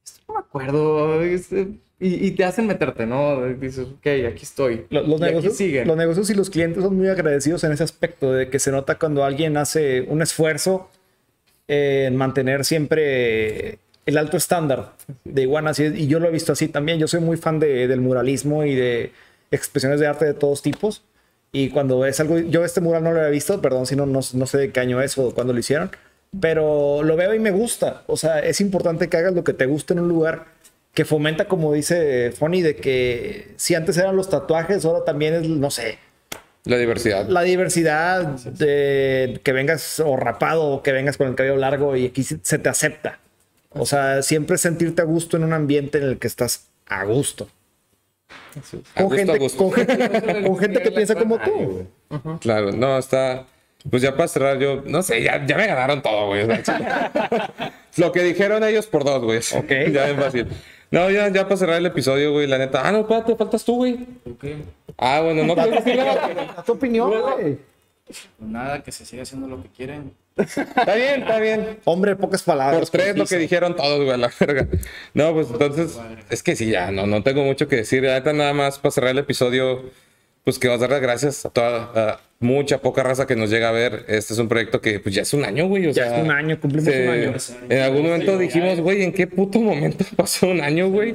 esto 0.03 0.21
no 0.27 0.33
me 0.33 0.39
acuerdo, 0.39 1.21
este, 1.21 1.67
y, 1.99 2.27
y 2.27 2.31
te 2.31 2.43
hacen 2.43 2.67
meterte, 2.67 3.05
¿no? 3.05 3.41
Dices, 3.45 3.87
ok, 3.87 4.07
aquí 4.27 4.43
estoy. 4.43 4.85
Lo- 4.89 5.01
Los 5.03 5.21
aquí 5.21 5.29
negocios, 5.31 5.57
sigue. 5.57 5.85
los 5.85 5.95
negocios 5.97 6.29
y 6.29 6.33
los 6.33 6.49
clientes 6.49 6.83
son 6.83 6.95
muy 6.95 7.07
agradecidos 7.07 7.63
en 7.63 7.71
ese 7.71 7.83
aspecto, 7.83 8.33
de 8.33 8.49
que 8.49 8.59
se 8.59 8.71
nota 8.71 8.97
cuando 8.99 9.23
alguien 9.23 9.57
hace 9.57 10.01
un 10.01 10.21
esfuerzo 10.21 10.89
en 11.67 12.15
mantener 12.15 12.65
siempre 12.65 13.79
el 14.05 14.17
alto 14.17 14.37
estándar 14.37 14.93
de 15.23 15.41
iguana. 15.43 15.71
así 15.71 15.83
es, 15.85 15.97
y 15.97 16.07
yo 16.07 16.19
lo 16.19 16.27
he 16.27 16.31
visto 16.31 16.51
así 16.51 16.67
también. 16.67 16.99
Yo 16.99 17.07
soy 17.07 17.21
muy 17.21 17.37
fan 17.37 17.59
de- 17.59 17.87
del 17.87 18.01
muralismo 18.01 18.63
y 18.65 18.75
de 18.75 19.11
expresiones 19.51 19.99
de 19.99 20.07
arte 20.07 20.25
de 20.25 20.33
todos 20.33 20.61
tipos. 20.61 21.03
Y 21.51 21.69
cuando 21.69 21.99
ves 21.99 22.19
algo, 22.19 22.37
yo 22.37 22.65
este 22.65 22.81
mural 22.81 23.03
no 23.03 23.11
lo 23.13 23.19
había 23.19 23.31
visto, 23.31 23.61
perdón 23.61 23.85
si 23.85 23.95
no, 23.95 24.05
no, 24.05 24.19
no 24.33 24.45
sé 24.45 24.57
de 24.57 24.71
qué 24.71 24.79
año 24.81 25.01
es 25.01 25.17
o 25.17 25.33
cuándo 25.33 25.53
lo 25.53 25.59
hicieron, 25.59 25.89
pero 26.41 27.01
lo 27.01 27.15
veo 27.15 27.33
y 27.33 27.39
me 27.39 27.51
gusta. 27.51 28.03
O 28.07 28.17
sea, 28.17 28.39
es 28.39 28.59
importante 28.59 29.07
que 29.07 29.15
hagas 29.17 29.33
lo 29.33 29.43
que 29.45 29.53
te 29.53 29.65
guste 29.65 29.93
en 29.93 30.01
un 30.01 30.09
lugar 30.09 30.47
que 30.95 31.05
fomenta, 31.05 31.45
como 31.45 31.71
dice 31.73 32.31
Fonny, 32.31 32.61
de 32.63 32.75
que 32.77 33.49
si 33.57 33.75
antes 33.75 33.97
eran 33.97 34.15
los 34.15 34.29
tatuajes, 34.29 34.83
ahora 34.85 35.03
también 35.03 35.33
es, 35.35 35.47
no 35.47 35.69
sé, 35.69 35.99
La 36.63 36.77
diversidad. 36.77 37.27
la 37.27 37.41
diversidad 37.43 38.23
de 38.25 39.39
que 39.43 39.51
vengas 39.51 39.99
o 39.99 40.15
rapado 40.17 40.63
o 40.63 40.81
que 40.83 40.91
vengas 40.93 41.17
con 41.17 41.27
el 41.27 41.35
cabello 41.35 41.57
largo 41.57 41.95
y 41.95 42.07
aquí 42.07 42.23
se 42.23 42.57
te 42.57 42.69
acepta. 42.69 43.19
O 43.77 43.85
sea, 43.85 44.21
siempre 44.23 44.57
sentirte 44.57 45.01
a 45.01 45.05
gusto 45.05 45.35
en 45.35 45.43
un 45.43 45.51
ambiente 45.53 45.97
en 45.97 46.05
el 46.05 46.17
que 46.17 46.27
estás 46.27 46.69
a 46.87 47.03
gusto. 47.03 47.49
Con 48.95 49.11
a 49.11 49.15
gente, 49.17 49.37
gusto. 49.37 49.57
con 49.57 49.73
gente, 49.73 50.43
con 50.47 50.57
gente 50.57 50.81
que 50.81 50.91
piensa 50.91 51.13
como 51.15 51.37
tú. 51.39 51.85
Claro, 52.39 52.71
no, 52.71 52.97
está. 52.97 53.45
Pues 53.89 54.01
ya 54.01 54.15
para 54.15 54.27
cerrar, 54.29 54.57
yo 54.59 54.81
no 54.85 55.03
sé, 55.03 55.21
ya, 55.21 55.45
ya 55.45 55.57
me 55.57 55.67
ganaron 55.67 56.01
todo, 56.01 56.27
güey. 56.27 56.47
Lo 57.97 58.11
que 58.11 58.23
dijeron 58.23 58.63
ellos 58.63 58.87
por 58.87 59.03
dos, 59.03 59.21
güey. 59.23 59.39
Ok. 59.39 59.69
Ya 59.93 60.07
es 60.09 60.15
fácil. 60.17 60.47
No, 60.91 61.09
ya, 61.09 61.29
ya 61.29 61.43
para 61.43 61.57
cerrar 61.57 61.77
el 61.77 61.85
episodio, 61.85 62.31
güey, 62.31 62.47
la 62.47 62.57
neta. 62.57 62.87
Ah, 62.87 62.91
no, 62.91 62.99
espérate, 62.99 63.35
faltas 63.35 63.63
tú, 63.65 63.77
güey. 63.77 64.05
Ah, 64.97 65.21
bueno, 65.21 65.43
no 65.43 65.55
quiero 65.55 65.71
decir 65.71 65.97
nada, 65.97 66.63
¿Tu 66.65 66.71
opinión, 66.71 67.09
güey? 67.09 67.57
Nada, 68.39 68.83
que 68.83 68.91
se 68.91 69.05
siga 69.05 69.23
haciendo 69.23 69.47
lo 69.47 69.61
que 69.63 69.69
quieren. 69.69 70.13
Está 70.37 70.95
bien, 70.95 71.21
está 71.21 71.39
bien. 71.39 71.79
Hombre, 71.85 72.15
pocas 72.15 72.43
palabras. 72.43 72.89
Por 72.89 72.99
tres, 72.99 73.17
lo 73.17 73.25
que 73.25 73.37
dijeron 73.37 73.75
todos, 73.75 73.97
güey, 73.97 74.11
a 74.11 74.17
la 74.17 74.31
verga. 74.39 74.67
No, 75.13 75.33
pues 75.33 75.49
entonces, 75.49 75.97
es 76.29 76.43
que 76.43 76.55
sí, 76.55 76.69
ya, 76.69 76.91
no, 76.91 77.07
no 77.07 77.23
tengo 77.23 77.43
mucho 77.43 77.67
que 77.67 77.77
decir. 77.77 78.03
La 78.03 78.13
neta, 78.15 78.33
nada 78.33 78.53
más 78.53 78.77
para 78.77 78.91
cerrar 78.91 79.11
el 79.11 79.17
episodio, 79.19 79.83
pues 80.43 80.59
que 80.59 80.67
vamos 80.67 80.81
a 80.81 80.87
dar 80.87 80.91
las 80.91 81.01
gracias 81.01 81.45
a 81.45 81.49
toda, 81.49 81.91
a 81.95 82.19
mucha 82.39 82.81
poca 82.81 83.01
raza 83.03 83.25
que 83.27 83.35
nos 83.35 83.49
llega 83.49 83.69
a 83.69 83.71
ver. 83.71 84.05
Este 84.07 84.33
es 84.33 84.39
un 84.39 84.47
proyecto 84.47 84.81
que, 84.81 84.99
pues 84.99 85.15
ya 85.15 85.21
es 85.23 85.33
un 85.33 85.45
año, 85.45 85.67
güey. 85.67 85.87
O 85.87 85.91
Ya 85.91 86.07
sea, 86.09 86.17
es 86.17 86.23
un 86.23 86.31
año, 86.31 86.59
cumplimos 86.59 86.85
se- 86.91 87.03
un 87.07 87.13
año. 87.13 87.33
En 87.69 87.79
algún 87.81 88.03
momento 88.03 88.37
dijimos, 88.37 88.79
güey, 88.81 89.03
¿en 89.03 89.13
qué 89.13 89.27
puto 89.27 89.59
momento 89.59 90.05
pasó 90.15 90.47
un 90.47 90.61
año, 90.61 90.89
güey? 90.89 91.13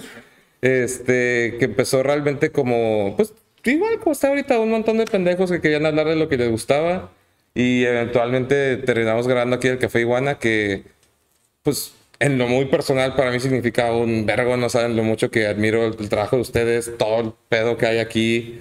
Este, 0.62 1.57
que 1.59 1.64
empezó 1.66 2.03
realmente 2.03 2.51
como, 2.51 3.14
pues, 3.16 3.33
igual 3.64 3.99
como 3.99 4.12
está 4.12 4.29
ahorita, 4.29 4.59
un 4.59 4.71
montón 4.71 4.99
de 4.99 5.05
pendejos 5.07 5.51
que 5.51 5.61
querían 5.61 5.87
hablar 5.87 6.07
de 6.09 6.16
lo 6.16 6.29
que 6.29 6.37
les 6.37 6.51
gustaba. 6.51 7.12
Y 7.55 7.85
eventualmente 7.85 8.77
terminamos 8.77 9.27
grabando 9.27 9.57
aquí 9.57 9.68
el 9.68 9.79
Café 9.79 10.01
Iguana, 10.01 10.39
que, 10.39 10.85
pues, 11.62 11.95
en 12.21 12.37
lo 12.39 12.47
muy 12.47 12.66
personal 12.66 13.16
para 13.16 13.31
mí 13.31 13.41
significa 13.41 13.93
un 13.93 14.27
vergo, 14.27 14.57
no 14.59 14.68
saben 14.68 14.95
lo 14.97 15.03
mucho 15.03 15.31
que 15.31 15.47
admiro 15.47 15.87
el, 15.87 15.97
el 15.99 16.09
trabajo 16.11 16.37
de 16.37 16.43
ustedes, 16.43 16.93
todo 16.99 17.21
el 17.21 17.33
pedo 17.49 17.77
que 17.79 17.87
hay 17.87 17.99
aquí, 17.99 18.61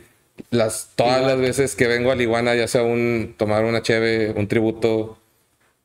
las, 0.50 0.92
todas 0.96 1.22
las 1.22 1.40
veces 1.40 1.76
que 1.76 1.88
vengo 1.88 2.12
al 2.12 2.22
Iguana, 2.22 2.56
ya 2.56 2.68
sea 2.68 2.84
un 2.84 3.36
tomar 3.38 3.66
una 3.66 3.82
cheve, 3.82 4.32
un 4.32 4.48
tributo, 4.48 5.18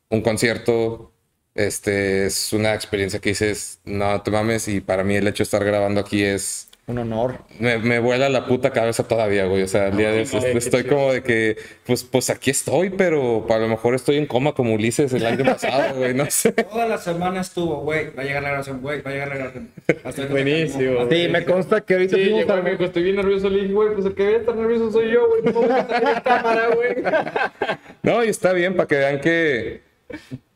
un 0.09 0.21
concierto, 0.21 1.11
este 1.55 2.25
es 2.27 2.53
una 2.53 2.73
experiencia 2.73 3.19
que 3.19 3.29
dices, 3.29 3.79
no 3.85 4.21
te 4.21 4.31
mames, 4.31 4.67
y 4.67 4.81
para 4.81 5.03
mí 5.03 5.15
el 5.15 5.27
hecho 5.27 5.39
de 5.39 5.45
estar 5.45 5.63
grabando 5.63 6.01
aquí 6.01 6.23
es, 6.23 6.69
Un 6.87 6.99
honor. 6.99 7.39
me, 7.59 7.79
me 7.79 7.97
vuela 7.97 8.29
la 8.29 8.45
puta 8.45 8.69
cabeza 8.69 9.07
todavía, 9.07 9.45
güey. 9.45 9.63
O 9.63 9.67
sea, 9.67 9.87
el 9.87 9.97
día 9.97 10.11
de 10.11 10.21
eso 10.21 10.37
estoy 10.37 10.83
como 10.83 11.11
de 11.11 11.23
que, 11.23 11.57
pues, 11.83 12.03
pues 12.03 12.29
aquí 12.29 12.51
estoy, 12.51 12.91
pero 12.91 13.47
a 13.49 13.57
lo 13.57 13.67
mejor 13.67 13.95
estoy 13.95 14.17
en 14.17 14.27
coma 14.27 14.53
como 14.53 14.73
Ulises 14.75 15.11
el 15.13 15.25
año 15.25 15.43
pasado, 15.43 15.95
güey, 15.97 16.13
no 16.13 16.29
sé. 16.29 16.51
Toda 16.51 16.87
la 16.87 16.99
semana 16.99 17.41
estuvo, 17.41 17.81
güey, 17.81 18.13
va 18.13 18.21
a 18.21 18.25
llegar 18.25 18.43
la 18.43 18.49
grabación, 18.49 18.81
güey, 18.81 19.01
va 19.01 19.09
a 19.09 19.13
llegar 19.13 19.29
la 19.29 19.35
grabación. 19.35 19.71
Hasta 20.03 20.25
Buenísimo. 20.27 21.09
Sí, 21.09 21.27
me 21.27 21.43
consta 21.43 21.81
que 21.81 21.93
ahorita 21.95 22.15
Sí, 22.17 22.23
llegó 22.23 22.53
estoy 22.85 23.03
bien 23.03 23.15
nervioso. 23.15 23.49
Le 23.49 23.61
dije, 23.61 23.73
güey, 23.73 23.93
pues 23.93 24.05
el 24.05 24.13
que 24.13 24.23
debe 24.23 24.37
estar 24.37 24.55
nervioso 24.55 24.91
soy 24.91 25.11
yo, 25.11 25.27
güey. 25.27 25.41
No 25.41 25.53
vamos 25.53 25.71
a 25.71 25.87
salir 25.87 26.09
en 26.09 26.21
cámara, 26.21 26.67
güey. 26.75 26.95
No, 28.03 28.23
y 28.23 28.29
está 28.29 28.53
bien 28.53 28.75
para 28.75 28.87
que 28.87 28.95
vean 28.97 29.19
que 29.19 29.81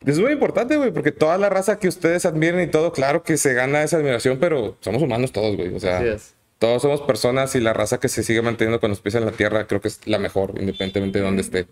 es 0.06 0.18
muy 0.18 0.32
importante, 0.32 0.76
güey, 0.76 0.92
porque 0.92 1.12
toda 1.12 1.38
la 1.38 1.48
raza 1.48 1.78
que 1.78 1.88
ustedes 1.88 2.24
admiren 2.24 2.60
y 2.60 2.66
todo, 2.68 2.92
claro 2.92 3.22
que 3.22 3.36
se 3.36 3.52
gana 3.54 3.82
esa 3.82 3.96
admiración, 3.96 4.38
pero 4.38 4.76
somos 4.80 5.02
humanos 5.02 5.32
todos, 5.32 5.56
güey. 5.56 5.74
O 5.74 5.80
sea, 5.80 5.98
Así 5.98 6.08
es. 6.08 6.34
todos 6.58 6.82
somos 6.82 7.02
personas 7.02 7.54
y 7.54 7.60
la 7.60 7.72
raza 7.72 7.98
que 8.00 8.08
se 8.08 8.22
sigue 8.22 8.42
manteniendo 8.42 8.80
con 8.80 8.90
los 8.90 9.00
pies 9.00 9.14
en 9.16 9.24
la 9.24 9.32
tierra 9.32 9.66
creo 9.66 9.80
que 9.80 9.88
es 9.88 10.06
la 10.06 10.18
mejor, 10.18 10.54
independientemente 10.58 11.18
de 11.18 11.24
dónde 11.24 11.42
esté. 11.42 11.66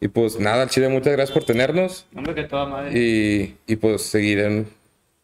Y 0.00 0.08
pues 0.08 0.38
nada, 0.38 0.68
Chile, 0.68 0.88
muchas 0.88 1.12
gracias 1.12 1.32
por 1.34 1.44
tenernos. 1.44 2.06
Hombre, 2.14 2.34
que 2.34 2.44
toda 2.44 2.66
madre. 2.66 2.96
Y, 2.96 3.56
y 3.66 3.76
pues 3.76 4.02
seguirán, 4.02 4.66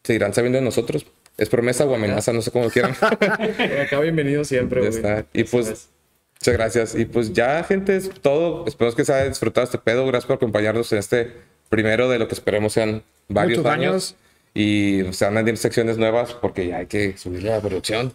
seguirán 0.03 0.33
sabiendo 0.33 0.57
de 0.59 0.65
nosotros. 0.65 1.05
Es 1.37 1.49
promesa 1.49 1.85
o 1.85 1.95
amenaza, 1.95 2.33
no 2.33 2.41
sé 2.41 2.51
cómo 2.51 2.69
quieran. 2.69 2.93
Acá 3.01 3.99
bienvenido 4.01 4.43
siempre, 4.43 4.81
güey. 4.89 5.25
Y 5.33 5.43
pues, 5.45 5.67
es. 5.67 5.89
muchas 6.39 6.53
gracias. 6.53 6.95
Y 6.95 7.05
pues 7.05 7.31
ya, 7.31 7.63
gente, 7.63 7.95
es 7.95 8.09
todo. 8.21 8.65
Esperamos 8.67 8.95
que 8.95 9.05
se 9.05 9.13
haya 9.13 9.29
disfrutado 9.29 9.63
este 9.63 9.77
pedo. 9.77 10.05
Gracias 10.07 10.25
por 10.27 10.35
acompañarnos 10.35 10.91
en 10.91 10.99
este 10.99 11.31
primero 11.75 12.07
de 12.09 12.17
lo 12.19 12.27
que 12.29 12.33
esperemos 12.35 12.71
sean 12.73 13.03
varios 13.27 13.57
Muchos 13.59 13.71
años. 13.73 13.91
años. 13.91 14.15
Y 14.53 15.03
se 15.11 15.25
van 15.25 15.37
a 15.37 15.43
secciones 15.57 15.97
nuevas 15.97 16.33
porque 16.33 16.65
ya 16.67 16.77
hay 16.77 16.85
que 16.85 17.17
subir 17.17 17.43
la 17.43 17.59
producción. 17.59 18.13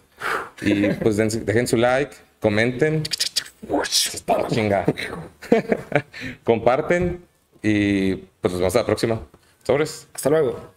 Y 0.61 0.87
pues 0.93 1.15
den- 1.17 1.45
dejen 1.45 1.67
su 1.67 1.77
like, 1.77 2.15
comenten. 2.39 3.03
Comparten. 6.43 7.23
Y 7.61 8.15
pues 8.15 8.51
nos 8.53 8.59
vemos 8.59 8.75
a 8.75 8.79
la 8.79 8.85
próxima. 8.87 9.21
Sobres. 9.63 10.07
Hasta 10.13 10.31
luego. 10.31 10.70